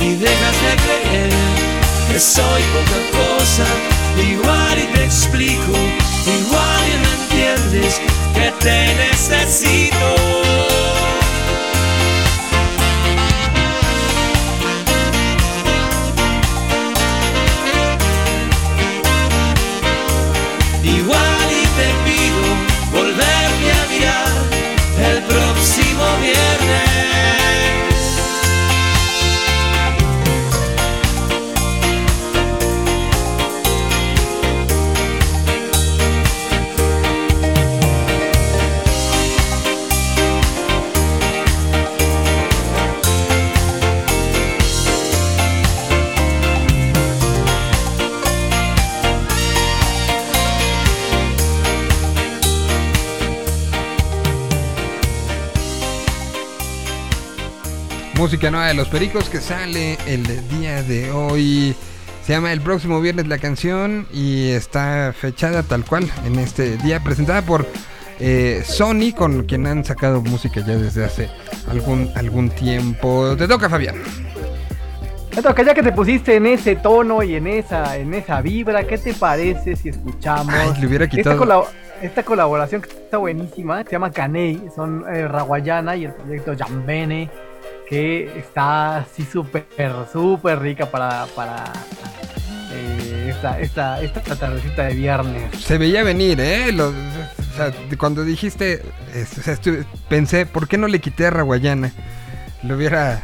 y 0.00 0.14
dejas 0.14 0.56
de 0.64 0.72
creer 0.84 1.30
que 2.08 2.18
soy 2.20 2.62
poca 2.74 3.00
cosa. 3.18 3.66
Igual 4.18 4.78
y 4.78 4.86
te 4.94 5.04
explico, 5.04 5.72
igual 6.40 6.82
y 6.88 6.96
no 7.02 7.10
entiendes 7.22 8.00
que 8.34 8.52
te 8.66 8.94
necesito. 8.96 10.65
Música 58.26 58.50
nueva 58.50 58.66
de 58.66 58.74
los 58.74 58.88
Pericos 58.88 59.28
que 59.28 59.40
sale 59.40 59.96
el 60.04 60.24
día 60.48 60.82
de 60.82 61.12
hoy, 61.12 61.76
Se 62.24 62.32
llama 62.32 62.52
El 62.52 62.60
próximo 62.60 63.00
viernes 63.00 63.28
la 63.28 63.38
canción 63.38 64.08
y 64.12 64.50
está 64.50 65.14
fechada 65.16 65.62
tal 65.62 65.84
cual 65.84 66.10
en 66.24 66.40
este 66.40 66.76
día, 66.78 66.98
presentada 67.04 67.42
por 67.42 67.64
eh, 68.18 68.64
Sony, 68.66 69.12
con 69.16 69.44
quien 69.44 69.68
han 69.68 69.84
sacado 69.84 70.22
música 70.22 70.60
ya 70.66 70.76
desde 70.76 71.04
hace 71.04 71.28
algún, 71.70 72.10
algún 72.16 72.50
tiempo. 72.50 73.36
Te 73.38 73.46
toca, 73.46 73.70
Fabián. 73.70 73.94
Me 75.36 75.40
toca, 75.40 75.62
ya 75.62 75.72
que 75.72 75.84
te 75.84 75.92
pusiste 75.92 76.34
en 76.34 76.46
ese 76.46 76.74
tono 76.74 77.22
y 77.22 77.36
en 77.36 77.46
esa, 77.46 77.96
en 77.96 78.12
esa 78.12 78.40
vibra, 78.40 78.84
¿qué 78.88 78.98
te 78.98 79.14
parece 79.14 79.76
si 79.76 79.90
escuchamos 79.90 80.52
Ay, 80.52 80.80
le 80.80 80.86
hubiera 80.88 81.04
esta, 81.04 81.16
quitado. 81.16 81.68
esta 82.02 82.24
colaboración 82.24 82.82
que 82.82 82.88
está 82.88 83.18
buenísima? 83.18 83.84
Se 83.84 83.92
llama 83.92 84.10
Caney, 84.10 84.64
son 84.74 85.04
eh, 85.14 85.28
Raguayana 85.28 85.94
y 85.94 86.06
el 86.06 86.12
proyecto 86.12 86.54
Jambene, 86.58 87.30
que 87.88 88.30
está 88.38 88.98
así 88.98 89.24
súper, 89.24 89.66
súper 90.12 90.58
rica 90.60 90.86
para, 90.86 91.26
para 91.34 91.64
eh, 92.72 93.28
esta, 93.34 93.60
esta, 93.60 94.00
esta 94.02 94.20
tardecita 94.36 94.84
de 94.84 94.94
viernes. 94.94 95.42
Se 95.62 95.78
veía 95.78 96.02
venir, 96.02 96.40
¿eh? 96.40 96.72
Lo- 96.72 96.88
o 96.88 97.56
sea, 97.56 97.70
de- 97.70 97.96
cuando 97.96 98.24
dijiste, 98.24 98.82
es- 99.14 99.38
o 99.38 99.42
sea, 99.42 99.54
estuve- 99.54 99.84
pensé, 100.08 100.46
¿por 100.46 100.68
qué 100.68 100.76
no 100.78 100.88
le 100.88 101.00
quité 101.00 101.26
a 101.26 101.30
Raguayana? 101.30 101.92
Lo 102.62 102.76
hubiera... 102.76 103.22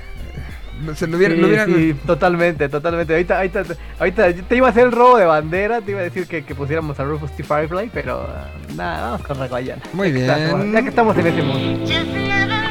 Se 0.96 1.06
lo 1.06 1.16
hubiera... 1.16 1.34
Sí, 1.34 1.40
lo 1.40 1.46
hubiera- 1.48 1.66
sí, 1.66 1.94
totalmente, 2.06 2.68
totalmente. 2.68 3.12
Ahorita, 3.12 3.36
ahorita, 3.38 3.62
ahorita 4.00 4.32
te 4.48 4.56
iba 4.56 4.66
a 4.68 4.70
hacer 4.70 4.86
el 4.86 4.92
robo 4.92 5.16
de 5.18 5.26
bandera, 5.26 5.80
te 5.80 5.90
iba 5.92 6.00
a 6.00 6.04
decir 6.04 6.26
que, 6.26 6.44
que 6.44 6.54
pusiéramos 6.54 6.98
a 6.98 7.04
Rufus 7.04 7.30
T. 7.36 7.44
Firefly, 7.44 7.90
pero 7.92 8.26
nada, 8.74 9.10
vamos 9.12 9.26
con 9.26 9.38
Raguayana. 9.38 9.82
Muy 9.92 10.08
Ya 10.12 10.14
que 10.14 10.42
estamos- 10.44 10.60
bien. 10.60 10.72
ya 10.72 10.82
que 10.82 10.88
estamos 10.88 11.16
en 11.18 11.26
ese 11.26 11.42
mundo. 11.42 12.61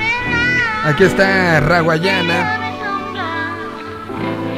Aquí 0.83 1.03
está 1.03 1.59
Raguayana. 1.59 2.57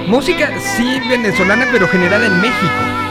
Música, 0.07 0.49
sí, 0.77 1.01
venezolana, 1.09 1.67
pero 1.71 1.87
generada 1.87 2.25
en 2.25 2.39
México. 2.39 3.02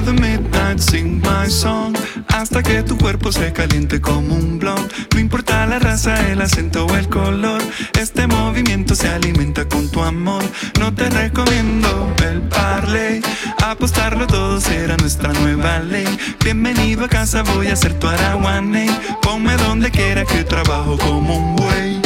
Another 0.00 0.18
midnight, 0.18 0.80
sing 0.80 1.20
my 1.20 1.46
song. 1.46 1.94
Hasta 2.28 2.62
que 2.62 2.82
tu 2.82 2.96
cuerpo 2.96 3.30
se 3.32 3.52
caliente 3.52 4.00
como 4.00 4.34
un 4.34 4.58
blond. 4.58 4.90
No 5.12 5.20
importa 5.20 5.66
la 5.66 5.78
raza, 5.78 6.30
el 6.30 6.40
acento 6.40 6.86
o 6.86 6.96
el 6.96 7.06
color. 7.10 7.60
Este 8.00 8.26
movimiento 8.26 8.94
se 8.94 9.08
alimenta 9.10 9.68
con 9.68 9.90
tu 9.90 10.00
amor. 10.02 10.42
No 10.78 10.94
te 10.94 11.10
recomiendo 11.10 12.14
el 12.24 12.40
parley. 12.40 13.20
Apostarlo 13.62 14.26
todo 14.26 14.58
será 14.58 14.96
nuestra 14.96 15.34
nueva 15.34 15.80
ley. 15.80 16.08
Bienvenido 16.42 17.04
a 17.04 17.08
casa, 17.08 17.42
voy 17.42 17.66
a 17.66 17.76
ser 17.76 17.92
tu 17.92 18.06
araguaney. 18.06 18.88
Ponme 19.20 19.54
donde 19.58 19.90
quiera 19.90 20.24
que 20.24 20.44
trabajo 20.44 20.96
como 20.96 21.36
un 21.36 21.56
buey. 21.56 22.00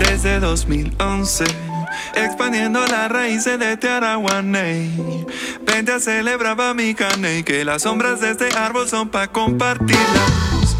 Desde 0.00 0.40
2011 0.40 1.67
Expandiendo 2.14 2.84
las 2.86 3.10
raíces 3.10 3.58
de 3.58 3.72
este 3.72 3.88
Araguaney. 3.88 5.26
Vente 5.62 5.92
a 5.92 6.00
celebrar 6.00 6.74
mi 6.74 6.94
caney 6.94 7.42
Que 7.42 7.64
las 7.64 7.82
sombras 7.82 8.20
de 8.20 8.30
este 8.30 8.48
árbol 8.56 8.88
son 8.88 9.08
pa' 9.08 9.28
compartirlas. 9.28 10.76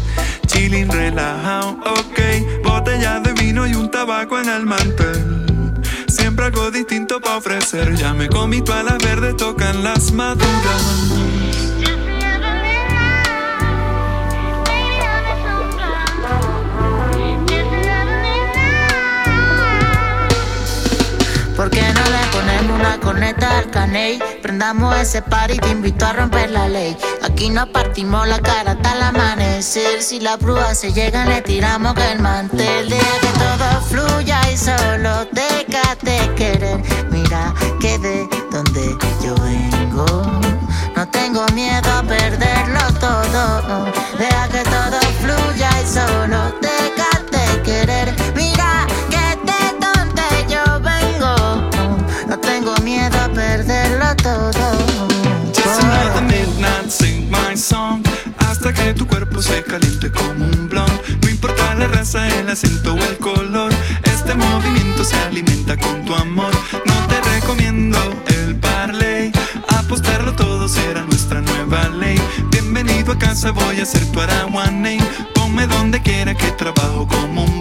Chilling 0.47 0.89
relajado, 0.89 1.79
ok. 1.85 2.63
Botella 2.63 3.19
de 3.19 3.33
vino 3.33 3.65
y 3.67 3.75
un 3.75 3.89
tabaco 3.89 4.39
en 4.39 4.49
el 4.49 4.65
mantel. 4.65 5.81
Siempre 6.07 6.45
algo 6.45 6.71
distinto 6.71 7.21
pa' 7.21 7.37
ofrecer. 7.37 7.95
Ya 7.95 8.13
me 8.13 8.27
comí 8.27 8.61
todas 8.61 8.83
las 8.83 8.97
verdes, 8.97 9.37
tocan 9.37 9.83
las 9.83 10.11
maduras 10.11 11.38
¿Por 21.59 21.69
qué 21.71 21.81
no 21.81 22.01
le 22.05 22.25
ponemos 22.31 22.79
una 22.79 22.97
corneta 23.01 23.57
al 23.57 23.69
caney? 23.69 24.17
Prendamos 24.41 24.95
ese 24.95 25.21
par 25.21 25.51
y 25.51 25.57
te 25.57 25.67
invito 25.67 26.05
a 26.05 26.13
romper 26.13 26.51
la 26.51 26.69
ley. 26.69 26.95
Aquí 27.21 27.49
nos 27.49 27.67
partimos 27.67 28.25
la 28.29 28.39
cara 28.39 28.71
hasta 28.71 28.93
el 28.93 29.01
amanecer. 29.01 30.01
Si 30.01 30.21
la 30.21 30.37
prueba 30.37 30.73
se 30.73 30.93
llega, 30.93 31.25
le 31.25 31.41
tiramos 31.41 31.95
que 31.95 32.13
el 32.13 32.21
mantel. 32.21 32.87
Deja 32.87 33.19
que 33.19 33.27
todo 33.37 33.81
fluya 33.89 34.39
y 34.49 34.55
solo 34.55 35.27
déjate 35.33 36.33
querer. 36.37 36.81
Mira 37.11 37.53
que 37.81 37.99
de 37.99 38.29
donde 38.53 38.97
yo 39.21 39.35
vengo, 39.35 40.05
no 40.95 41.07
tengo 41.09 41.45
miedo 41.53 41.91
a 41.91 42.01
perderlo 42.03 42.79
todo. 43.01 43.58
Cuerpo 59.39 59.41
se 59.41 59.63
caliente 59.63 60.11
como 60.11 60.45
un 60.45 60.69
blond. 60.69 61.21
No 61.21 61.29
importa 61.29 61.75
la 61.75 61.87
raza, 61.87 62.27
el 62.39 62.49
acento 62.49 62.93
o 62.93 62.97
el 62.97 63.17
color 63.17 63.71
Este 64.03 64.33
movimiento 64.35 65.03
se 65.03 65.15
alimenta 65.17 65.77
con 65.77 66.05
tu 66.05 66.13
amor. 66.13 66.51
No 66.85 67.07
te 67.07 67.21
recomiendo 67.21 67.97
el 68.27 68.55
parley 68.55 69.31
Apostarlo 69.67 70.33
todo 70.33 70.67
será 70.67 71.03
nuestra 71.03 71.41
nueva 71.41 71.89
ley. 71.89 72.19
Bienvenido 72.51 73.13
a 73.13 73.19
casa, 73.19 73.51
voy 73.51 73.79
a 73.79 73.85
ser 73.85 74.05
tu 74.11 74.19
araguaney 74.19 74.99
Ponme 75.35 75.67
donde 75.67 76.01
quiera 76.01 76.35
que 76.35 76.51
trabajo 76.51 77.07
como 77.07 77.43
un 77.43 77.58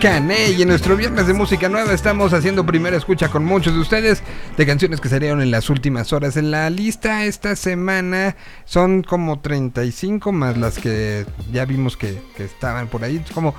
Cané 0.00 0.50
y 0.50 0.62
en 0.62 0.68
nuestro 0.68 0.94
viernes 0.94 1.26
de 1.26 1.32
música 1.32 1.70
nueva 1.70 1.94
estamos 1.94 2.34
haciendo 2.34 2.66
primera 2.66 2.96
escucha 2.96 3.30
con 3.30 3.44
muchos 3.44 3.72
de 3.72 3.80
ustedes 3.80 4.22
de 4.56 4.66
canciones 4.66 5.00
que 5.00 5.08
salieron 5.08 5.40
en 5.40 5.50
las 5.50 5.70
últimas 5.70 6.12
horas. 6.12 6.36
En 6.36 6.50
la 6.50 6.68
lista 6.68 7.24
esta 7.24 7.56
semana 7.56 8.36
son 8.66 9.02
como 9.02 9.40
35 9.40 10.32
más 10.32 10.58
las 10.58 10.78
que 10.78 11.24
ya 11.50 11.64
vimos 11.64 11.96
que, 11.96 12.18
estaban 12.38 12.88
por 12.88 13.04
ahí, 13.04 13.24
como 13.32 13.54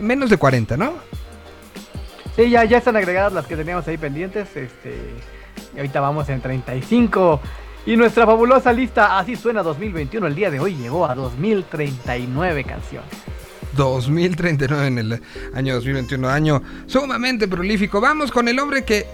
menos 0.00 0.30
de 0.30 0.36
40, 0.36 0.76
¿no? 0.76 0.94
Sí, 2.36 2.50
ya, 2.50 2.64
ya 2.64 2.78
están 2.78 2.96
agregadas 2.96 3.32
las 3.32 3.46
que 3.46 3.56
teníamos 3.56 3.86
ahí 3.88 3.98
pendientes. 3.98 4.48
Este, 4.56 4.94
y 5.74 5.78
ahorita 5.78 6.00
vamos 6.00 6.28
en 6.28 6.40
35. 6.40 7.40
Y 7.86 7.96
nuestra 7.96 8.26
fabulosa 8.26 8.72
lista, 8.72 9.18
así 9.18 9.34
suena 9.34 9.62
2021, 9.62 10.26
el 10.26 10.34
día 10.36 10.50
de 10.50 10.60
hoy 10.60 10.76
llegó 10.76 11.06
a 11.06 11.14
2039 11.16 12.64
canciones. 12.64 13.10
2039 13.84 14.86
en 14.86 14.98
el 14.98 15.22
año 15.54 15.74
2021, 15.74 16.28
año 16.28 16.62
sumamente 16.86 17.48
prolífico. 17.48 18.00
Vamos 18.00 18.30
con 18.30 18.48
el 18.48 18.58
hombre 18.58 18.84
que, 18.84 19.06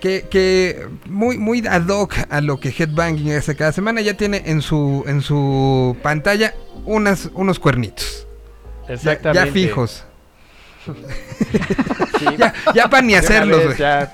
que, 0.00 0.26
que 0.30 0.86
muy, 1.06 1.38
muy 1.38 1.66
ad 1.66 1.86
hoc 1.88 2.14
a 2.30 2.40
lo 2.40 2.58
que 2.58 2.70
Headbanging 2.70 3.32
hace 3.32 3.54
cada 3.56 3.72
semana, 3.72 4.00
ya 4.00 4.14
tiene 4.14 4.42
en 4.46 4.62
su, 4.62 5.04
en 5.06 5.20
su 5.22 5.96
pantalla 6.02 6.54
unas, 6.84 7.30
unos 7.34 7.58
cuernitos. 7.58 8.26
Ya- 8.88 8.94
Exactamente. 8.94 9.46
Ya, 9.46 9.52
fijos. 9.52 10.04
Sí, 10.94 12.24
ya, 12.38 12.54
ya 12.74 12.88
para 12.88 13.02
ni 13.02 13.14
hacerlos, 13.14 13.58
vez 13.58 13.66
güey. 13.66 13.78
ya, 13.78 14.12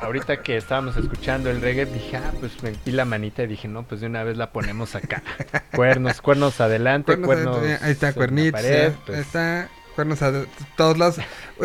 ahorita 0.00 0.42
que 0.42 0.56
estábamos 0.56 0.96
escuchando 0.96 1.50
el 1.50 1.60
reggae, 1.60 1.86
dije, 1.86 2.16
ah, 2.16 2.32
pues 2.38 2.62
me 2.62 2.72
vi 2.84 2.92
la 2.92 3.04
manita 3.04 3.42
y 3.42 3.46
dije, 3.46 3.68
no, 3.68 3.82
pues 3.84 4.00
de 4.00 4.06
una 4.06 4.24
vez 4.24 4.36
la 4.36 4.50
ponemos 4.50 4.94
acá. 4.94 5.22
Cuernos, 5.74 6.20
cuernos 6.20 6.60
adelante, 6.60 7.16
Cuernos 7.16 7.58
ahí 7.82 7.92
está, 7.92 8.12
cuernitos. 8.12 8.60
pared, 8.60 8.90
ya, 8.92 8.98
pues. 9.06 9.16
Ahí 9.18 9.22
está, 9.22 9.68
cuernos 9.94 10.22
a 10.22 10.32
todos 10.76 10.98
lados. 10.98 11.16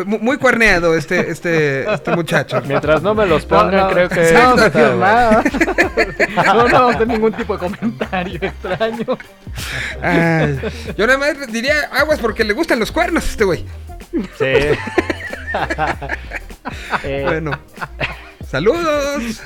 Muy, 0.04 0.18
muy 0.18 0.36
cuerneado 0.36 0.94
este, 0.94 1.30
este, 1.30 1.90
este 1.90 2.14
muchacho. 2.14 2.60
Mientras 2.66 3.02
no 3.02 3.14
me 3.14 3.26
los 3.26 3.46
pongan, 3.46 3.70
No, 3.70 3.86
no, 3.88 3.90
creo 3.90 4.08
que. 4.08 4.32
no, 4.32 4.54
está 4.56 4.78
no, 4.78 4.96
nada. 4.96 5.44
No, 6.44 6.68
no, 6.68 6.92
no, 6.92 7.04
ningún 7.06 7.32
tipo 7.32 7.54
de 7.54 7.58
comentario 7.58 8.38
extraño. 8.42 9.18
Ay, 10.02 10.60
yo 10.96 11.06
nada 11.06 11.18
más 11.18 11.50
diría 11.50 11.88
aguas 11.92 12.20
porque 12.20 12.44
le 12.44 12.52
gustan 12.52 12.78
los 12.78 12.92
cuernos 12.92 13.24
a 13.24 13.28
este 13.30 13.44
güey. 13.44 13.64
Sí. 14.12 14.44
Eh, 17.04 17.22
Bueno, 17.24 17.52
saludos. 18.50 19.40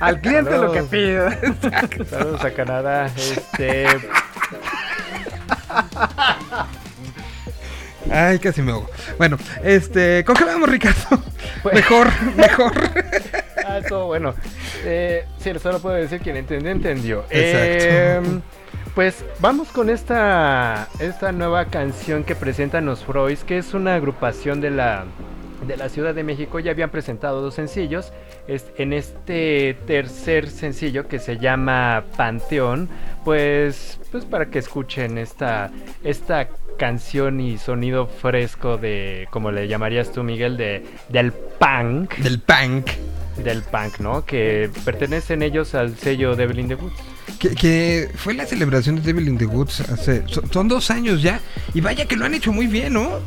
Al 0.00 0.20
cliente 0.20 0.50
lo 0.58 0.72
que 0.72 0.82
pida. 0.82 1.38
Saludos 2.10 2.44
a 2.44 2.50
Canadá. 2.52 3.06
Este. 3.16 3.86
Ay, 8.10 8.38
casi 8.40 8.60
me 8.60 8.72
ahogo. 8.72 8.90
Bueno, 9.16 9.38
este, 9.62 10.24
¿con 10.24 10.34
qué 10.36 10.44
vamos, 10.44 10.68
Ricardo? 10.68 11.22
Pues- 11.62 11.74
Mejor, 11.76 12.08
mejor. 12.36 12.72
Ah, 13.64 13.78
todo 13.88 14.06
bueno. 14.06 14.34
Eh, 14.84 15.24
sí, 15.38 15.52
solo 15.62 15.78
puedo 15.78 15.94
decir 15.96 16.20
quien 16.20 16.36
entendió, 16.36 16.70
entendió. 16.72 17.24
Exacto. 17.30 17.36
Eh, 17.38 18.40
pues 18.94 19.24
vamos 19.40 19.68
con 19.68 19.88
esta, 19.90 20.88
esta 20.98 21.32
nueva 21.32 21.66
canción 21.66 22.24
que 22.24 22.34
presentan 22.34 22.86
los 22.86 23.04
Freud, 23.04 23.38
que 23.38 23.58
es 23.58 23.72
una 23.74 23.94
agrupación 23.94 24.60
de 24.60 24.70
la, 24.70 25.04
de 25.66 25.76
la 25.76 25.88
Ciudad 25.88 26.14
de 26.14 26.24
México. 26.24 26.58
Ya 26.60 26.72
habían 26.72 26.90
presentado 26.90 27.40
dos 27.40 27.54
sencillos. 27.54 28.12
Es- 28.48 28.66
en 28.76 28.92
este 28.92 29.76
tercer 29.86 30.48
sencillo 30.50 31.08
que 31.08 31.18
se 31.20 31.38
llama 31.38 32.04
Panteón, 32.16 32.88
pues, 33.24 33.98
pues 34.10 34.24
para 34.24 34.46
que 34.46 34.58
escuchen 34.58 35.16
esta, 35.16 35.70
esta 36.04 36.48
canción 36.76 37.40
y 37.40 37.58
sonido 37.58 38.06
fresco 38.08 38.76
de, 38.76 39.26
como 39.30 39.52
le 39.52 39.68
llamarías 39.68 40.10
tú, 40.12 40.22
Miguel, 40.22 40.56
de, 40.56 40.84
del 41.08 41.32
punk 41.32 42.14
Del 42.16 42.40
punk. 42.40 42.88
del 43.42 43.62
punk, 43.62 44.00
¿no? 44.00 44.24
Que 44.26 44.68
pertenecen 44.84 45.42
ellos 45.42 45.74
al 45.74 45.96
sello 45.96 46.34
Devil 46.36 46.58
in 46.58 46.68
the 46.68 46.74
Woods. 46.74 46.94
Que, 47.42 47.56
que 47.56 48.08
fue 48.14 48.34
la 48.34 48.46
celebración 48.46 48.94
de 48.94 49.02
Devil 49.02 49.26
in 49.26 49.36
the 49.36 49.46
Woods 49.46 49.80
hace. 49.80 50.22
Son, 50.28 50.48
son 50.52 50.68
dos 50.68 50.92
años 50.92 51.22
ya. 51.22 51.40
Y 51.74 51.80
vaya 51.80 52.06
que 52.06 52.14
lo 52.14 52.24
han 52.24 52.34
hecho 52.34 52.52
muy 52.52 52.68
bien, 52.68 52.92
¿no? 52.92 53.18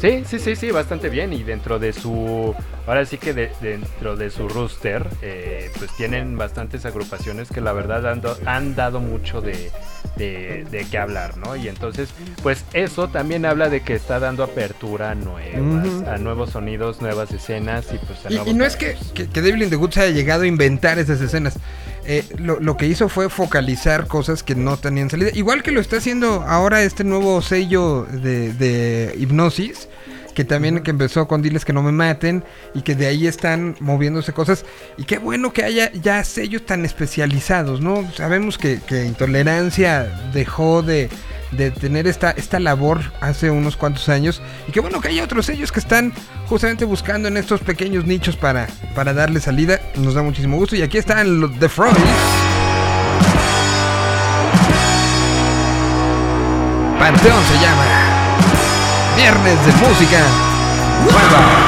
Sí, 0.00 0.22
sí, 0.28 0.38
sí, 0.38 0.54
sí, 0.54 0.70
bastante 0.70 1.08
bien. 1.08 1.32
Y 1.32 1.42
dentro 1.42 1.78
de 1.80 1.92
su. 1.92 2.54
Ahora 2.86 3.04
sí 3.04 3.18
que 3.18 3.32
de- 3.32 3.50
dentro 3.60 4.14
de 4.16 4.30
su 4.30 4.48
roster, 4.48 5.04
eh, 5.22 5.70
pues 5.76 5.90
tienen 5.96 6.36
bastantes 6.38 6.84
agrupaciones 6.86 7.48
que 7.48 7.60
la 7.60 7.72
verdad 7.72 8.06
han, 8.08 8.20
do- 8.20 8.38
han 8.46 8.76
dado 8.76 9.00
mucho 9.00 9.40
de, 9.40 9.72
de, 10.16 10.64
de 10.70 10.86
qué 10.88 10.98
hablar, 10.98 11.36
¿no? 11.38 11.56
Y 11.56 11.66
entonces, 11.66 12.10
pues 12.44 12.64
eso 12.74 13.08
también 13.08 13.44
habla 13.44 13.70
de 13.70 13.80
que 13.80 13.94
está 13.94 14.20
dando 14.20 14.44
apertura 14.44 15.10
a 15.10 15.14
nuevas, 15.16 16.06
a 16.06 16.16
nuevos 16.18 16.50
sonidos, 16.50 17.00
nuevas 17.00 17.32
escenas 17.32 17.86
y 17.92 17.98
pues 17.98 18.24
a 18.24 18.28
Y, 18.30 18.34
nuevos 18.36 18.48
y 18.52 18.54
no 18.54 18.64
es 18.64 18.76
que, 18.76 18.96
que, 19.14 19.28
que 19.28 19.42
Devil 19.42 19.62
in 19.64 19.70
the 19.70 19.76
Woods 19.76 19.96
haya 19.96 20.12
llegado 20.14 20.42
a 20.44 20.46
inventar 20.46 20.98
esas 21.00 21.20
escenas. 21.20 21.58
Eh, 22.06 22.24
lo, 22.38 22.60
lo 22.60 22.76
que 22.76 22.86
hizo 22.86 23.08
fue 23.08 23.28
focalizar 23.28 24.06
cosas 24.06 24.42
que 24.42 24.54
no 24.54 24.76
tenían 24.76 25.10
salida. 25.10 25.30
Igual 25.34 25.62
que 25.62 25.72
lo 25.72 25.80
está 25.80 25.96
haciendo 25.96 26.42
ahora 26.46 26.82
este 26.82 27.04
nuevo 27.04 27.42
sello 27.42 28.04
de, 28.04 28.52
de 28.52 29.14
hipnosis. 29.18 29.88
Que 30.34 30.44
también 30.44 30.82
que 30.82 30.90
empezó 30.90 31.26
con 31.26 31.40
Diles 31.40 31.64
que 31.64 31.72
no 31.72 31.82
me 31.82 31.92
maten. 31.92 32.44
Y 32.74 32.82
que 32.82 32.94
de 32.94 33.06
ahí 33.06 33.26
están 33.26 33.76
moviéndose 33.80 34.32
cosas. 34.32 34.64
Y 34.96 35.04
qué 35.04 35.18
bueno 35.18 35.52
que 35.52 35.64
haya 35.64 35.90
ya 35.92 36.22
sellos 36.24 36.64
tan 36.64 36.84
especializados, 36.84 37.80
¿no? 37.80 38.08
Sabemos 38.14 38.58
que, 38.58 38.80
que 38.86 39.04
Intolerancia 39.04 40.04
dejó 40.32 40.82
de, 40.82 41.08
de 41.52 41.70
tener 41.70 42.06
esta, 42.06 42.30
esta 42.30 42.58
labor 42.58 43.00
hace 43.20 43.50
unos 43.50 43.76
cuantos 43.76 44.08
años. 44.08 44.42
Y 44.68 44.72
qué 44.72 44.80
bueno 44.80 45.00
que 45.00 45.08
haya 45.08 45.24
otros 45.24 45.46
sellos 45.46 45.72
que 45.72 45.80
están 45.80 46.12
justamente 46.48 46.84
buscando 46.84 47.28
en 47.28 47.36
estos 47.36 47.60
pequeños 47.60 48.06
nichos 48.06 48.36
para, 48.36 48.66
para 48.94 49.12
darle 49.12 49.40
salida. 49.40 49.80
Nos 49.96 50.14
da 50.14 50.22
muchísimo 50.22 50.56
gusto. 50.56 50.76
Y 50.76 50.82
aquí 50.82 50.98
están 50.98 51.40
los 51.40 51.58
The 51.58 51.68
Freud. 51.68 51.96
Panteón 56.98 57.44
se 57.44 57.54
llama. 57.60 57.84
Viernes 59.16 59.66
de 59.66 59.72
música. 59.72 60.20
Nueva. 61.04 61.65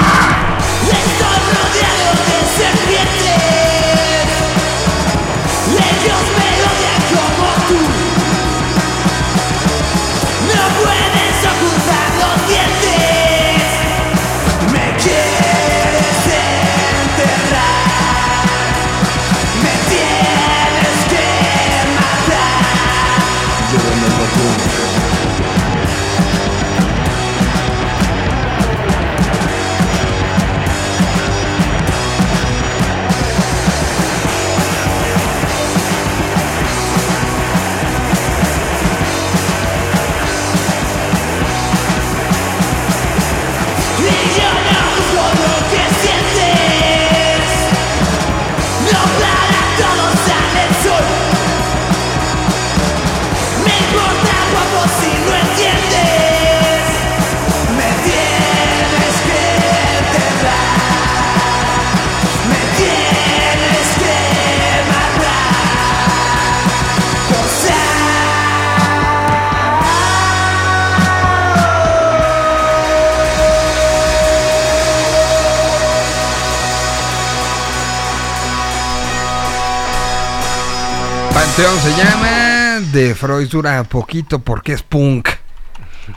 Panteón 81.59 81.81
se 81.81 81.91
llama. 82.05 82.81
De 82.93 83.17
Freud 83.17 83.49
dura 83.49 83.83
poquito 83.83 84.39
porque 84.39 84.75
es 84.75 84.85
punk. 84.85 85.29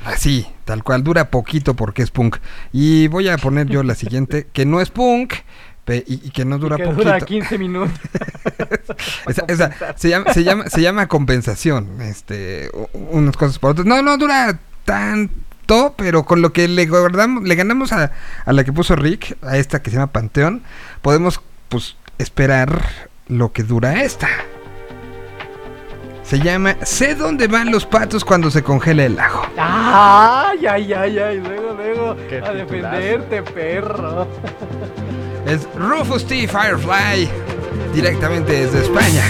Así, 0.05 0.45
tal 0.65 0.83
cual, 0.83 1.03
dura 1.03 1.31
poquito 1.31 1.75
porque 1.75 2.03
es 2.03 2.11
punk. 2.11 2.37
Y 2.71 3.07
voy 3.07 3.27
a 3.27 3.37
poner 3.37 3.65
yo 3.65 3.81
la 3.81 3.95
siguiente, 3.95 4.45
que 4.53 4.67
no 4.67 4.81
es 4.81 4.91
punk. 4.91 5.33
Y, 5.87 6.03
y 6.27 6.29
que 6.29 6.45
no 6.45 6.59
dura 6.59 6.77
que 6.77 6.83
poquito. 6.83 7.03
dura 7.05 7.19
15 7.19 7.57
minutos. 7.57 7.89
Esa- 9.27 9.45
esa- 9.47 9.71
se, 9.97 10.09
llama, 10.09 10.31
se, 10.31 10.43
llama, 10.43 10.69
se 10.69 10.79
llama 10.83 11.07
compensación. 11.07 11.99
Este, 12.03 12.69
unas 12.93 13.35
cosas 13.35 13.57
por 13.57 13.71
otras. 13.71 13.87
No, 13.87 14.03
no 14.03 14.17
dura 14.19 14.59
tanto, 14.85 15.95
pero 15.97 16.23
con 16.23 16.43
lo 16.43 16.53
que 16.53 16.67
le, 16.67 16.85
guardamos, 16.85 17.45
le 17.45 17.55
ganamos 17.55 17.91
a, 17.93 18.11
a 18.45 18.53
la 18.53 18.63
que 18.63 18.71
puso 18.71 18.95
Rick, 18.95 19.37
a 19.41 19.57
esta 19.57 19.81
que 19.81 19.89
se 19.89 19.95
llama 19.95 20.11
Panteón, 20.11 20.61
podemos 21.01 21.41
pues 21.67 21.95
esperar 22.19 23.09
lo 23.27 23.51
que 23.53 23.63
dura 23.63 24.03
esta. 24.03 24.27
Se 26.31 26.39
llama 26.39 26.77
Sé 26.83 27.13
dónde 27.15 27.47
van 27.47 27.71
los 27.71 27.85
patos 27.85 28.23
cuando 28.23 28.49
se 28.49 28.63
congela 28.63 29.03
el 29.03 29.17
lago. 29.17 29.41
Ay, 29.57 30.65
ay, 30.65 30.93
ay, 30.93 31.19
ay, 31.19 31.37
luego, 31.41 31.73
luego, 31.73 32.15
Qué 32.29 32.37
a 32.37 32.53
titulazo. 32.53 32.55
defenderte, 32.55 33.43
perro. 33.43 34.27
Es 35.45 35.67
Rufus 35.75 36.25
T. 36.25 36.47
Firefly, 36.47 37.27
directamente 37.93 38.65
desde 38.65 38.79
España. 38.79 39.25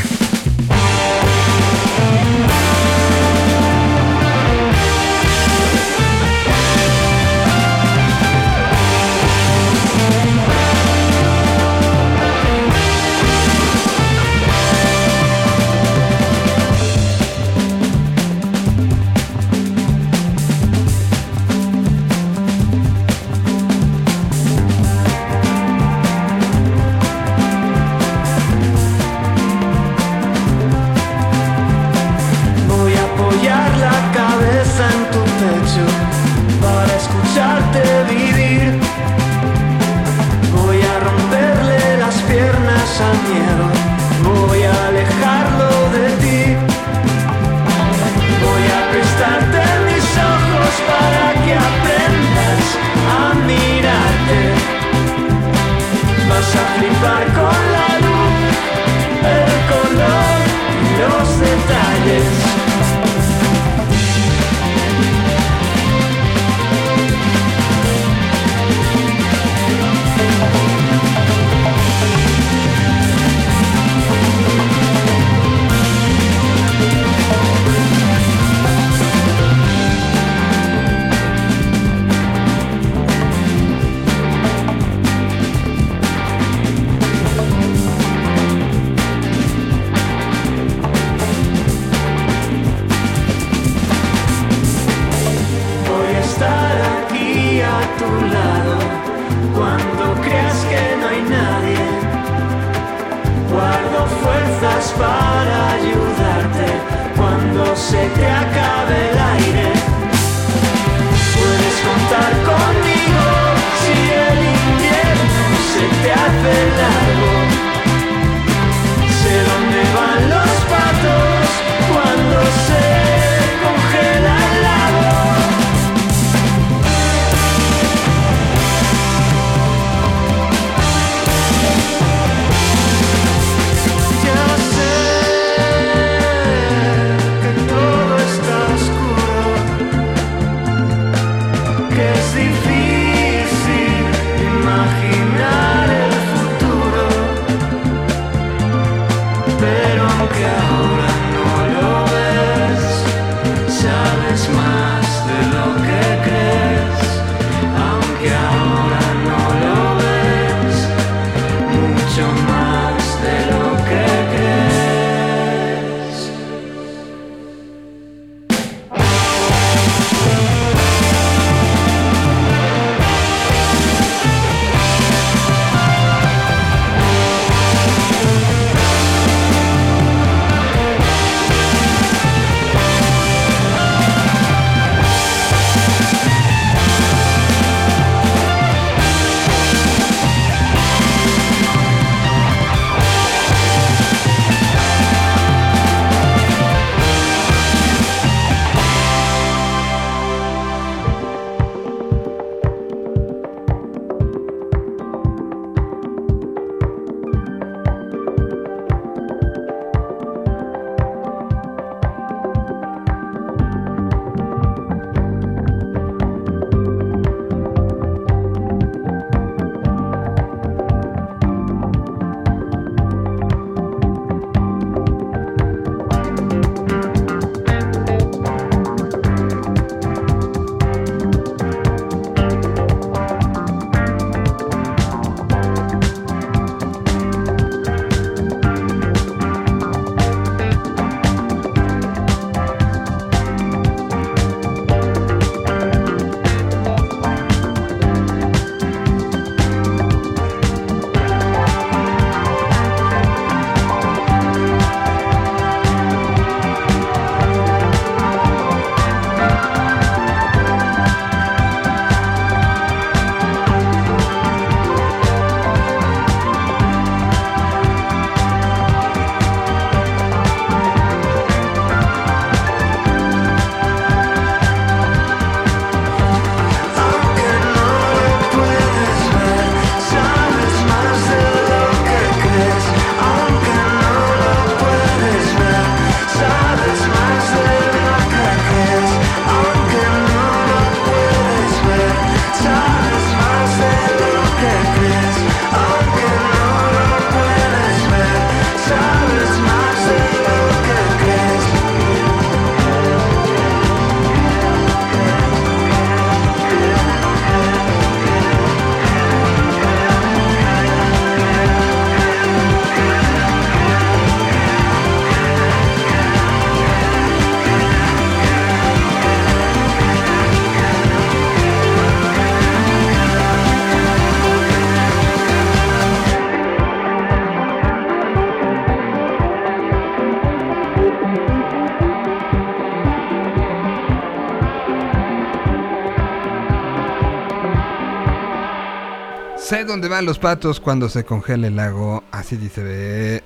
Sé 339.82 339.88
dónde 339.88 340.10
van 340.10 340.26
los 340.28 340.38
patos 340.38 340.80
cuando 340.80 341.10
se 341.10 341.26
congela 341.26 341.66
el 341.66 341.76
lago. 341.76 342.24
Así 342.32 342.56
dice 342.56 343.42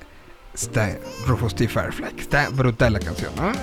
está 0.53 0.97
Rufus 1.25 1.55
T. 1.55 1.65
Firefly. 1.69 2.13
Está 2.17 2.49
brutal 2.49 2.91
la 2.91 2.99
canción, 2.99 3.31
¿no? 3.37 3.53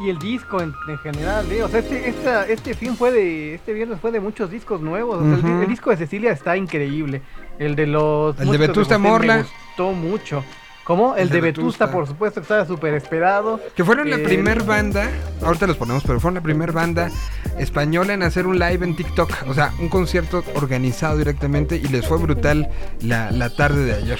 Y 0.00 0.08
el 0.08 0.16
disco 0.20 0.60
en, 0.60 0.72
en 0.86 0.98
general, 0.98 1.50
¿eh? 1.50 1.64
O 1.64 1.68
sea, 1.68 1.80
este, 1.80 2.08
esta- 2.08 2.46
este 2.46 2.74
fin 2.74 2.96
fue 2.96 3.10
de. 3.10 3.56
Este 3.56 3.72
viernes 3.72 3.98
fue 4.00 4.12
de 4.12 4.20
muchos 4.20 4.48
discos 4.48 4.80
nuevos. 4.80 5.16
O 5.24 5.40
sea, 5.40 5.62
el 5.62 5.66
disco 5.68 5.90
de 5.90 5.96
Cecilia 5.96 6.30
está 6.30 6.56
increíble. 6.56 7.20
El 7.58 7.74
de 7.74 7.88
los. 7.88 8.38
El 8.38 8.52
de 8.52 8.58
Vetusta 8.58 8.96
Morla. 8.98 9.38
Me 9.38 9.42
gustó 9.42 9.90
mucho. 9.92 10.44
¿Cómo? 10.84 11.16
El, 11.16 11.22
El 11.22 11.28
de 11.30 11.40
Vetusta, 11.40 11.90
por 11.90 12.06
supuesto, 12.06 12.40
que 12.40 12.44
estaba 12.44 12.64
súper 12.64 12.94
esperado. 12.94 13.60
Que 13.74 13.84
fueron 13.84 14.08
la 14.08 14.16
Eh, 14.16 14.20
primer 14.20 14.62
banda, 14.62 15.08
ahorita 15.42 15.66
los 15.66 15.76
ponemos, 15.76 16.04
pero 16.04 16.20
fueron 16.20 16.34
la 16.36 16.40
primer 16.42 16.70
banda 16.70 17.08
española 17.58 18.14
en 18.14 18.22
hacer 18.22 18.46
un 18.46 18.58
live 18.58 18.84
en 18.84 18.96
TikTok. 18.96 19.30
O 19.48 19.54
sea, 19.54 19.72
un 19.78 19.88
concierto 19.88 20.44
organizado 20.54 21.16
directamente 21.16 21.76
y 21.76 21.88
les 21.88 22.06
fue 22.06 22.18
brutal 22.18 22.68
la, 23.00 23.30
la 23.30 23.50
tarde 23.50 23.84
de 23.84 23.94
ayer. 23.94 24.18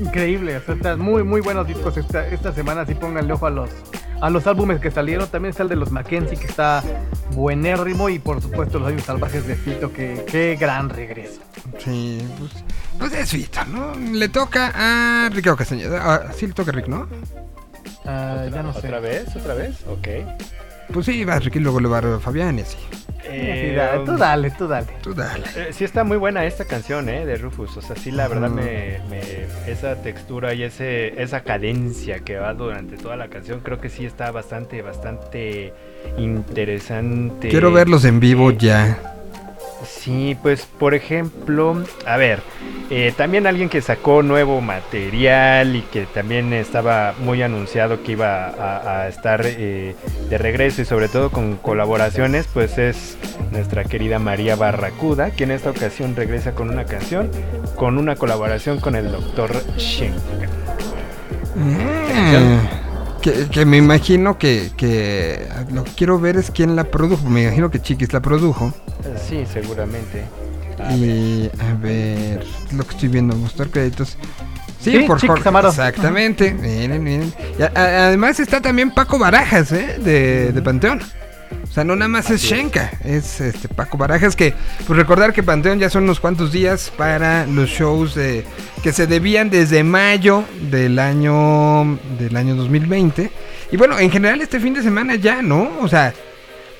Increíble, 0.00 0.56
o 0.56 0.62
sea, 0.62 0.74
están 0.74 1.00
muy, 1.00 1.22
muy 1.22 1.40
buenos 1.40 1.66
discos 1.66 1.96
esta, 1.96 2.26
esta 2.28 2.52
semana. 2.52 2.84
Sí, 2.86 2.94
pónganle 2.94 3.32
ojo 3.32 3.46
a 3.46 3.50
los, 3.50 3.70
a 4.20 4.30
los 4.30 4.46
álbumes 4.46 4.80
que 4.80 4.90
salieron. 4.90 5.28
También 5.28 5.50
está 5.50 5.62
el 5.62 5.68
de 5.68 5.76
los 5.76 5.90
Mackenzie, 5.90 6.36
que 6.36 6.46
está 6.46 6.82
buenérrimo. 7.32 8.08
Y 8.08 8.18
por 8.18 8.42
supuesto, 8.42 8.78
los 8.78 8.88
años 8.88 9.04
salvajes 9.04 9.46
de 9.46 9.56
Fito, 9.56 9.92
que 9.92 10.24
qué 10.26 10.56
gran 10.60 10.90
regreso. 10.90 11.40
Sí, 11.78 12.26
pues, 12.38 12.52
pues 12.98 13.12
es 13.14 13.30
Fito, 13.30 13.64
¿no? 13.66 13.94
Le 13.94 14.28
toca 14.28 14.72
a 14.74 15.28
Ricardo 15.30 15.56
Castañeda. 15.56 16.00
Ah, 16.02 16.32
sí 16.34 16.46
le 16.46 16.52
toca 16.52 16.70
a 16.70 16.74
Rick, 16.74 16.88
¿no? 16.88 17.08
Ah, 18.04 18.46
ya 18.52 18.62
no 18.62 18.72
sé. 18.72 18.78
¿Otra 18.78 19.00
vez? 19.00 19.34
¿Otra 19.34 19.54
vez? 19.54 19.76
Ok. 19.88 20.08
Pues 20.92 21.06
sí, 21.06 21.24
va 21.24 21.34
a 21.34 21.38
Rick 21.40 21.56
y 21.56 21.60
luego 21.60 21.80
le 21.80 21.88
va 21.88 21.98
a 21.98 22.18
Fabián 22.20 22.58
y 22.58 22.62
así. 22.62 22.76
Sí, 23.28 23.72
dale, 23.74 24.04
tú 24.04 24.16
dale, 24.16 24.50
tú 24.52 24.68
dale. 24.68 24.86
Tú 25.02 25.12
dale. 25.12 25.44
Eh, 25.56 25.68
sí 25.72 25.82
está 25.82 26.04
muy 26.04 26.16
buena 26.16 26.44
esta 26.44 26.64
canción, 26.64 27.08
¿eh? 27.08 27.26
De 27.26 27.36
Rufus. 27.36 27.76
O 27.76 27.82
sea, 27.82 27.96
sí, 27.96 28.12
la 28.12 28.28
verdad, 28.28 28.50
me- 28.50 29.00
esa 29.66 29.96
textura 30.00 30.54
y 30.54 30.62
ese, 30.62 31.20
esa 31.20 31.40
cadencia 31.42 32.20
que 32.20 32.36
va 32.38 32.54
durante 32.54 32.96
toda 32.96 33.16
la 33.16 33.26
canción, 33.28 33.60
creo 33.60 33.80
que 33.80 33.88
sí 33.88 34.06
está 34.06 34.30
bastante, 34.30 34.80
bastante 34.80 35.72
interesante. 36.18 37.48
Quiero 37.48 37.72
verlos 37.72 38.04
en 38.04 38.20
vivo 38.20 38.52
ya. 38.52 39.15
Sí, 39.86 40.36
pues 40.42 40.66
por 40.66 40.94
ejemplo, 40.94 41.82
a 42.06 42.16
ver, 42.16 42.40
eh, 42.90 43.12
también 43.16 43.46
alguien 43.46 43.68
que 43.68 43.80
sacó 43.80 44.22
nuevo 44.22 44.60
material 44.60 45.76
y 45.76 45.82
que 45.82 46.06
también 46.06 46.52
estaba 46.52 47.14
muy 47.18 47.42
anunciado 47.42 48.02
que 48.02 48.12
iba 48.12 48.46
a, 48.48 49.02
a 49.02 49.08
estar 49.08 49.42
eh, 49.44 49.94
de 50.28 50.38
regreso 50.38 50.82
y 50.82 50.84
sobre 50.84 51.08
todo 51.08 51.30
con 51.30 51.56
colaboraciones, 51.56 52.48
pues 52.52 52.78
es 52.78 53.16
nuestra 53.50 53.84
querida 53.84 54.18
María 54.18 54.56
Barracuda, 54.56 55.30
que 55.30 55.44
en 55.44 55.50
esta 55.52 55.70
ocasión 55.70 56.16
regresa 56.16 56.54
con 56.54 56.70
una 56.70 56.84
canción, 56.84 57.30
con 57.74 57.98
una 57.98 58.16
colaboración 58.16 58.80
con 58.80 58.96
el 58.96 59.10
doctor 59.10 59.50
Shenka. 59.76 60.48
Mm, 61.54 62.85
que, 63.32 63.46
que 63.48 63.64
me 63.66 63.76
imagino 63.76 64.38
que, 64.38 64.70
que 64.76 65.46
lo 65.72 65.84
que 65.84 65.90
quiero 65.92 66.18
ver 66.20 66.36
es 66.36 66.50
quién 66.50 66.76
la 66.76 66.84
produjo. 66.84 67.28
Me 67.28 67.42
imagino 67.44 67.70
que 67.70 67.80
Chiquis 67.82 68.12
la 68.12 68.20
produjo. 68.20 68.72
Sí, 69.28 69.44
seguramente. 69.52 70.24
Y 70.94 71.50
a 71.60 71.74
ver, 71.80 72.44
lo 72.72 72.84
que 72.84 72.90
estoy 72.94 73.08
viendo, 73.08 73.34
mostrar 73.34 73.68
créditos. 73.70 74.16
Sí, 74.80 74.92
Sí, 74.92 74.98
por 75.06 75.16
Chiquis 75.18 75.30
Jorge. 75.30 75.48
Amaro. 75.48 75.68
Exactamente. 75.70 76.52
Miren, 76.54 77.02
miren. 77.02 77.32
Y 77.58 77.62
a- 77.62 77.72
a- 77.74 78.06
además 78.08 78.38
está 78.38 78.60
también 78.60 78.90
Paco 78.92 79.18
Barajas, 79.18 79.72
¿eh? 79.72 79.98
De, 79.98 80.52
de 80.52 80.62
Panteón. 80.62 81.00
O 81.76 81.78
sea, 81.78 81.84
no 81.84 81.94
nada 81.94 82.08
más 82.08 82.30
es 82.30 82.40
Shenka, 82.40 82.90
es 83.04 83.38
este 83.38 83.68
Paco 83.68 83.98
Barajas 83.98 84.34
que, 84.34 84.54
pues 84.86 84.96
recordar 84.98 85.34
que 85.34 85.42
Panteón 85.42 85.78
ya 85.78 85.90
son 85.90 86.04
unos 86.04 86.20
cuantos 86.20 86.50
días 86.50 86.90
para 86.96 87.44
los 87.44 87.68
shows 87.68 88.14
de- 88.14 88.46
que 88.82 88.94
se 88.94 89.06
debían 89.06 89.50
desde 89.50 89.84
mayo 89.84 90.44
del 90.70 90.98
año 90.98 91.98
del 92.18 92.34
año 92.34 92.54
2020. 92.56 93.30
Y 93.70 93.76
bueno, 93.76 93.98
en 93.98 94.10
general 94.10 94.40
este 94.40 94.58
fin 94.58 94.72
de 94.72 94.82
semana 94.82 95.16
ya, 95.16 95.42
¿no? 95.42 95.70
O 95.82 95.86
sea, 95.86 96.14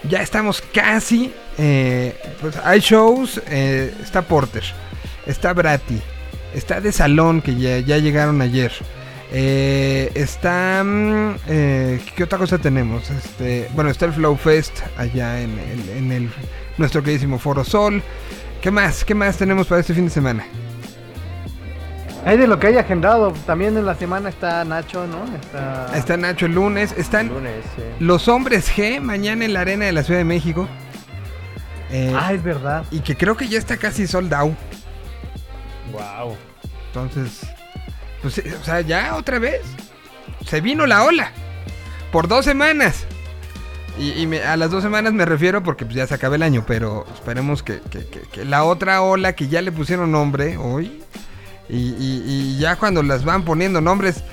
ya 0.09 0.23
estamos 0.23 0.63
casi, 0.73 1.31
eh, 1.59 2.17
pues 2.41 2.57
hay 2.65 2.81
shows, 2.81 3.43
eh, 3.51 3.93
está 4.03 4.23
Porter, 4.23 4.63
está 5.27 5.53
Brati, 5.53 6.01
está 6.55 6.81
De 6.81 6.91
Salón 6.91 7.43
que 7.43 7.55
ya, 7.57 7.81
ya 7.81 7.99
llegaron 7.99 8.41
ayer. 8.41 8.73
Eh, 9.33 10.13
está. 10.15 10.83
mm, 10.85 11.35
eh, 11.49 12.01
¿Qué 12.15 12.23
otra 12.25 12.39
cosa 12.39 12.59
tenemos? 12.59 13.11
Este, 13.11 13.69
bueno, 13.75 13.91
está 13.91 14.07
el 14.07 14.13
Flow 14.13 14.37
Fest 14.37 14.81
allá 14.97 15.41
en, 15.41 15.59
el- 15.59 15.89
en 15.91 16.13
el, 16.13 16.31
nuestro 16.79 17.03
queridísimo 17.03 17.39
Foro 17.39 17.65
Sol. 17.65 18.03
¿Qué 18.63 18.71
más? 18.71 19.05
¿Qué 19.05 19.15
más 19.15 19.37
tenemos 19.37 19.67
para 19.67 19.81
este 19.81 19.95
fin 19.95 20.05
de 20.05 20.11
semana? 20.11 20.45
Hay 22.25 22.39
de 22.39 22.47
lo 22.49 22.59
que 22.59 22.69
hay 22.69 22.77
agendado. 22.79 23.33
También 23.47 23.77
en 23.77 23.87
la 23.87 23.95
semana 23.95 24.29
está 24.29 24.65
Nacho, 24.65 25.07
¿no? 25.07 25.25
Está. 25.37 25.97
Está 25.97 26.17
Nacho 26.17 26.47
el 26.47 26.55
lunes. 26.55 26.93
Están 26.97 27.29
Lunes, 27.29 27.65
sí. 27.77 27.83
los 28.01 28.27
hombres 28.29 28.69
G 28.75 29.01
mañana 29.01 29.45
en 29.45 29.53
la 29.53 29.61
Arena 29.61 29.85
de 29.87 29.93
la 29.93 30.03
Ciudad 30.03 30.19
de 30.21 30.25
México. 30.25 30.69
Eh, 31.91 32.13
Ah, 32.17 32.33
es 32.33 32.43
verdad. 32.43 32.85
y 32.91 32.99
que 33.01 33.17
creo 33.17 33.37
que 33.37 33.47
ya 33.47 33.59
está 33.59 33.77
casi 33.77 34.07
sold 34.09 34.35
out. 34.35 34.57
Wow. 35.93 36.37
Entonces, 36.89 37.47
pues, 38.27 38.39
eh, 38.39 38.53
o 38.61 38.65
sea, 38.65 38.81
ya 38.81 39.15
otra 39.15 39.39
vez. 39.39 39.61
Se 40.47 40.61
vino 40.61 40.85
la 40.87 41.05
ola. 41.05 41.31
Por 42.11 42.27
dos 42.27 42.45
semanas. 42.45 43.05
Y, 43.99 44.27
a 44.39 44.57
las 44.57 44.73
dos 44.73 44.83
semanas 44.83 45.13
me 45.13 45.25
refiero 45.25 45.63
porque 45.63 45.85
pues, 45.85 45.95
ya 45.97 46.09
se 46.09 46.15
acaba 46.15 46.35
el 46.35 46.43
año, 46.43 46.65
pero 46.67 47.07
esperemos 47.15 47.63
que, 47.63 47.81
la 48.45 48.65
otra 48.65 49.03
ola 49.03 49.35
que 49.35 49.47
ya 49.49 49.63
le 49.63 49.71
pusieron 49.71 50.11
nombre 50.11 50.57
hoy. 50.57 51.01
Y, 51.69 52.59
ya 52.59 52.75
cuando 52.77 53.05
las 53.05 53.25
van 53.25 53.45
poniendo 53.45 53.81
nombres, 53.81 54.25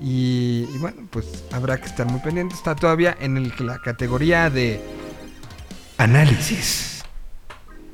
Y, 0.00 0.68
y 0.72 0.78
bueno, 0.78 0.98
pues 1.10 1.44
habrá 1.50 1.78
que 1.80 1.86
estar 1.86 2.06
muy 2.06 2.20
pendiente. 2.20 2.54
Está 2.54 2.74
todavía 2.76 3.16
en 3.18 3.38
el- 3.38 3.52
la 3.60 3.78
categoría 3.80 4.50
de 4.50 4.80
análisis. 5.98 7.02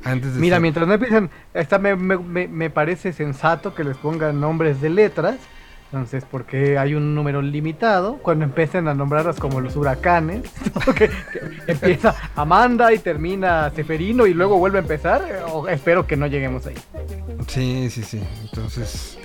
Antes 0.05 0.35
de 0.35 0.41
Mira, 0.41 0.57
ser- 0.57 0.63
mientras 0.63 0.89
no 0.89 0.95
empiezan, 0.95 1.31
me- 1.81 2.17
me- 2.19 2.49
me 2.49 2.71
parece 2.71 3.13
sensato 3.13 3.75
que 3.75 3.85
les 3.85 3.97
pongan 3.97 4.41
nombres 4.41 4.81
de 4.81 4.91
letras. 4.91 5.37
Entonces, 5.93 6.25
porque 6.25 6.79
hay 6.79 6.95
un 6.95 7.15
número 7.15 7.43
limitado, 7.43 8.17
cuando 8.23 8.47
empiecen 8.47 8.89
a 8.89 8.95
nombrarlas 8.95 9.37
como 9.37 9.61
los 9.61 9.77
huracanes, 9.77 10.41
¿no? 10.87 10.95
que, 10.95 11.11
que 11.11 11.41
empieza 11.67 12.15
Amanda 12.35 12.95
y 12.95 12.99
termina 12.99 13.71
Seferino 13.77 14.27
y 14.27 14.33
luego 14.33 14.57
vuelve 14.57 14.79
a 14.79 14.81
empezar, 14.81 15.45
o 15.53 15.69
espero 15.69 16.07
que 16.07 16.17
no 16.17 16.27
lleguemos 16.29 16.67
ahí. 16.67 16.77
Sí, 17.47 17.91
sí, 17.91 18.03
sí. 18.03 18.23
Entonces. 18.43 19.19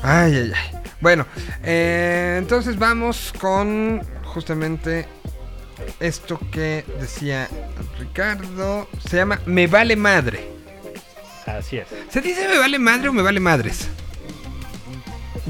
Ay, 0.00 0.36
ay, 0.36 0.52
ay. 0.54 0.80
Bueno, 1.00 1.26
eh, 1.64 2.36
entonces 2.38 2.78
vamos 2.78 3.34
con 3.40 4.00
justamente 4.22 5.08
esto 5.98 6.38
que 6.52 6.84
decía 7.00 7.48
Ricardo. 7.98 8.86
Se 9.08 9.16
llama 9.16 9.40
Me 9.44 9.66
vale 9.66 9.96
madre. 9.96 10.48
Así 11.46 11.78
es. 11.78 11.88
¿Se 12.10 12.20
dice 12.20 12.46
me 12.48 12.58
vale 12.58 12.78
madre 12.78 13.08
o 13.08 13.12
me 13.12 13.22
vale 13.22 13.40
madres? 13.40 13.88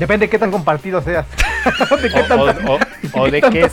Depende 0.03 0.27
de 0.27 0.31
qué 0.31 0.39
tan 0.39 0.51
compartido 0.51 1.01
seas. 1.01 1.27
de 2.03 2.09
qué 2.11 2.21
O, 2.21 2.25
tantas- 2.27 2.65
o- 2.65 2.75
o- 2.75 3.23
o 3.23 3.31
de 3.31 3.41
qué 3.41 3.71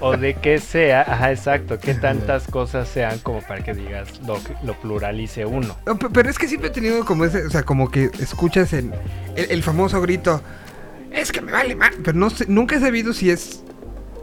o 0.00 0.16
de 0.16 0.34
que 0.34 0.58
sea, 0.58 1.00
ajá, 1.02 1.30
exacto, 1.32 1.78
que 1.78 1.94
tantas 1.94 2.46
cosas 2.46 2.88
sean 2.88 3.18
como 3.20 3.40
para 3.40 3.62
que 3.64 3.74
digas 3.74 4.20
lo, 4.26 4.38
lo 4.62 4.74
pluralice 4.74 5.44
uno. 5.44 5.76
No, 5.86 5.98
pe- 5.98 6.08
Pero 6.12 6.30
es 6.30 6.38
que 6.38 6.46
siempre 6.46 6.68
he 6.68 6.72
tenido 6.72 7.04
como 7.04 7.24
ese, 7.24 7.44
o 7.46 7.50
sea, 7.50 7.62
como 7.64 7.90
que 7.90 8.10
escuchas 8.20 8.72
en 8.74 8.92
el, 9.34 9.50
el 9.50 9.62
famoso 9.62 10.00
grito, 10.00 10.40
es 11.10 11.32
que 11.32 11.40
me 11.40 11.52
vale 11.52 11.74
madre, 11.74 11.96
pero 12.04 12.16
no 12.18 12.30
sé, 12.30 12.44
nunca 12.48 12.76
he 12.76 12.80
sabido 12.80 13.12
si 13.12 13.30
es, 13.30 13.62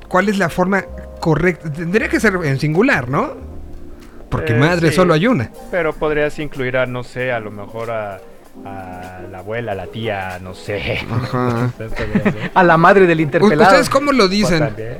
cuál 0.07 0.29
es 0.29 0.37
la 0.37 0.49
forma 0.49 0.83
correcta. 1.19 1.71
Tendría 1.71 2.07
que 2.09 2.19
ser 2.19 2.33
en 2.43 2.57
singular, 2.59 3.09
¿no? 3.09 3.33
Porque 4.29 4.53
Eh, 4.53 4.59
madre 4.59 4.89
sí. 4.91 4.95
solo 4.95 5.13
hay 5.13 5.27
una. 5.27 5.51
Pero 5.71 5.93
podrías 5.93 6.37
incluir 6.39 6.77
a, 6.77 6.85
no 6.85 7.03
sé, 7.03 7.31
a 7.31 7.39
lo 7.39 7.51
mejor 7.51 7.89
a, 7.91 8.19
a 8.65 9.21
la 9.31 9.39
abuela, 9.39 9.71
a 9.71 9.75
la 9.75 9.87
tía, 9.87 10.39
no 10.41 10.53
sé. 10.53 10.99
Ajá. 11.09 11.71
a 12.53 12.63
la 12.63 12.77
madre 12.77 13.07
del 13.07 13.21
interpelado. 13.21 13.69
¿Ustedes 13.71 13.89
cómo 13.89 14.11
lo 14.11 14.27
dicen? 14.27 14.59
también. 14.59 14.97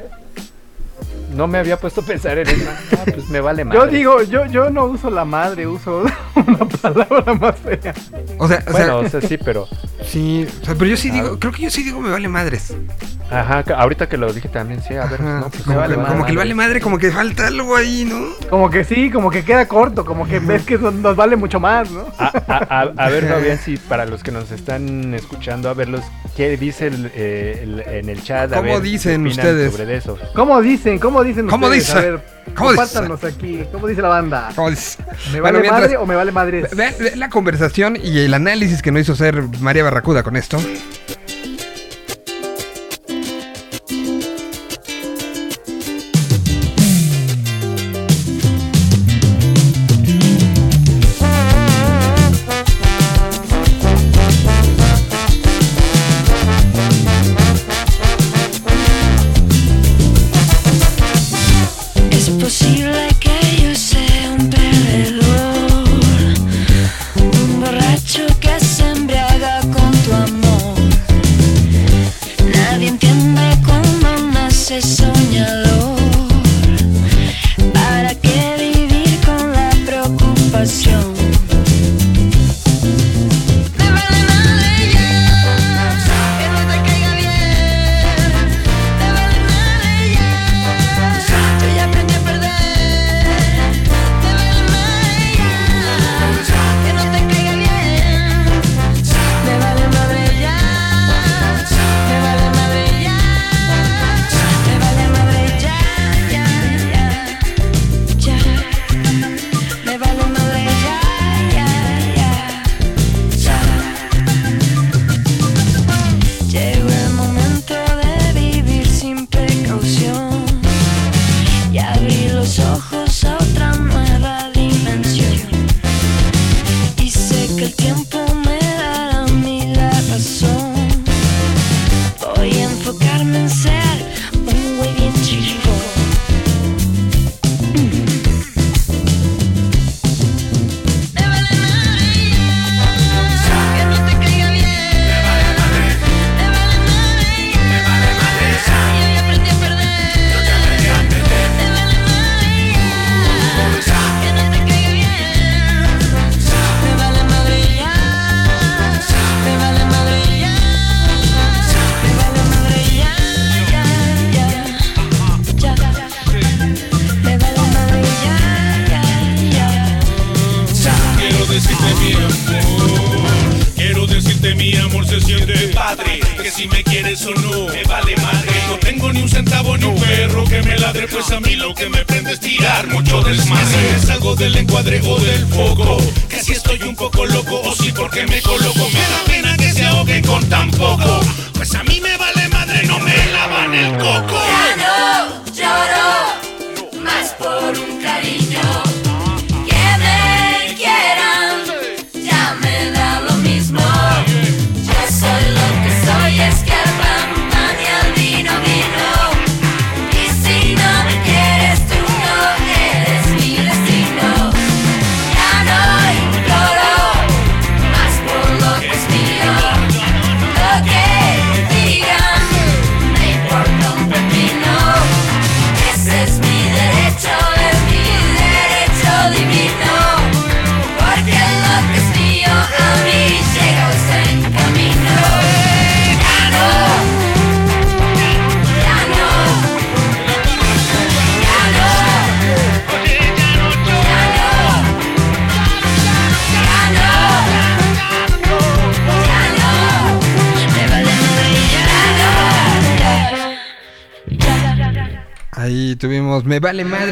No 1.30 1.48
me 1.48 1.58
había 1.60 1.78
puesto 1.78 2.02
a 2.02 2.06
pensar 2.06 2.38
en 2.40 2.48
eso. 2.50 2.70
Ah, 3.00 3.04
pues 3.06 3.30
me 3.30 3.40
vale 3.40 3.64
más. 3.64 3.76
Yo 3.78 3.86
digo, 3.88 4.22
yo, 4.24 4.46
yo 4.48 4.70
no 4.70 4.86
uso 4.86 5.10
la 5.10 5.24
madre, 5.24 5.66
uso 5.68 6.04
una 6.36 6.58
palabra 6.68 7.34
más 7.34 7.56
fea. 7.60 7.94
O 8.38 8.48
sea, 8.48 8.62
o 8.68 8.72
Bueno, 8.72 8.86
sea, 8.86 8.96
o 8.98 9.10
sea, 9.10 9.22
sí, 9.22 9.38
pero. 9.38 9.68
sí, 10.04 10.46
o 10.62 10.66
sea, 10.66 10.76
pero 10.76 10.86
yo 10.90 10.98
sí 10.98 11.10
Ah. 11.12 11.14
digo, 11.14 11.40
creo 11.40 11.54
que 11.54 11.62
yo 11.64 11.70
sí 11.70 11.84
digo 11.84 12.02
me 12.02 12.10
vale 12.10 12.28
madres. 12.28 12.74
Ajá, 13.32 13.64
ahorita 13.78 14.10
que 14.10 14.18
lo 14.18 14.34
dije 14.34 14.50
también, 14.50 14.82
sí, 14.82 14.96
a 14.96 15.06
ver, 15.06 15.22
Ajá, 15.22 15.40
no, 15.42 15.50
pues, 15.50 15.64
como, 15.64 15.78
vale 15.78 15.96
que, 15.96 16.02
como 16.02 16.26
que 16.26 16.32
le 16.32 16.38
vale 16.40 16.56
madre, 16.56 16.82
como 16.82 16.98
que 16.98 17.12
falta 17.12 17.46
algo 17.48 17.76
ahí, 17.76 18.06
¿no? 18.10 18.30
Como 18.50 18.70
que 18.72 18.84
sí, 18.84 19.12
como 19.12 19.30
que 19.30 19.44
queda 19.46 19.68
corto, 19.68 20.04
como 20.04 20.28
que 20.28 20.40
ves 20.40 20.64
que 20.64 20.78
nos 20.80 20.94
nos 20.96 21.16
vale 21.16 21.36
mucho 21.36 21.60
más, 21.60 21.90
¿no? 21.92 22.08
A, 22.18 22.26
a- 22.48 22.82
a- 22.82 23.06
a 23.06 23.10
ver, 23.10 23.28
Fabián, 23.30 23.60
si 23.60 23.78
para 23.78 24.06
los 24.08 24.24
que 24.24 24.32
nos 24.32 24.50
están 24.52 25.14
escuchando, 25.14 25.70
a 25.70 25.74
verlos, 25.76 26.02
¿qué 26.36 26.58
dice 26.58 26.88
el, 26.88 27.12
eh, 27.14 27.60
el- 27.64 27.80
en 27.82 28.10
el 28.10 28.24
chat? 28.24 28.52
A 28.52 28.58
¿Cómo 28.58 28.74
ver, 28.74 28.82
dicen 28.82 29.24
¿qué 29.24 29.30
opinan 29.30 29.46
ustedes? 29.46 29.72
Sobre 29.74 29.96
eso. 29.96 30.18
¿Cómo 30.34 30.60
dicen? 30.62 30.98
¿Cómo 30.98 31.19
dicen 31.24 31.48
¿Cómo 31.48 31.68
ustedes? 31.68 31.88
dice? 31.88 31.98
A 31.98 32.02
ver, 32.02 32.22
¿Cómo 32.56 32.72
dice? 32.74 33.28
aquí. 33.28 33.64
¿Cómo 33.72 33.88
dice 33.88 34.02
la 34.02 34.08
banda? 34.10 34.50
Como 34.56 34.70
dices. 34.70 34.98
¿Me 35.32 35.40
Bueno, 35.42 35.44
vale 35.44 35.60
mientras- 35.60 35.82
madre 35.82 35.98
o 35.98 36.06
me 36.06 36.16
vale 36.16 36.32
madre? 36.32 36.68
Vean 36.76 36.94
la 37.16 37.30
conversación 37.30 37.98
y 38.02 38.20
el 38.20 38.34
análisis 38.34 38.82
que 38.82 38.92
nos 38.92 39.02
hizo 39.04 39.14
hacer 39.14 39.44
María 39.60 39.84
Barracuda 39.84 40.24
con 40.24 40.36
esto. 40.36 40.58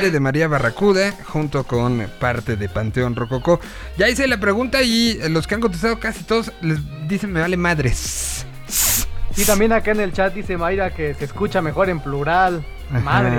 Madre 0.08 0.12
de 0.14 0.20
María 0.22 0.48
Barracuda 0.48 1.12
junto 1.26 1.66
con 1.66 2.08
parte 2.20 2.56
de 2.56 2.70
Panteón 2.70 3.14
Rococó. 3.14 3.60
Ya 3.98 4.08
hice 4.08 4.26
la 4.28 4.40
pregunta 4.40 4.82
y 4.82 5.20
los 5.30 5.48
que 5.48 5.56
han 5.56 5.60
contestado 5.62 6.00
casi 6.00 6.24
todos 6.24 6.54
les 6.62 6.80
dicen 7.10 7.34
Me 7.34 7.42
Vale 7.42 7.58
Madres. 7.58 8.46
Y 9.36 9.44
también 9.44 9.74
acá 9.74 9.92
en 9.92 10.00
el 10.00 10.14
chat 10.14 10.34
dice 10.34 10.56
Mayra 10.56 10.92
que 10.96 11.14
se 11.14 11.26
escucha 11.26 11.62
mejor 11.62 11.90
en 11.90 12.00
plural. 12.00 12.66
Madre. 13.04 13.38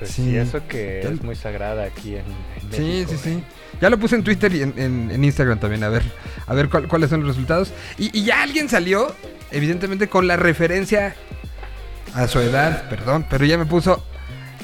Pues 0.00 0.10
Sí. 0.10 0.24
sí, 0.24 0.36
eso 0.36 0.60
que 0.66 1.00
Ya- 1.04 1.10
es 1.10 1.22
muy 1.22 1.36
sagrada 1.36 1.84
aquí 1.84 2.16
en, 2.16 2.24
en 2.24 2.72
Sí, 2.72 2.80
México, 2.82 3.10
sí, 3.10 3.14
¿eh? 3.30 3.34
sí. 3.34 3.44
Ya 3.80 3.88
lo 3.90 3.98
puse 3.98 4.16
en 4.16 4.24
Twitter 4.24 4.52
y 4.52 4.62
en, 4.62 4.74
en- 4.76 5.10
en 5.12 5.22
Instagram 5.24 5.60
también, 5.60 5.84
a 5.84 5.88
ver, 5.90 6.02
a 6.46 6.54
ver 6.54 6.68
cuál- 6.68 6.88
cuáles 6.88 7.08
son 7.10 7.20
los 7.20 7.28
resultados. 7.28 7.72
Y, 7.98 8.16
y 8.18 8.24
ya 8.24 8.42
alguien 8.42 8.68
salió, 8.68 9.14
evidentemente, 9.52 10.08
con 10.08 10.26
la 10.26 10.36
referencia 10.36 11.14
a 12.14 12.26
su 12.26 12.40
edad, 12.40 12.88
perdón, 12.90 13.24
pero 13.30 13.44
ya 13.44 13.56
me 13.58 13.64
puso. 13.66 14.04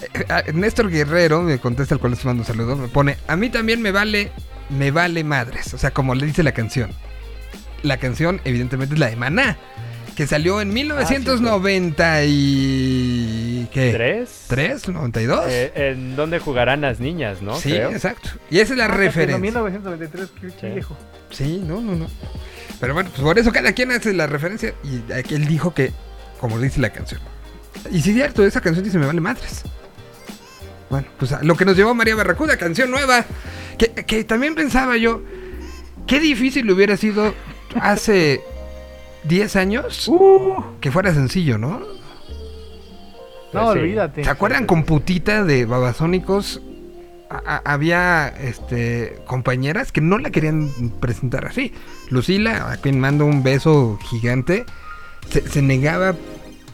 Eh, 0.02 0.24
eh, 0.46 0.52
Néstor 0.52 0.90
Guerrero 0.90 1.42
me 1.42 1.58
contesta, 1.58 1.94
al 1.94 2.00
cual 2.00 2.12
les 2.12 2.24
mando 2.24 2.42
un 2.42 2.46
saludo, 2.46 2.76
me 2.76 2.88
pone, 2.88 3.16
a 3.28 3.36
mí 3.36 3.50
también 3.50 3.80
me 3.82 3.90
vale, 3.92 4.30
me 4.70 4.90
vale 4.90 5.24
madres. 5.24 5.72
O 5.74 5.78
sea, 5.78 5.90
como 5.92 6.14
le 6.14 6.26
dice 6.26 6.42
la 6.42 6.52
canción. 6.52 6.90
La 7.82 7.98
canción, 7.98 8.40
evidentemente, 8.44 8.94
es 8.94 9.00
la 9.00 9.08
de 9.10 9.16
Maná, 9.16 9.58
que 10.16 10.26
salió 10.26 10.60
en 10.60 10.72
1990 10.72 12.24
y... 12.24 13.68
¿Qué? 13.72 13.92
¿Tres? 13.92 14.44
¿Tres? 14.48 14.88
¿92? 14.88 15.42
Eh, 15.48 15.72
¿En 15.74 16.16
dónde 16.16 16.38
jugarán 16.38 16.80
las 16.82 17.00
niñas, 17.00 17.42
no? 17.42 17.56
sí, 17.56 17.70
Creo. 17.70 17.90
exacto. 17.90 18.30
Y 18.50 18.60
esa 18.60 18.72
es 18.74 18.78
la 18.78 18.86
Ah, 18.86 18.88
referencia. 18.88 19.38
1993, 19.38 20.28
qué, 20.40 20.50
Sí. 20.50 20.72
viejo. 20.72 20.96
Sí, 21.30 21.62
no, 21.66 21.80
no, 21.80 21.94
no. 21.96 22.06
Pero 22.80 22.94
bueno, 22.94 23.10
pues 23.10 23.22
por 23.22 23.38
eso 23.38 23.52
cada 23.52 23.72
quien 23.72 23.90
hace 23.92 24.12
la 24.12 24.26
referencia. 24.26 24.74
Y 24.84 25.12
aquí 25.12 25.34
él 25.34 25.46
dijo 25.46 25.74
que, 25.74 25.92
como 26.40 26.58
dice 26.58 26.80
la 26.80 26.90
canción. 26.90 27.20
Y 27.90 28.00
sí, 28.00 28.12
cierto, 28.14 28.44
esa 28.46 28.60
canción 28.60 28.84
dice: 28.84 28.98
Me 28.98 29.06
vale 29.06 29.20
madres. 29.20 29.62
Bueno, 30.94 31.08
pues 31.18 31.34
lo 31.42 31.56
que 31.56 31.64
nos 31.64 31.76
llevó 31.76 31.92
María 31.92 32.14
Barracuda, 32.14 32.56
canción 32.56 32.88
nueva. 32.92 33.24
Que, 33.78 33.88
que 33.90 34.22
también 34.22 34.54
pensaba 34.54 34.96
yo, 34.96 35.22
qué 36.06 36.20
difícil 36.20 36.70
hubiera 36.70 36.96
sido 36.96 37.34
hace 37.80 38.40
10 39.24 39.56
años 39.56 40.08
que 40.80 40.92
fuera 40.92 41.12
sencillo, 41.12 41.58
¿no? 41.58 41.80
No, 43.52 43.66
olvídate. 43.70 44.22
¿Se 44.22 44.30
acuerdan 44.30 44.66
con 44.66 44.84
putita 44.84 45.42
de 45.42 45.64
Babasónicos? 45.64 46.62
A- 47.28 47.62
había 47.64 48.28
este 48.28 49.18
compañeras 49.26 49.90
que 49.90 50.00
no 50.00 50.18
la 50.18 50.30
querían 50.30 50.70
presentar 51.00 51.44
así. 51.46 51.72
Lucila, 52.10 52.70
a 52.70 52.76
quien 52.76 53.00
mando 53.00 53.26
un 53.26 53.42
beso 53.42 53.98
gigante, 54.10 54.64
se, 55.28 55.40
se 55.48 55.60
negaba 55.60 56.14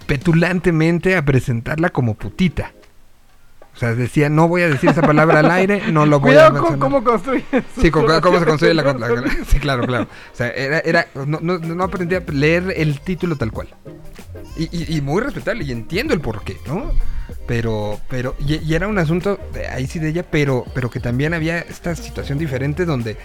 petulantemente 0.07 1.17
a 1.17 1.25
presentarla 1.25 1.89
como 1.89 2.17
putita. 2.17 2.73
O 3.81 3.83
sea, 3.83 3.95
decía, 3.95 4.29
no 4.29 4.47
voy 4.47 4.61
a 4.61 4.69
decir 4.69 4.91
esa 4.91 5.01
palabra 5.01 5.39
al 5.39 5.51
aire, 5.51 5.91
no 5.91 6.05
lo 6.05 6.21
voy 6.21 6.33
a 6.33 6.51
Cuidado 6.51 6.51
con 6.51 6.61
mencionar. 6.73 6.79
cómo 6.81 7.03
construyen. 7.03 7.45
sus 7.75 7.83
Sí, 7.83 7.91
con 7.91 8.05
cómo 8.21 8.39
se 8.39 8.45
construye 8.45 8.75
la, 8.75 8.83
la- 8.93 9.09
Sí, 9.49 9.59
claro, 9.59 9.87
claro. 9.87 10.05
O 10.05 10.37
sea, 10.37 10.51
era, 10.51 10.81
era 10.81 11.07
no, 11.15 11.39
no, 11.41 11.57
no 11.59 11.83
aprendí 11.85 12.15
a 12.15 12.21
leer 12.31 12.75
el 12.77 13.01
título 13.01 13.37
tal 13.37 13.53
cual. 13.53 13.69
Y, 14.59 14.65
y- 14.71 14.97
y 14.99 15.01
muy 15.01 15.23
respetable, 15.23 15.65
y 15.65 15.73
entiendo 15.73 16.13
el 16.13 16.21
porqué, 16.21 16.59
¿no? 16.67 16.93
Pero, 17.47 17.99
pero, 18.11 18.37
y, 18.47 18.57
y 18.63 18.75
era 18.75 18.87
un 18.87 18.99
asunto, 18.99 19.41
ahí 19.73 19.87
sí 19.87 19.99
de 19.99 20.11
ella, 20.11 20.27
pero, 20.31 20.67
pero 20.75 20.91
que 20.91 21.01
también 21.01 21.33
había 21.33 21.61
esta 21.61 21.97
situación 21.97 22.37
diferente 22.37 22.85
donde 22.85 23.17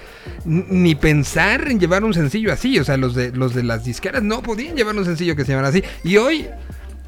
ni 0.45 0.95
pensar 0.95 1.67
en 1.69 1.81
llevar 1.81 2.05
un 2.05 2.13
sencillo 2.13 2.53
así, 2.53 2.79
o 2.79 2.85
sea, 2.85 2.95
los 2.95 3.13
de, 3.13 3.31
los 3.33 3.53
de 3.53 3.63
las 3.63 3.83
disqueras 3.83 4.23
no 4.23 4.41
podían 4.41 4.77
llevar 4.77 4.95
un 4.95 5.03
sencillo 5.03 5.35
que 5.35 5.43
se 5.43 5.51
llamara 5.51 5.67
así. 5.67 5.83
Y 6.05 6.15
hoy, 6.15 6.47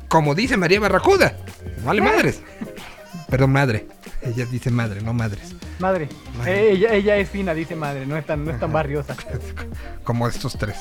como 0.10 0.36
dice 0.36 0.58
María 0.58 0.82
Barracuda, 0.82 1.38
vale 1.86 2.02
madres. 2.02 2.42
Perdón, 3.30 3.52
madre. 3.52 3.88
Ella 4.22 4.46
dice 4.46 4.72
madre, 4.72 5.02
no 5.02 5.14
madres. 5.14 5.54
Madre. 5.80 6.08
Madre. 6.38 6.70
Eh, 6.70 6.72
ella, 6.72 6.94
ella 6.94 7.18
es 7.18 7.30
fina, 7.30 7.54
dice 7.54 7.76
madre, 7.76 8.06
no 8.06 8.16
es 8.18 8.26
tan, 8.26 8.46
no 8.46 8.52
es 8.52 8.60
tan 8.60 8.72
barriosa. 8.72 9.16
como 10.04 10.28
estos 10.28 10.58
tres. 10.58 10.78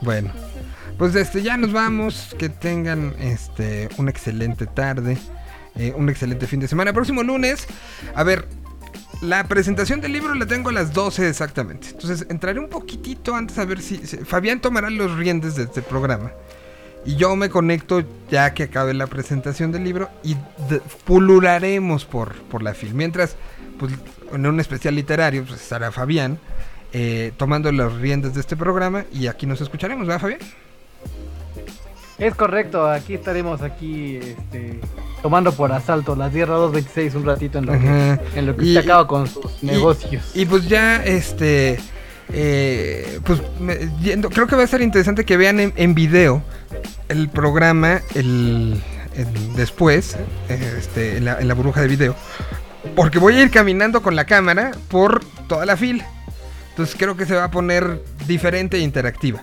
Bueno, 0.00 0.30
pues 0.98 1.14
este 1.14 1.42
ya 1.42 1.56
nos 1.56 1.72
vamos. 1.72 2.34
Que 2.38 2.48
tengan 2.48 3.14
este 3.20 3.88
una 3.98 4.10
excelente 4.10 4.66
tarde, 4.66 5.18
eh, 5.74 5.92
un 5.96 6.08
excelente 6.08 6.46
fin 6.46 6.60
de 6.60 6.68
semana. 6.68 6.92
Próximo 6.92 7.22
lunes, 7.22 7.66
a 8.14 8.22
ver. 8.22 8.46
La 9.22 9.44
presentación 9.48 10.02
del 10.02 10.12
libro 10.12 10.34
la 10.34 10.44
tengo 10.44 10.68
a 10.68 10.72
las 10.74 10.92
12 10.92 11.26
exactamente. 11.30 11.88
Entonces 11.88 12.26
entraré 12.28 12.60
un 12.60 12.68
poquitito 12.68 13.34
antes 13.34 13.56
a 13.58 13.64
ver 13.64 13.80
si, 13.80 14.06
si- 14.06 14.18
Fabián 14.18 14.60
tomará 14.60 14.90
los 14.90 15.16
riendes 15.16 15.56
de 15.56 15.62
este 15.62 15.80
programa. 15.80 16.32
Y 17.06 17.14
yo 17.16 17.36
me 17.36 17.48
conecto 17.50 18.02
ya 18.30 18.52
que 18.52 18.64
acabe 18.64 18.92
la 18.92 19.06
presentación 19.06 19.70
del 19.72 19.84
libro 19.84 20.10
y 20.24 20.36
pulularemos 21.04 22.04
por, 22.04 22.34
por 22.34 22.62
la 22.62 22.74
film. 22.74 22.96
Mientras, 22.96 23.36
pues 23.78 23.92
en 24.32 24.44
un 24.46 24.58
especial 24.58 24.94
literario, 24.96 25.44
pues 25.44 25.60
estará 25.62 25.92
Fabián 25.92 26.38
eh, 26.92 27.32
tomando 27.36 27.70
las 27.70 27.92
riendas 27.94 28.34
de 28.34 28.40
este 28.40 28.56
programa 28.56 29.04
y 29.12 29.28
aquí 29.28 29.46
nos 29.46 29.60
escucharemos, 29.60 30.06
¿verdad, 30.06 30.20
Fabián? 30.20 30.40
Es 32.18 32.34
correcto, 32.34 32.88
aquí 32.90 33.14
estaremos 33.14 33.60
aquí 33.60 34.16
este, 34.16 34.80
tomando 35.22 35.52
por 35.52 35.70
asalto 35.70 36.16
la 36.16 36.30
Tierra 36.30 36.54
226 36.54 37.14
un 37.14 37.26
ratito 37.26 37.58
en 37.58 37.66
lo 37.66 37.72
que, 37.72 37.78
Ajá. 37.88 38.20
en 38.34 38.46
lo 38.46 38.56
que 38.56 38.64
Y- 38.64 38.72
se 38.72 38.78
acaba 38.80 39.06
con 39.06 39.26
sus 39.26 39.62
y- 39.62 39.66
negocios. 39.66 40.24
Y 40.34 40.46
pues 40.46 40.66
ya, 40.66 41.04
este, 41.04 41.78
eh, 42.32 43.20
pues 43.24 43.40
creo 44.32 44.46
que 44.46 44.56
va 44.56 44.64
a 44.64 44.66
ser 44.66 44.82
interesante 44.82 45.24
que 45.24 45.36
vean 45.36 45.72
en, 45.76 45.94
video 45.94 46.42
el 47.08 47.28
programa 47.28 48.00
el, 48.14 48.82
después, 49.54 50.16
este, 50.48 51.18
en 51.18 51.24
la, 51.24 51.54
burbuja 51.54 51.80
de 51.80 51.88
video, 51.88 52.16
porque 52.94 53.18
voy 53.18 53.36
a 53.36 53.42
ir 53.42 53.50
caminando 53.50 54.02
con 54.02 54.16
la 54.16 54.24
cámara 54.24 54.72
por 54.88 55.24
toda 55.48 55.66
la 55.66 55.76
fila. 55.76 56.06
Entonces 56.70 56.96
creo 56.98 57.16
que 57.16 57.24
se 57.24 57.34
va 57.34 57.44
a 57.44 57.50
poner 57.50 58.02
diferente 58.26 58.76
e 58.76 58.80
interactiva. 58.80 59.42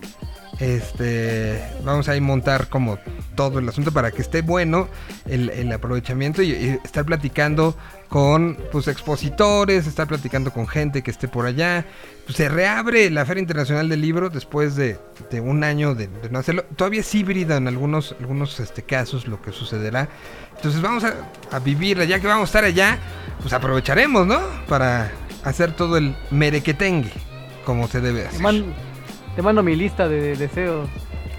Este, 0.60 1.62
vamos 1.84 2.08
a 2.08 2.16
ir 2.16 2.22
montar 2.22 2.68
como 2.68 3.00
todo 3.36 3.58
el 3.58 3.68
asunto 3.68 3.92
para 3.92 4.12
que 4.12 4.22
esté 4.22 4.44
bueno 4.44 4.88
el, 5.26 5.72
aprovechamiento 5.72 6.44
y 6.44 6.80
estar 6.84 7.06
platicando 7.06 7.76
con 8.14 8.60
pues 8.72 8.88
expositores, 8.88 9.88
estar 9.88 10.06
platicando 10.08 10.52
con 10.54 10.68
gente 10.68 11.02
que 11.02 11.10
esté 11.10 11.28
por 11.28 11.48
allá. 11.48 11.84
Pues, 12.26 12.38
se 12.38 12.48
reabre 12.48 13.10
la 13.10 13.26
Feria 13.26 13.42
Internacional 13.42 13.90
del 13.90 14.02
Libro 14.02 14.30
después 14.30 14.76
de, 14.76 15.00
de 15.32 15.42
un 15.42 15.64
año 15.64 15.96
de, 15.96 16.06
de 16.06 16.30
no 16.30 16.38
hacerlo. 16.38 16.64
Todavía 16.76 17.00
es 17.00 17.16
híbrida 17.16 17.58
en 17.58 17.68
algunos, 17.68 18.16
algunos 18.20 18.60
este, 18.60 18.84
casos 18.84 19.28
lo 19.28 19.42
que 19.42 19.52
sucederá. 19.52 20.10
Entonces 20.56 20.80
vamos 20.80 21.04
a, 21.06 21.16
a 21.52 21.58
vivirla, 21.58 22.06
ya 22.06 22.20
que 22.20 22.28
vamos 22.28 22.44
a 22.44 22.46
estar 22.52 22.64
allá, 22.66 23.00
pues 23.42 23.52
aprovecharemos, 23.52 24.28
¿no? 24.28 24.40
Para 24.68 25.10
hacer 25.44 25.72
todo 25.76 25.98
el 25.98 26.16
merequetengue 26.30 27.10
como 27.66 27.88
se 27.88 28.00
debe 28.00 28.22
Te, 28.22 28.28
hacer. 28.28 28.64
te 29.36 29.42
mando 29.42 29.64
mi 29.64 29.76
lista 29.76 30.08
de 30.08 30.36
deseos. 30.36 30.88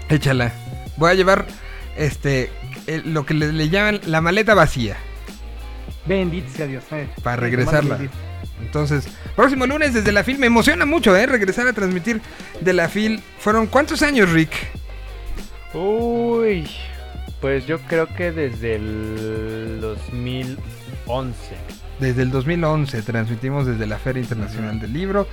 Échala. 0.09 0.51
Voy 0.97 1.09
a 1.09 1.13
llevar 1.13 1.45
este 1.95 2.51
el- 2.87 3.13
lo 3.13 3.25
que 3.25 3.33
le, 3.33 3.53
le 3.53 3.69
llaman 3.69 4.01
la 4.07 4.19
maleta 4.19 4.53
vacía 4.55 4.97
Bendito 6.05 6.49
sea 6.55 6.67
Dios. 6.67 6.83
eh. 6.91 7.07
para 7.23 7.37
regresarla. 7.37 7.99
Entonces, 8.61 9.07
próximo 9.35 9.65
lunes 9.65 9.93
desde 9.93 10.11
la 10.11 10.23
FIL 10.23 10.39
me 10.39 10.47
emociona 10.47 10.85
mucho, 10.85 11.15
eh, 11.15 11.25
regresar 11.25 11.67
a 11.67 11.73
transmitir 11.73 12.21
de 12.61 12.73
la 12.73 12.87
FIL. 12.87 13.21
Fueron 13.39 13.67
cuántos 13.67 14.01
años, 14.01 14.31
Rick? 14.31 14.51
Uy, 15.73 16.67
pues 17.41 17.67
yo 17.67 17.79
creo 17.79 18.07
que 18.15 18.31
desde 18.31 18.75
el 18.75 19.79
2011. 19.81 21.37
Desde 21.99 22.21
el 22.21 22.31
2011 22.31 23.01
transmitimos 23.01 23.65
desde 23.65 23.85
la 23.85 23.97
Feria 23.97 24.21
Internacional 24.21 24.79
del 24.79 24.93
Libro. 24.93 25.27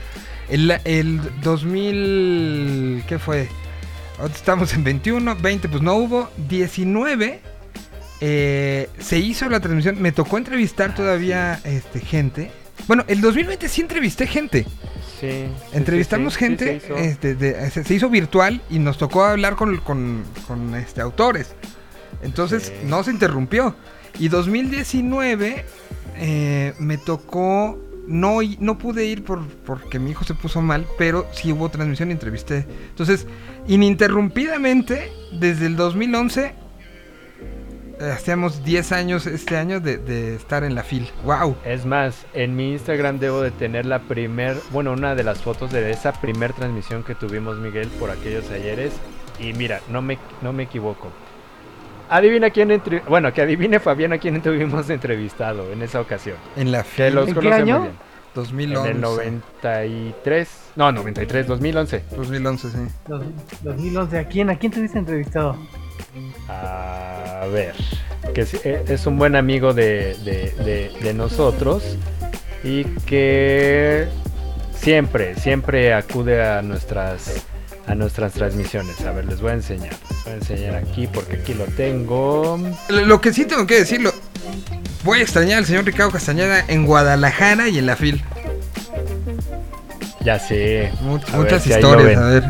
El, 0.49 0.73
el 0.85 1.20
2000 1.43 3.05
¿qué 3.07 3.19
fue? 3.19 3.49
Estamos 4.24 4.73
en 4.74 4.85
21, 4.85 5.36
20 5.36 5.69
pues 5.69 5.82
no 5.82 5.94
hubo, 5.94 6.31
19 6.49 7.40
eh, 8.24 8.89
se 9.01 9.19
hizo 9.19 9.49
la 9.49 9.59
transmisión, 9.59 10.01
me 10.01 10.12
tocó 10.12 10.39
entrevistar 10.39 10.94
todavía 10.94 11.61
este 11.65 11.99
gente. 11.99 12.53
Bueno, 12.86 13.05
el 13.09 13.20
2020 13.20 13.69
sí 13.69 13.81
entrevisté 13.81 14.28
gente. 14.28 14.65
Sí. 15.20 15.47
Entrevistamos 15.73 16.35
sí, 16.35 16.39
sí, 16.39 16.44
gente, 16.44 16.65
sí 16.65 16.86
se 16.86 16.86
hizo. 16.86 16.97
este, 16.97 17.35
de- 17.35 17.70
se, 17.70 17.82
se 17.82 17.94
hizo 17.94 18.09
virtual 18.11 18.61
y 18.70 18.78
nos 18.78 18.97
tocó 18.97 19.24
hablar 19.24 19.57
con, 19.57 19.77
con- 19.78 20.23
con, 20.47 20.74
este, 20.77 21.01
autores. 21.01 21.55
Entonces 22.23 22.73
no 22.86 23.03
se 23.03 23.11
interrumpió. 23.11 23.74
Y 24.20 24.28
2019 24.28 25.65
eh, 26.19 26.74
me 26.78 26.99
tocó, 26.99 27.78
no, 28.07 28.39
no 28.61 28.78
pude 28.78 29.05
ir 29.07 29.24
por, 29.24 29.44
porque 29.47 29.99
mi 29.99 30.11
hijo 30.12 30.23
se 30.24 30.35
puso 30.35 30.61
mal, 30.62 30.86
pero 30.99 31.27
sí 31.32 31.51
hubo 31.53 31.69
transmisión 31.70 32.11
y 32.11 32.12
entrevisté. 32.12 32.66
Entonces, 32.90 33.27
ininterrumpidamente, 33.69 35.11
desde 35.32 35.66
el 35.66 35.77
2011, 35.77 36.44
eh, 36.47 36.55
hacíamos 38.01 38.64
10 38.64 38.93
años 38.93 39.27
este 39.27 39.56
año 39.56 39.81
de, 39.81 39.97
de 39.98 40.35
estar 40.36 40.64
en 40.64 40.74
la 40.74 40.82
fil. 40.82 41.10
¡Wow! 41.24 41.56
Es 41.64 41.85
más, 41.86 42.27
en 42.32 42.56
mi 42.56 42.73
Instagram 42.73 43.19
debo 43.19 43.40
de 43.43 43.51
tener 43.51 43.86
la 43.86 44.01
primer, 44.01 44.56
bueno, 44.70 44.93
una 44.93 45.14
de 45.14 45.24
las 45.24 45.40
fotos 45.43 45.70
de 45.73 45.90
esa 45.90 46.12
primer 46.20 46.52
transmisión 46.52 47.02
que 47.05 47.14
tuvimos 47.14 47.59
Miguel 47.59 47.89
por 47.98 48.10
aquellos 48.10 48.51
ayeres. 48.51 48.93
Y 49.39 49.52
mira, 49.55 49.81
no 49.89 50.02
me, 50.02 50.19
no 50.43 50.52
me 50.52 50.64
equivoco. 50.64 51.09
Adivina 52.10 52.51
quién 52.51 52.70
entre... 52.70 53.01
Bueno, 53.01 53.32
que 53.32 53.40
adivine 53.43 53.81
Fabián 53.81 54.12
a 54.12 54.19
quién 54.19 54.43
tuvimos 54.43 54.90
entrevistado 54.90 55.73
en 55.73 55.82
esa 55.82 56.01
ocasión. 56.01 56.36
En 56.56 56.70
la 56.70 56.82
Que 56.82 56.89
fil. 57.06 57.14
los 57.14 57.28
¿En 57.28 57.35
qué 57.35 57.40
conoce 57.40 57.62
muy 57.62 57.70
año? 57.70 57.82
bien. 57.82 57.94
2011. 58.35 58.90
En 58.90 58.97
el 58.97 59.01
93. 59.02 60.48
No, 60.77 60.93
93, 60.93 61.47
2011. 61.47 62.05
2011, 62.16 62.70
sí. 62.70 62.77
Dos- 63.06 63.24
2011. 63.62 64.19
¿A 64.19 64.24
quién, 64.28 64.51
¿A 64.51 64.56
quién 64.59 64.73
te 64.73 64.78
hubiese 64.81 64.98
entrevistado? 64.98 65.56
A 66.48 67.47
ver, 67.52 67.74
que 68.35 68.43
es, 68.43 68.55
eh, 68.64 68.85
es 68.89 69.06
un 69.06 69.19
buen 69.19 69.36
amigo 69.36 69.73
de, 69.74 70.14
de- 70.24 70.52
de- 70.64 70.93
de 71.01 71.14
nosotros 71.14 71.82
y 72.64 72.85
que 73.06 74.06
siempre, 74.78 75.35
siempre 75.36 75.94
acude 75.94 76.44
a 76.44 76.62
nuestras 76.62 77.44
a 77.86 77.97
nuestras 77.97 78.32
transmisiones. 78.32 79.01
A 79.01 79.10
ver, 79.10 79.24
les 79.24 79.40
voy 79.40 79.51
a 79.51 79.55
enseñar. 79.55 79.90
Les 80.10 80.24
voy 80.24 80.32
a 80.32 80.36
enseñar 80.36 80.74
aquí 80.77 81.09
porque 81.09 81.36
aquí 81.36 81.52
lo 81.55 81.64
tengo. 81.64 82.59
Lo 82.89 83.20
que 83.20 83.32
sí 83.32 83.44
tengo 83.44 83.66
que 83.66 83.74
decirlo, 83.81 84.12
voy 85.05 85.19
a 85.19 85.23
extrañar 85.23 85.59
al 85.59 85.66
señor 85.66 85.85
Ricardo 85.85 86.12
Castañeda 86.12 86.64
en 86.69 86.86
Guadalajara 86.86 87.69
y 87.69 87.78
en 87.78 87.86
la 87.86 87.97
FIL. 87.97 88.23
Ya 90.20 90.39
sé. 90.39 90.93
Much- 91.02 91.24
A 91.28 91.39
ver 91.39 91.40
muchas 91.40 91.62
si 91.64 91.70
historias, 91.73 92.16
a 92.19 92.27
ver. 92.28 92.44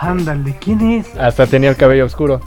Ándale, 0.00 0.56
¿quién 0.60 0.80
es? 0.80 1.06
Hasta 1.16 1.46
tenía 1.46 1.70
el 1.70 1.76
cabello 1.76 2.06
oscuro. 2.06 2.40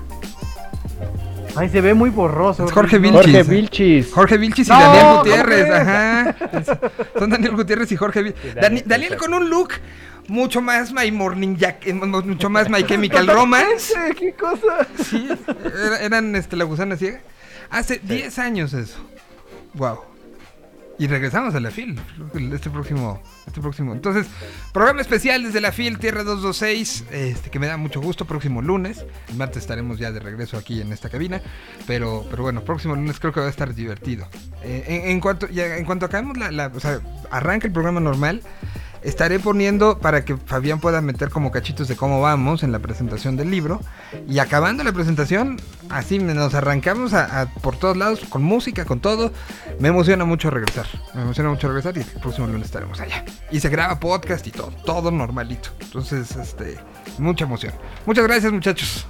Ay, 1.55 1.69
se 1.69 1.81
ve 1.81 1.93
muy 1.93 2.09
borroso. 2.09 2.65
Es 2.65 2.71
Jorge 2.71 2.97
Vilchis. 2.97 3.21
Jorge 3.21 3.43
Vilchis. 3.43 4.11
Jorge 4.11 4.37
Vilchis 4.37 4.67
y 4.67 4.71
No, 4.71 4.79
Daniel 4.79 5.03
¿cómo 5.05 5.17
Gutiérrez, 5.19 5.69
ajá. 5.71 6.35
Son 7.19 7.29
Daniel 7.29 7.55
Gutiérrez 7.55 7.91
y 7.91 7.95
Jorge 7.95 8.23
Vilchis. 8.23 8.55
Daniel, 8.55 8.83
Daniel 8.87 9.17
con 9.17 9.33
un 9.35 9.49
look 9.51 9.69
mucho 10.27 10.61
más 10.61 10.91
My 10.93 11.11
Morning 11.11 11.55
Jack, 11.57 11.85
eh, 11.85 11.93
mucho 11.93 12.49
más 12.49 12.69
My 12.71 12.83
Chemical 12.83 13.27
Romance. 13.27 13.93
¿Qué 14.17 14.33
cosa? 14.33 14.87
Sí, 15.03 15.29
era- 15.85 15.99
eran 15.99 16.35
este, 16.35 16.55
la 16.55 16.63
gusana 16.63 16.97
ciega. 16.97 17.19
Hace 17.69 17.99
10 18.01 18.39
años 18.39 18.73
eso. 18.73 18.97
Wow. 19.75 19.99
Y 20.99 21.07
regresamos 21.07 21.55
a 21.55 21.59
la 21.59 21.71
FIL 21.71 21.99
este 22.53 22.69
próximo, 22.69 23.19
este 23.47 23.59
próximo. 23.61 23.93
Entonces, 23.93 24.27
programa 24.71 25.01
especial 25.01 25.41
desde 25.43 25.59
la 25.59 25.71
FIL 25.71 25.97
Tierra 25.97 26.23
226, 26.23 27.05
este 27.11 27.49
que 27.49 27.57
me 27.57 27.65
da 27.65 27.77
mucho 27.77 27.99
gusto, 27.99 28.25
próximo 28.25 28.61
lunes. 28.61 29.03
Martes 29.35 29.63
estaremos 29.63 29.97
ya 29.97 30.11
de 30.11 30.19
regreso 30.19 30.55
aquí 30.55 30.81
en 30.81 30.93
esta 30.93 31.09
cabina, 31.09 31.41
pero, 31.87 32.25
pero 32.29 32.43
bueno, 32.43 32.63
próximo 32.63 32.95
lunes 32.95 33.19
creo 33.19 33.33
que 33.33 33.39
va 33.39 33.47
a 33.47 33.49
estar 33.49 33.73
divertido. 33.73 34.27
Eh, 34.63 35.05
en, 35.05 35.19
cuanto, 35.19 35.47
en 35.49 35.83
cuanto 35.85 36.05
acabemos 36.05 36.37
la, 36.37 36.51
la- 36.51 36.67
o 36.73 36.79
sea, 36.79 36.99
arranca 37.31 37.65
el 37.65 37.73
programa 37.73 37.99
normal, 37.99 38.41
estaré 39.03 39.39
poniendo 39.39 39.99
para 39.99 40.25
que 40.25 40.37
Fabián 40.37 40.79
pueda 40.79 41.01
meter 41.01 41.29
como 41.29 41.51
cachitos 41.51 41.87
de 41.87 41.95
cómo 41.95 42.21
vamos 42.21 42.63
en 42.63 42.71
la 42.71 42.79
presentación 42.79 43.35
del 43.35 43.51
libro. 43.51 43.79
Y 44.27 44.39
acabando 44.39 44.83
la 44.83 44.91
presentación, 44.91 45.57
así 45.89 46.19
nos 46.19 46.53
arrancamos 46.53 47.13
a, 47.13 47.41
a 47.41 47.45
por 47.47 47.75
todos 47.77 47.97
lados, 47.97 48.21
con 48.29 48.43
música, 48.43 48.85
con 48.85 48.99
todo. 48.99 49.31
Me 49.79 49.89
emociona 49.89 50.25
mucho 50.25 50.49
regresar. 50.49 50.87
Me 51.13 51.21
emociona 51.21 51.49
mucho 51.49 51.67
regresar 51.67 51.97
y 51.97 52.01
el 52.01 52.21
próximo 52.21 52.47
lunes 52.47 52.65
estaremos 52.65 52.99
allá. 52.99 53.25
Y 53.51 53.59
se 53.59 53.69
graba 53.69 53.99
podcast 53.99 54.45
y 54.47 54.51
todo, 54.51 54.71
todo 54.85 55.11
normalito. 55.11 55.69
Entonces, 55.81 56.35
este, 56.35 56.77
mucha 57.17 57.45
emoción. 57.45 57.73
Muchas 58.05 58.23
gracias 58.25 58.51
muchachos. 58.51 59.05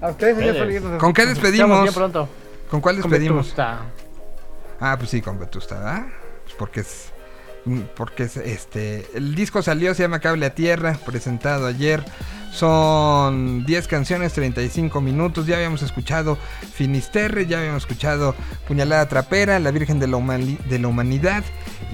A 0.00 0.10
ustedes, 0.10 0.36
señor 0.36 0.98
¿Con 0.98 1.12
qué 1.12 1.26
despedimos? 1.26 1.82
bien 1.82 1.94
pronto. 1.94 2.28
¿Con 2.70 2.80
cuál 2.80 3.00
Con 3.00 3.10
despedimos? 3.10 3.46
Vetusta. 3.46 3.80
Ah, 4.80 4.96
pues 4.96 5.10
sí, 5.10 5.20
con 5.20 5.38
Vetusta, 5.38 5.74
¿verdad? 5.76 6.06
Pues 6.44 6.54
porque 6.56 6.80
es. 6.80 7.12
Mm, 7.68 7.82
Porque 7.94 8.24
es 8.24 8.36
este. 8.36 9.06
El 9.14 9.34
disco 9.34 9.62
salió, 9.62 9.94
se 9.94 10.02
llama 10.02 10.20
Cable 10.20 10.46
a 10.46 10.54
Tierra, 10.54 10.98
presentado 11.04 11.66
ayer. 11.66 12.04
Son 12.50 13.64
10 13.66 13.86
canciones, 13.88 14.32
35 14.32 15.00
minutos. 15.00 15.46
Ya 15.46 15.56
habíamos 15.56 15.82
escuchado 15.82 16.36
Finisterre, 16.74 17.46
ya 17.46 17.58
habíamos 17.60 17.82
escuchado 17.84 18.34
Puñalada 18.66 19.06
Trapera, 19.08 19.58
La 19.60 19.70
Virgen 19.70 20.00
de 20.00 20.08
la, 20.08 20.18
de 20.18 20.78
la 20.78 20.88
Humanidad. 20.88 21.44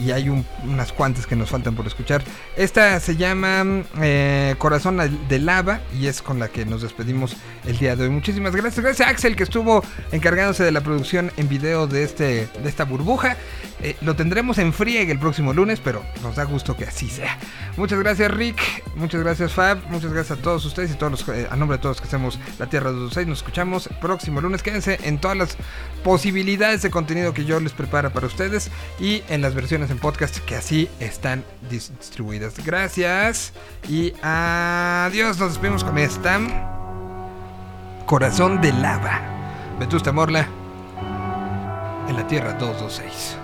Y 0.02 0.10
hay 0.12 0.28
un- 0.28 0.44
unas 0.64 0.92
cuantas 0.92 1.26
que 1.26 1.36
nos 1.36 1.50
faltan 1.50 1.74
por 1.76 1.86
escuchar. 1.86 2.22
Esta 2.56 2.98
se 3.00 3.16
llama 3.16 3.84
eh, 4.00 4.54
Corazón 4.58 4.98
de 5.28 5.38
Lava 5.38 5.80
y 6.00 6.06
es 6.06 6.22
con 6.22 6.38
la 6.38 6.48
que 6.48 6.64
nos 6.64 6.82
despedimos 6.82 7.36
el 7.66 7.76
día 7.78 7.94
de 7.94 8.04
hoy. 8.04 8.10
Muchísimas 8.10 8.56
gracias. 8.56 8.82
Gracias 8.82 9.06
a 9.06 9.10
Axel 9.10 9.36
que 9.36 9.42
estuvo 9.44 9.84
encargándose 10.12 10.64
de 10.64 10.72
la 10.72 10.80
producción 10.80 11.30
en 11.36 11.48
video 11.48 11.86
de, 11.86 12.04
este, 12.04 12.48
de 12.62 12.68
esta 12.68 12.84
burbuja. 12.84 13.36
Eh, 13.84 13.96
lo 14.00 14.16
tendremos 14.16 14.56
en 14.56 14.72
friegue 14.72 15.12
el 15.12 15.18
próximo 15.18 15.52
lunes, 15.52 15.78
pero 15.78 16.02
nos 16.22 16.36
da 16.36 16.44
gusto 16.44 16.74
que 16.74 16.84
así 16.84 17.10
sea. 17.10 17.38
Muchas 17.76 17.98
gracias 17.98 18.30
Rick, 18.30 18.58
muchas 18.96 19.20
gracias 19.20 19.52
Fab, 19.52 19.78
muchas 19.90 20.10
gracias 20.10 20.38
a 20.38 20.42
todos 20.42 20.64
ustedes 20.64 20.92
y 20.92 20.94
todos 20.94 21.12
los, 21.12 21.28
eh, 21.28 21.46
a 21.50 21.54
nombre 21.54 21.76
de 21.76 21.82
todos 21.82 22.00
que 22.00 22.06
hacemos 22.06 22.40
La 22.58 22.66
Tierra 22.66 22.90
226. 22.92 23.26
Nos 23.26 23.38
escuchamos 23.40 23.86
el 23.88 23.96
próximo 23.96 24.40
lunes. 24.40 24.62
Quédense 24.62 24.98
en 25.02 25.18
todas 25.18 25.36
las 25.36 25.58
posibilidades 26.02 26.80
de 26.80 26.90
contenido 26.90 27.34
que 27.34 27.44
yo 27.44 27.60
les 27.60 27.72
prepara 27.72 28.08
para 28.08 28.26
ustedes 28.26 28.70
y 28.98 29.22
en 29.28 29.42
las 29.42 29.54
versiones 29.54 29.90
en 29.90 29.98
podcast 29.98 30.38
que 30.38 30.56
así 30.56 30.88
están 30.98 31.44
distribuidas. 31.68 32.54
Gracias 32.64 33.52
y 33.86 34.14
adiós. 34.22 35.38
Nos 35.38 35.50
despedimos 35.50 35.84
con 35.84 35.98
esta 35.98 36.40
Corazón 38.06 38.62
de 38.62 38.72
Lava. 38.72 39.20
Vetusta 39.78 40.10
Morla 40.10 40.48
en 42.08 42.16
la 42.16 42.26
Tierra 42.26 42.54
226. 42.54 43.43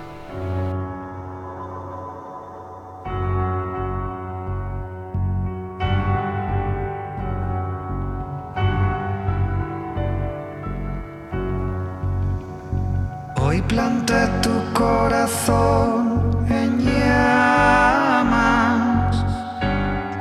Hoy 13.51 13.60
planté 13.62 14.28
tu 14.43 14.55
corazón 14.72 16.47
en 16.48 16.78
llamas, 16.78 17.97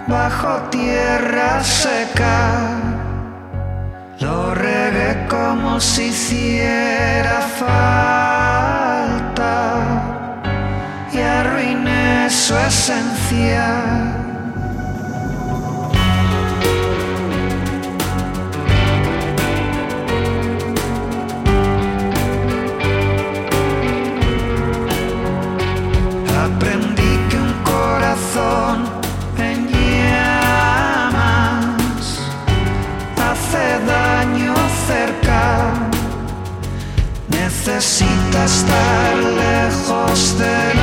bajo 0.08 0.58
tierra 0.72 1.64
seca. 1.64 2.72
Lo 4.20 4.56
regué 4.56 5.28
como 5.30 5.80
si 5.80 6.06
hiciera 6.06 7.42
falta 7.62 8.74
y 11.14 11.20
arruiné 11.20 12.32
su 12.32 12.58
esencia. 12.58 14.09
Necesita 37.80 38.44
estar 38.44 39.16
lejos 39.16 40.38
del 40.38 40.79